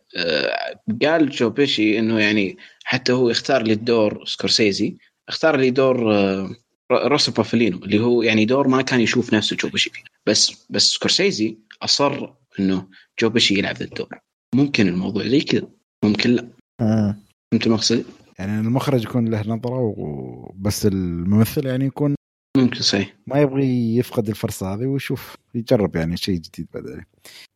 قال 1.03 1.31
جو 1.31 1.51
بيشي 1.51 1.99
إنه 1.99 2.21
يعني 2.21 2.57
حتى 2.85 3.13
هو 3.13 3.31
يختار 3.31 3.63
لي 3.63 3.73
الدور 3.73 4.25
سكورسيزي 4.27 4.97
اختار 5.29 5.57
لي 5.57 5.71
دور 5.71 6.15
آه 6.15 6.51
روسو 6.93 7.33
بافالينو 7.33 7.79
اللي 7.79 8.01
هو 8.01 8.23
يعني 8.23 8.45
دور 8.45 8.69
ما 8.69 8.83
كان 8.83 9.01
يشوف 9.01 9.35
نفسه 9.35 9.57
جو 9.57 9.69
بيشي 9.69 9.91
فيه 9.91 10.03
بس 10.27 10.67
بس 10.71 10.83
سكورسيزي 10.83 11.57
أصر 11.83 12.33
إنه 12.61 12.87
جو 13.21 13.29
بيشي 13.29 13.59
يلعب 13.59 13.77
ذا 13.77 13.85
الدور 13.85 14.09
ممكن 14.55 14.89
الموضوع 14.89 15.29
زي 15.29 15.41
كذا 15.41 15.69
ممكن 16.05 16.31
لا 16.31 16.49
مم. 16.81 17.17
فهمت 17.53 17.67
المقصد؟ 17.67 18.05
يعني 18.39 18.61
المخرج 18.61 19.05
يكون 19.05 19.29
له 19.29 19.41
نظرة 19.41 19.95
وبس 19.97 20.87
الممثل 20.87 21.67
يعني 21.67 21.87
يكون 21.87 22.15
ممكن 22.57 22.81
صحيح 22.81 23.15
ما 23.27 23.41
يبغي 23.41 23.97
يفقد 23.97 24.29
الفرصة 24.29 24.75
هذه 24.75 24.87
ويشوف 24.87 25.37
يجرب 25.55 25.97
يعني 25.97 26.17
شيء 26.17 26.35
جديد 26.35 26.67
بعدين. 26.75 27.05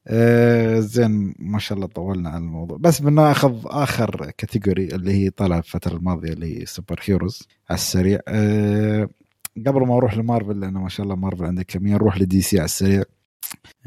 آه 0.08 0.80
زين 0.80 1.34
ما 1.38 1.58
شاء 1.58 1.76
الله 1.76 1.88
طولنا 1.88 2.30
على 2.30 2.38
الموضوع 2.38 2.76
بس 2.80 3.00
بناخذ 3.00 3.60
آخر 3.64 4.30
category 4.30 4.86
اللي 4.86 5.12
هي 5.12 5.30
طلع 5.30 5.58
الفترة 5.58 5.96
الماضية 5.96 6.32
اللي 6.32 6.60
هي 6.60 6.66
superheroes 6.66 7.42
على 7.70 7.76
السريع 7.76 8.20
آه 8.28 9.08
قبل 9.66 9.86
ما 9.86 9.96
أروح 9.96 10.16
لمارفل 10.16 10.60
لأنه 10.60 10.80
ما 10.82 10.88
شاء 10.88 11.04
الله 11.04 11.16
مارفل 11.16 11.44
عندك 11.44 11.66
كمية 11.66 11.94
نروح 11.94 12.20
لدي 12.20 12.42
سي 12.42 12.58
على 12.58 12.64
السريع. 12.64 13.02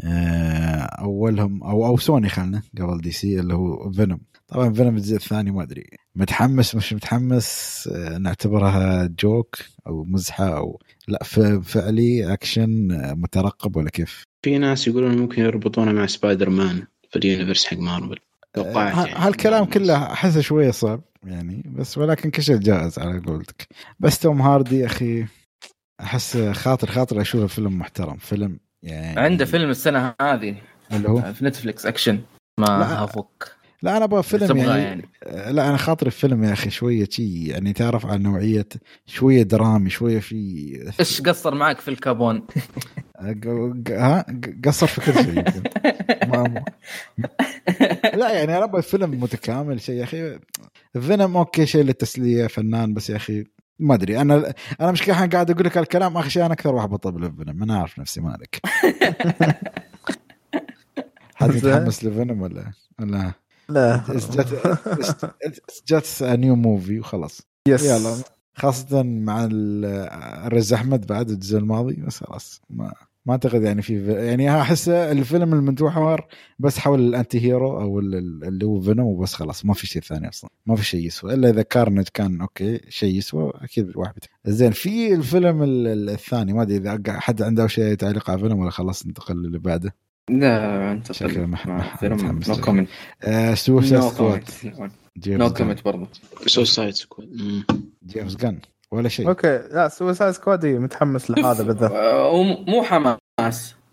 آه 0.04 0.80
أولهم 0.82 1.64
أو 1.64 1.86
أو 1.86 1.98
سوني 1.98 2.30
خلنا 2.30 2.62
قبل 2.80 3.02
دي 3.02 3.12
سي 3.12 3.40
اللي 3.40 3.54
هو 3.54 3.92
فينوم. 3.92 4.20
طبعا 4.48 4.74
فينوم 4.74 4.96
الجزء 4.96 5.16
الثاني 5.16 5.52
ما 5.52 5.64
أدري. 5.64 5.86
متحمس 6.16 6.76
مش 6.76 6.94
متحمس؟ 6.94 7.90
آه 7.94 8.18
نعتبرها 8.18 9.06
joke 9.20 9.56
أو 9.88 10.04
مزحة 10.04 10.58
أو 10.58 10.80
لا 11.08 11.24
فعلي 11.64 12.34
أكشن 12.34 12.92
آه، 12.92 13.14
مترقب 13.14 13.76
ولا 13.76 13.90
كيف؟ 13.90 14.24
في 14.46 14.58
ناس 14.58 14.88
يقولون 14.88 15.18
ممكن 15.18 15.42
يربطونه 15.42 15.92
مع 15.92 16.06
سبايدر 16.06 16.50
مان 16.50 16.84
في 17.10 17.20
ال 17.20 17.25
universe 17.25 17.66
حق 17.66 17.78
مارفل. 17.78 18.20
توقعت 18.54 19.08
يعني. 19.08 19.26
هالكلام 19.26 19.66
كله 19.66 20.04
أحسه 20.04 20.42
شوية 20.42 20.72
صعب 20.72 21.02
يعني 21.24 21.64
بس 21.76 21.98
ولكن 21.98 22.30
كل 22.30 22.44
شيء 22.44 22.58
جائز 22.58 23.00
على 23.00 23.20
قولتك. 23.20 23.68
بس 24.00 24.20
توم 24.20 24.42
هاردي 24.42 24.86
أخي 24.86 25.26
أحس 26.02 26.38
خاطر 26.38 26.88
خاطر 26.88 27.22
أشوفه 27.22 27.48
فيلم 27.48 27.80
محترم 27.80 28.18
فيلم 28.18 28.60
يعني 28.84 29.20
عنده 29.20 29.46
فيلم 29.46 29.70
السنة 29.70 30.16
هذه. 30.22 30.56
اللي 30.92 31.10
هو؟ 31.10 31.34
في 31.34 31.46
نتفلكس 31.46 31.86
أكشن. 31.86 32.20
ما 32.60 32.66
لا. 32.66 33.04
هفك 33.06 33.52
لا 33.82 33.98
أنا 33.98 34.06
أبغى 34.06 34.24
فيلم 34.24 34.58
يعني, 34.58 34.82
يعني. 34.84 35.10
آه، 35.24 35.52
لا 35.52 35.70
أنا 35.70 35.78
خاطري 35.78 36.12
فيلم 36.12 36.44
يا 36.44 36.54
أخي 36.54 36.70
شوية 36.70 37.08
شي 37.12 37.46
يعني 37.48 37.74
تعرف 37.74 38.06
على 38.06 38.18
نوعية 38.24 38.66
شوية 39.06 39.44
درامي 39.44 39.90
شوية 39.90 40.20
في 40.20 40.94
إيش 41.00 41.22
قصر 41.22 41.56
معك 41.56 41.80
في 41.80 41.88
الكابون؟ 41.88 42.48
ها؟ 43.90 44.26
قصر 44.66 44.88
في 44.88 45.02
كل 45.02 45.14
شيء 45.24 45.62
ما- 46.28 46.64
لا 48.14 48.30
يعني 48.32 48.58
أنا 48.58 48.64
أبغى 48.64 48.82
فيلم 48.82 49.20
متكامل 49.24 49.82
شيء 49.82 49.96
يا 49.96 50.04
أخي. 50.04 50.40
فيلم 51.02 51.38
okay 51.38 51.66
شيء 51.66 51.84
للتسلية 51.84 52.48
fun 52.48 52.94
بس 52.94 53.10
يا 53.10 53.16
أخي 53.16 53.44
ما 53.80 53.94
أدري. 53.96 54.22
أنا 54.22 54.54
أنا 54.82 54.92
مش 54.92 55.10
الحين 55.10 55.30
قاعد 55.30 55.52
أقول 55.52 55.66
لك 55.66 55.78
الكلام 55.78 56.18
آخر 56.18 56.30
شيء 56.30 56.46
أنا 56.46 56.54
أكثر 56.54 56.76
واحد 56.76 56.90
بطل 56.90 57.24
الفيلم 57.24 57.64
أنا 57.64 57.80
عارف 57.80 58.00
نفسي 58.00 58.22
مالك. 58.22 58.62
حد 61.36 61.50
متحمس 61.50 62.04
لفيلم 62.04 62.42
ولا؟ 62.42 62.72
ولا؟ 63.00 63.32
لا. 63.70 64.02
just 65.88 66.18
new 66.24 66.56
movie 66.56 67.00
وخلاص. 67.00 67.42
yes 67.68 67.84
يلا. 67.84 68.16
خاصة 68.56 69.04
مع 69.04 69.44
ال- 69.52 69.86
الرز 70.46 70.74
أحمد 70.74 71.08
بعد 71.08 71.30
الجزء 71.30 71.58
الماضي 71.58 71.94
بس 71.94 72.24
خلاص 72.24 72.62
ما 72.70 72.94
ما 73.30 73.34
أعتقد 73.36 73.64
يعني 73.64 73.82
في 73.82 74.12
يعني 74.14 74.62
أحس 74.62 74.90
الفيلم 74.90 75.54
المتوحور 75.54 76.26
بس 76.60 76.80
حول 76.80 77.00
الأنتي 77.00 77.40
هيرو 77.46 77.80
أو 77.82 78.00
ال- 78.00 78.16
ال- 78.16 78.44
اللي 78.48 78.66
هو 78.66 78.82
فينوم 78.82 79.08
وبس 79.08 79.34
خلاص 79.34 79.66
ما 79.66 79.74
في 79.74 79.88
شيء 79.88 80.02
ثاني 80.02 80.30
أصلا 80.30 80.50
ما 80.66 80.76
في 80.76 80.86
شيء 80.86 81.06
يسوى 81.06 81.34
إلا 81.34 81.50
إذا 81.50 81.62
كارنج 81.62 82.08
كان 82.14 82.42
أوكي 82.42 82.82
شيء 82.90 83.16
يسوى 83.16 83.52
أكيد 83.56 83.90
الواحد 83.90 84.14
بت... 84.16 84.24
زين 84.46 84.72
في 84.72 85.14
الفيلم 85.14 85.64
ال- 85.64 85.88
ال- 85.88 86.10
الثاني 86.10 86.54
ما 86.54 86.62
أدري 86.62 86.78
إذا 86.78 87.02
حد 87.20 87.42
عنده 87.42 87.68
شيء 87.68 87.94
تعليق 87.94 88.30
على 88.30 88.40
فيلم 88.40 88.60
ولا 88.60 88.70
خلاص 88.72 89.08
ننتقل 89.08 89.36
للي 89.36 89.60
بعده؟ 89.60 89.96
لا 90.30 90.92
انت 90.92 91.12
شكله 91.12 91.46
مح- 91.46 91.68
مح- 91.68 91.98
فيلم 91.98 92.14
متحمس 92.14 92.50
نو. 92.50 92.56
كومنت 92.56 92.88
سوسايد 93.54 94.02
نو 94.04 94.10
سكواد 94.10 94.44
كومنت 94.78 95.62
نو 95.62 95.76
برضه 95.86 96.08
Suicide 96.48 96.94
Squad 96.94 97.30
جيمس 98.06 98.36
جان 98.36 98.60
ولا 98.92 99.10
شيء. 99.10 99.28
okay 99.28 99.62
لا 99.72 99.88
Suicide 99.88 100.32
Squad 100.32 100.66
متحمس 100.66 101.32
لهذا 101.32 101.64
بالذات. 101.64 101.92
آه، 101.92 102.32
هو 102.32 102.44
مو 102.44 102.84
حماس. 102.84 103.18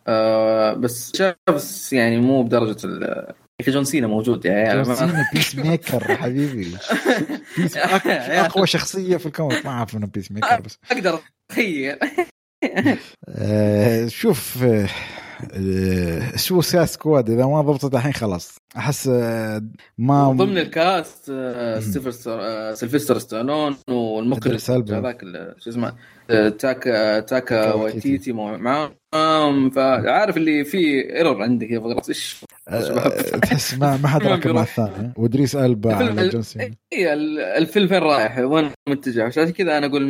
آه، 0.08 0.72
بس 0.74 1.12
شاف 1.16 1.92
يعني 1.92 2.20
مو 2.20 2.42
بدرجة 2.42 2.86
ال 2.86 3.26
أخي 3.60 3.70
جون 3.70 3.84
سينا 3.84 4.06
موجود 4.06 4.44
يعني. 4.44 4.82
جون 4.82 4.94
سينا 4.94 5.28
بيس 5.32 5.56
ميكر 5.56 6.16
حبيبي 6.22 6.76
Peace 7.59 7.76
أقوى 8.46 8.66
شخصية 8.66 9.16
في 9.16 9.26
الكون. 9.26 9.54
ما 9.64 9.70
أعرف 9.70 9.96
إنه 9.96 10.06
Peacemaker 10.06 10.60
بس. 10.60 10.78
أقدر 10.90 11.18
أتخيل. 11.50 11.98
آه 13.28 14.06
شوف 14.06 14.64
آه 15.52 16.32
آه، 16.32 16.36
Suicide 16.36 16.84
Squad؟ 16.84 17.30
إذا 17.30 17.46
ما 17.46 17.60
ضبطت 17.60 17.94
الحين 17.94 18.12
خلاص. 18.12 18.58
أحس 18.76 19.08
آه 19.12 19.62
ما 19.98 20.32
ضمن 20.32 20.58
الكاست 20.58 21.30
آه، 21.30 21.80
سيلفستر 22.74 23.18
ستالون 23.18 23.76
والمخرج. 23.88 24.70
هذاك 24.70 25.22
شو 25.58 25.70
اسمه 25.70 25.92
تاكا 26.58 27.20
تاكا 27.20 27.76
مو- 28.32 28.56
معاهم. 28.58 29.70
فعارف 29.70 30.36
اللي 30.36 30.64
في 30.64 30.78
ايرور 31.16 31.42
عندك 31.42 31.70
يا 31.70 31.80
فقرات 31.80 32.08
إيش؟ 32.08 32.36
تحس 33.42 33.74
ما 33.74 33.96
ما 33.96 34.08
حد 34.08 34.22
ما 34.26 34.32
ركب 34.34 34.50
مع. 34.50 34.62
الثاني. 34.62 35.12
وإدريس 35.16 35.56
ألبا 35.56 35.92
الفيلم- 36.00 36.18
على 36.18 36.28
جون 36.28 36.42
ال- 36.92 37.38
الفيلم 37.40 37.88
فين 37.88 37.98
رايح؟ 37.98 38.38
وين 38.38 38.70
متجه؟ 38.88 39.24
عشان 39.24 39.50
كذا 39.50 39.78
أنا 39.78 39.86
أقول 39.86 40.02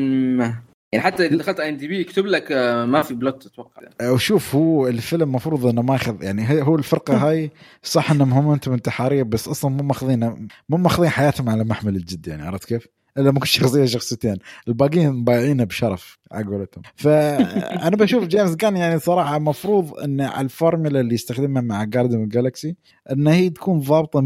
يعني 0.92 1.04
حتى 1.04 1.26
إذا 1.26 1.36
دخلت 1.36 1.60
اي 1.60 1.68
ام 1.68 1.76
دي 1.76 1.88
بي 1.88 2.00
يكتب 2.00 2.26
لك 2.26 2.52
آه، 2.52 2.84
ما 2.84 3.02
في 3.02 3.14
بلوت 3.14 3.46
أتوقع 3.46 4.10
وشوف 4.10 4.54
هو 4.54 4.88
الفيلم 4.88 5.32
مفروض 5.32 5.66
إنه 5.66 5.82
ماخذ 5.82 6.22
يعني 6.22 6.62
هو 6.62 6.76
الفرقة 6.76 7.16
هاي 7.28 7.50
صح 7.82 8.10
إنهم 8.10 8.32
هم 8.32 8.50
أنتم 8.50 8.72
انتحارية 8.72 9.22
بس 9.22 9.48
أصلا 9.48 9.70
مو 9.70 9.82
ماخذين 9.82 10.48
مو 10.68 10.76
ماخذين 10.76 11.08
حياتهم 11.08 11.48
على 11.48 11.64
محمل 11.64 11.96
الجد 11.96 12.26
يعني 12.26 12.42
عرفت 12.42 12.64
كيف؟ 12.64 12.88
إلا 13.18 13.30
ممكن 13.30 13.46
شخصية 13.46 13.84
شخصيتين. 13.84 14.36
الباقيين 14.68 15.24
بايعينه 15.24 15.64
بشرف 15.64 16.18
على 16.32 16.44
قولتهم. 16.46 16.82
فانا 16.96 17.96
بشوف 18.02 18.24
جيمس 18.24 18.56
جان 18.56 18.76
يعني 18.76 18.98
صراحة 18.98 19.38
مفروض 19.38 19.98
إن 19.98 20.20
على 20.20 20.44
الفورمولا 20.44 21.00
اللي 21.00 21.14
يستخدمها 21.14 21.62
مع 21.62 21.84
Guardians 21.84 22.28
Galaxy 22.28 22.76
ان 23.10 23.26
هي 23.26 23.50
تكون 23.50 23.80
ضابطة 23.80 24.20
100% 24.20 24.24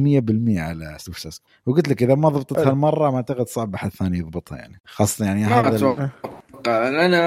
على 0.58 0.96
Suicide 0.98 1.25
Squad 1.25 1.44
وقلت 1.66 1.88
لك 1.88 2.02
إذا 2.02 2.14
ما 2.14 2.28
ضبطت 2.28 2.56
حلو. 2.56 2.68
هالمره 2.68 3.10
ما 3.10 3.16
أعتقد 3.16 3.48
صعب 3.48 3.74
أحد 3.74 3.90
ثاني 3.90 4.18
يضبطها 4.18 4.58
يعني. 4.58 4.80
خاصة 4.84 5.24
يعني 5.24 5.44
هذا 5.44 6.10
أتوقع 6.60 6.88
أنا 7.06 7.18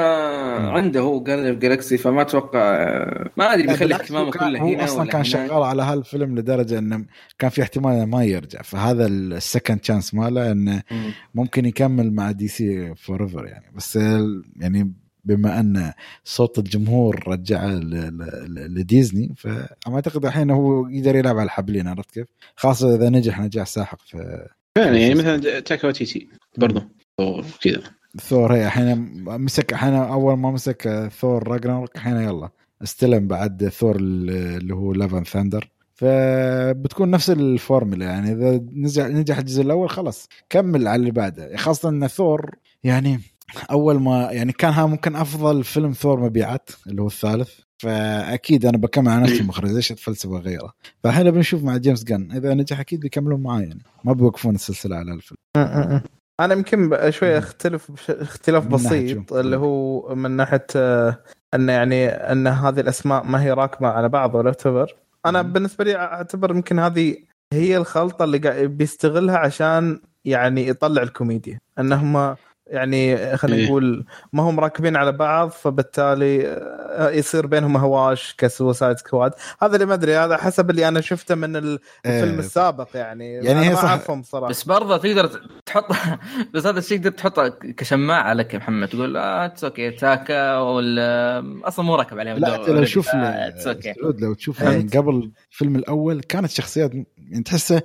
عنده 0.70 1.00
هو 1.00 1.24
Guardians 1.24 1.60
Galaxy 1.60 1.98
فما 1.98 2.22
أتوقع 2.22 2.60
ما 3.38 3.54
أدري 3.54 3.68
بيخلي 3.68 3.96
اهتمامه 3.96 4.32
كله 4.32 4.60
هو 4.60 4.68
هنا 4.68 4.84
أصلا 4.84 5.02
ولا 5.02 5.12
كان. 5.12 5.24
شغال 5.24 5.64
على 5.64 5.82
هالفيلم 5.84 6.38
لدرجة 6.40 6.80
إنه 6.80 7.06
كان 7.40 7.50
في 7.50 7.62
احتمال 7.62 7.92
إنه 7.94 8.06
ما 8.06 8.24
يرجع 8.24 8.62
فهذا 8.62 9.06
ال 9.08 9.18
second 9.18 9.80
chance 9.80 10.14
ماله 10.14 10.52
إنه 10.52 10.84
مم. 10.92 11.12
ممكن 11.36 11.66
يكمل 11.66 12.14
مع 12.14 12.32
دي 12.32 12.48
سي 12.48 12.96
forever 12.96 13.46
يعني 13.46 13.66
بس 13.76 13.96
يعني 14.60 14.94
بما 15.26 15.60
أن 15.60 15.92
صوت 16.24 16.60
الجمهور 16.60 17.24
رجعه 17.28 17.68
ل- 17.68 18.18
ل- 18.18 18.76
لديزني 18.80 19.34
فما 19.38 19.68
اعتقد 19.96 20.26
الحين 20.26 20.50
هو 20.52 20.88
يقدر 20.88 21.16
يلعب 21.16 21.36
على 21.38 21.46
الحبلين 21.46 21.88
عرفت 21.88 22.12
كيف؟ 22.12 22.28
خاصة 22.56 22.96
إذا 22.96 23.10
نجح 23.10 23.40
نجاح 23.40 23.66
ساحق 23.68 24.00
في 24.02 24.48
فعلا 24.78 24.98
يعني 24.98 25.16
مثلا 25.16 25.60
تايكا 25.60 25.88
وايتيتي 25.88 26.28
برضه 26.58 26.88
أو 27.20 27.44
كذا 27.64 27.82
ثور 28.22 28.54
هي 28.54 28.66
الحين 28.66 29.24
مسك 29.28 29.74
الحين 29.74 29.94
أول 29.94 30.38
ما 30.38 30.52
مسك 30.52 31.10
Thor 31.20 31.48
Ragnarok 31.48 31.88
الحين 31.96 32.16
يلا 32.16 32.50
استلم 32.84 33.28
بعد 33.28 33.68
ثور 33.68 33.96
اللي 33.96 34.76
هو 34.76 34.94
Love 34.94 35.11
and 35.11 35.24
Thunder 35.24 35.70
فبتكون 35.94 37.12
نفس 37.12 37.30
الفورمولا 37.30 38.06
يعني 38.06 38.32
إذا 38.32 38.62
نجح 38.72 39.06
نجح 39.06 39.38
الجزء 39.38 39.62
الأول 39.62 39.90
خلاص 39.90 40.28
كمل 40.50 40.88
على 40.88 41.00
اللي 41.00 41.12
بعده. 41.12 41.58
خاصة 41.58 41.90
إن 41.90 42.08
ثور 42.08 42.56
يعني 42.84 43.20
أول 43.72 44.00
ما 44.00 44.32
يعني 44.32 44.52
كان 44.52 44.74
ها 44.74 44.86
ممكن 44.86 45.16
أفضل 45.16 45.64
فيلم 45.64 45.92
ثور 45.92 46.20
مبيعات 46.20 46.70
اللي 46.88 47.02
هو 47.02 47.08
الثالث. 47.08 47.50
فأكيد 47.78 48.66
أنا 48.66 48.78
بكمل 48.78 49.10
على 49.10 49.24
نفس 49.24 49.44
المخرج 49.44 49.72
ليش 49.72 49.92
اتفلسف 49.92 50.30
واغيره 50.30 50.74
فالحين 51.04 51.32
بنشوف 51.32 51.64
مع 51.64 51.78
جيمس 51.78 52.04
جن 52.04 52.32
إذا 52.32 52.54
نجح 52.54 52.80
أكيد 52.80 53.00
بيكملون 53.00 53.42
معاه 53.42 53.62
يعني 53.62 53.82
ما 54.04 54.14
بيوقفون 54.14 54.56
السلسلة 54.56 54.96
على 54.96 55.14
الفيلم. 55.14 55.38
أنا 56.46 56.54
يمكن 56.54 56.98
شوي 57.10 57.38
أختلف 57.38 58.10
اختلاف 58.10 58.68
بسيط؟ 58.68 59.34
اللي 59.34 59.58
هو 59.58 60.16
من 60.16 60.32
ناحية 60.32 60.68
آه، 60.76 61.18
إن 61.54 61.70
يعني 61.70 62.08
إن 62.10 62.48
هذه 62.48 62.80
الأسماء 62.80 63.24
ما 63.24 63.44
هي 63.44 63.52
راكبة 63.52 63.88
على 63.88 64.10
بعض 64.10 64.36
ولا 64.36 64.52
تبر 64.52 64.96
أنا 65.26 65.42
مم. 65.42 65.54
بالنسبة 65.54 65.84
لي 65.84 65.96
أعتبر 65.96 66.52
يمكن 66.52 66.80
هذه 66.80 67.18
هي 67.54 67.78
الخلطة 67.78 68.24
اللي 68.24 68.68
بيستغلها 68.68 69.38
عشان 69.38 70.02
يعني 70.26 70.68
يطلع 70.68 71.04
الكوميديا 71.04 71.60
انهم 71.80 72.36
يعني 72.68 73.38
خلينا 73.38 73.58
إيه. 73.58 73.66
نقول 73.68 74.06
ما 74.34 74.44
هم 74.44 74.60
راكبين 74.60 74.96
على 74.96 75.12
بعض 75.12 75.50
فبالتالي 75.50 76.48
آه، 76.48 77.10
يصير 77.10 77.48
بينهم 77.48 77.78
هواش 77.78 78.36
ك 78.38 78.45
Suicide 78.45 78.98
Squad. 78.98 79.32
هذا 79.62 79.76
اللي 79.76 79.86
ما 79.86 79.94
أدري 79.94 80.16
هذا 80.16 80.38
حسب 80.38 80.70
اللي 80.70 80.88
أنا 80.88 81.02
شفته 81.02 81.36
من 81.36 81.56
ال- 81.56 81.80
الفيلم 82.06 82.40
السابق 82.40 82.88
يعني. 82.96 83.34
يعني 83.34 83.52
أنا 83.52 83.64
هي 83.64 83.70
ما 83.70 83.76
صح- 83.76 83.84
أعرفهم 83.86 84.24
صراحة. 84.24 84.50
بس 84.50 84.64
برضه 84.64 84.98
تقدر 84.98 85.30
تحط 85.66 85.86
بس 86.54 86.66
هذا 86.66 86.80
الشيء 86.80 86.98
تقدر 86.98 87.10
تحطه 87.12 87.48
كشماعة 87.50 88.34
لك 88.34 88.54
يا 88.54 88.60
محمد. 88.60 88.88
تقول 88.88 89.18
آه 89.18 89.46
it's 89.46 89.64
okay 89.64 89.92
تايكا 89.92 90.58
ولا 90.58 91.44
أصلا 91.64 91.86
مو 91.86 91.96
راكب 91.96 92.20
عليهم. 92.20 92.38
لا 92.38 92.58
لو. 92.68 92.84
تشوف 92.84 93.10
آه، 93.10 93.54
لو 94.20 94.34
تشوف. 94.34 94.62
يعني 94.62 94.88
قبل 94.98 95.32
الفيلم 95.52 95.76
الأول 95.76 96.22
كانت 96.22 96.50
شخصيات 96.50 96.92
يعني 96.94 97.44
تحسه 97.46 97.82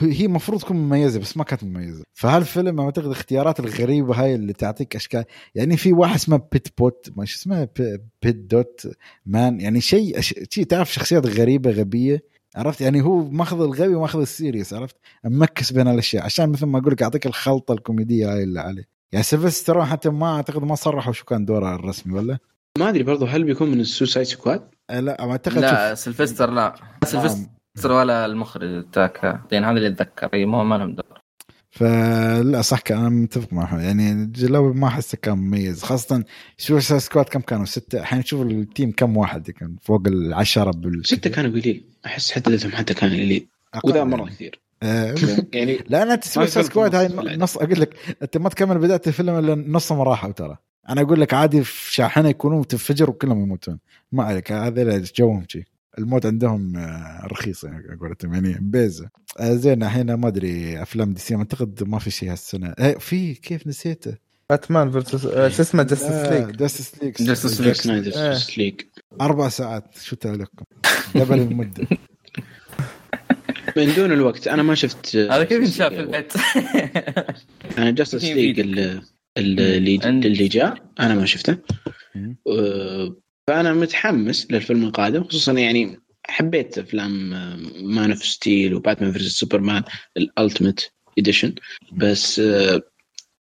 هي 0.00 0.24
المفروض 0.26 0.60
تكون 0.60 0.76
مميزة 0.76 1.20
بس 1.20 1.36
ما 1.36 1.44
كانت 1.44 1.64
مميزة. 1.64 2.04
فهالفيلم 2.12 2.80
أعتقد 2.80 3.04
الاختيارات 3.04 3.60
الغريبة 3.60 4.14
هاي 4.22 4.34
اللي 4.34 4.52
تعطيك 4.52 4.96
أشكال. 4.96 5.24
يعني 5.54 5.76
في 5.76 5.92
واحد 5.92 6.14
اسمه 6.14 6.42
بيت 6.52 6.68
بوت 6.78 7.10
ما 7.16 7.24
شو 7.24 7.36
اسمه 7.36 7.68
بيت 8.22 8.36
Dot 8.36 8.88
Man 9.26 9.60
يعني 9.60 9.80
شيء 9.80 10.20
أش- 10.20 10.44
شيء 10.50 10.64
تعرف 10.64 10.92
شخصيات 10.92 11.26
غريبة 11.26 11.70
غبية. 11.70 12.30
عرفت؟ 12.56 12.80
يعني 12.80 13.02
هو 13.02 13.24
ماخذ 13.30 13.60
الغبي 13.62 13.94
وماخذ 13.94 14.20
ال 14.20 14.27
serious 14.27 14.74
عرفت؟ 14.74 14.96
mix 15.24 15.72
بين 15.72 15.88
الاشياء 15.88 16.24
عشان 16.24 16.50
مثل 16.50 16.66
ما 16.66 16.78
أقول 16.78 16.92
لك 16.92 17.00
يعطيك 17.00 17.26
الخلطة 17.26 17.72
الكوميدية 17.74 18.32
هاي 18.34 18.42
اللي 18.42 18.60
عليه. 18.60 18.88
يعني 19.12 19.22
سيلفستر 19.22 19.84
حتى 19.86 20.10
ما 20.10 20.36
أعتقد 20.36 20.62
ما 20.62 20.74
صرحوا 20.74 21.12
شو 21.12 21.24
كان 21.24 21.44
دوره 21.44 21.74
الرسمي 21.74 22.14
ولا؟ 22.14 22.38
ما 22.78 22.88
أدري 22.88 23.02
برضه 23.02 23.26
هل 23.28 23.44
بيكون 23.44 23.70
من 23.70 23.80
ال 23.80 23.86
Suicide 23.86 24.26
Squad؟ 24.26 24.68
لا 24.90 25.22
أعتقد 25.30 25.58
لا 25.58 25.94
سلفستر 25.94 26.50
لا. 26.50 26.74
سلفستر 27.04 27.50
نعم. 27.88 27.96
ولا 27.96 28.26
المخرج 28.26 28.84
تايكا 28.92 29.42
يعني 29.52 29.66
هذا 29.66 29.76
اللي 29.76 29.88
أتذكر. 29.88 30.28
إي 30.34 30.44
مو 30.44 30.64
ما 30.64 30.74
لهم 30.74 30.94
دور. 30.94 31.20
فلا 31.70 32.62
صح 32.62 32.80
كان 32.80 32.98
أنا 32.98 33.08
متفق 33.08 33.52
معه. 33.52 33.80
يعني 33.80 34.32
الأول 34.42 34.76
ما 34.76 34.88
احسه 34.88 35.18
كان 35.22 35.38
مميز 35.38 35.82
خاصة 35.82 36.24
شوف 36.58 36.82
squad 36.82 37.24
كم 37.24 37.40
كانوا 37.40 37.64
ستة. 37.64 37.98
الحين 38.00 38.22
شوف 38.22 38.42
ال 38.42 38.52
team 38.52 38.92
كم 38.92 39.16
واحد 39.16 39.50
كان 39.50 39.76
فوق 39.82 40.02
العشرة 40.06 40.70
بال 40.70 41.06
ستة 41.06 41.30
كانوا 41.30 41.50
قليل. 41.50 41.84
أحس 42.06 42.36
عددهم 42.36 42.72
حتى 42.72 42.94
كان 42.94 43.10
قليل. 43.10 43.46
وذا 43.84 43.96
يعني. 43.96 44.10
مرة 44.10 44.24
كثير. 44.24 44.60
آه، 44.82 45.14
يعني 45.54 45.78
لا 45.88 46.02
أنا 46.02 46.14
تسوي 46.14 46.46
squad 46.46 46.94
هاي. 46.94 47.36
نص 47.36 47.56
أقول 47.56 47.80
لك 47.80 48.16
أنت 48.22 48.36
ما 48.36 48.48
تكمل 48.48 48.78
بداية 48.78 49.00
الفيلم 49.06 49.38
إلا 49.38 49.54
نصهم 49.54 50.00
راحوا 50.00 50.32
ترى. 50.32 50.56
أنا 50.88 51.00
أقول 51.00 51.20
لك 51.20 51.34
عادي 51.34 51.64
في 51.64 51.94
شاحنة 51.94 52.28
يكونون 52.28 52.66
تنفجر 52.66 53.10
وكلهم 53.10 53.42
يموتون. 53.42 53.78
ما 54.12 54.24
عليك 54.24 54.52
هذا 54.52 55.04
جوهم 55.16 55.44
شي 55.48 55.64
الموت 55.98 56.26
عندهم 56.26 56.76
آه، 56.76 57.26
رخيص 57.26 57.64
يعني 57.64 57.96
قولتهم 58.00 58.34
يعني 58.34 58.58
بيزه 58.60 59.08
آه، 59.38 59.54
زين 59.54 59.82
الحين 59.82 60.14
ما 60.14 60.28
أدري 60.28 60.82
أفلام 60.82 61.12
DC 61.12 61.34
أعتقد 61.34 61.84
ما 61.88 61.98
في 61.98 62.10
شيء 62.10 62.32
هالسنة. 62.32 62.74
إيه، 62.80 62.98
في 62.98 63.34
كيف 63.34 63.66
نسيته؟ 63.66 64.16
Batman 64.50 64.90
versus 64.90 65.22
شو 65.56 65.62
اسمه؟ 65.62 65.82
Justice 65.82 66.22
League 66.32 66.56
Justice 66.56 67.02
League. 67.02 67.14
Justice 67.20 68.58
League 68.58 68.80
أربع 69.20 69.48
ساعات 69.48 69.98
شو 69.98 70.16
تعليقكم؟ 70.16 70.64
double 71.14 71.38
المدة. 71.38 71.86
من 73.76 73.94
دون 73.94 74.12
الوقت 74.12 74.48
أنا 74.48 74.62
ما 74.62 74.74
شفت 74.74 75.16
هذا 75.16 75.44
كيف 75.44 75.60
ينشاف 75.62 75.92
في 75.92 76.00
البيت؟ 76.00 76.32
أنا 77.78 77.90
Justice 77.90 78.24
League. 78.24 78.60
اللي 78.60 79.00
اللي 80.06 80.48
جاء 80.48 80.74
أنا 81.00 81.14
ما 81.14 81.24
شفته. 81.24 81.58
فأنا 83.50 83.74
متحمس 83.74 84.46
للفيلم 84.50 84.84
القادم 84.84 85.24
خصوصا 85.24 85.52
يعني 85.52 86.00
حبيت 86.26 86.78
أفلام 86.78 87.30
Man 87.94 88.10
of 88.10 88.24
Steel 88.24 88.74
و 88.74 88.79
Batman 88.79 89.12
versus 89.12 89.38
Superman 89.38 89.82
ال 90.16 90.23
Ultimate 90.23 90.80
Edition 91.18 91.54
بس 91.92 92.38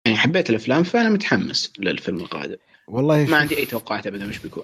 يعني 0.05 0.17
حبيت 0.17 0.49
الأفلام 0.49 0.83
فأنا 0.83 1.09
متحمس 1.09 1.73
للفيلم 1.79 2.17
القادم. 2.17 2.55
والله 2.87 3.25
ما 3.25 3.37
عندي 3.37 3.57
أي 3.57 3.65
توقعات 3.65 4.07
ابدا 4.07 4.25
مش 4.25 4.39
بيكون. 4.39 4.63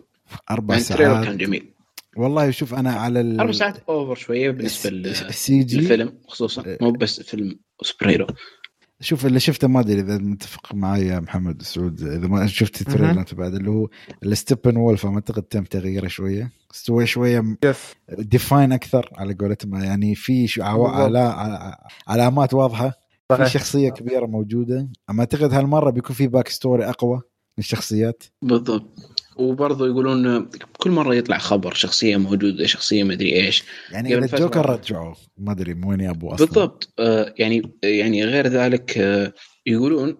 أربع 0.51 0.75
يعني 0.75 0.85
ال 0.85 0.89
trailer 0.89 1.13
كان 1.13 1.23
ساعات 1.23 1.37
جميل. 1.37 1.69
والله 2.17 2.51
شوف 2.51 2.73
أنا 2.73 2.91
على 2.91 3.21
ال... 3.21 3.39
أربع 3.39 3.51
ساعات 3.51 3.77
over 3.89 4.15
شوية 4.15 4.51
بالنسبة 4.51 4.89
للفيلم 4.89 6.17
خصوصا. 6.27 6.77
مو 6.81 6.91
بس 6.91 7.21
فيلم 7.21 7.59
superhero. 7.81 8.27
شوف 9.03 9.25
اللي 9.25 9.39
شفته 9.39 9.67
ما 9.67 9.79
أدري 9.79 9.99
إذا 9.99 10.17
متفق 10.17 10.75
معي 10.75 11.07
يا 11.07 11.19
محمد 11.19 11.61
سعود 11.61 12.01
إذا 12.01 12.27
ما 12.27 12.47
شفت 12.47 12.81
ال 12.81 12.86
trailer. 12.86 13.19
أنت 13.19 13.33
بعد 13.33 13.53
اللي 13.53 13.69
هو 13.69 13.87
ال 14.23 14.77
Steppenwolf 14.77 15.05
أعتقد 15.05 15.43
تم 15.43 15.63
تغييره 15.63 16.07
شوية. 16.07 16.51
استوى 16.73 17.05
شوية 17.05 17.57
he's 17.65 17.77
defined 18.09 18.71
أكثر 18.71 19.09
على 19.17 19.33
قولتهم 19.33 19.83
يعني 19.83 20.15
في 20.15 20.61
علامات 22.07 22.53
واضحة. 22.53 22.93
في 23.37 23.45
شخصية 23.49 23.89
كبيرة 23.89 24.25
موجودة. 24.25 24.89
أما 25.09 25.19
أعتقد 25.19 25.53
هالمرة 25.53 25.89
بيكون 25.89 26.15
في 26.15 26.27
backstory 26.27 26.89
أقوى 26.89 27.21
للشخصيات. 27.57 28.23
بالضبط. 28.41 29.12
وبرضه 29.35 29.87
يقولون 29.87 30.49
كل 30.77 30.91
مرة 30.91 31.15
يطلع 31.15 31.37
خبر 31.37 31.73
شخصية 31.73 32.17
موجودة 32.17 32.65
شخصية 32.65 33.03
مدري 33.03 33.35
إيش. 33.35 33.63
يعني 33.91 34.17
إذا. 34.17 34.25
الجوكر 34.25 34.69
رجعوه 34.69 35.15
ما 35.37 35.51
أدري 35.51 35.73
من 35.73 35.83
وين 35.85 35.99
يابوا 35.99 36.33
أصلا. 36.33 36.45
بالضبط. 36.47 36.93
آه 36.99 37.33
يعني 37.37 37.71
يعني 37.83 38.25
غير 38.25 38.47
ذلك 38.47 38.97
آه 38.97 39.33
يقولون 39.65 40.17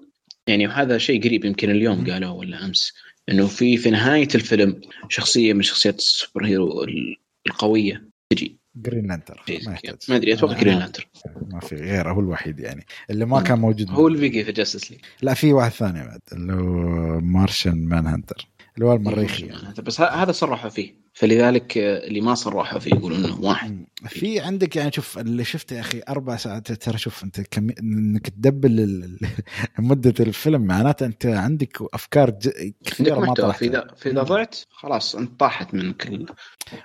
يعني 0.48 0.68
وهذا 0.68 0.98
شيء 0.98 1.24
قريب 1.24 1.46
يمكن 1.46 1.70
اليوم 1.72 2.12
قالوا 2.12 2.30
ولا 2.30 2.66
أمس 2.66 2.94
إنه 3.30 3.48
في 3.48 3.78
في 3.78 3.90
نهاية 3.92 4.28
الفيلم 4.36 4.82
شخصية 5.10 5.54
من 5.54 5.62
شخصيات 5.62 5.98
ال 6.00 6.46
superhero 6.46 6.84
ال- 6.84 7.16
القوية 7.48 8.10
تجي. 8.30 8.60
Green 8.76 9.08
Lantern 9.08 9.44
ما 9.68 9.78
ما 10.10 10.16
أدري 10.16 10.34
أتوقع 10.34 10.56
أنا- 10.56 10.60
Green 10.60 10.80
Lantern. 10.80 11.08
ما 11.52 11.60
في 11.60 11.76
غيره 11.76 12.12
هو 12.12 12.20
الوحيد 12.20 12.60
يعني. 12.60 12.86
اللي 13.10 13.26
ما. 13.26 13.42
كان 13.42 13.60
موجود. 13.60 13.90
هو 13.92 14.08
اللي 14.08 14.44
في 14.44 14.52
Justice 14.52 14.92
League 14.92 15.00
لا 15.22 15.34
في 15.34 15.54
واحد 15.54 15.72
ثاني 15.72 16.04
بعد 16.08 16.20
اللي 16.34 16.54
هو 16.54 17.20
Martian 17.20 17.78
Manhunter 17.86 18.48
اللي 18.76 18.86
هو 18.86 18.94
المريخي 18.94 19.46
يعني. 19.46 19.62
يعني. 19.64 19.74
بس 19.82 20.02
هذا 20.02 20.32
صرحوا 20.32 20.70
فيه. 20.70 21.04
فلذلك 21.14 21.78
آه، 21.78 22.08
اللي 22.08 22.22
ما 22.22 22.36
صرحوا 22.36 22.80
فيه 22.80 22.96
يقولون 22.96 23.26
إنه 23.26 23.42
واحد. 23.42 23.86
في 24.08 24.40
عندك 24.40 24.76
يعني 24.76 24.92
شوف 24.92 25.18
اللي 25.20 25.44
شفته 25.44 25.76
يا 25.76 25.80
أخي 25.80 26.02
أربع 26.10 26.36
ساعات. 26.36 26.72
ترى 26.72 26.98
شوف 26.98 27.24
أنت 27.24 27.42
كم... 27.42 27.70
إنك 27.80 28.30
تدبل 28.30 29.18
مدة 29.80 30.14
الفيلم. 30.20 30.62
معناته 30.62 31.06
أنت 31.06 31.26
عندك 31.26 31.78
أفكار 31.94 32.30
ج... 32.30 32.50
كثيرة 32.86 33.20
ما 33.20 33.34
طرحتها 33.34 33.52
فاذا 33.52 33.88
فإذا 33.98 34.24
ضعت 34.24 34.56
خلاص 34.70 35.16
أنت 35.16 35.40
طاحت 35.40 35.74
منك 35.74 36.08
ال... 36.08 36.26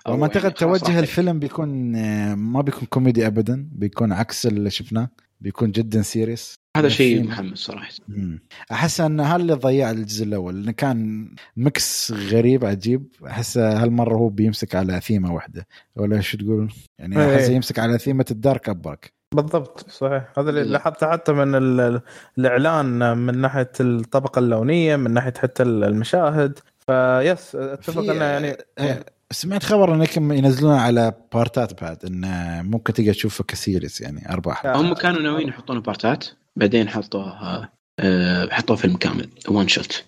أو 0.07 0.15
وما 0.15 0.23
أعتقد 0.23 0.43
يعني 0.43 0.55
توجه 0.55 0.99
الفيلم 0.99 1.39
بيكون 1.39 1.97
آه، 1.97 2.35
ما 2.35 2.61
بيكون 2.61 2.89
كوميدي 2.91 3.27
ابدا. 3.27 3.69
بيكون 3.73 4.13
عكس 4.13 4.47
اللي 4.47 4.71
شفناه. 4.71 5.09
بيكون 5.41 5.71
جدا 5.71 6.03
serious. 6.03 6.55
هذا 6.79 6.89
شيء 6.89 7.23
محمس 7.25 7.59
صراحة 7.59 7.89
مم. 8.09 8.39
أحس 8.73 9.01
أن 9.01 9.21
هذا 9.21 9.37
اللي 9.37 9.53
ضيع 9.55 9.91
الجزء 9.91 10.25
الأول 10.25 10.55
لأنه 10.61 10.73
كان 10.73 11.29
mix 11.57 12.13
غريب 12.13 12.65
عجيب 12.65 13.07
أحس 13.27 13.59
هالمرة 13.59 14.15
هو 14.15 14.29
بيمسك 14.29 14.75
على 14.75 15.01
ثيمة 15.01 15.35
واحدة 15.35 15.67
ولا 15.97 16.21
شو 16.21 16.39
تقول 16.39 16.73
يعني 16.99 17.19
إيه. 17.21 17.37
أحس 17.37 17.49
يمسك 17.49 17.79
على 17.79 17.99
ثيمة 17.99 18.25
ال 18.31 18.39
dark 18.39 18.69
اباك 18.69 19.13
بالضبط 19.35 19.91
صحيح 19.91 20.33
هذا 20.39 20.51
اللي 20.51 20.65
مم. 20.65 20.71
لاحظته 20.73 21.11
حتى 21.11 21.33
من 21.33 21.55
ال- 21.55 21.81
ال- 21.81 22.01
الإعلان 22.39 23.17
من 23.19 23.39
ناحية 23.39 23.71
الطبقة 23.81 24.39
اللونية 24.39 24.97
من 24.97 25.11
ناحية 25.15 25.35
حتى 25.39 25.63
المشاهد 25.63 26.59
فيس 26.79 27.55
أتفق 27.57 28.03
إنه 28.03 28.25
يعني 28.25 28.57
آه، 28.79 29.05
سمعت 29.31 29.63
خبر 29.63 29.95
انكم 29.95 30.33
ينزلون 30.33 30.75
على 30.75 31.13
بارتات 31.35 31.83
بعد 31.83 32.05
إنه 32.05 32.63
ممكن 32.63 32.93
تقدر 32.93 33.13
تشوفه 33.13 33.45
ك 33.45 33.53
series 33.53 34.01
يعني 34.01 34.33
أربع 34.33 34.55
حلقات. 34.55 34.77
هم 34.77 34.95
كانوا 34.95 35.21
ناويين 35.23 35.49
يحطون 35.49 35.81
بارتات 35.81 36.27
بعدين 36.59 36.89
حطوها 36.89 37.73
آه، 38.01 38.49
حطوه 38.51 38.77
فيلم 38.77 38.97
كامل 38.97 39.29
one 39.49 39.69
shot. 39.69 40.05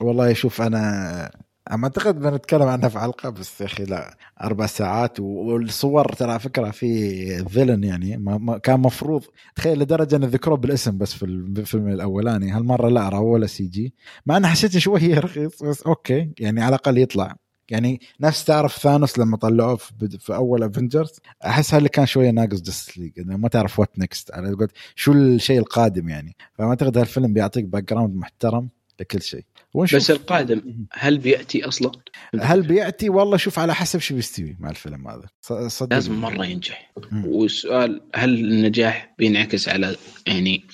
والله 0.00 0.32
شوف 0.32 0.62
أنا 0.62 1.30
اما 1.72 1.84
أعتقد 1.84 2.20
بنتكلم 2.20 2.62
عنها 2.62 2.88
في 2.88 2.98
حلقة 2.98 3.30
بس 3.30 3.60
يا 3.60 3.66
أخي 3.66 3.84
لا 3.84 4.16
أربع 4.42 4.66
ساعات 4.66 5.20
والصور 5.20 6.12
ترى 6.12 6.38
فكرة 6.38 6.70
في 6.70 7.48
villain 7.48 7.84
يعني 7.84 8.16
ما 8.16 8.38
ما 8.38 8.58
كان 8.58 8.80
مفروض 8.80 9.24
تخيل 9.56 9.78
لدرجة 9.78 10.16
إن 10.16 10.24
ذكروه 10.24 10.56
بالاسم 10.56 10.98
بس 10.98 11.14
في 11.14 11.24
الفيلم 11.24 11.88
الأولاني 11.88 12.50
هالمرة 12.50 12.88
لا 12.88 13.08
راهو 13.08 13.34
ولا 13.34 13.46
CG 13.46 13.94
مع 14.26 14.36
انه 14.36 14.48
حسيته 14.48 14.78
شوية 14.78 15.18
رخيص 15.24 15.62
بس 15.62 15.82
أوكي 15.82 16.30
يعني 16.38 16.60
على 16.60 16.68
الأقل 16.68 16.98
يطلع 16.98 17.36
يعني 17.70 18.00
نفس 18.20 18.44
تعرف 18.44 18.76
ثانوس 18.78 19.18
لما 19.18 19.36
طلعوه 19.36 19.76
في, 19.76 19.92
بد- 20.00 20.20
في 20.20 20.34
أول 20.34 20.62
Avengers 20.62 21.10
أحس 21.44 21.74
اللي 21.74 21.88
كان 21.88 22.06
شوية 22.06 22.30
ناقص 22.30 22.60
Justice 22.60 22.98
League 22.98 23.18
إنه 23.18 23.36
ما 23.36 23.48
تعرف 23.48 23.78
what's 23.78 23.98
next 23.98 24.30
على 24.34 24.52
قولت 24.52 24.70
شو 24.94 25.12
الشيء 25.12 25.58
القادم 25.58 26.08
يعني. 26.08 26.36
فما 26.58 26.68
أعتقد 26.68 26.98
هالفيلم 26.98 27.32
بيعطيك 27.32 27.64
background 27.64 28.14
محترم 28.16 28.68
لكل 29.00 29.22
شيء. 29.22 29.44
ونشوف. 29.74 30.00
بس 30.00 30.10
القادم 30.10 30.62
هل 30.92 31.18
بيأتي 31.18 31.64
أصلا؟ 31.64 31.92
هل 32.40 32.62
بيأتي؟ 32.62 33.08
والله 33.08 33.36
شوف 33.36 33.58
على 33.58 33.74
حسب 33.74 33.98
شو 33.98 34.14
بيستوي 34.14 34.56
مع 34.60 34.70
الفيلم 34.70 35.08
هذا. 35.08 35.68
صدق. 35.68 35.94
لازم 35.94 36.14
مرة 36.20 36.46
ينجح. 36.46 36.92
مم. 37.12 37.24
والسؤال 37.26 38.00
هل 38.14 38.34
النجاح 38.34 39.14
بينعكس 39.18 39.68
على 39.68 39.96
يعني 40.26 40.64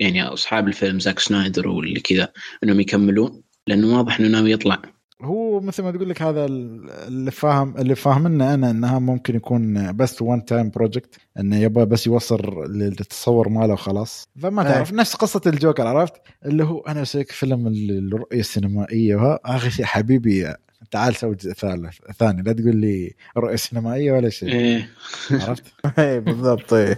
يعني 0.00 0.22
أصحاب 0.22 0.68
الفيلم 0.68 1.00
زاك 1.00 1.18
سنايدر 1.18 1.68
واللي 1.68 2.00
كذا 2.00 2.32
إنهم 2.64 2.80
يكملون؟ 2.80 3.42
لأنه 3.66 3.96
واضح 3.96 4.20
إنه 4.20 4.28
ناوي 4.28 4.52
يطلع. 4.52 4.82
هو 5.22 5.60
مثل 5.60 5.82
ما 5.82 5.90
تقول 5.90 6.08
لك 6.10 6.22
هذا 6.22 6.46
اللي 6.46 7.30
فاهم 7.30 7.76
اللي 7.78 7.94
فاهمنا 7.94 8.54
أنا 8.54 8.70
إنها 8.70 8.98
ممكن 8.98 9.36
يكون 9.36 9.92
بس 9.96 10.22
one 10.22 10.44
time 10.44 10.70
project 10.70 11.18
إنه 11.38 11.56
يبغى 11.56 11.84
بس 11.86 12.06
يوصل 12.06 12.40
للتصور 12.68 13.48
ماله 13.48 13.72
وخلاص 13.72 14.28
فما 14.42 14.62
أي. 14.62 14.68
تعرف 14.68 14.92
نفس 14.92 15.14
قصة 15.14 15.40
الجوكر 15.46 15.86
عرفت 15.86 16.12
اللي 16.44 16.64
هو 16.64 16.80
أنا 16.80 17.00
بسويك 17.00 17.32
فيلم 17.32 17.66
الرؤية 17.66 18.40
السينمائية 18.40 19.16
وها 19.16 19.38
آخر 19.44 19.68
شيء 19.68 19.84
حبيبي 19.84 20.54
تعال 20.90 21.16
سوي 21.16 21.34
جزء 21.34 21.52
ثالث 21.52 21.98
ثاني 22.18 22.42
لا 22.42 22.52
تقول 22.52 22.76
لي 22.76 23.14
رؤية 23.36 23.56
سينمائية 23.56 24.12
ولا 24.12 24.28
شيء 24.28 24.48
إيه. 24.48 24.88
عرفت؟ 25.30 25.64
اي 25.98 26.20
بالضبط 26.20 26.72
اي 26.72 26.96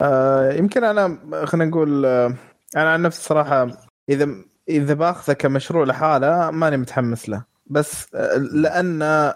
آه 0.00 0.52
يمكن 0.52 0.84
أنا 0.84 1.18
خلينا 1.44 1.70
نقول 1.70 2.06
آه 2.06 2.34
أنا 2.76 2.92
عن 2.92 3.02
نفسي 3.02 3.22
صراحة 3.22 3.70
إذا 4.10 4.28
إذا 4.68 4.94
بأخذه 4.94 5.32
كمشروع 5.34 5.84
لحاله 5.84 6.50
ماني 6.50 6.76
متحمس 6.76 7.28
له. 7.28 7.44
بس 7.66 8.06
آه 8.14 8.36
لأن 8.36 9.02
آه 9.02 9.34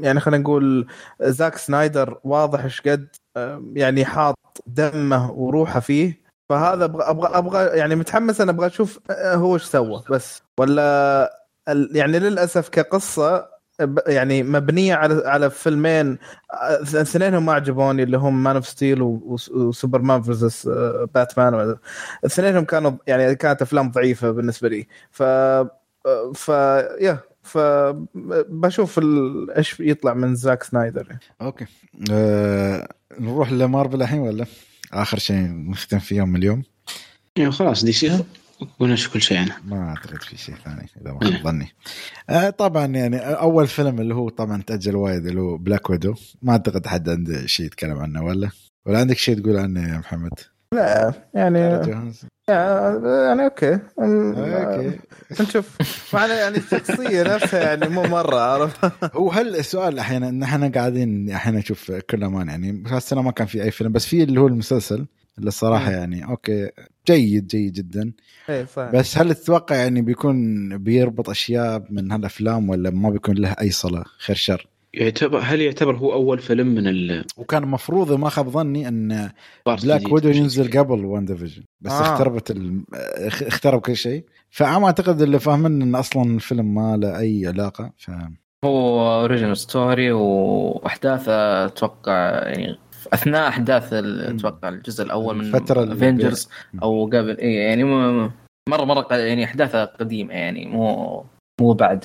يعني 0.00 0.20
خلينا 0.20 0.42
نقول 0.42 0.86
زاك 1.20 1.56
سنايدر 1.56 2.18
واضح 2.24 2.64
إيش 2.64 2.80
قد 2.80 3.08
آه 3.36 3.62
يعني 3.74 4.04
حاط 4.04 4.38
دمه 4.66 5.30
وروحه 5.32 5.80
فيه. 5.80 6.24
فهذا 6.50 6.84
أبغى 6.84 7.04
أبغى 7.04 7.38
أبغى 7.38 7.78
يعني 7.78 7.94
متحمس 7.94 8.40
أنا 8.40 8.50
أبغى 8.50 8.66
أشوف 8.66 9.00
هو 9.10 9.54
إيش 9.54 9.62
سوى 9.62 10.02
بس. 10.10 10.42
ولا 10.60 11.44
يعني 11.68 12.18
للأسف 12.18 12.68
كقصة 12.68 13.53
يعني 14.06 14.42
مبنية 14.42 14.94
على 14.94 15.22
على 15.26 15.50
فيلمين 15.50 16.18
آه، 16.52 16.82
اثنينهم 16.82 17.46
ما 17.46 17.52
عجبوني 17.52 18.02
اللي 18.02 18.16
هم 18.16 18.42
Man 18.42 18.56
of 18.56 18.68
Steel 18.68 19.02
و 19.02 19.15
Superman 19.15 20.22
versus 20.22 20.68
باتمان 21.14 21.76
اثنينهم 22.26 22.64
كانوا 22.64 22.92
يعني 23.06 23.34
كانت 23.34 23.62
أفلام 23.62 23.90
ضعيفة 23.90 24.30
بالنسبة 24.30 24.68
لي. 24.68 24.86
ف 25.10 25.22
ف 26.34 26.48
يا 27.00 27.18
ف 27.42 27.58
بشوف 28.48 28.98
ال- 28.98 29.50
إيش 29.50 29.80
يطلع 29.80 30.14
من 30.14 30.34
زاك 30.34 30.62
سنايدر 30.62 31.06
okay. 31.42 31.66
أه 32.10 32.88
نروح 33.20 33.52
لمارفل 33.52 34.02
الحين 34.02 34.20
ولا؟ 34.20 34.46
آخر 34.92 35.18
شيء 35.18 35.36
نختم 35.70 35.98
في 35.98 36.16
يوم 36.16 36.28
من 36.28 36.36
اليوم 36.36 36.62
خلاص 37.50 37.84
DC 37.84 38.24
قلنا 38.78 38.96
كل 39.12 39.22
شيء 39.22 39.38
عنها 39.38 39.60
ما 39.64 39.88
أعتقد 39.88 40.22
في 40.22 40.36
شيء 40.36 40.54
ثاني 40.54 40.88
إذا 41.00 41.12
ما 41.12 41.20
خاب 41.24 41.42
ظني. 41.42 41.68
آه 42.30 42.50
طبعا 42.50 42.86
يعني 42.86 43.18
أول 43.18 43.66
فيلم 43.66 44.00
اللي 44.00 44.14
هو 44.14 44.28
طبعا 44.28 44.62
تأجل 44.62 44.96
وايد 44.96 45.26
اللي 45.26 45.40
هو 45.40 45.56
Black 45.56 45.90
Widow 45.90 46.14
ما 46.42 46.52
أعتقد 46.52 46.86
حد 46.86 47.08
عنده 47.08 47.46
شيء 47.46 47.66
يتكلم 47.66 47.98
عنه 47.98 48.24
ولا؟ 48.24 48.50
ولا 48.86 48.98
عندك 48.98 49.18
شيء 49.18 49.40
تقول 49.40 49.56
عنه 49.56 49.92
يا 49.92 49.98
محمد؟ 49.98 50.32
لا 50.74 51.12
يعني؟ 51.34 51.58
يعني 52.48 53.44
أوكي. 53.44 53.78
أوكي. 53.98 54.98
نشوف 55.40 55.76
معنا 56.14 56.34
يعني 56.34 56.56
الشخصية 56.56 57.22
نفسها 57.34 57.60
يعني 57.60 57.88
مو 57.88 58.02
مرة 58.02 58.40
عارف 58.40 58.84
هو 59.18 59.30
هل 59.30 59.56
السؤال 59.56 59.98
أحيانا 59.98 60.28
إن 60.28 60.42
إحنا 60.42 60.68
قاعدين 60.68 61.30
أحيانا 61.30 61.58
نشوف 61.58 61.92
كل 61.92 62.24
أمان 62.24 62.48
يعني 62.48 62.84
هالسنه 62.86 63.22
ما 63.22 63.30
كان 63.30 63.46
في 63.46 63.62
أي 63.62 63.70
فيلم 63.70 63.92
بس 63.92 64.06
في 64.06 64.22
اللي 64.22 64.40
هو 64.40 64.46
المسلسل 64.46 65.06
اللي 65.38 65.48
الصراحة. 65.48 65.90
يعني 65.90 66.24
أوكي 66.24 66.70
جيد 67.06 67.46
جيد 67.46 67.72
جدا. 67.72 68.12
اي 68.50 68.66
صح 68.66 68.90
بس 68.94 69.18
هل 69.18 69.34
تتوقع 69.34 69.76
يعني 69.76 70.02
بيكون 70.02 70.68
بيربط 70.78 71.30
أشياء 71.30 71.84
من 71.90 72.12
هالأفلام 72.12 72.68
ولا 72.70 72.90
ما 72.90 73.10
بيكون 73.10 73.34
له 73.34 73.56
أي 73.60 73.70
صلة؟ 73.70 74.04
خير 74.18 74.36
شر. 74.36 74.66
يعتبر 74.94 75.38
هل 75.38 75.60
يعتبر 75.60 75.96
هو 75.96 76.12
أول 76.12 76.38
فيلم 76.38 76.66
من 76.66 76.86
ال 76.88 77.24
وكان 77.36 77.62
المفروض 77.62 78.12
ما 78.12 78.28
خاب 78.28 78.48
ظني 78.48 78.88
أن 78.88 79.30
Black 79.66 80.12
Widow 80.12 80.28
ينزل. 80.28 80.78
قبل 80.78 81.04
WandaVision 81.04 81.62
بس 81.80 81.92
آه. 81.92 82.00
اختربت 82.00 82.50
ال... 82.50 82.82
اخ- 82.94 83.42
اخترب 83.42 83.80
كل 83.80 83.96
شيء. 83.96 84.24
فعم 84.50 84.84
أعتقد 84.84 85.22
اللي 85.22 85.38
فاهمين 85.38 85.82
إن 85.82 85.94
أصلا 85.94 86.34
الفيلم 86.34 86.74
ما 86.74 86.96
له 86.96 87.18
أي 87.18 87.46
علاقة 87.46 87.92
ف 87.96 88.10
هو 88.64 89.20
origin 89.20 89.56
story 89.56 90.12
وأحداثه 90.12 91.64
أتوقع 91.66 92.12
يعني 92.48 92.78
أثناء 93.12 93.48
أحداث. 93.48 93.92
أتوقع 93.92 94.68
الجزء 94.68 95.04
الأول 95.04 95.36
من 95.36 95.44
اللي 95.44 95.92
Avengers. 95.92 96.48
أو 96.82 97.06
قبل. 97.06 97.38
اي 97.38 97.54
يعني 97.54 97.84
مره 98.68 98.84
مرة 98.84 99.06
يعني 99.10 99.44
احداثها 99.44 99.84
قديمة 99.84 100.34
يعني 100.34 100.66
مو 100.66 101.24
مو 101.60 101.72
بعد 101.72 101.98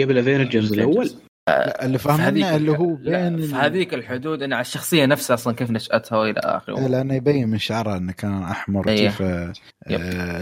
قبل 0.00 0.18
Avengers 0.18 0.72
الأول؟ 0.72 1.10
لا 1.48 1.84
اللي 1.84 1.98
فاهمنا 1.98 2.56
اللي 2.56 2.72
هو 2.72 2.94
بين 2.94 3.42
في 3.42 3.54
هذيك 3.54 3.94
الحدود 3.94 4.42
إن 4.42 4.52
على 4.52 4.60
الشخصية 4.60 5.06
نفسها 5.06 5.34
أصلا 5.34 5.54
كيف 5.54 5.70
نشأتها 5.70 6.18
وإلى 6.18 6.40
إيه، 6.44 6.56
اخره 6.56 6.88
لأنه 6.88 7.14
يبين 7.14 7.48
من 7.48 7.58
شعرها 7.58 7.96
إنه 7.96 8.12
كان 8.12 8.42
أحمر 8.42 8.88
أيه. 8.88 9.08
كيف 9.08 9.22
آه 9.22 9.52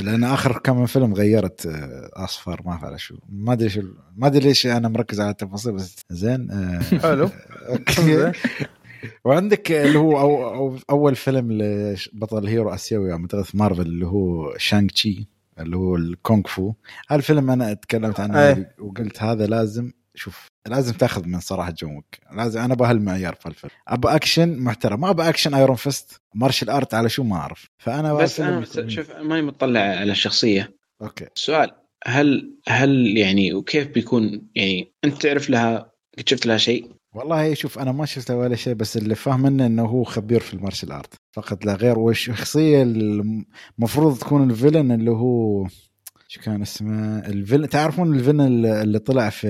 لأن 0.00 0.24
آخر 0.24 0.58
كم 0.58 0.86
فيلم 0.86 1.14
غيرت 1.14 1.66
آه 1.66 2.24
أصفر 2.24 2.62
ما 2.64 2.72
اعرف 2.72 3.02
شو. 3.02 3.16
ما 3.28 3.52
أدري 3.52 3.68
شو 3.68 3.82
ما 4.16 4.26
أدري 4.26 4.48
ليش 4.48 4.66
أنا 4.66 4.88
مركز 4.88 5.20
على 5.20 5.30
التفاصيل 5.30 5.72
بس 5.72 5.96
زين 6.10 6.50
آه 6.50 6.98
حلو. 6.98 7.30
okay. 7.68 8.32
وعندك 9.24 9.72
اللي 9.72 9.98
هو 9.98 10.20
أو 10.20 10.54
أو 10.54 10.78
أول 10.90 11.16
فيلم 11.16 11.52
لبطل 11.52 12.46
hero 12.46 12.74
آسيوي 12.74 13.12
اعتقد 13.12 13.42
في 13.42 13.56
مارفل 13.56 13.82
اللي 13.82 14.06
هو 14.06 14.54
Shang-Chi 14.58 15.26
اللي 15.58 15.76
هو 15.76 15.96
الكونغ 15.96 16.42
فو. 16.46 16.72
هالفيلم 17.10 17.50
أنا 17.50 17.74
تكلمت 17.74 18.20
عنه 18.20 18.48
أي. 18.48 18.66
وقلت 18.78 19.22
هذا 19.22 19.46
لازم 19.46 19.92
شوف 20.14 20.46
لازم 20.68 20.92
تاخذ 20.94 21.26
من 21.26 21.40
صراحة 21.40 21.70
John 21.70 21.96
Wick 21.96 22.20
لازم 22.36 22.60
أنا 22.60 22.74
أبغى 22.74 22.90
هالمعيار 22.90 23.34
في 23.34 23.46
الفيلم. 23.46 23.70
ابى 23.88 24.08
أكشن 24.08 24.58
محترم. 24.58 25.00
ما 25.00 25.10
ابى 25.10 25.28
action 25.28 25.54
Iron 25.54 25.76
Fist 25.76 26.20
martial 26.34 26.70
art 26.70 26.94
على 26.94 27.08
شو 27.08 27.22
ما 27.22 27.36
أعرف. 27.36 27.66
فأنا 27.78 28.14
بس 28.14 28.40
أنا 28.40 28.62
يكون- 28.62 28.88
شوف 28.90 29.10
ماني 29.16 29.42
مطلع 29.42 29.80
على 29.80 30.12
الشخصية. 30.12 30.74
okay. 31.02 31.26
السؤال 31.36 31.70
هل 32.06 32.54
هل 32.68 33.16
يعني 33.16 33.54
وكيف 33.54 33.88
بيكون 33.88 34.48
يعني 34.54 34.92
أنت 35.04 35.22
تعرف 35.22 35.50
لها 35.50 35.92
قد 36.18 36.28
شفت 36.28 36.46
لها 36.46 36.56
شيء؟ 36.56 36.90
والله 37.14 37.54
شوف 37.54 37.78
أنا 37.78 37.92
ما 37.92 38.06
شفت 38.06 38.30
ولا 38.30 38.56
شيء 38.56 38.74
بس 38.74 38.96
اللي 38.96 39.14
فاهم 39.14 39.42
منه 39.42 39.66
إنه 39.66 39.84
هو 39.84 40.04
خبير 40.04 40.40
في 40.40 40.54
ال 40.54 40.59
martial 40.59 40.92
art. 40.92 41.14
فقط 41.32 41.64
لا 41.64 41.74
غير 41.74 41.98
والشخصيه 41.98 42.82
المفروض 43.78 44.18
تكون 44.18 44.50
ال 44.50 44.55
villain 44.55 44.92
اللي 44.92 45.10
هو 45.10 45.66
شو 46.28 46.40
كان 46.40 46.62
اسمه؟ 46.62 47.18
ال 47.18 47.24
villain 47.24 47.68
تعرفون 47.68 48.14
ال 48.14 48.17
villain 48.17 48.40
اللي 48.40 48.82
اللي 48.82 48.98
طلع 48.98 49.30
في 49.30 49.48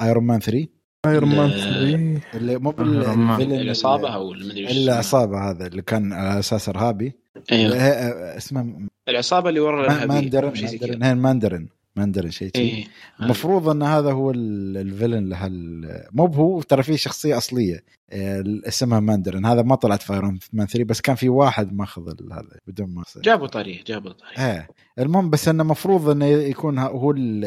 Iron 0.00 0.24
Man 0.24 0.40
3 0.40 0.66
Iron 1.06 1.28
Man 1.36 1.50
ال- 1.50 2.20
3 2.20 2.36
اللي 2.38 2.58
مو 2.58 2.70
بال- 2.70 3.04
آه، 3.04 3.14
ما- 3.14 3.34
ال 3.36 3.38
villain 3.38 3.52
العصابه 3.60 4.08
أو 4.14 4.32
المدري. 4.32 4.70
العصابه 4.84 5.50
هذا 5.50 5.66
اللي 5.66 5.82
كان 5.82 6.12
على 6.12 6.38
أساس 6.38 6.68
إرهابي. 6.68 7.12
أيوه. 7.52 7.76
هي- 7.76 8.36
اسمه 8.36 8.88
العصابة 9.08 9.48
اللي 9.48 9.60
ورا 9.60 10.04
ماندرين 10.06 11.12
ماندرين 11.18 11.68
ماندرين 11.96 12.30
شيء 12.30 12.50
شيء 12.56 12.74
إيه 12.74 12.84
المفروض 13.22 13.68
أن 13.68 13.82
هذا 13.82 14.12
هو 14.12 14.30
ال- 14.30 14.76
villain 14.76 15.28
لهال 15.28 15.82
مو 16.12 16.26
هو 16.26 16.62
ترى 16.62 16.82
في 16.82 16.96
شخصية 16.96 17.36
أصلية. 17.36 17.84
آه، 18.10 18.44
اسمها 18.64 19.00
ماندرين. 19.00 19.46
هذا 19.46 19.62
ما 19.62 19.74
طلعت 19.74 20.02
في 20.02 20.12
Iron 20.12 20.38
Man 20.52 20.66
3 20.66 20.84
بس 20.84 21.00
كان 21.00 21.16
في 21.16 21.28
واحد 21.28 21.72
ماخذ 21.72 22.08
هذا 22.32 22.44
بدون 22.66 22.88
ما. 22.94 23.02
جابوا 23.22 23.46
طريق 23.46 23.84
جابوا 23.86 24.12
طريق. 24.12 24.40
إيه. 24.40 24.68
المهم 24.98 25.30
بس 25.30 25.48
أنه 25.48 25.62
المفروض 25.62 26.08
انه 26.08 26.26
يكون 26.26 26.78
هو 26.78 27.10
ال 27.10 27.44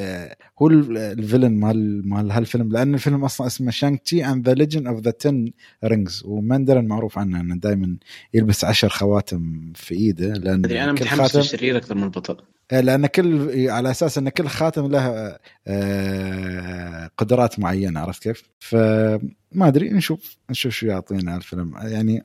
هو 0.61 0.67
ال- 0.67 0.97
villain 0.97 1.59
مال 1.59 2.09
مال 2.09 2.31
هالفيلم 2.31 2.71
لأن 2.71 2.93
الفيلم 2.93 3.23
أصلا 3.25 3.47
اسمه 3.47 3.71
Shang-Chi 3.71 4.25
and 4.25 4.47
the 4.49 4.53
Legend 4.53 4.87
of 4.87 4.99
the 4.99 5.13
10 5.21 5.45
Rings 5.83 6.23
و 6.25 6.32
Mandarin 6.32 6.87
معروف 6.87 7.17
عنه 7.17 7.39
إنه 7.39 7.55
دائما 7.55 7.97
يلبس 8.33 8.65
عشر 8.65 8.89
خواتم 8.89 9.71
في 9.75 9.95
إيده 9.95 10.33
لأن 10.33 10.65
أنا 10.65 10.91
متحمس 10.91 11.35
للشرير 11.35 11.77
أكثر 11.77 11.95
من 11.95 12.03
البطل. 12.03 12.33
إيه، 12.33 12.58
لأن 12.71 13.07
كل 13.07 13.69
على 13.69 13.91
أساس 13.91 14.17
إن 14.17 14.29
كل 14.29 14.47
خاتم 14.47 14.87
له 14.87 15.37
آه، 15.67 17.11
قدرات 17.17 17.59
معينة 17.59 17.99
عرفت 17.99 18.23
كيف؟ 18.23 18.43
فما 18.59 19.67
أدري 19.67 19.89
نشوف 19.89 20.37
نشوف 20.49 20.73
شو 20.73 20.87
يعطينا 20.87 21.37
الفيلم 21.37 21.73
يعني 21.77 22.23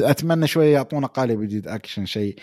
أتمنى 0.00 0.46
شوية 0.46 0.72
يعطونا 0.72 1.06
قالب 1.06 1.42
جديد 1.42 1.68
أكشن 1.68 2.06
شيء 2.06 2.36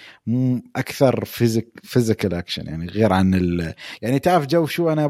أكثر 0.76 1.26
physic 1.26 1.80
physical 1.84 2.34
action 2.34 2.68
يعني 2.68 2.88
غير 2.88 3.14
عن 3.14 3.34
ال 3.34 3.74
يعني 4.02 4.20
تعرف 4.20 4.45
جو 4.45 4.66
شو 4.66 4.90
أنا 4.90 5.03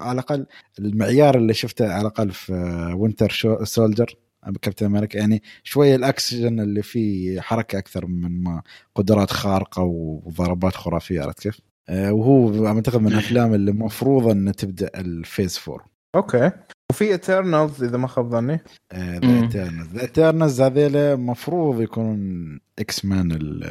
على 0.00 0.12
الأقل 0.12 0.46
المعيار 0.78 1.36
اللي 1.36 1.54
شفته 1.54 1.92
على 1.92 2.00
الأقل 2.00 2.30
في 2.30 2.52
Winter 2.96 3.58
Soldier 3.64 4.14
كابتن 4.62 4.86
أمريكا. 4.86 5.18
يعني 5.18 5.42
شوية 5.64 5.96
الاكسجن 5.96 6.60
اللي 6.60 6.82
فيه 6.82 7.40
حركة 7.40 7.78
أكثر 7.78 8.06
من 8.06 8.42
ما 8.42 8.62
قدرات 8.94 9.30
خارقة 9.30 9.82
وضربات 9.82 10.74
خرافية 10.74 11.22
عرفت 11.22 11.40
كيف؟ 11.40 11.60
آه، 11.88 12.12
وهو 12.12 12.66
أعتقد 12.66 13.00
من 13.00 13.06
الافلام 13.12 13.54
اللي 13.54 13.70
المفروض 13.70 14.26
أن 14.28 14.52
تبدأ 14.52 14.90
ال 14.94 15.05
phase 15.05 15.60
4 15.68 15.84
okay. 16.14 16.50
وفي 16.90 17.14
Eternals 17.14 17.84
إذا 17.84 17.96
ما 17.96 18.06
خاب 18.08 18.30
ظني. 18.30 18.60
the 18.94 19.20
مم. 19.22 19.42
Eternals 19.42 19.86
the 19.94 20.02
Eternals 20.02 20.60
هذيل 20.60 20.96
المفروض 20.96 21.80
يكونون 21.82 22.60
X-Men 22.78 23.32
ال 23.32 23.64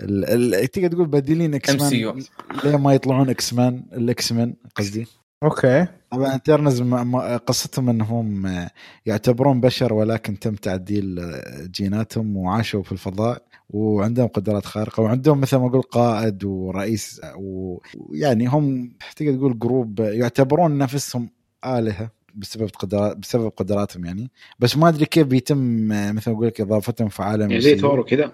ال- 0.00 0.54
ال- 0.54 0.68
تقدر 0.70 0.88
تقول 0.88 1.06
بديلين 1.06 1.54
X-Men. 1.54 2.14
ليه 2.64 2.76
ما 2.76 2.94
يطلعون 2.94 3.28
X-Men 3.30 3.84
ال 3.92 4.32
X-Men 4.32 4.54
قصدي؟ 4.76 5.06
okay. 5.42 5.86
طبعا 6.10 6.32
Eternals 6.32 6.82
قصتهم 7.46 7.88
إنهم 7.90 8.46
آه، 8.46 8.70
يعتبرون 9.06 9.60
بشر 9.60 9.92
ولكن 9.92 10.38
تم 10.38 10.54
تعديل 10.54 11.18
آه، 11.18 11.66
جيناتهم 11.66 12.36
وعاشوا 12.36 12.82
في 12.82 12.92
الفضاء 12.92 13.42
وعندهم 13.70 14.26
قدرات 14.26 14.66
خارقة 14.66 15.02
وعندهم 15.02 15.40
مثل 15.40 15.56
ما 15.56 15.66
أقول 15.66 15.82
قائد 15.82 16.44
ورئيس 16.44 17.20
آه، 17.24 17.34
ويعني 17.96 18.46
هم 18.46 18.92
تقدر 19.16 19.36
تقول 19.36 19.58
group 19.58 20.00
يعتبرون 20.00 20.78
نفسهم 20.78 21.30
آلهة 21.66 22.10
بسبب 22.34 22.68
قدرات 22.78 23.16
بسبب 23.16 23.48
قدراتهم 23.48 24.04
يعني. 24.04 24.30
بس 24.58 24.76
ما 24.76 24.88
أدري 24.88 25.06
كيف 25.06 25.26
بيتم 25.26 25.88
مثل 25.88 26.30
ما 26.30 26.36
أقول 26.36 26.46
لك 26.46 26.60
إضافتهم 26.60 27.08
في 27.08 27.22
عالم 27.22 27.50
يعني 27.50 27.60
زي. 27.60 27.78
ثور 27.78 28.00
وكذا. 28.00 28.32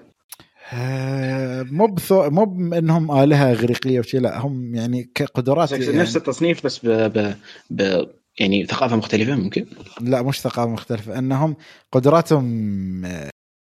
مو 1.72 1.86
بثو... 1.86 2.30
مو 2.30 2.44
بانهم 2.44 3.18
آلهة 3.18 3.50
أغريقية 3.50 4.00
وشي 4.00 4.18
لا 4.18 4.38
هم 4.38 4.74
يعني 4.74 5.10
كقدرات 5.14 5.72
يعني. 5.72 5.98
نفس 5.98 6.16
التصنيف 6.16 6.66
بس 6.66 6.78
ب... 6.86 6.88
ب... 6.88 7.34
ب... 7.70 8.06
يعني 8.38 8.66
ثقافة 8.66 8.96
مختلفة 8.96 9.34
ممكن؟ 9.34 9.66
لا 10.00 10.22
مش 10.22 10.40
ثقافة 10.40 10.70
مختلفة 10.70 11.18
إنهم 11.18 11.56
قدراتهم 11.92 13.06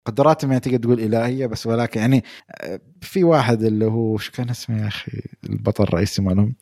قدراتهم 0.07 0.51
يعني 0.51 0.61
تقدر 0.61 0.77
تقول 0.77 1.01
إلهية 1.01 1.47
بس 1.47 1.67
ولكن 1.67 2.01
يعني 2.01 2.25
في 3.01 3.25
واحد 3.25 3.63
اللي 3.63 3.85
هو 3.85 4.19
شو 4.19 4.33
كان 4.33 4.51
اسمه 4.51 4.83
يا 4.83 4.89
أخي؟ 4.89 5.13
البطل 5.45 5.85
الرئيسي 5.85 6.23
مالهم. 6.23 6.55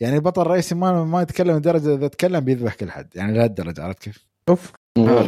يعني 0.00 0.16
البطل 0.16 0.42
الرئيسي 0.42 0.74
مالهم 0.74 1.10
ما 1.10 1.22
يتكلم 1.22 1.56
لدرجة 1.56 1.94
إذا 1.94 2.08
تكلم 2.08 2.40
بيذبح 2.40 2.74
كل 2.74 2.90
حد 2.90 3.08
يعني 3.14 3.32
لهالدرجه 3.32 3.82
عرفت 3.82 3.98
كيف؟ 3.98 4.26
أوف. 4.48 4.72
آه، 4.72 4.81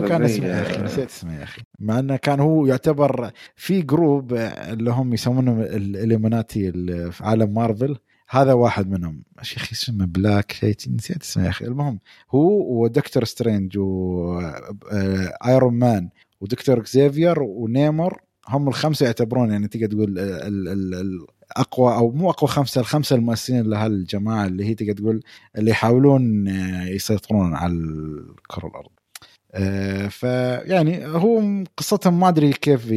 كان 0.08 0.26
زي- 0.28 0.34
اسمه 0.36 0.46
يا 0.46 0.62
أخي 0.62 0.82
نسيت 0.82 1.08
اسمه 1.10 1.34
يا 1.38 1.42
أخي. 1.42 1.62
مع 1.78 1.98
إنه 1.98 2.16
كان 2.16 2.40
هو 2.40 2.66
يعتبر 2.66 3.30
في 3.56 3.82
group 3.82 4.32
اللي 4.34 4.90
هم 4.90 5.14
يسمونهم 5.14 5.60
ال 5.60 5.71
Illuminati 5.71 6.72
في 7.12 7.24
عالم 7.24 7.54
مارفل. 7.54 7.96
هذا 8.28 8.52
واحد 8.52 8.90
منهم. 8.90 9.22
يا 9.36 9.42
أخي 9.42 9.72
اسمه 9.72 10.06
Black 10.06 10.52
شيء 10.52 10.74
نسيت 10.94 11.22
اسمه 11.22 11.44
يا 11.44 11.48
أخي. 11.48 11.64
المهم 11.64 11.98
هو 12.30 12.82
ودكتور 12.82 13.24
سترينج 13.24 13.78
وايرون 13.78 15.74
مان 15.74 16.08
ودكتور 16.40 16.78
اكزيفير 16.80 17.42
ونيمر 17.42 18.20
هم 18.48 18.68
الخمسة 18.68 19.06
يعتبرون 19.06 19.50
يعني 19.50 19.68
تقدر 19.68 19.86
تقول 19.86 20.18
ال- 20.18 20.68
ال- 20.68 20.94
ال- 20.94 21.26
أقوى 21.56 21.94
أو 21.94 22.10
مو 22.10 22.30
أقوى 22.30 22.48
خمسة 22.50 22.80
الخمسة 22.80 23.16
المؤسسين 23.16 23.62
لهالجماعة 23.70 24.46
اللي 24.46 24.64
هي 24.64 24.74
تقدر 24.74 24.92
تقول 24.92 25.20
اللي 25.58 25.70
يحاولون 25.70 26.48
آه، 26.48 26.84
يسيطرون 26.88 27.54
على 27.54 27.72
الكرة 27.72 28.66
الأرض. 28.66 28.90
آه، 29.56 30.06
فيعني 30.08 31.06
هو 31.06 31.64
قصتهم 31.76 32.20
ما 32.20 32.28
أدري 32.28 32.52
كيف 32.52 32.90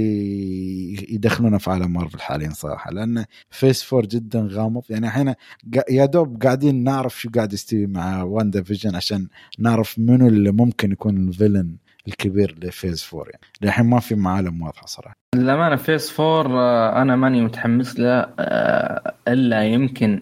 يدخلونه 1.10 1.58
في 1.58 1.70
عالم 1.72 1.94
مارفل 1.94 2.20
حاليا 2.22 2.50
صراحة 2.50 2.92
لأن 2.92 3.26
phase 3.50 3.84
four 3.84 4.06
جدا 4.06 4.48
غامض. 4.52 4.84
يعني 4.90 5.08
الحين 5.08 5.32
قا- 5.76 5.84
يا 5.92 6.06
دوب 6.06 6.44
قاعدين 6.44 6.84
نعرف 6.84 7.22
شو 7.22 7.30
قاعد 7.36 7.54
يستوي 7.54 7.88
مع 7.88 8.24
WandaVision 8.24 8.96
عشان 8.96 9.28
نعرف 9.60 10.00
منو 10.00 10.28
اللي 10.28 10.52
ممكن 10.52 10.92
يكون 10.92 11.28
ال 11.28 11.34
villain 11.34 11.76
الكبير 12.08 12.56
ل 12.64 12.70
phase 12.70 13.02
four. 13.04 13.30
يعني 13.30 13.42
للحين 13.62 13.86
ما 13.86 14.00
في 14.00 14.16
معالم 14.16 14.62
واضحة 14.62 14.86
صراحة. 14.86 15.16
للأمانة 15.36 15.76
phase 15.76 16.10
four 16.12 16.60
آه، 16.60 17.02
أنا 17.02 17.16
ماني 17.16 17.42
متحمس 17.42 18.00
له 18.00 18.28
آه، 18.40 19.14
إلا 19.28 19.64
يمكن 19.64 20.22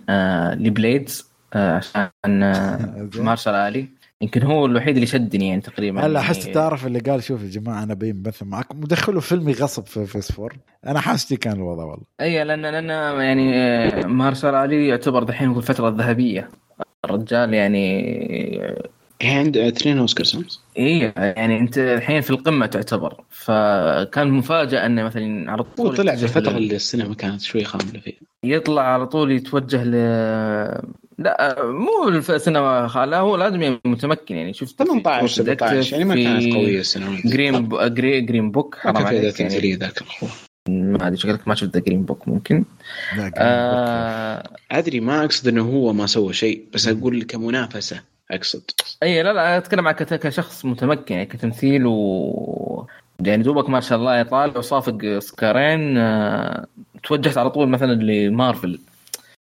ل 0.60 0.71
Blade 0.71 1.30
عشان. 1.56 2.10
ماهرشالا 3.26 3.54
علي. 3.54 3.88
يمكن 4.22 4.44
هو 4.44 4.66
الوحيد 4.66 4.96
اللي 4.96 5.08
شدني 5.08 5.48
يعني 5.50 5.62
تقريبا 5.62 6.00
هلا 6.06 6.20
يعني. 6.20 6.34
حس 6.34 6.46
تعرف 6.46 6.88
اللي 6.88 7.00
قال 7.00 7.24
شوف 7.24 7.44
يا 7.44 7.50
جماعة 7.50 7.84
أنا 7.84 7.94
بيمثل 7.94 8.46
معكم 8.46 8.84
ودخلوا 8.84 9.22
فيلمي 9.22 9.52
غصب 9.54 9.86
في 9.86 10.06
phase 10.06 10.32
four. 10.32 10.54
أنا 10.88 11.00
حاسس 11.00 11.30
دي 11.30 11.38
كان 11.38 11.54
الوضع 11.54 11.84
والله. 11.84 12.06
أي 12.22 12.44
لأن 12.44 12.62
لأن 12.62 12.90
يعني 13.22 13.54
آه، 13.56 14.06
ماهرشالا 14.08 14.56
علي 14.56 14.88
يعتبر 14.88 15.24
دحين 15.24 15.48
هو 15.48 15.58
الفترة 15.58 15.90
الذهبية 15.90 16.50
الرجال 17.06 17.54
يعني 17.54 18.02
هي 19.22 19.32
عنده 19.32 19.68
اثنين 19.68 19.98
أوسكار؟ 19.98 20.44
إي 20.80 21.00
يعني 21.18 21.60
أنت 21.60 21.78
الحين 21.78 22.22
في 22.22 22.30
القمة 22.30 22.66
تعتبر. 22.66 23.24
فكان 23.30 24.32
مفاجأة 24.32 24.86
إنه 24.86 25.04
مثلا 25.04 25.52
على 25.52 25.62
هو 25.62 25.66
طول 25.78 25.98
طلع 25.98 26.16
في 26.16 26.24
الفترة 26.24 26.52
لل- 26.52 26.58
اللي 26.58 26.76
السينما 26.76 27.16
كانت 27.16 27.42
شوي 27.42 27.64
خاملة 27.64 28.00
فيها 28.00 28.16
يطلع 28.44 28.82
على 28.82 29.08
طول 29.08 29.32
يتوجه 29.32 29.84
ل 29.84 29.92
لا 31.18 31.56
مو 31.66 32.10
السينما 32.10 32.88
خالة 32.88 33.20
هو 33.20 33.36
لازم 33.36 33.80
متمكن 33.86 34.36
يعني. 34.36 34.54
شفت 34.54 34.84
18 34.84 35.28
17 35.28 35.94
يعني 35.94 36.06
ما 36.06 36.16
كانت 36.16 36.54
قوية 36.56 36.80
السنوات 36.80 37.28
جرين 37.28 37.68
ب... 37.68 37.94
جري... 37.94 38.22
جرين 38.22 38.52
بوك 38.52 38.76
ما 38.76 38.82
حرام 38.82 38.96
كان 38.96 39.06
في 39.06 39.10
اداء 39.10 39.24
عليك 39.24 39.40
يعني. 39.40 39.52
تمثيليه 39.52 39.78
ذاك 39.78 40.02
الاخوه 40.02 40.30
ما 40.70 41.08
أدري 41.08 41.18
شكلك 41.18 41.48
ما 41.48 41.56
شفت 41.56 41.74
ذا 41.74 41.80
جرين 41.80 42.04
بوك 42.04 42.28
ممكن. 42.28 42.66
لا 43.18 43.32
آه... 43.38 44.50
أدري 44.72 45.00
ما 45.00 45.24
أقصد 45.24 45.48
إنه 45.48 45.62
هو 45.62 45.94
ما 45.94 46.06
سوى 46.06 46.34
شيء 46.34 46.66
بس 46.74 46.88
أقول 46.88 47.24
كمنافسة 47.24 48.02
أقصد. 48.32 48.72
أي 49.04 49.24
لا 49.24 49.34
لا 49.34 49.58
أتكلم 49.58 49.88
عن 49.88 49.94
كشخص 49.94 50.66
متمكن 50.66 51.14
يعني 51.14 51.26
كتمثيل 51.26 51.86
و 51.86 52.88
يعني 53.20 53.44
دوبك 53.44 53.70
ما 53.70 53.80
شاء 53.80 53.98
الله 53.98 54.20
يطالع 54.20 54.58
وصافق 54.58 54.98
اوسكارين 55.04 55.98
آه... 55.98 56.66
توجهت 57.04 57.38
على 57.38 57.50
طول 57.50 57.70
مثلا 57.70 57.94
لمارفل. 57.94 58.80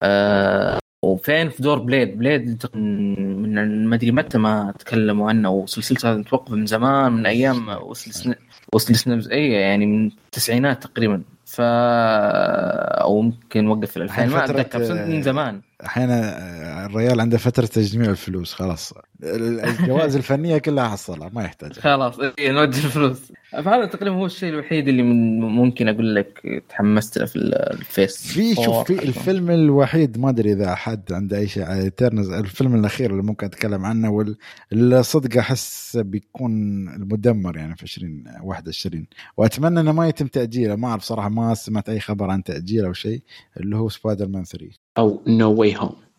آه... 0.02 0.81
وفين 1.02 1.48
في 1.48 1.62
دور 1.62 1.78
Blade؟ 1.78 2.18
Blade 2.18 2.66
من 2.74 3.86
ما 3.88 3.94
ادري 3.94 4.12
متى 4.12 4.38
ما 4.38 4.74
تكلموا 4.78 5.28
عنه؟ 5.28 5.50
وسلسلته 5.50 6.14
متوقفة 6.14 6.54
من 6.54 6.66
زمان 6.66 7.12
من 7.12 7.26
أيام 7.26 7.68
ويسلي. 7.68 8.34
ويسلي 8.72 8.94
سنايبس 8.94 9.28
اي 9.28 9.50
يعني 9.50 9.86
من 9.86 10.06
التسعينات 10.06 10.82
تقريبا. 10.82 11.22
ف 11.46 11.60
أو 11.60 13.22
ممكن 13.22 13.66
وقف 13.66 13.90
في 13.90 13.96
الألفين 13.96 14.28
ما 14.28 14.44
أتذكر 14.44 14.78
بس 14.78 14.90
من 14.90 15.22
زمان. 15.22 15.60
الحين 15.82 16.10
الريال 16.10 17.20
عنده 17.20 17.38
فترة 17.38 17.66
تجميع 17.66 18.10
الفلوس 18.10 18.54
خلاص. 18.54 18.94
الجوائز 19.22 20.16
الفنية 20.16 20.58
كلها 20.58 20.88
حصلها 20.88 21.30
ما 21.32 21.44
يحتاج 21.44 21.72
خلاص 21.72 22.18
إيه، 22.38 22.52
نوجه 22.52 22.86
الفلوس. 22.86 23.32
فهذا 23.52 23.86
تقريبا 23.86 24.16
هو 24.16 24.26
الشيء 24.26 24.48
الوحيد 24.48 24.88
اللي 24.88 25.02
ممكن 25.02 25.88
أقول 25.88 26.14
لك 26.14 26.62
تحمست 26.68 27.18
له 27.18 27.26
في 27.26 27.36
ال 27.36 27.49
phase. 27.49 28.26
في 28.26 28.54
شوف 28.54 28.86
في 28.86 29.02
الفيلم 29.02 29.50
الوحيد 29.50 30.18
ما 30.18 30.28
أدري 30.30 30.52
إذا 30.52 30.74
حد 30.74 31.12
عنده 31.12 31.38
أي 31.38 31.48
شيء 31.48 31.62
على 31.62 31.82
Eternals 31.82 32.30
الفيلم 32.30 32.74
الأخير 32.74 33.10
اللي 33.10 33.22
ممكن 33.22 33.46
أتكلم 33.46 33.84
عنه 33.84 34.10
واللي 34.10 35.02
صدق 35.02 35.38
أحس 35.38 35.96
بيكون 35.96 36.52
المدمر 36.88 37.56
يعني 37.56 37.76
في 37.76 37.82
2021 37.82 39.06
وأتمنى 39.36 39.80
إنه 39.80 39.92
ما 39.92 40.08
يتم 40.08 40.26
تأجيله. 40.26 40.76
ما 40.76 40.88
أعرف 40.88 41.02
صراحة 41.02 41.28
ما 41.28 41.54
سمعت 41.54 41.88
أي 41.88 42.00
خبر 42.00 42.30
عن 42.30 42.42
تأجيله 42.42 42.86
أو 42.86 42.92
شيء 42.92 43.22
اللي 43.60 43.76
هو 43.76 43.88
سبايدر 43.88 44.28
مان 44.28 44.44
3 44.44 44.66
أو 44.98 45.22
No 45.26 45.52
Way 45.52 45.76
Home 45.76 46.11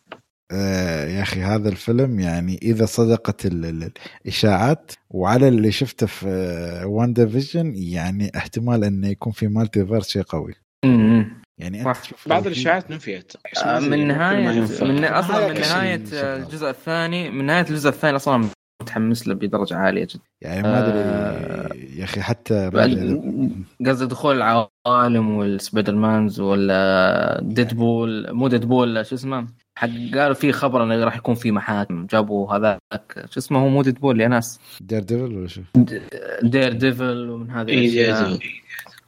آه 0.54 1.06
يا 1.08 1.22
أخي 1.22 1.40
هذا 1.40 1.68
الفيلم 1.68 2.20
يعني 2.20 2.58
إذا 2.62 2.86
صدقت 2.86 3.46
ال- 3.46 3.64
ال- 3.64 3.92
الإشاعات 4.22 4.92
وعلى 5.10 5.48
اللي 5.48 5.72
شفته 5.72 6.06
في 6.06 6.26
WandaVision 6.86 7.72
يعني 7.76 8.32
احتمال 8.36 8.84
انه 8.84 9.08
يكون 9.08 9.32
في 9.32 9.48
multiverse 9.48 10.08
شيء 10.08 10.22
قوي 10.22 10.54
أمم. 10.84 11.42
يعني 11.58 11.90
أنت. 11.90 11.96
تشوف 11.96 12.28
بعض 12.28 12.46
الإشاعات 12.46 12.90
نفيت 12.90 13.32
آه، 13.64 13.80
من 13.80 14.08
نهايه 14.08 14.60
من 14.82 15.04
أصلا 15.04 15.48
من 15.48 15.54
نهاية 15.54 15.60
نهاية 15.60 16.04
آه،. 16.14 16.36
الجزء 16.36 16.70
الثاني 16.70 17.30
من 17.30 17.44
نهاية 17.46 17.66
الجزء 17.70 17.88
الثاني 17.88 18.16
أصلا 18.16 18.48
متحمس 18.84 19.28
له 19.28 19.34
بدرجة 19.34 19.76
عالية 19.76 20.04
جدا. 20.10 20.22
يعني 20.42 20.62
ما 20.62 20.78
أدري 20.78 20.98
آه، 20.98 21.98
يا 21.98 22.04
أخي 22.04 22.20
حتى 22.20 22.70
قصدي 23.86 24.06
دخول 24.06 24.36
العوالم 24.36 25.36
وال 25.36 25.94
Spider-Mans 25.94 26.40
ولا 26.40 27.40
Deadpool 27.42 28.32
مو 28.32 28.48
Deadpool 28.48 29.06
شو 29.06 29.14
اسمه؟ 29.14 29.46
حق 29.78 29.88
قالوا 30.14 30.34
في 30.34 30.52
خبر 30.52 30.84
إنه 30.84 31.04
راح 31.04 31.16
يكون 31.16 31.34
في 31.34 31.50
محاكم 31.50 32.06
جابوا 32.06 32.56
هذاك 32.56 32.80
شو 33.30 33.40
اسمه 33.40 33.58
هو 33.58 33.68
مو 33.68 33.82
Deadpool 33.82 34.20
يا 34.20 34.28
ناس. 34.28 34.60
Daredevil 34.80 35.36
ولا 35.36 35.48
شو؟ 35.48 35.62
Daredevil 36.42 37.30
ومن 37.30 37.50
هذه 37.50 37.70
اي 37.70 37.78
الأشياء. 37.78 38.38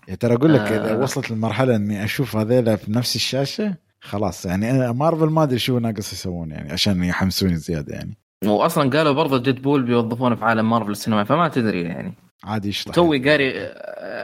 يعني 0.06 0.16
ترى 0.16 0.34
أقول 0.34 0.54
لك 0.54 0.60
إذا 0.60 0.92
آه. 0.92 0.98
وصلت 0.98 1.30
للمرحله 1.30 1.76
إني 1.76 2.04
أشوف 2.04 2.36
هذيلا 2.36 2.76
في 2.76 2.92
نفس 2.92 3.16
الشاشة 3.16 3.74
خلاص 4.00 4.46
يعني 4.46 4.92
مارفل 4.92 5.26
ما 5.26 5.42
أدري 5.42 5.58
شو 5.58 5.78
ناقص 5.78 6.12
يسوون 6.12 6.50
يعني 6.50 6.72
عشان 6.72 7.04
يحمسوني 7.04 7.56
زيادة 7.56 7.94
يعني. 7.94 8.16
واصلا 8.44 8.90
قالوا 8.90 9.12
برضه 9.12 9.38
Deadpool 9.38 9.82
بيوظفونه 9.82 10.34
في 10.34 10.44
عالم 10.44 10.70
مارفل 10.70 10.90
السينما 10.90 11.24
فما 11.24 11.48
تدري 11.48 11.82
يعني. 11.82 12.14
عادي 12.44 12.68
يشطح 12.68 12.94
توي 12.94 13.30
قاري 13.30 13.52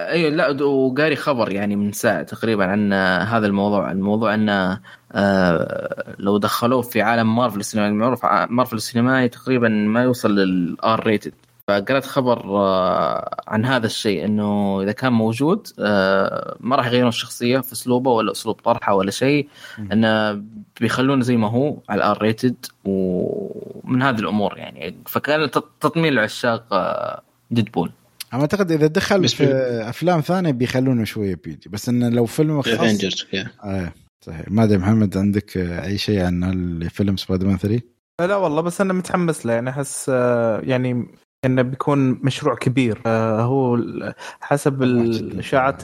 أيوه 0.08 0.30
لا 0.30 0.62
وقاري 0.62 1.16
خبر 1.16 1.52
يعني 1.52 1.76
من 1.76 1.92
ساعة 1.92 2.22
تقريبا 2.22 2.64
عن 2.64 2.92
هذا 3.22 3.46
الموضوع 3.46 3.90
الموضوع 3.90 4.34
انه 4.34 4.80
آه، 5.12 6.14
لو 6.18 6.38
دخلوه 6.38 6.82
في 6.82 7.02
عالم 7.02 7.36
مارفل 7.36 7.60
السينمائي 7.60 7.92
المعروف 7.92 8.26
مارفل 8.50 8.76
السينمائي 8.76 9.28
تقريبا 9.28 9.68
ما 9.68 10.02
يوصل 10.02 10.34
لل 10.34 11.06
R 11.06 11.11
rated 11.11 11.34
فقرأت 11.68 12.06
خبر 12.06 12.58
آه، 12.58 13.40
عن 13.48 13.64
هذا 13.64 13.86
الشيء 13.86 14.24
إنه 14.24 14.82
إذا 14.82 14.92
كان 14.92 15.12
موجود 15.12 15.66
آه، 15.78 16.56
ما 16.60 16.76
راح 16.76 16.86
يغيرون 16.86 17.08
الشخصية 17.08 17.58
في 17.60 17.72
أسلوبه 17.72 18.10
ولا 18.10 18.32
أسلوب 18.32 18.54
طرحه 18.54 18.94
ولا 18.94 19.10
شيء. 19.10 19.48
انه 19.92 20.42
بيخلونه 20.82 21.22
زي 21.22 21.36
ما 21.36 21.48
هو 21.50 21.78
على 21.88 21.98
ال 21.98 22.22
R 22.22 22.30
rated 22.30 22.66
ومن 22.84 24.02
هذه 24.02 24.18
الأمور 24.18 24.58
يعني. 24.58 24.94
فكان 25.06 25.50
تط- 25.50 25.72
تطمين 25.80 26.12
لعشاق 26.12 26.72
آه، 26.74 27.22
Deadpool 27.50 27.92
أنا 28.32 28.40
أعتقد 28.40 28.72
إذا 28.72 28.86
دخل 28.86 29.28
في 29.28 29.44
أفلام 29.88 30.20
ثانية 30.20 30.50
بيخلونه 30.50 31.04
شوية 31.04 31.34
PG. 31.44 31.70
بس 31.70 31.88
انه 31.88 32.08
لو 32.08 32.26
فيلم 32.26 32.62
خاص 32.62 32.72
Avengers 32.74 33.26
آه 33.64 33.92
صحيح. 34.26 34.44
ما 34.48 34.64
ادري 34.64 34.78
محمد 34.78 35.16
عندك 35.16 35.56
آه، 35.56 35.84
أي 35.86 35.98
شيء 35.98 36.20
عن 36.24 36.44
الفيلم 36.44 37.16
سبايدر 37.16 37.46
مان 37.46 37.56
3 37.58 37.82
لا 38.20 38.36
والله 38.36 38.60
بس 38.60 38.80
أنا 38.80 38.92
متحمس 38.92 39.46
له. 39.46 39.52
يعني 39.52 39.70
أحس 39.70 40.06
آه، 40.14 40.60
يعني 40.60 41.06
إنه 41.44 41.62
بيكون 41.62 42.10
مشروع 42.10 42.54
كبير. 42.54 43.02
آه، 43.06 43.40
هو 43.42 43.78
حسب. 44.40 44.82
الاشاعات 44.82 45.82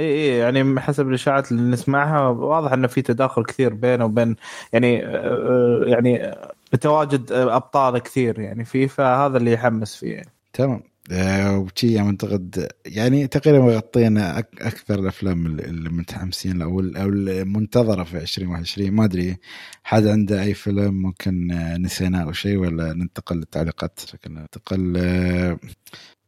اي 0.00 0.32
اي 0.32 0.38
يعني 0.38 0.80
حسب 0.80 1.08
الإشاعات 1.08 1.52
اللي 1.52 1.62
نسمعها 1.62 2.28
واضح 2.28 2.72
إنه 2.72 2.86
في 2.88 3.02
تداخل 3.02 3.44
كثير 3.44 3.74
بينه 3.74 4.04
وبين 4.04 4.36
يعني 4.72 5.06
آه، 5.06 5.82
يعني 5.86 6.34
بتواجد 6.72 7.32
أبطال 7.32 7.98
كثير 7.98 8.40
يعني 8.40 8.64
فيه 8.64 8.86
فهذا 8.86 9.36
اللي 9.38 9.52
يحمس 9.52 9.96
فيه 9.96 10.12
يعني. 10.14 10.30
تمام. 10.52 10.82
آه 11.12 11.58
وشي 11.58 11.92
يعني 11.92 12.08
أعتقد 12.10 12.68
يعني 12.86 13.26
تقريبا 13.26 13.76
غطينا 13.76 14.38
أكثر 14.38 14.98
الأفلام 14.98 15.46
اللي 15.46 15.90
متحمسين 15.90 16.62
أو 16.62 16.80
ال- 16.80 16.96
أو 16.96 17.08
المنتظرة 17.08 18.04
في 18.04 18.16
2021 18.18 18.90
ما 18.92 19.04
أدري 19.04 19.36
حد 19.84 20.06
عنده 20.06 20.42
أي 20.42 20.54
فيلم 20.54 20.94
ممكن 20.94 21.50
آه، 21.52 21.76
نسيناه 21.76 22.22
أو 22.22 22.32
شيء 22.32 22.56
ولا 22.56 22.92
ننتقل 22.92 23.36
للتعليقات؟ 23.36 24.00
شكلنا 24.06 24.40
ننتقل 24.40 24.96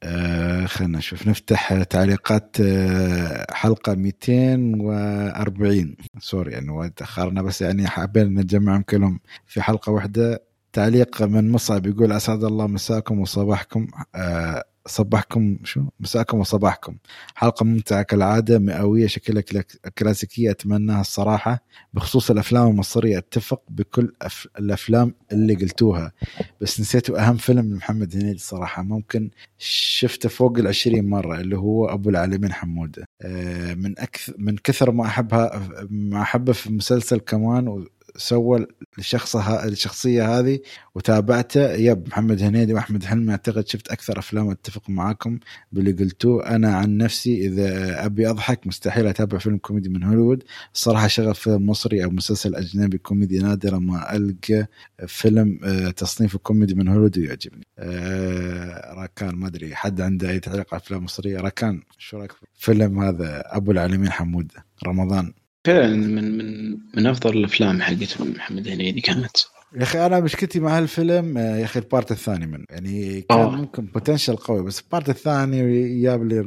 آه 0.02 0.66
خلينا 0.66 0.98
نشوف. 0.98 1.28
نفتح 1.28 1.82
تعليقات 1.82 2.56
آه 2.60 3.46
حلقة 3.52 3.94
240 3.94 5.96
سوري 6.18 6.52
يعني 6.52 6.70
وايد 6.70 6.90
تأخرنا 6.90 7.42
بس 7.42 7.62
يعني 7.62 7.88
حابين 7.88 8.34
نجمعهم 8.34 8.82
كلهم 8.82 9.20
في 9.46 9.62
حلقة 9.62 9.92
واحدة. 9.92 10.42
تعليق 10.72 11.22
من 11.22 11.50
مصعب 11.52 11.86
يقول 11.86 12.12
أسعد 12.12 12.44
الله 12.44 12.66
مساكم 12.66 13.20
وصباحكم. 13.20 13.86
آه 14.14 14.64
صباحكم 14.86 15.58
شو؟ 15.64 15.82
مساكم 16.00 16.38
وصباحكم. 16.38 16.96
حلقة 17.34 17.64
ممتعة 17.64 18.02
كالعادة 18.02 18.58
مئوية 18.58 19.06
شكلها 19.06 19.42
كلا- 19.42 19.64
كلاسيكية 19.98 20.50
أتمناها 20.50 21.00
الصراحة. 21.00 21.64
بخصوص 21.94 22.30
الأفلام 22.30 22.70
المصرية 22.70 23.18
أتفق 23.18 23.62
بكل 23.68 24.12
أف... 24.22 24.48
الأفلام 24.58 25.14
اللي 25.32 25.54
قلتوها. 25.54 26.12
بس 26.60 26.80
نسيتوا 26.80 27.28
أهم 27.28 27.36
فيلم 27.36 27.72
لمحمد 27.72 28.16
هنيدي 28.16 28.38
صراحة 28.38 28.82
ممكن 28.82 29.30
شفته 29.58 30.28
فوق 30.28 30.58
العشرين 30.58 31.08
مرة 31.10 31.40
اللي 31.40 31.56
هو 31.58 31.86
أبو 31.86 32.10
العلمين 32.10 32.52
حمودة. 32.52 33.04
آه 33.22 33.74
من 33.74 33.98
أكثر 33.98 34.34
من 34.38 34.56
كثر 34.56 34.90
ما 34.90 35.06
أحبها 35.06 35.68
ما 35.90 36.22
أحبه 36.22 36.52
في 36.52 36.72
مسلسل 36.72 37.18
كمان 37.18 37.86
وسوى 38.16 38.66
الشخصة 38.98 39.64
الشخصية 39.64 40.38
هذه 40.38 40.60
وتابعته. 40.94 41.72
yep 41.72 42.08
محمد 42.08 42.42
هنيدي 42.42 42.74
وأحمد 42.74 43.04
حلمي 43.04 43.30
أعتقد 43.30 43.68
شفت 43.68 43.88
أكثر 43.88 44.18
أفلام 44.18 44.50
اتفق 44.50 44.90
معاكم 44.90 45.38
باللي 45.72 45.92
قلتوه. 45.92 46.46
أنا 46.46 46.76
عن 46.76 46.96
نفسي 46.96 47.46
إذا 47.46 48.04
أبي 48.06 48.30
أضحك 48.30 48.66
مستحيل 48.66 49.06
أتابع 49.06 49.38
فيلم 49.38 49.58
كوميدي 49.58 49.88
من 49.88 50.02
هوليوود. 50.02 50.42
الصراحه 50.74 51.06
شغل 51.06 51.34
فيلم 51.34 51.66
مصري 51.66 52.04
أو 52.04 52.10
مسلسل 52.10 52.54
أجنبي 52.54 52.98
كوميدي 52.98 53.38
نادرا 53.38 53.78
ما 53.78 54.16
ألقى 54.16 54.66
فيلم 55.06 55.60
آه، 55.64 55.90
تصنيفه 55.90 56.38
كوميدي 56.38 56.74
من 56.74 56.88
هوليوود 56.88 57.18
ويعجبني 57.18 57.66
آه، 57.78 58.94
راكان 58.94 59.34
ما 59.34 59.46
أدري 59.46 59.74
حد 59.74 60.00
عنده 60.00 60.30
أي 60.30 60.40
تعليق 60.40 60.74
على 60.74 60.82
أفلام 60.82 61.04
مصرية؟ 61.04 61.40
راكان 61.40 61.82
شو 61.98 62.16
رأيك 62.18 62.32
في 62.32 62.46
فيلم 62.54 62.98
هذا؟ 62.98 63.42
أبو 63.46 63.70
العلمين 63.72 64.10
حمودة 64.10 64.52
رمضان. 64.86 65.32
فعلا 65.66 65.96
من 65.96 66.38
من 66.38 66.78
من 66.94 67.06
أفضل 67.06 67.36
الأفلام 67.38 67.82
حقت 67.82 68.20
محمد 68.20 68.68
هنيدي 68.68 69.00
كانت. 69.00 69.36
يا 69.76 69.82
أخي 69.82 70.06
أنا 70.06 70.20
مشكلتي 70.20 70.60
مع 70.60 70.78
هالفيلم 70.78 71.38
آه، 71.38 71.56
يا 71.56 71.64
أخي 71.64 71.80
ال 71.80 71.86
part 71.86 72.10
الثاني 72.12 72.46
منه. 72.46 72.64
يعني 72.70 73.20
كان 73.20 73.38
آه. 73.38 73.50
ممكن 73.50 73.86
potential 73.86 74.36
قوي 74.36 74.62
بس 74.62 74.80
ال 74.80 74.86
part 74.86 75.08
الثاني 75.08 76.02
جاب 76.02 76.24
لي 76.24 76.44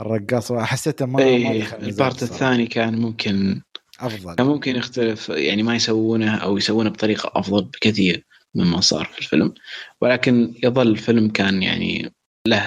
الرقاص. 0.00 0.52
حسيته 0.52 1.06
ما 1.06 1.12
ما 1.12 1.24
اي 1.24 1.58
دخل 1.60 1.76
ال 1.76 1.84
part. 1.84 2.22
الثاني 2.22 2.66
كان 2.66 2.98
ممكن 2.98 3.60
أفضل. 4.00 4.34
كان 4.34 4.46
ممكن 4.46 4.76
يختلف 4.76 5.28
يعني 5.28 5.62
ما 5.62 5.74
يسوونه 5.74 6.34
أو 6.36 6.56
يسوونه 6.56 6.90
بطريقة 6.90 7.30
أفضل 7.34 7.64
بكثير 7.64 8.24
مما 8.54 8.80
صار 8.80 9.04
في 9.04 9.18
الفيلم. 9.18 9.54
ولكن 10.00 10.54
يظل 10.64 10.88
الفيلم 10.88 11.28
كان 11.28 11.62
يعني 11.62 12.12
له 12.48 12.62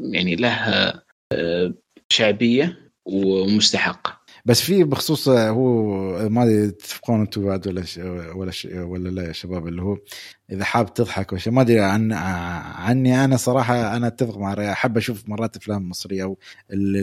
يعني 0.00 0.36
له 0.36 0.54
آه، 1.32 1.74
شعبية 2.12 2.78
ومستحق. 3.04 4.19
بس 4.50 4.60
في 4.60 4.84
بخصوص 4.84 5.28
هو 5.28 5.68
ما 6.28 6.46
تتفقون 6.46 7.20
أنتم 7.20 7.44
بعد 7.44 7.66
ولا 7.68 7.84
ش... 7.84 7.98
ولا 8.34 8.50
ش... 8.50 8.64
ولا 8.72 9.08
لا 9.08 9.26
يا 9.28 9.32
شباب؟ 9.32 9.68
اللي 9.68 9.82
هو 9.82 9.98
إذا 10.52 10.64
حاب 10.64 10.94
تضحك 10.94 11.48
ما 11.48 11.60
أدري 11.60 11.80
عن 11.80 12.12
عني 12.12 13.24
أنا 13.24 13.36
صراحة 13.36 13.96
أنا 13.96 14.06
أتفق 14.06 14.38
مع 14.38 14.72
أحب 14.72 14.96
أشوف 14.96 15.28
مرات 15.28 15.56
أفلام 15.56 15.88
مصرية 15.88 16.22
أو 16.22 16.38
اللي, 16.70 17.00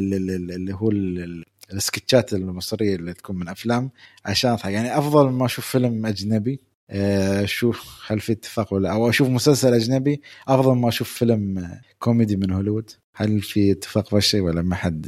اللي, 0.55 0.73
هو 0.73 0.91
ال- 0.91 1.43
السكتشات 1.73 2.33
المصرية 2.33 2.95
اللي 2.95 3.13
تكون 3.13 3.35
من 3.39 3.47
أفلام 3.49 3.91
عشان 4.25 4.51
أضحك. 4.51 4.71
يعني 4.71 4.97
أفضل 4.97 5.29
ما 5.29 5.45
أشوف 5.45 5.65
فيلم 5.67 6.05
أجنبي 6.05 6.61
آه، 6.89 7.43
أشوف 7.43 8.01
هل 8.07 8.19
في 8.19 8.31
اتفاق 8.31 8.73
ولا 8.73 8.91
أو 8.93 9.09
أشوف 9.09 9.27
مسلسل 9.29 9.73
أجنبي 9.73 10.21
أفضل 10.47 10.75
ما 10.75 10.87
أشوف 10.89 11.13
فيلم 11.13 11.57
آه، 11.59 11.81
كوميدي 11.99 12.35
من 12.35 12.51
هوليوود. 12.51 12.91
هل 13.19 13.41
في 13.41 13.71
اتفاق 13.71 14.07
في 14.09 14.15
هالشيء 14.15 14.41
ولا 14.41 14.61
ما 14.61 14.75
حد 14.75 15.07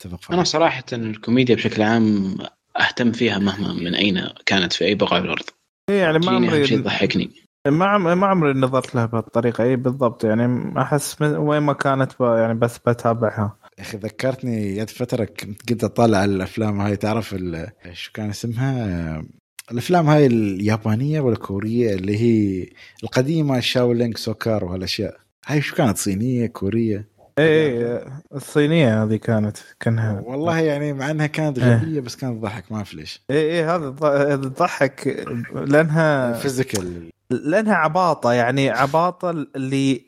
اتفق 0.00 0.22
في 0.22 0.32
أنا 0.32 0.44
صراحة 0.44 0.84
الكوميديا 0.92 1.54
بشكل 1.54 1.82
عام 1.82 2.36
أهتم 2.80 3.12
فيها 3.12 3.38
مهما 3.38 3.72
من 3.72 3.94
أين 3.94 4.28
كانت 4.46 4.72
في 4.72 4.84
أي 4.84 4.94
بقعه 4.94 5.20
في 5.20 5.24
الأرض. 5.26 5.44
إيه 5.90 6.00
يعني 6.00 6.18
ما 6.18 6.30
عمري 6.32 6.72
يضحكني. 6.72 7.30
ما 7.68 7.86
عم- 7.86 8.18
ما 8.20 8.26
عمري 8.26 8.52
نظرت 8.52 8.94
لها 8.94 9.06
بهالطريقة. 9.06 9.64
اي 9.64 9.76
بالضبط. 9.76 10.24
يعني 10.24 10.72
أحس 10.82 11.22
من 11.22 11.36
وين 11.36 11.62
ما 11.62 11.72
كانت 11.72 12.12
ب- 12.20 12.36
يعني 12.38 12.54
بس 12.54 12.78
بتابعها. 12.78 13.56
يا 13.78 13.82
أخي 13.82 13.96
ذكرتني 13.98 14.74
جت 14.74 14.90
فترة 14.90 15.24
كنت 15.68 15.84
اطالع 15.84 16.24
الأفلام 16.24 16.80
هاي. 16.80 16.96
تعرف 16.96 17.34
ال- 17.34 17.68
شو 17.92 18.12
كان 18.12 18.28
اسمها؟ 18.30 19.24
الأفلام 19.72 20.06
هاي 20.08 20.26
اليابانية 20.26 21.20
ولا 21.20 21.34
الكوريه 21.34 21.94
اللي 21.94 22.16
هي 22.20 22.66
القديمة 23.02 23.60
Shaolin 23.60 24.16
Soccer 24.16 24.64
وهالأشياء. 24.64 25.16
هاي 25.46 25.62
شو 25.62 25.76
كانت؟ 25.76 25.98
صينية 25.98 26.46
كورية؟ 26.46 27.08
اي 27.38 28.00
الصينية 28.34 29.02
هذه 29.04 29.16
كانت 29.16 29.56
كأنها 29.80 30.20
والله 30.26 30.58
يعني 30.58 30.92
مع 30.92 31.10
إنها 31.10 31.26
كانت 31.26 31.58
إيه. 31.58 31.76
غبية 31.76 32.00
بس 32.00 32.16
كانت 32.16 32.38
تضحك 32.40 32.72
ما 32.72 32.84
في 32.84 32.96
ليش. 32.96 33.22
اي 33.30 33.36
اي 33.58 33.64
هذا 33.64 34.36
تضحك 34.36 35.26
لأنها 35.54 36.32
physical 36.32 37.10
لأنها 37.30 37.74
عباطة 37.74 38.32
يعني 38.32 38.70
عباطة 38.70 39.30
اللي 39.30 40.06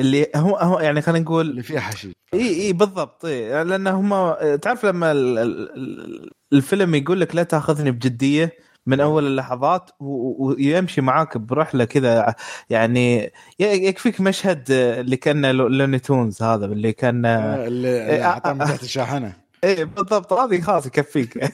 اللي 0.00 0.26
هو 0.36 0.56
هو 0.56 0.80
يعني 0.80 1.00
خلينا 1.02 1.24
نقول 1.24 1.50
اللي 1.50 1.62
فيها 1.62 1.80
حشيش. 1.80 2.12
إي 2.34 2.62
إي 2.66 2.72
بالضبط 2.72 3.24
إي 3.24 3.64
لأن 3.64 3.86
هم 3.86 4.34
تعرف 4.62 4.86
لما 4.86 5.12
ال- 5.12 5.38
ال- 5.38 5.70
ال- 5.76 6.30
الفيلم 6.52 6.94
يقول 6.94 7.20
لك 7.20 7.34
لا 7.36 7.42
تأخذني 7.42 7.90
بجدية 7.90 8.52
من 8.90 9.00
أول 9.00 9.26
اللحظات 9.26 9.90
ويمشي 10.00 11.00
معاك 11.00 11.38
برحلة 11.38 11.84
كذا 11.84 12.34
يعني 12.70 13.32
يكفيك 13.60 14.20
مشهد 14.20 14.70
اللي 14.70 15.16
كان 15.16 15.46
لو- 15.50 15.68
لوني 15.68 15.98
تونز 15.98 16.42
هذا 16.42 16.66
اللي 16.66 16.92
كان 16.92 17.26
آه، 17.26 17.54
اللي 17.54 17.66
اللي 17.66 18.10
إيه، 18.16 18.24
آه، 18.24 18.52
من 18.52 18.58
تحت 18.58 18.82
الشاحنة. 18.82 19.32
إيه 19.64 19.84
بالضبط 19.84 20.32
هذه 20.32 20.60
خلاص 20.60 20.86
يكفيك. 20.86 21.38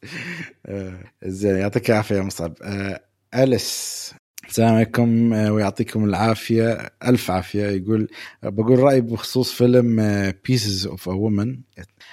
آه، 0.66 0.98
زين 1.24 1.56
يعطيك 1.56 1.90
العافية 1.90 2.14
يا 2.16 2.22
مصعب. 2.22 2.52
آه، 2.62 3.00
أليس. 3.34 4.09
السلام 4.50 4.74
عليكم 4.74 5.32
آه، 5.32 5.52
ويعطيكم 5.52 6.04
العافية 6.04 6.92
ألف 7.06 7.30
عافية. 7.30 7.66
يقول 7.66 8.08
بقول 8.42 8.78
رأيي 8.78 9.00
بخصوص 9.00 9.52
فيلم 9.52 9.96
Pieces 10.44 10.86
of 10.86 11.08
a 11.08 11.12
Woman 11.12 11.58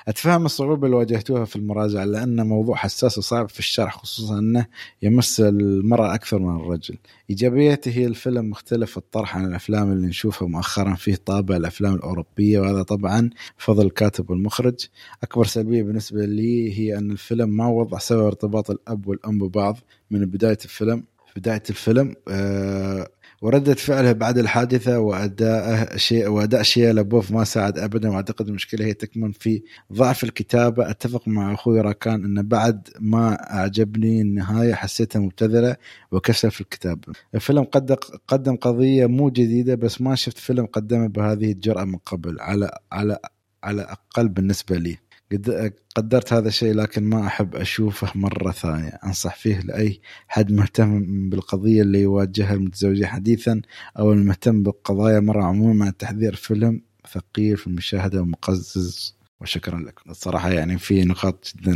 أتفهم 0.07 0.45
الصعوبة 0.45 0.85
اللي 0.85 0.97
واجهتوها 0.97 1.45
في 1.45 1.55
المراجعة 1.55 2.05
لأن 2.05 2.47
موضوع 2.47 2.75
حساس 2.75 3.17
وصعب 3.17 3.49
في 3.49 3.59
الشرح 3.59 3.97
خصوصا 3.97 4.39
أنه 4.39 4.65
يمس 5.01 5.39
المراه 5.39 6.13
أكثر 6.15 6.39
من 6.39 6.55
الرجل. 6.55 6.97
إيجابيته 7.29 7.91
هي 7.91 8.05
الفيلم 8.05 8.49
مختلف 8.49 8.97
الطرح 8.97 9.37
عن 9.37 9.45
الأفلام 9.45 9.91
اللي 9.91 10.07
نشوفها 10.07 10.47
مؤخرا 10.47 10.93
فيه 10.95 11.15
طابع 11.15 11.55
الأفلام 11.55 11.93
الأوروبية 11.93 12.59
وهذا 12.59 12.83
طبعا 12.83 13.29
فضل 13.57 13.85
الكاتب 13.85 14.29
والمخرج. 14.29 14.85
أكبر 15.23 15.45
سلبية 15.45 15.83
بالنسبة 15.83 16.25
لي 16.25 16.79
هي 16.79 16.97
أن 16.97 17.11
الفيلم 17.11 17.49
ما 17.49 17.67
وضح 17.67 17.99
سبب 17.99 18.25
ارتباط 18.25 18.71
الأب 18.71 19.07
والأم 19.07 19.39
ببعض 19.39 19.77
من 20.11 20.25
بداية 20.25 20.57
الفيلم. 20.65 21.03
بداية 21.37 21.63
الفيلم 21.69 22.15
آه 22.27 23.07
وردة 23.41 23.73
فعله 23.73 24.11
بعد 24.11 24.37
الحادثة 24.37 24.99
وأداء 24.99 25.97
شيء 25.97 26.27
وأداء 26.27 26.63
شيء 26.63 26.91
لبوف 26.91 27.31
ما 27.31 27.43
ساعد 27.43 27.79
أبدا 27.79 28.09
وأعتقد 28.09 28.47
المشكلة 28.47 28.85
هي 28.85 28.93
تكمن 28.93 29.31
في 29.31 29.63
ضعف 29.93 30.23
الكتابة. 30.23 30.89
أتفق 30.89 31.27
مع 31.27 31.53
أخوي 31.53 31.81
راكان 31.81 32.25
أن 32.25 32.47
بعد 32.47 32.89
ما 32.99 33.33
أعجبني 33.53 34.21
النهاية 34.21 34.73
حسيتها 34.73 35.19
مبتذلة 35.19 35.75
وكسل 36.11 36.51
في 36.51 36.61
الكتابة 36.61 37.13
الفيلم 37.35 37.63
قد 37.63 37.91
قدم 38.27 38.55
قضية 38.55 39.05
مو 39.05 39.29
جديدة 39.29 39.75
بس 39.75 40.01
ما 40.01 40.15
شفت 40.15 40.37
فيلم 40.37 40.65
قدمها 40.65 41.07
بهذه 41.07 41.51
الجرأة 41.51 41.83
من 41.83 41.97
قبل 41.97 42.39
على 42.39 42.71
على 42.91 43.17
على 43.63 43.81
أقل 43.81 44.27
بالنسبة 44.29 44.77
لي. 44.77 44.97
قد- 45.31 45.73
قدرت 45.95 46.33
هذا 46.33 46.47
الشيء 46.47 46.73
لكن 46.73 47.03
ما 47.03 47.27
أحب 47.27 47.55
أشوفه 47.55 48.11
مرة 48.15 48.51
ثانية. 48.51 48.99
أنصح 49.05 49.35
فيه 49.35 49.59
لأي 49.59 49.99
حد 50.27 50.51
مهتم 50.51 51.29
بالقضية 51.29 51.81
اللي 51.81 52.01
يواجهها 52.01 52.53
المتزوجين 52.53 53.05
حديثا 53.07 53.61
أو 53.99 54.13
المهتم 54.13 54.63
بالقضايا 54.63 55.19
مرة 55.19 55.43
عموما. 55.43 55.85
مع 55.85 55.89
تحذير 55.89 56.35
فيلم 56.35 56.81
ثقيل 57.13 57.57
في 57.57 57.67
المشاهدة 57.67 58.21
ومقزز. 58.21 59.17
وشكرا 59.41 59.79
لكم 59.79 60.11
الصراحة 60.11 60.51
يعني 60.51 60.77
في 60.77 61.03
نقاط 61.05 61.53
جدا 61.61 61.73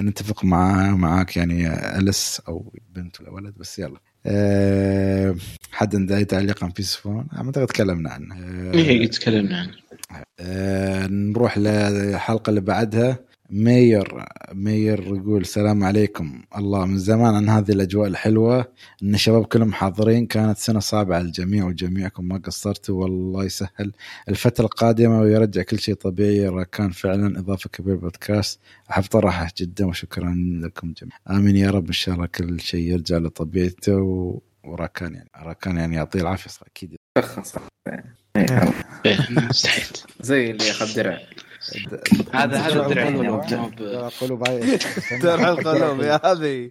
نتفق 0.00 0.44
معها 0.44 0.94
معاك 0.96 1.36
يعني 1.36 1.68
ألس 1.98 2.40
أو 2.48 2.72
بنت 2.94 3.20
ولا 3.20 3.30
ولد 3.30 3.54
بس 3.58 3.78
يلا. 3.78 4.00
أه 4.26 5.34
حد 5.72 5.96
عنده 5.96 6.16
أي 6.16 6.24
تعليق 6.24 6.64
عن 6.64 6.70
بيسفون 6.70 7.26
أعتقد 7.36 7.66
تكلمنا 7.66 8.10
عنه. 8.10 8.34
أه 8.34 8.74
إيه 8.74 9.06
تكلمنا 9.10 9.58
عنه. 9.60 9.72
آه، 10.40 11.06
نروح 11.06 11.58
للحلقة 11.58 12.50
اللي 12.50 12.60
بعدها. 12.60 13.18
مير 13.50 14.24
مير 14.52 15.00
يقول 15.02 15.40
السلام 15.40 15.84
عليكم. 15.84 16.42
الله 16.56 16.86
من 16.86 16.98
زمان 16.98 17.34
عن 17.34 17.48
هذه 17.48 17.72
الأجواء 17.72 18.08
الحلوة 18.08 18.72
إن 19.02 19.14
الشباب 19.14 19.44
كلهم 19.44 19.72
حاضرين 19.72 20.26
كانت 20.26 20.58
سنة 20.58 20.80
صعبة 20.80 21.14
على 21.14 21.24
الجميع 21.24 21.66
وجميعكم 21.66 22.24
ما 22.24 22.38
قصرتوا. 22.38 23.02
والله 23.02 23.44
يسهل 23.44 23.92
الفترة 24.28 24.64
القادمة 24.64 25.20
ويرجع 25.20 25.62
كل 25.62 25.78
شيء 25.78 25.94
طبيعي. 25.94 26.64
كان 26.64 26.90
فعلا 26.90 27.38
إضافة 27.38 27.70
كبيرة 27.70 27.96
بودكاست 27.96 28.60
أحب 28.90 29.02
طرحه 29.02 29.48
جدا 29.58 29.86
وشكرا 29.86 30.34
لكم 30.62 30.92
جميعا. 31.02 31.38
آمين 31.38 31.56
يا 31.56 31.70
رب 31.70 31.86
إن 31.86 31.92
شاء 31.92 32.14
الله 32.14 32.26
كل 32.26 32.60
شيء 32.60 32.92
يرجع 32.92 33.16
لطبيعته. 33.16 33.96
و... 33.96 34.42
وراكان 34.64 35.14
يعني 35.14 35.30
راكان 35.36 35.76
يعني 35.76 35.96
يعطيه 35.96 36.20
العافية. 36.20 36.50
صح 36.50 36.62
أكيد. 36.66 36.96
شخص 37.18 37.56
مستحيل 39.30 39.84
زي 40.20 40.50
اللي 40.50 40.70
أخذ 40.70 40.94
درع. 40.94 41.20
هذا 42.32 42.58
هذا 42.58 42.86
الدرع. 42.86 43.04
قلوب. 44.08 44.44
ترى 45.22 45.50
القلوب 45.50 46.00
يا 46.00 46.20
هذه 46.26 46.70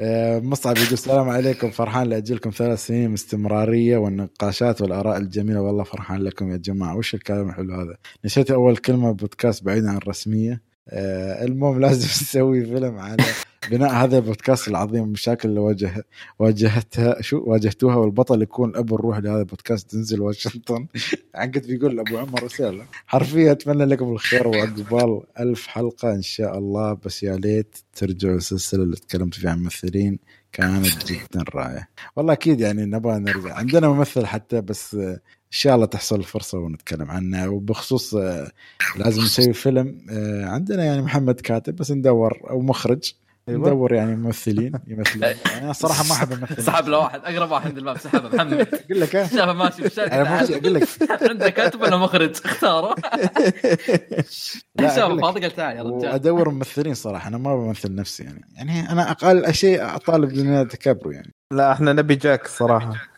آه، 0.00 0.38
مصعب 0.38 0.76
يقول 0.76 0.92
السلام 0.92 1.28
عليكم. 1.28 1.70
فرحان 1.70 2.08
لأجلكم 2.08 2.50
ثلاث 2.50 2.86
سنين 2.86 3.12
استمراريه 3.12 3.96
والنقاشات 3.96 4.82
والآراء 4.82 5.16
الجميلة. 5.16 5.60
والله 5.60 5.84
فرحان 5.84 6.22
لكم 6.22 6.50
يا 6.52 6.56
جماعة. 6.56 6.96
وش 6.96 7.14
الكلام 7.14 7.48
الحلو 7.48 7.74
هذا؟ 7.74 7.96
نسيت 8.24 8.50
أول 8.50 8.76
كلمة 8.76 9.12
بودكاست 9.12 9.64
بعيد 9.64 9.84
عن 9.86 9.96
الرسمية. 9.96 10.73
المهم 10.92 11.80
لازم 11.80 12.06
نسوي 12.22 12.64
فيلم 12.64 12.98
على 12.98 13.24
بناء 13.70 13.92
هذا 13.92 14.16
البودكاست 14.18 14.68
العظيم 14.68 15.04
المشاكل 15.04 15.48
اللي 15.48 15.60
واجه 15.60 16.04
واجهتها 16.38 17.22
شو؟ 17.22 17.42
واجهتوها 17.46 17.96
والبطل 17.96 18.42
يكون 18.42 18.76
ابو 18.76 18.94
الروح 18.94 19.18
لهذا 19.18 19.40
البودكاست. 19.40 19.90
تنزل 19.90 20.20
واشنطن. 20.20 20.86
عقد 21.34 21.66
بيقول 21.66 22.00
أبو 22.00 22.18
عمر 22.18 22.42
رسالة. 22.42 22.86
حرفيا 23.06 23.52
أتمنى 23.52 23.84
لكم 23.84 24.12
الخير 24.12 24.48
وعقبال 24.48 25.22
ألف 25.40 25.66
حلقة 25.66 26.12
إن 26.12 26.22
شاء 26.22 26.58
الله. 26.58 26.92
بس 26.92 27.22
يا 27.22 27.36
ليت 27.36 27.78
ترجعوا 27.94 28.36
السلسلة 28.36 28.82
اللي 28.82 28.96
تكلمت 28.96 29.34
فيها 29.34 29.50
عن 29.50 29.56
الممثلين. 29.56 30.18
كانت 30.52 31.12
جدا 31.12 31.44
رائعة. 31.54 31.88
والله 32.16 32.32
أكيد 32.32 32.60
يعني 32.60 32.84
نبغى 32.84 33.18
نرجع. 33.18 33.54
عندنا 33.54 33.88
ممثل 33.88 34.26
حتى 34.26 34.60
بس 34.60 34.94
آه، 34.94 35.20
شاء 35.54 35.74
الله 35.74 35.86
تحصل 35.86 36.16
الفرصة 36.16 36.58
ونتكلم 36.58 37.10
عنه 37.10 37.48
وبخصوص 37.48 38.14
آه، 38.14 38.50
لازم 38.96 39.22
نسوي 39.22 39.52
فيلم 39.52 40.06
آه، 40.10 40.46
عندنا 40.46 40.84
يعني 40.84 41.02
محمد 41.02 41.40
كاتب 41.40 41.76
بس 41.76 41.90
ندور 41.90 42.40
أو 42.50 42.60
مخرج. 42.60 43.12
أيوة. 43.48 43.60
ندور 43.60 43.94
يعني 43.94 44.16
ممثلين 44.16 44.72
يمثلون. 44.86 45.22
يعني 45.22 45.64
أنا 45.64 45.72
صراحة 45.72 46.04
ما 46.08 46.12
أحب 46.12 46.32
امثل 46.32 46.62
سحب 46.62 46.88
له 46.88 46.98
واحد 46.98 47.20
أقرب 47.24 47.50
واحد 47.50 47.66
عند 47.66 47.78
الباب 47.78 47.98
سحبه 47.98 48.28
محمد 48.36 48.68
أقول 48.74 49.00
لك 49.00 49.10
شافه 49.10 49.52
ماشي 49.52 49.76
في 49.76 49.86
الشارع 49.86 50.14
أنا 50.20 50.30
ماشي 50.40 50.56
أقول 50.56 50.74
لك. 50.74 50.88
عندك 51.30 51.54
كاتب 51.54 51.80
ولا 51.80 51.96
مخرج؟ 51.96 52.36
اختاره. 52.44 52.94
لا، 54.80 54.96
شافه. 54.96 55.20
فاضي 55.20 55.40
قال 55.40 55.50
تعال 55.50 55.76
يا 55.76 55.82
رجال 55.82 56.10
وأدور 56.10 56.50
ممثلين 56.50 56.94
صراحة 56.94 57.28
أنا 57.28 57.38
ما 57.38 57.56
بمثل 57.56 57.94
نفسي 57.94 58.22
يعني. 58.24 58.40
يعني 58.56 58.90
أنا 58.92 59.10
أقل 59.10 59.54
شيء 59.54 59.94
أطالب 59.94 60.32
ليوناردو 60.32 60.76
كابرو 60.80 61.10
يعني. 61.10 61.34
لا 61.52 61.72
إحنا 61.72 61.92
نبي 61.92 62.14
جاك 62.14 62.46
صراحة. 62.46 63.13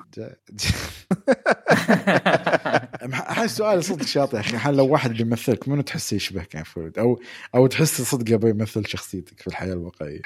احس 3.14 3.56
سؤال 3.56 3.84
صدق 3.84 4.06
شاطئ 4.06 4.36
يا 4.36 4.40
أخي. 4.40 4.58
حال 4.58 4.76
لو 4.76 4.86
واحد 4.86 5.12
بيمثلك 5.12 5.68
منو 5.68 5.82
تحس 5.82 6.12
يشبهك 6.12 6.54
يعني 6.54 6.66
فرود 6.66 6.98
أو 6.98 7.20
أو 7.54 7.66
تحس 7.66 8.02
صدق 8.02 8.34
يبغى 8.34 8.50
يمثل 8.50 8.86
شخصيتك 8.86 9.40
في 9.40 9.46
الحياة 9.46 9.72
الواقعية؟ 9.72 10.20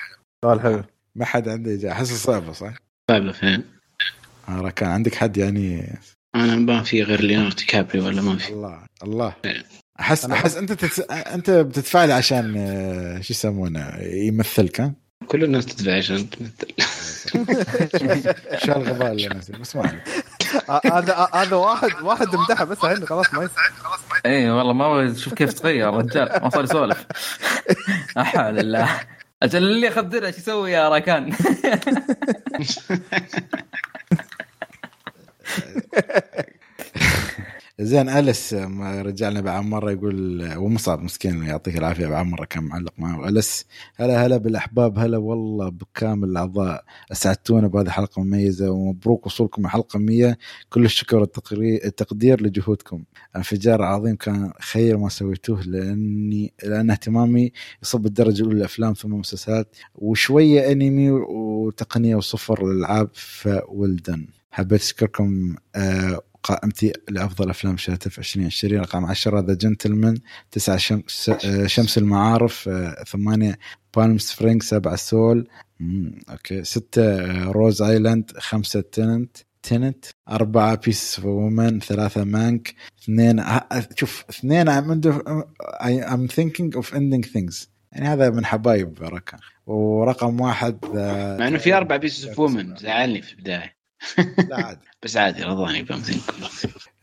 سؤال 0.45 0.61
حلو. 0.61 0.85
ما 1.15 1.25
حد 1.25 1.49
عنده 1.49 1.75
إجابة. 1.75 1.93
أحس 1.93 2.13
صعبة 2.13 2.53
صح؟ 2.53 2.75
طيب 3.11 3.31
فين 3.31 3.65
آه، 4.49 4.71
كان 4.71 4.89
عندك 4.89 5.15
حد 5.15 5.37
يعني 5.37 5.99
أنا 6.35 6.57
ما 6.57 6.83
في 6.83 7.03
غير 7.03 7.21
ليوناردو 7.21 7.57
دي 7.57 7.65
كابريو 7.65 8.07
ولا 8.07 8.23
ما 8.23 8.37
في؟ 8.37 8.53
الله 8.53 8.87
الله. 9.03 9.35
احس 10.01 10.25
أحس 10.25 10.57
أنت 10.57 10.73
تتس... 10.73 11.01
أنت 11.11 11.51
بتدفع 11.51 12.05
لي 12.05 12.13
عشان 12.13 12.55
آه، 12.57 13.21
شو 13.21 13.33
يسمونه 13.33 13.97
يمثلك 14.03 14.81
ها؟ 14.81 14.95
كل 15.27 15.45
الناس 15.45 15.67
تدفع 15.67 15.97
عشان 15.97 16.31
تمثل 16.31 16.73
شو 18.65 18.73
الغباء 18.73 19.13
اللي 19.13 19.29
نزل 19.29 19.59
بس 19.59 19.77
ما 19.77 19.83
عليك. 19.83 20.03
آه، 20.69 20.81
هذا 20.85 21.17
آه، 21.17 21.37
هذا 21.37 21.57
واحد 21.57 22.03
واحد 22.03 22.35
امدحه 22.35 22.65
بس 22.65 22.85
الحين 22.85 23.07
خلاص 23.07 23.35
ما 23.35 23.45
يصير. 23.45 23.57
اي 24.27 24.31
إيه، 24.31 24.59
والله 24.59 24.73
ما 24.73 25.13
أشوف 25.13 25.35
كيف 25.35 25.53
تغير 25.53 25.89
الرجال 25.89 26.43
ما 26.43 26.51
صار 26.51 26.65
يسولف. 26.65 27.07
لا 28.17 28.25
حول 28.25 28.59
الله. 28.59 28.89
أجل 29.43 29.59
اللي 29.59 29.89
اخذ 29.89 30.03
درع 30.03 30.27
إيش 30.27 30.39
يسوي 30.39 30.73
يا 30.73 30.89
راكان؟ 30.89 31.33
زين 37.81 38.09
أليس 38.09 38.55
رجعنا 38.81 39.41
بعد 39.41 39.65
مرة 39.65 39.91
يقول 39.91 40.49
ومصعب 40.57 41.03
مسكين 41.03 41.43
يعطيه 41.43 41.79
العافية 41.79 42.07
بعد 42.07 42.27
مرة 42.27 42.45
كان 42.45 42.65
معلق 42.65 42.93
معه. 42.99 43.29
أليس؟ 43.29 43.67
هلا 43.97 44.27
هلا 44.27 44.37
بالأحباب 44.37 44.99
هلا 44.99 45.19
والله 45.19 45.69
بكامل 45.69 46.29
الأعضاء. 46.29 46.85
أسعدتونا 47.13 47.69
بهذه 47.69 47.87
الحلقة 47.87 48.23
المميزة 48.23 48.71
ومبروك 48.71 49.27
وصولكم 49.27 49.65
الحلقة 49.65 49.99
100 49.99 50.39
كل 50.71 50.85
الشكر 50.85 51.17
والتقري- 51.27 51.85
التقدير 51.85 52.43
لجهودكم. 52.43 53.05
انفجار 53.37 53.83
عظيم 53.83 54.17
كان 54.17 54.53
خير 54.61 54.97
ما 54.99 55.09
سويتوه 55.09 55.63
لاني 55.63 56.53
لأن 56.65 56.91
اهتمامي 56.91 57.53
يصب 57.83 58.07
الدرجة 58.07 58.41
الأولى 58.43 58.59
الافلام 58.59 58.93
ثم 58.93 59.13
المسلسلات 59.15 59.77
وشوية 59.95 60.73
أنمي 60.73 61.11
وتقنية 61.11 62.17
وصفر 62.17 62.65
الالعاب 62.67 63.09
فولدن. 63.15 64.27
حبيت 64.51 64.81
أشكركم 64.81 65.55
آه 65.77 66.21
قائمتي 66.43 66.93
لأفضل 67.09 67.51
أفلام 67.51 67.77
شاهدتها 67.77 68.11
في 68.11 68.19
2020 68.19 68.81
رقم 68.81 69.05
10 69.05 69.41
The 69.41 69.55
Gentlemen 69.55 70.19
9 70.51 70.77
شمس 70.77 71.31
شمس 71.67 71.99
المعارف 71.99 72.71
8 73.07 73.59
Palm 73.97 74.19
Springs 74.19 74.63
7 74.63 74.97
Soul 74.97 75.49
أوكي. 76.31 76.65
6 76.65 77.03
Rose 77.51 77.83
Island 77.83 78.31
5 78.39 78.81
Tenet 78.81 79.37
Tenet 79.63 80.05
أربعة 80.31 80.75
Pieces 80.75 81.17
of 81.19 81.25
Woman 81.27 81.81
ثلاثة 81.81 82.25
Mank 82.25 82.75
اثنين 83.03 83.41
ه- 83.41 83.69
شوف 83.97 84.25
اثنين 84.31 84.67
I'm, 84.71 84.85
under, 84.95 85.15
I, 85.83 86.11
I'm 86.13 86.29
thinking 86.37 86.81
of 86.81 86.87
ending 86.95 87.31
things. 87.33 87.67
يعني 87.93 88.07
هذا 88.09 88.31
من 88.31 88.45
حبايب 88.47 88.99
ركان 89.03 89.41
ورقم 89.67 90.41
واحد 90.41 90.79
آه، 90.97 91.39
مع 91.39 91.49
إنه 91.49 91.59
في 91.59 91.75
أربع 91.75 91.97
Pieces 91.97 92.27
of 92.27 92.39
Woman 92.39 92.77
زعلني 92.77 93.23
في 93.23 93.33
البداية. 93.33 93.80
لا 94.49 94.67
عادي 94.67 94.81
بس 95.03 95.17
عادي 95.17 95.43
رضاني 95.43 95.83
بامثل 95.83 96.21
كله 96.27 96.49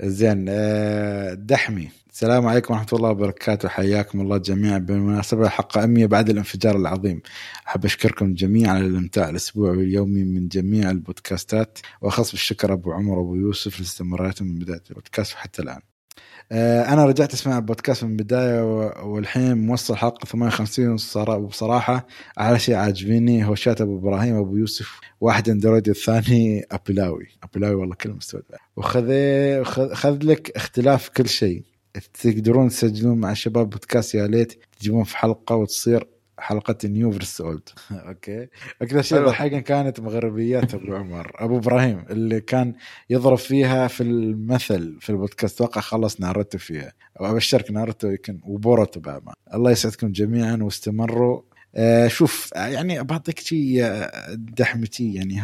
زين 0.02 0.46
آه، 0.50 1.34
دحمي 1.34 1.90
السلام 2.18 2.48
عليكم 2.48 2.74
ورحمة 2.74 2.88
الله 2.94 3.10
وبركاته. 3.10 3.70
حياكم 3.70 4.22
الله 4.22 4.38
جميعا. 4.38 4.78
بالمناسبة 4.78 5.50
حلقة 5.50 5.86
100 5.86 6.06
بعد 6.06 6.30
الانفجار 6.30 6.76
العظيم. 6.76 7.22
أحب 7.68 7.86
أشكركم 7.86 8.34
جميعا 8.34 8.74
على 8.74 8.86
الإمتاع 8.86 9.30
الأسبوعي 9.30 9.78
واليومي 9.78 10.24
من 10.24 10.48
جميع 10.48 10.92
البودكاستات 10.92 11.80
وأخص 12.02 12.32
بالشكر 12.32 12.74
أبو 12.74 12.92
عمر 12.92 13.20
وأبو 13.20 13.36
يوسف 13.36 13.80
لاستمراراتهم 13.80 14.48
من 14.48 14.60
بداية 14.60 14.84
البودكاست 14.90 15.34
وحتى 15.34 15.62
الآن. 15.62 15.82
آه، 16.52 16.94
أنا 16.94 17.06
رجعت 17.06 17.34
أسمع 17.34 17.58
البودكاست 17.58 18.04
من 18.04 18.12
البداية 18.12 18.64
و- 18.64 19.14
والحين 19.14 19.58
موصل 19.66 19.96
حلقة 19.96 20.26
58 20.26 20.94
وصرا- 20.94 21.36
وبصراحة 21.36 22.08
أعلى 22.40 22.60
شيء 22.60 22.76
عاجبني 22.76 23.46
هو 23.46 23.56
شات 23.56 23.82
أبو 23.82 23.98
إبراهيم 23.98 24.36
وأبو 24.36 24.56
يوسف 24.58 25.00
واحد 25.22 25.50
أندرويد 25.50 25.90
الثاني 25.90 26.66
أبلاوي. 26.72 27.28
أبلاوي 27.44 27.76
والله 27.76 27.96
كلمة 27.96 28.16
مستوى 28.16 28.42
وخذ 28.76 29.08
خذ 29.64 29.94
خذ 29.94 30.20
لك 30.24 30.52
اختلاف 30.56 31.10
كل 31.10 31.28
شيء. 31.30 31.64
تقدرون 32.24 32.70
تسجلون 32.70 33.18
مع 33.18 33.32
الشباب 33.32 33.70
بودكاست 33.70 34.16
يا 34.16 34.28
ليت 34.28 34.54
تجيبون 34.80 35.04
في 35.04 35.18
حلقة 35.18 35.56
وتصير 35.56 36.08
حلقة 36.40 36.76
new 36.86 37.12
versus 37.12 37.42
old 37.42 37.70
أوكي. 37.92 38.48
أكثر 38.82 39.02
شيء. 39.02 39.26
ضحكني 39.26 39.62
كانت 39.62 40.00
مغربيات 40.00 40.74
أبو 40.74 40.96
عمر. 40.96 41.32
أبو 41.36 41.58
إبراهيم 41.58 42.06
اللي 42.10 42.42
كان 42.42 42.74
يضرب 43.10 43.38
فيها 43.38 43.88
في 43.88 44.04
المثل 44.04 44.98
في 45.02 45.10
البودكاست. 45.10 45.56
أتوقع 45.56 45.82
خلص 45.82 46.22
ناروتو 46.22 46.58
فيها. 46.58 46.94
وابشرك 47.20 47.72
ناروتو 47.72 48.08
يمكن 48.08 48.40
وبوروتو 48.44 49.00
بعد 49.00 49.26
ما. 49.26 49.34
الله 49.54 49.72
يسعدكم 49.72 50.12
جميعا 50.12 50.56
واستمروا. 50.62 51.42
آه 51.76 52.08
شوف 52.08 52.54
آه، 52.56 52.68
يعني 52.68 53.04
بعطيك 53.04 53.40
شيء 53.40 53.84
آه، 53.84 54.34
دحمتي 54.34 55.14
يعني 55.14 55.42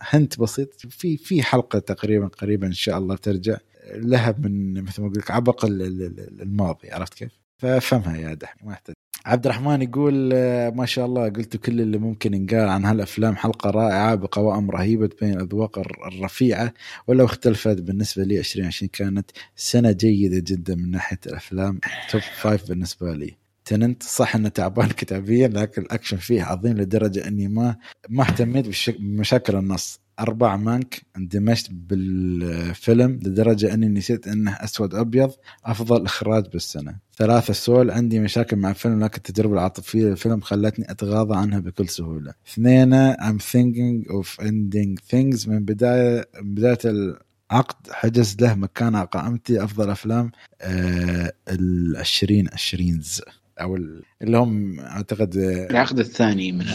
هنت 0.00 0.40
بسيط. 0.40 0.74
في 0.90 1.16
في 1.16 1.42
حلقة 1.42 1.78
تقريبا 1.78 2.26
قريبا 2.26 2.66
إن 2.66 2.72
شاء 2.72 2.98
الله 2.98 3.16
ترجع. 3.16 3.56
لها 3.94 4.34
من 4.38 4.82
مثل 4.82 5.00
ما 5.02 5.06
أقول 5.08 5.18
لك 5.18 5.30
عبق 5.30 5.64
ال- 5.64 5.82
ال- 5.82 6.02
ال- 6.02 6.42
الماضي. 6.42 6.90
عرفت 6.90 7.14
كيف؟ 7.14 7.38
فافهمها 7.58 8.16
يا 8.16 8.34
دحمي 8.34 8.62
ما 8.66 8.72
يحتاج 8.72 8.94
عبد 9.26 9.46
الرحمن 9.46 9.82
يقول 9.82 10.30
آه، 10.34 10.70
ما 10.70 10.86
شاء 10.86 11.06
الله 11.06 11.28
قلت 11.28 11.56
كل 11.56 11.80
اللي 11.80 11.98
ممكن 11.98 12.34
ينقال 12.34 12.68
عن 12.68 12.84
هالأفلام 12.84 13.36
حلقة 13.36 13.70
رائعة 13.70 14.14
بقوائم 14.14 14.70
رهيبة 14.70 15.06
تبين 15.06 15.30
الأذواق 15.34 15.78
الر- 15.78 16.08
الرفيعة. 16.08 16.74
ولو 17.06 17.24
اختلفت 17.24 17.80
بالنسبة 17.80 18.24
لي 18.24 18.38
2020 18.38 18.88
كانت 18.92 19.30
سنة 19.56 19.92
جيدة 19.92 20.38
جدا 20.46 20.74
من 20.74 20.90
ناحية 20.90 21.18
الأفلام. 21.26 21.80
Top 22.10 22.20
five 22.40 22.68
بالنسبة 22.68 23.14
لي. 23.14 23.36
Tenet 23.64 24.02
صح 24.02 24.36
إنه 24.36 24.48
تعبان 24.48 24.88
كتابيا 25.00 25.48
لكن 25.48 25.82
الأكشن 25.82 26.16
فيه 26.16 26.42
عظيم 26.42 26.72
لدرجة 26.78 27.28
إني 27.28 27.48
ما 27.48 27.76
ما 28.08 28.22
اهتميت 28.24 28.66
بمشاكل 28.98 29.56
النص. 29.56 30.00
أربع 30.20 30.56
مانك 30.56 31.02
اندمجت 31.16 31.68
بالفيلم 31.70 33.10
لدرجة 33.12 33.74
أني 33.74 33.88
نسيت 33.88 34.28
أنه 34.28 34.50
أسود 34.52 34.94
أبيض 34.94 35.30
أفضل 35.64 36.04
إخراج 36.04 36.44
بالسنة. 36.52 36.96
ثلاثة 37.18 37.52
سول 37.52 37.90
عندي 37.90 38.20
مشاكل 38.20 38.56
مع 38.56 38.70
الفيلم 38.70 39.04
لكن 39.04 39.16
التجربة 39.16 39.54
العاطفية 39.54 40.04
للفيلم 40.04 40.40
خلتني 40.40 40.90
أتغاضى 40.90 41.36
عنها 41.36 41.58
بكل 41.58 41.88
سهولة. 41.88 42.34
اثنين 42.48 43.12
I'm 43.14 43.38
thinking 43.40 44.08
of 44.10 44.44
ending 44.44 45.00
things. 45.12 45.48
من 45.48 45.64
بداية 45.64 46.28
من 46.42 46.54
بداية 46.54 46.78
العقد 46.84 47.90
حجز 47.90 48.36
له 48.40 48.54
مكان 48.54 48.94
على 48.94 49.06
قائمتي 49.12 49.64
أفضل 49.64 49.90
أفلام 49.90 50.30
آه 50.60 51.32
العشرين 51.48 52.48
عشرينز 52.52 53.22
أو 53.60 53.76
ال- 53.76 54.02
اللي 54.22 54.36
هم 54.38 54.80
أعتقد 54.80 55.36
آه، 55.36 55.70
العقد 55.70 55.98
الثاني 55.98 56.52
من. 56.52 56.66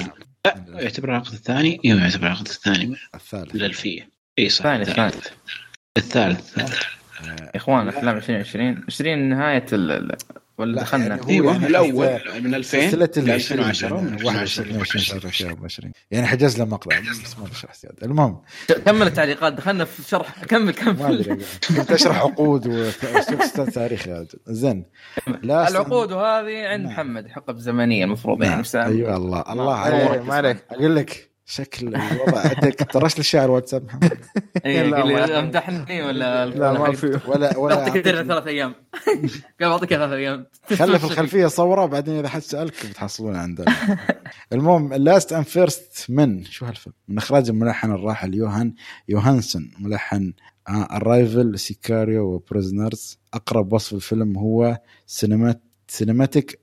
لا 0.46 0.82
يعتبر 0.82 1.10
العقد 1.10 1.34
الثاني. 1.34 1.80
إيوه 1.86 2.02
يعتبر 2.02 2.24
العقد 2.28 2.48
الثاني. 2.48 2.96
الثالث. 3.16 3.56
الألفية. 3.56 4.10
اي 4.40 4.50
صح. 4.50 4.66
الثالث، 4.66 4.90
الثالث. 4.90 5.28
الثالث. 5.98 6.58
الثالث 6.60 6.82
يا 7.42 7.56
إخوان 7.56 7.88
أفلام 7.88 8.18
2020 8.18 8.84
20 8.88 9.20
نهاية 9.30 9.66
ال- 9.74 9.92
ال- 9.92 10.18
ولا 10.62 10.76
لا، 10.76 10.82
دخلنا؟ 10.82 11.06
يعني 11.08 11.22
هو 11.22 11.30
إيوه. 11.30 11.52
يعني 11.52 11.68
الأول 11.68 12.20
من 12.42 12.56
2000 12.56 12.82
سلسلة 12.82 13.10
ل 13.18 13.20
ال 13.20 13.32
2010 13.32 14.02
من 14.02 14.26
21 14.26 14.70
22 14.70 15.04
23 15.06 15.52
24 15.52 15.92
يعني 16.12 16.28
حجز 16.28 16.60
له 16.60 16.66
مقطع 16.66 17.00
بس 17.00 17.40
ما 17.40 17.46
بشرح 17.46 17.76
زيادة. 17.76 17.98
المهم. 18.04 18.42
كمل 18.86 19.08
التعليقات 19.08 19.54
دخلنا 19.54 19.86
في 19.86 20.04
شرح. 20.10 20.44
كمل 20.44 20.66
ما 20.66 20.72
كمل 20.72 21.20
أدري. 21.20 21.38
كنت 21.78 21.92
اشرح 21.92 22.18
عقود 22.20 22.68
واسلوب 22.68 23.70
تاريخي 23.74 24.10
يا 24.10 24.20
رجل 24.20 24.40
زين. 24.48 24.86
العقود 25.44 26.12
وهذه 26.12 26.68
عند 26.68 26.84
نعم. 26.84 26.94
محمد 26.94 27.28
حقب 27.28 27.58
زمنية 27.58 28.04
المفروض 28.06 28.44
يعني 28.44 28.64
نعم. 28.74 28.88
أيوه 28.88 29.18
الله. 29.18 29.44
الله 29.50 29.88
إيه، 29.88 30.08
عليك. 30.08 30.22
ما 30.22 30.36
عليك. 30.36 30.58
أقول 30.72 30.96
لك 30.96 31.31
شكل 31.52 31.88
الوضع. 31.96 32.44
ترشت 32.72 33.20
الشعر 33.20 33.52
واتساب 33.52 33.86
محمد. 33.86 34.18
إيه، 34.66 34.82
لي 34.84 34.90
ما- 35.14 35.40
أمدحني 35.40 36.02
ولا 36.04 36.46
لا 36.46 36.72
ما 36.74 36.92
في. 36.92 37.20
ولا 37.28 37.58
ولا 37.58 37.80
أعطيك 37.88 38.04
أعطيك- 38.08 38.28
ثلاث 38.28 38.48
أيام. 38.48 38.76
قال 39.62 39.70
بعطيك 39.70 39.90
ثلاث 39.90 40.12
أيام. 40.12 40.46
خله 40.76 40.98
في 40.98 41.04
الخلفية 41.12 41.48
صورة 41.48 41.86
بعدين 41.86 42.18
إذا 42.18 42.28
حد 42.30 42.42
سألك 42.42 42.86
بتحصلونه 42.86 43.38
عندنا 43.38 43.76
المهم 44.54 44.94
لاست 44.94 45.34
اند 45.34 45.46
فيرست 45.46 46.06
من. 46.10 46.44
شو 46.44 46.66
هالفيلم؟ 46.66 46.94
من 47.08 47.18
إخراج 47.18 47.50
الملحن 47.50 47.92
الراحل 47.92 48.36
يوهان 48.36 48.74
يوهانسون 49.10 49.72
ملحن 49.80 50.34
Arrival 50.70 51.60
Sicario 51.60 52.24
و 52.26 52.35
Prisoners 52.35 53.20
أقرب 53.34 53.74
وصف 53.74 53.94
الفيلم 53.94 54.38
هو 54.38 54.80
cinemat- 55.06 55.62
cinematic 55.88 56.60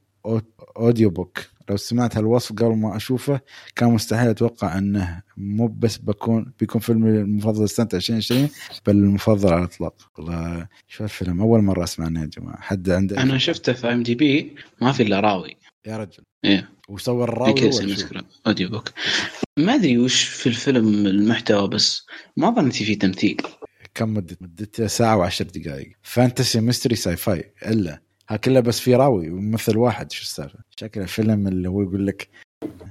audio 0.76 1.10
book 1.10 1.38
لو 1.70 1.76
سمعت 1.76 2.16
هالوصف 2.16 2.52
قبل 2.52 2.76
ما 2.76 2.96
أشوفه 2.96 3.40
كان 3.76 3.92
مستحيل 3.92 4.28
أتوقع 4.28 4.78
إنه 4.78 5.22
مو 5.36 5.66
بس 5.66 5.96
بكون 5.96 6.52
بيكون 6.60 6.80
فيلمي 6.80 7.10
المفضل 7.10 7.68
سنه 7.68 7.88
2020 7.94 8.48
بل 8.86 8.96
المفضل 8.96 9.52
على 9.52 9.58
الإطلاق. 9.58 10.10
والله 10.18 10.66
شو 10.88 11.04
هالفيلم؟ 11.04 11.40
أول 11.40 11.62
مرة 11.62 11.84
أسمع 11.84 12.06
عنه 12.06 12.20
يا 12.20 12.26
جماعة. 12.26 12.60
حد 12.60 12.90
عنده 12.90 13.22
أنا 13.22 13.38
شفته 13.38 13.72
في 13.72 13.92
IMDb 13.92 14.54
ما 14.80 14.92
في 14.92 15.02
إلا 15.02 15.20
راوي. 15.20 15.56
يا 15.86 15.96
رجل. 15.96 16.22
إيه. 16.44 16.68
وسوى 16.88 17.26
في 17.26 17.32
الراوي 17.32 17.72
شو؟ 17.72 18.20
Audio 18.46 18.68
book. 18.68 18.88
ما 19.58 19.74
أدري 19.74 19.98
وش 19.98 20.22
في 20.22 20.48
الفيلم 20.48 21.06
المحتوى 21.06 21.68
بس 21.68 22.06
ما 22.36 22.50
ظنيت 22.50 22.72
فيه 22.72 22.98
تمثيل. 22.98 23.42
كم 23.94 24.14
مدة 24.14 24.36
مدته 24.40 24.86
ساعة 24.86 25.16
وعشر 25.16 25.44
دقائق 25.44 25.92
fantasy 26.02 26.60
mystery 26.60 26.96
sci-fi 26.96 27.52
إلا. 27.66 28.07
ها 28.28 28.36
كله 28.36 28.60
بس 28.60 28.80
في 28.80 28.94
راوي 28.94 29.30
وممثل 29.30 29.76
واحد 29.76 30.12
شو 30.12 30.22
السالفة؟ 30.22 30.58
شكله 30.76 31.06
فيلم 31.06 31.48
اللي 31.48 31.68
هو 31.68 31.82
يقول 31.82 32.06
لك 32.06 32.28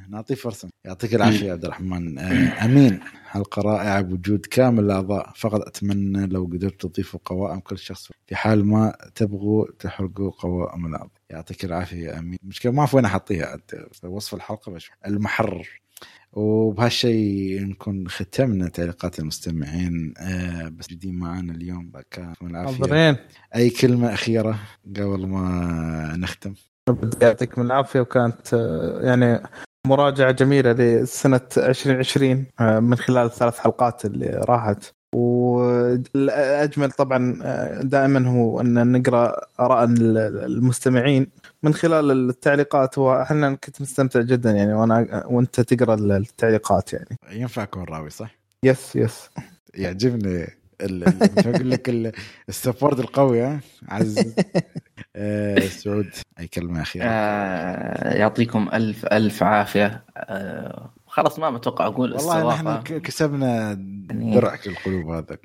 نعطيه 0.10 0.36
فرصة. 0.36 0.70
يعطيك 0.86 1.16
العافية 1.16 1.46
يا 1.46 1.52
عبد 1.52 1.66
الرحمن. 1.66 2.20
آه، 2.20 2.66
أمين 2.66 3.00
حلقة 3.26 3.62
رائعة 3.62 4.02
بوجود 4.02 4.46
كامل 4.46 4.84
الأعضاء. 4.84 5.34
فقط 5.36 5.62
أتمنى 5.62 6.28
لو 6.28 6.44
قدرت 6.46 6.86
تضيفوا 6.86 7.20
قوائم 7.26 7.60
كل 7.60 7.78
شخص 7.78 8.12
في 8.28 8.36
حال 8.36 8.66
ما 8.66 8.96
تبغوا 9.16 9.66
تحرقوا 9.80 10.32
قوائم 10.32 10.86
الأعضاء. 10.86 11.12
يعطيك 11.30 11.66
العافية 11.66 12.08
يا 12.08 12.20
أمين. 12.20 12.40
مشكلة 12.44 12.72
ما 12.72 12.80
أعرف 12.80 12.96
وين 12.96 13.06
أحطيها 13.06 13.58
وصف 14.04 14.34
الحلقة 14.34 14.72
بشوف 14.72 14.96
المحرر. 15.08 15.68
وبهالشيء 16.34 17.62
نكون 17.66 18.08
ختمنا 18.08 18.70
تعليقات 18.70 19.20
المستمعين. 19.20 20.14
آه 20.18 20.70
بس 20.70 20.88
جديد 20.88 21.14
معانا 21.14 21.54
اليوم 21.54 21.92
كان 22.12 22.34
من 22.42 22.50
العافية. 22.50 23.26
أي 23.56 23.70
كلمة 23.70 24.14
أخيرة 24.14 24.60
قبل 24.96 25.28
ما 25.28 26.16
نختم؟ 26.18 26.54
بدي 26.90 27.26
يعطيكم 27.26 27.62
العافية. 27.62 28.00
وكانت 28.00 28.54
آه، 28.54 29.00
يعني 29.02 29.44
مراجعة 29.88 30.32
جميلة 30.32 30.72
لسنة 30.72 31.42
2020 31.58 32.46
آه، 32.60 32.80
من 32.80 32.96
خلال 32.96 33.26
الثلاث 33.26 33.60
حلقات 33.60 34.06
اللي 34.06 34.42
راحت. 34.50 34.97
والأجمل 35.18 36.92
طبعا 36.92 37.40
آه، 37.44 37.82
دائما 37.82 38.30
هو 38.30 38.62
أن 38.62 38.92
نقرأ 38.92 39.42
آراء 39.60 39.84
المستمعين 39.84 41.28
من 41.64 41.74
خلال 41.74 42.30
التعليقات. 42.30 42.98
وأحنا 42.98 43.56
كنت 43.56 43.82
مستمتع 43.82 44.22
جدا 44.22 44.52
يعني 44.52 44.74
وأنا 44.74 45.24
وأنت 45.26 45.62
تقرأ 45.62 45.94
التعليقات 45.96 46.94
يعني. 46.94 47.18
ينفع 47.32 47.64
اكون 47.64 47.84
راوي 47.84 48.10
صح؟ 48.10 48.38
yes 48.64 48.96
yes 48.96 49.30
يعجبني 49.74 50.48
أقول 50.82 51.72
لك 51.72 51.90
ال- 51.90 52.12
ال 52.50 52.56
support 52.56 53.00
القوي 53.00 53.42
ها؟ 53.42 53.60
عز. 53.90 54.34
آه 55.16 55.60
سعود 55.60 56.10
أي 56.40 56.48
كلمة 56.48 56.82
أخيرة؟ 56.82 57.06
آه، 57.08 58.14
يعطيكم 58.18 58.70
ألف 58.74 59.06
ألف 59.06 59.44
عافية. 59.44 60.04
آه، 60.18 60.94
خلاص 61.18 61.40
ما 61.40 61.50
متوقع 61.50 61.86
أقول 61.86 62.14
والله 62.14 62.50
نحن 62.54 63.00
كسبنا 63.00 63.74
درع 64.10 64.58
القلوب 64.68 65.10
هذا. 65.10 65.38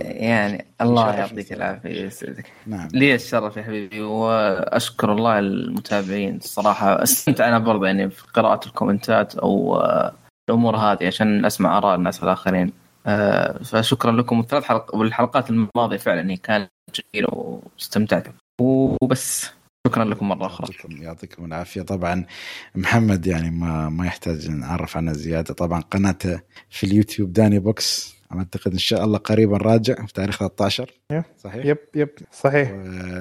يعني 0.00 0.66
الله 0.80 1.14
يعطيك. 1.14 1.52
العافية 1.52 2.04
يسعدك 2.04 2.52
نعم. 2.66 2.88
لي 2.92 3.14
الشرف 3.14 3.56
يا 3.56 3.62
حبيبي 3.62 4.00
وأشكر 4.00 5.12
الله 5.12 5.38
المتابعين. 5.38 6.36
الصراحة 6.36 7.02
أستمتع 7.02 7.48
أنا 7.48 7.58
برضه 7.58 7.86
يعني 7.86 8.10
في 8.10 8.24
قراءة 8.34 8.66
الكومنتات 8.66 9.34
أو 9.34 9.76
آه، 9.76 10.12
الأمور 10.48 10.76
هذه 10.76 11.06
عشان 11.06 11.44
أسمع 11.44 11.78
آراء 11.78 11.94
الناس 11.94 12.22
الآخرين. 12.22 12.72
آه، 13.06 13.58
فشكرا 13.58 14.12
لكم. 14.12 14.38
والثلاث 14.38 14.64
حلق 14.64 14.94
والحلقات 14.94 15.50
الماضية 15.50 15.96
فعلا 15.96 16.30
هي 16.30 16.36
كانت 16.36 16.70
جميلة 17.14 17.28
واستمتعت. 17.32 18.26
وبس. 18.60 19.50
شكرا 19.86 20.04
لكم 20.04 20.28
مرة 20.28 20.46
أخرى. 20.46 20.68
يعطيكم 20.90 21.44
العافية. 21.44 21.82
طبعا 21.82 22.26
محمد 22.74 23.26
يعني 23.26 23.50
ما 23.50 23.88
ما 23.88 24.06
يحتاج 24.06 24.50
نعرف 24.50 24.96
عنه 24.96 25.12
زيادة. 25.12 25.54
طبعا 25.54 25.80
قناته 25.80 26.40
في 26.70 26.86
اليوتيوب 26.86 27.32
داني 27.32 27.58
بوكس. 27.58 28.14
أعتقد 28.32 28.72
إن 28.72 28.78
شاء 28.78 29.04
الله 29.04 29.18
قريبا 29.18 29.56
راجع 29.56 30.06
في 30.06 30.12
تاريخ 30.12 30.38
13 30.38 30.90
يب. 31.12 31.24
صحيح؟ 31.38 31.66
يب 31.66 31.78
يب. 31.94 32.08
صحيح. 32.32 32.72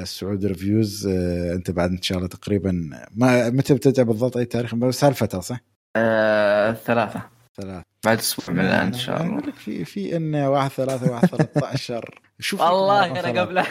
سعود 0.03 0.45
Reviews 0.45 1.07
آه، 1.07 1.53
أنت 1.53 1.71
بعد 1.71 1.91
إن 1.91 2.01
شاء 2.01 2.17
الله 2.17 2.29
تقريبا 2.29 2.89
ما 3.15 3.49
متى 3.49 3.73
بترجع 3.73 4.03
بالضبط 4.03 4.37
أي 4.37 4.45
تاريخ؟ 4.45 4.75
بس 4.75 5.03
هالفتره 5.03 5.39
صح؟ 5.39 5.59
آه، 5.95 6.71
ثلاثة. 6.73 7.21
ثلاث 7.57 7.83
بعد 8.05 8.17
أسبوع 8.17 8.55
من 8.55 8.59
الآن 8.65 8.85
إن 8.87 8.93
شاء 8.93 9.21
الله. 9.21 9.33
أقول 9.37 9.47
لك 9.47 9.55
في 9.55 9.85
في 9.85 10.15
إن 10.17 10.35
واحد 10.35 10.69
ثلاثة 10.69 11.11
واحد 11.11 11.27
13 11.27 12.19
شوف 12.41 12.61
والله 12.61 13.05
أنا 13.05 13.41
قبله. 13.41 13.65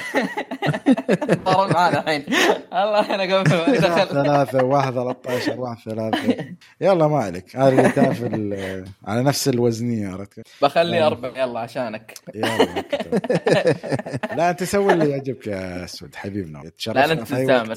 صار 1.45 1.73
معانا 1.75 2.01
الحين. 2.01 2.25
والله 2.73 3.15
أنا 3.15 3.23
قبله. 3.37 3.61
واحد 3.61 3.73
دخل 3.73 4.09
ثلاثة 4.09 4.65
واحد 4.65 4.93
13 4.95 5.61
واحد 5.61 5.79
ثلاثة. 5.85 6.45
يلا 6.81 7.07
ما 7.09 7.19
عليك. 7.19 7.57
هذا 7.57 7.69
اللي 7.69 7.89
تافل 7.89 8.85
على 9.05 9.23
نفس 9.23 9.49
الوزنية 9.49 10.09
عرفت 10.09 10.33
كيف؟ 10.35 10.45
بخلي 10.63 11.03
أربع 11.03 11.29
يلا 11.29 11.61
عشانك. 11.61 12.15
يلا. 12.35 12.85
لا 14.37 14.51
أنت 14.51 14.63
سوي 14.65 14.93
اللي 14.93 15.11
يعجبك 15.11 15.47
يا 15.47 15.85
اسود 15.85 16.15
حبيبنا. 16.15 16.59
لا 16.59 16.71
تشرفنا 16.71 17.07
لا 17.07 17.13
انت. 17.13 17.21
تستامر 17.23 17.77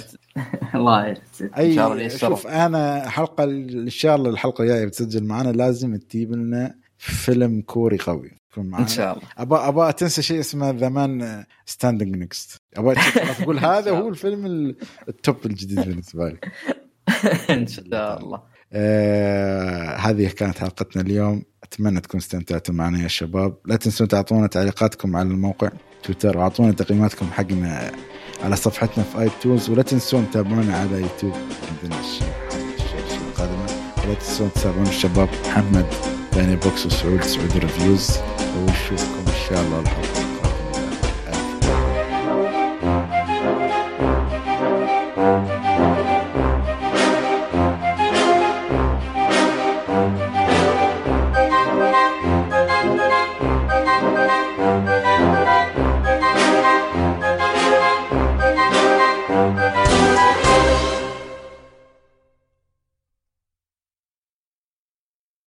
الله 0.75 1.07
يسعدك 1.07 1.59
إن 1.59 1.73
شاء 1.75 1.91
الله 1.93 2.07
شوف 2.07 2.47
أنا 2.47 3.09
حلقة 3.09 3.43
ان 3.43 3.89
شاء 3.89 4.15
الله 4.15 4.29
الحلقة 4.29 4.61
الجاية 4.61 4.85
بتسجل 4.85 5.23
معنا 5.23 5.49
لازم 5.51 5.95
تجيب 5.95 6.33
لنا 6.41 6.75
فيلم 6.97 7.61
كوري 7.61 7.97
قوي. 7.97 8.31
إن 8.57 8.87
شاء 8.87 9.13
الله. 9.13 9.27
ابى 9.37 9.55
ابى 9.55 9.93
تنسى 9.93 10.21
شيء 10.21 10.39
اسمه 10.39 10.69
The 10.71 10.89
Man 10.89 11.43
Standing 11.65 12.15
Next 12.15 12.61
ابى 12.77 12.95
تقول 13.39 13.59
هذا 13.69 13.91
هو 13.91 14.09
الفيلم 14.09 14.45
ال- 14.45 14.75
ال 15.09 15.18
top 15.18 15.45
الجديد 15.45 15.79
بالنسبة 15.79 16.29
لي. 16.29 16.37
إن 17.57 17.67
شاء 17.67 18.19
الله. 18.19 18.41
آه 18.73 19.95
هذه 19.95 20.27
كانت 20.27 20.57
حلقتنا 20.57 21.01
اليوم. 21.03 21.43
أتمنى 21.63 21.99
تكون 22.01 22.19
استمتعتوا 22.19 22.75
معنا 22.75 23.03
يا 23.03 23.07
شباب. 23.07 23.57
لا 23.65 23.75
تنسون 23.75 24.07
تعطونا 24.07 24.47
تعليقاتكم 24.47 25.15
على 25.15 25.27
الموقع 25.29 25.69
تويتر. 26.03 26.37
واعطونا 26.37 26.71
تقييماتكم 26.71 27.25
حقنا 27.25 27.91
على 28.43 28.55
صفحتنا 28.55 29.03
في 29.03 29.21
iTunes 29.21 29.69
ولا 29.69 29.81
تنسون 29.83 30.31
تتابعونا 30.31 30.77
على 30.77 31.01
يوتيوب. 31.01 31.33
عندنا 31.83 31.99
الشيء 31.99 32.27
القادمة. 33.29 33.65
ولا 34.05 34.13
تنسون 34.13 34.51
تتابعون 34.53 34.87
الشباب 34.87 35.29
محمد 35.45 35.85
داني 36.35 36.55
بوكس 36.55 36.85
وسعود 36.85 37.23
سعود 37.23 37.57
Reviews 37.57 38.17
ونشوفكم 38.57 39.23
ان 39.27 39.33
شاء 39.49 39.61
الله 39.61 39.79
الحلقة 39.79 40.30